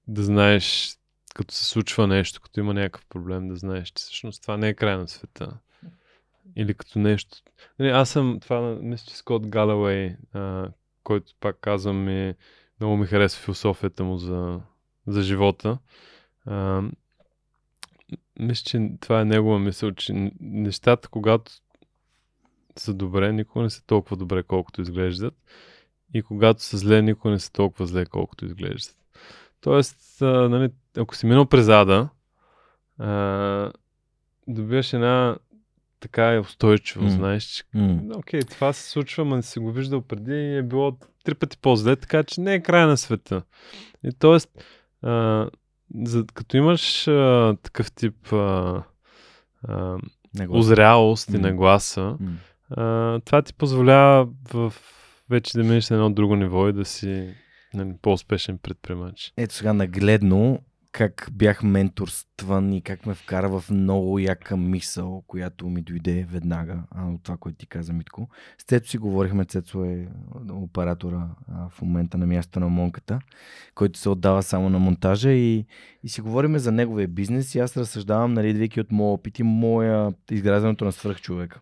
[0.08, 0.98] да знаеш,
[1.36, 4.74] като се случва нещо, като има някакъв проблем, да знаеш, че всъщност това не е
[4.74, 5.58] край на света.
[6.56, 7.38] Или като нещо.
[7.80, 10.16] Нали, аз съм, това мисля, че Скот Галауей,
[11.04, 12.36] който пак казвам е
[12.80, 14.60] много ми харесва философията му за,
[15.08, 15.78] за живота.
[16.46, 16.84] А,
[18.40, 21.52] мисля, че това е негова мисъл, че нещата, когато
[22.80, 25.34] са добре, никога не са толкова добре, колкото изглеждат.
[26.14, 28.98] И когато са зле, никога не са толкова зле, колкото изглеждат.
[29.62, 32.10] Тоест, а, нали, ако си минал през ада,
[33.00, 33.72] а,
[34.48, 35.38] добиваш една
[36.00, 37.10] така устойчиво, mm.
[37.10, 38.18] знаеш, че mm.
[38.18, 41.58] окей, това се случва, но не си го виждал преди и е било три пъти
[41.58, 43.42] по-зле, така че не е край на света.
[44.04, 44.40] И т.е.
[46.06, 48.84] за, като имаш а, такъв тип а,
[49.68, 49.98] а,
[50.50, 51.36] озрялост mm.
[51.36, 52.34] и нагласа, mm.
[53.26, 54.74] Това ти позволява в,
[55.30, 57.34] вече да минеш на едно друго ниво и да си
[57.74, 59.34] нали, по-успешен предприемач.
[59.38, 60.60] Ето сега нагледно
[60.92, 66.84] как бях менторстван и как ме вкара в много яка мисъл, която ми дойде веднага
[66.92, 68.30] а, от това, което ти каза, Митко.
[68.58, 70.08] С Цецо си говорихме, Цецо е
[70.52, 73.20] оператора а, в момента на място на Монката,
[73.76, 75.66] който се отдава само на монтажа и,
[76.04, 79.44] и си говориме за неговия бизнес и аз разсъждавам, нали, идвайки от моя опит и
[79.44, 81.62] моя изграждането на свръхчовека.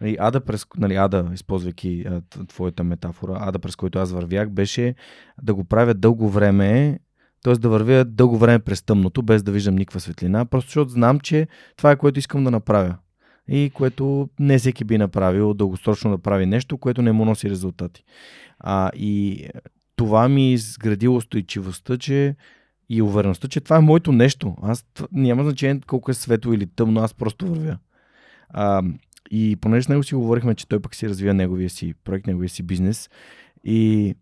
[0.00, 2.06] Нали, ада, през, нали, ада, използвайки
[2.48, 4.94] твоята метафора, ада през който аз вървях, беше
[5.42, 6.98] да го правя дълго време
[7.42, 7.54] т.е.
[7.54, 11.48] да вървя дълго време през тъмното, без да виждам никаква светлина, просто защото знам, че
[11.76, 12.96] това е което искам да направя.
[13.48, 18.04] И което не всеки би направил дългосрочно да прави нещо, което не му носи резултати.
[18.58, 19.46] А, и
[19.96, 22.36] това ми изградило устойчивостта, че
[22.88, 24.56] и увереността, че това е моето нещо.
[24.62, 27.78] Аз няма значение колко е светло или тъмно, аз просто вървя.
[28.48, 28.82] А,
[29.30, 32.48] и понеже с него си говорихме, че той пък си развива неговия си проект, неговия
[32.48, 33.10] си бизнес.
[33.64, 34.14] И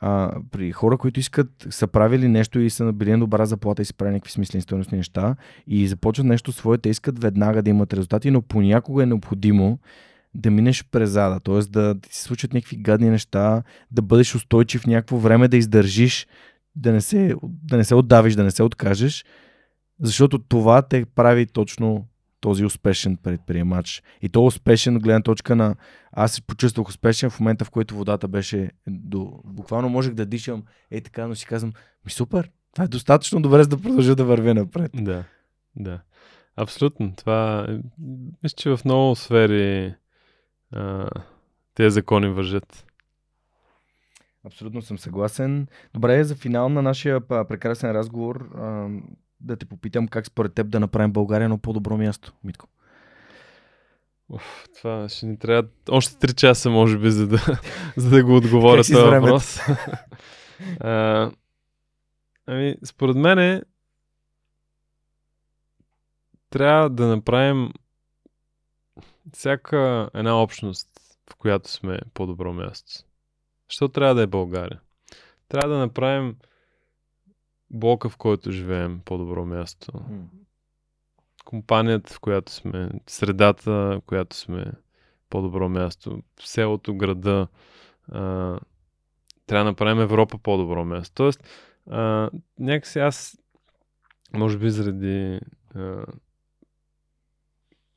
[0.00, 3.84] а, при хора, които искат, са правили нещо и са били на добра заплата и
[3.84, 7.92] са правили някакви смислени стойностни неща и започват нещо свое, те искат веднага да имат
[7.92, 9.78] резултати, но понякога е необходимо
[10.34, 11.58] да минеш през зада, т.е.
[11.58, 16.26] да ти се случат някакви гадни неща, да бъдеш устойчив някакво време, да издържиш,
[16.76, 19.24] да не се, да не се отдавиш, да не се откажеш,
[20.00, 22.06] защото това те прави точно
[22.40, 24.02] този успешен предприемач.
[24.22, 25.76] И то успешен от гледна точка на...
[26.12, 29.40] Аз се почувствах успешен в момента, в който водата беше до...
[29.44, 31.72] Буквално можех да дишам е така, но си казвам,
[32.04, 34.90] ми супер, това е достатъчно добре, за да продължа да вървя напред.
[34.94, 35.24] Да,
[35.76, 36.00] да.
[36.56, 37.14] Абсолютно.
[37.16, 37.78] Това е...
[38.42, 39.94] Мисля, че в много сфери
[40.72, 41.08] а,
[41.74, 42.84] тези закони въжат.
[44.46, 45.66] Абсолютно съм съгласен.
[45.94, 48.50] Добре, за финал на нашия прекрасен разговор
[49.40, 52.68] да те попитам как според теб да направим България едно по-добро място, Митко.
[54.28, 57.60] Уф, това ще ни трябва още 3 часа, може би, за да,
[57.96, 59.58] за да го отговоря този въпрос.
[60.80, 61.30] а,
[62.46, 63.62] ами, според мен
[66.50, 67.72] трябва да направим
[69.32, 70.88] всяка една общност,
[71.30, 72.92] в която сме по-добро място.
[73.68, 74.80] Що трябва да е България?
[75.48, 76.36] Трябва да направим
[77.70, 79.92] блока, в който живеем, по-добро място.
[79.92, 80.24] Mm.
[81.44, 84.72] Компанията, в която сме, средата, в която сме,
[85.30, 86.22] по-добро място.
[86.40, 87.48] Селото, града.
[88.12, 88.20] А,
[89.46, 91.14] трябва да направим Европа по-добро място.
[91.14, 91.44] Тоест,
[91.90, 93.38] а, някакси аз,
[94.32, 95.40] може би заради
[95.74, 96.04] а,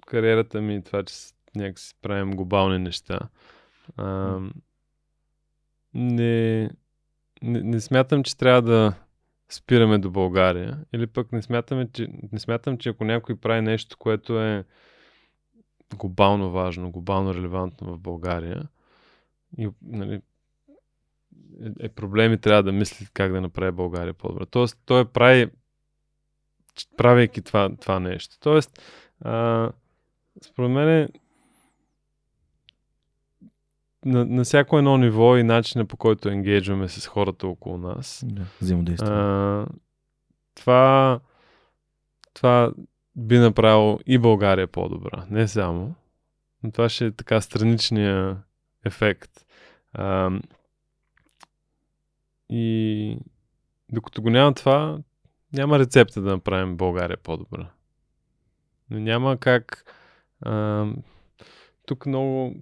[0.06, 1.16] кариерата ми, това, че
[1.56, 3.20] някакси правим глобални неща,
[3.98, 4.40] а,
[5.94, 6.64] не,
[7.42, 8.94] не, не смятам, че трябва да
[9.54, 10.78] спираме до България.
[10.94, 14.66] Или пък не, смятаме, че, не смятам, че ако някой прави нещо, което е
[15.96, 18.68] глобално важно, глобално релевантно в България,
[19.58, 20.22] и, нали,
[21.64, 24.46] е, е проблем и трябва да мисли как да направи България по-добре.
[24.46, 25.50] Тоест, той прави,
[26.98, 28.36] правейки това, това нещо.
[28.40, 28.82] Тоест,
[29.22, 29.70] а,
[30.44, 31.10] според мен
[34.06, 38.26] на, на всяко едно ниво и начина по който енгейджваме с хората около нас.
[38.28, 39.10] Да, взаимодействие.
[40.56, 41.20] това,
[42.34, 42.72] това
[43.16, 45.26] би направило и България по-добра.
[45.30, 45.96] Не само.
[46.64, 48.38] Но това ще е така страничния
[48.86, 49.46] ефект.
[49.94, 50.32] А,
[52.50, 53.18] и
[53.92, 55.00] докато го няма това,
[55.54, 57.70] няма рецепта да направим България по-добра.
[58.90, 59.94] Но няма как.
[60.42, 60.86] А,
[61.86, 62.56] тук много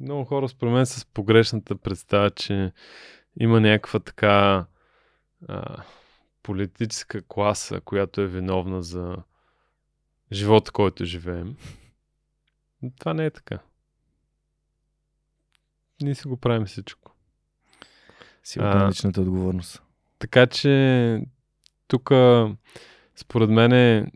[0.00, 2.72] много хора според мен с погрешната представа, че
[3.40, 4.66] има някаква така
[5.48, 5.82] а,
[6.42, 9.16] политическа класа, която е виновна за
[10.32, 11.56] живота, който живеем.
[12.82, 13.58] Но това не е така.
[16.02, 17.12] Ние си го правим всичко.
[18.44, 19.82] Си личната отговорност.
[20.18, 21.22] Така че
[21.88, 22.10] тук
[23.16, 24.12] според мен е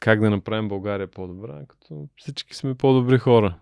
[0.00, 3.58] как да направим България по-добра, като всички сме по-добри хора.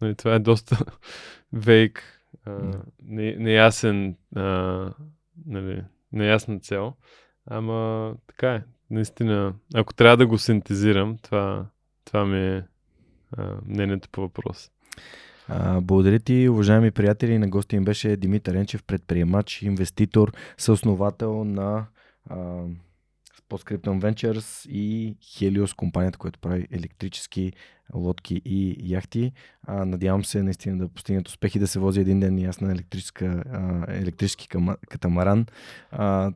[0.00, 0.78] Нали, това е доста
[1.52, 2.02] вейк
[2.44, 4.42] а, не, неясен, а,
[5.46, 6.94] нали, неясна цел.
[7.46, 8.62] Ама така е.
[8.90, 11.66] Наистина, ако трябва да го синтезирам, това,
[12.04, 12.64] това ми е
[13.36, 14.70] а, мнението по въпрос.
[15.48, 17.38] А, благодаря ти, уважаеми приятели.
[17.38, 21.86] На гости им беше Димитър Енчев, предприемач, инвеститор, съосновател на
[22.30, 22.62] а,
[23.48, 27.52] Postscriptum Ventures и Helios, компанията, която прави електрически
[27.94, 29.32] лодки и яхти.
[29.62, 32.62] А, надявам се наистина да постигнат успех и да се вози един ден и аз
[32.62, 34.48] електрическа, а, електрически
[34.88, 35.46] катамаран.
[35.90, 36.32] А,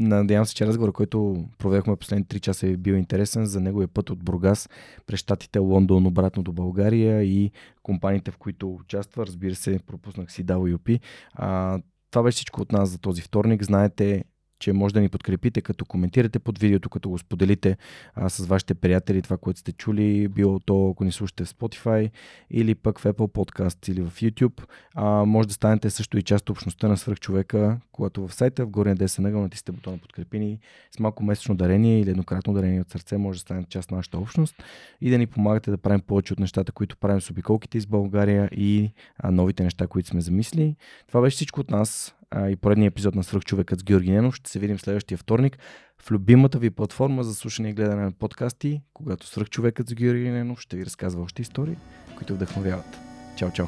[0.00, 4.10] Надявам се, че разговор, който проведохме последните 3 часа е бил интересен за неговия път
[4.10, 4.68] от Бургас
[5.06, 7.50] през щатите Лондон обратно до България и
[7.82, 9.26] компаниите, в които участва.
[9.26, 11.00] Разбира се, пропуснах си WP.
[11.34, 11.78] А,
[12.10, 13.64] това беше всичко от нас за този вторник.
[13.64, 14.24] Знаете,
[14.60, 17.76] че може да ни подкрепите, като коментирате под видеото, като го споделите
[18.14, 22.10] а, с вашите приятели, това, което сте чули, било то, ако ни слушате в Spotify
[22.50, 24.62] или пък в Apple Podcast или в YouTube.
[24.94, 28.70] А, може да станете също и част от общността на свръхчовека, когато в сайта в
[28.70, 30.58] горния десен ъгъл натиснете бутона подкрепини
[30.90, 34.18] с малко месечно дарение или еднократно дарение от сърце, може да станете част на нашата
[34.18, 34.54] общност
[35.00, 38.48] и да ни помагате да правим повече от нещата, които правим с обиколките из България
[38.52, 40.76] и а, новите неща, които сме замисли.
[41.08, 44.34] Това беше всичко от нас и поредния епизод на Свръхчовекът с Георги Ненов.
[44.34, 45.58] Ще се видим следващия вторник
[46.02, 50.60] в любимата ви платформа за слушане и гледане на подкасти, когато Свръхчовекът с Георги Ненов
[50.60, 51.76] ще ви разказва още истории,
[52.16, 52.98] които вдъхновяват.
[53.36, 53.66] Чао, чао!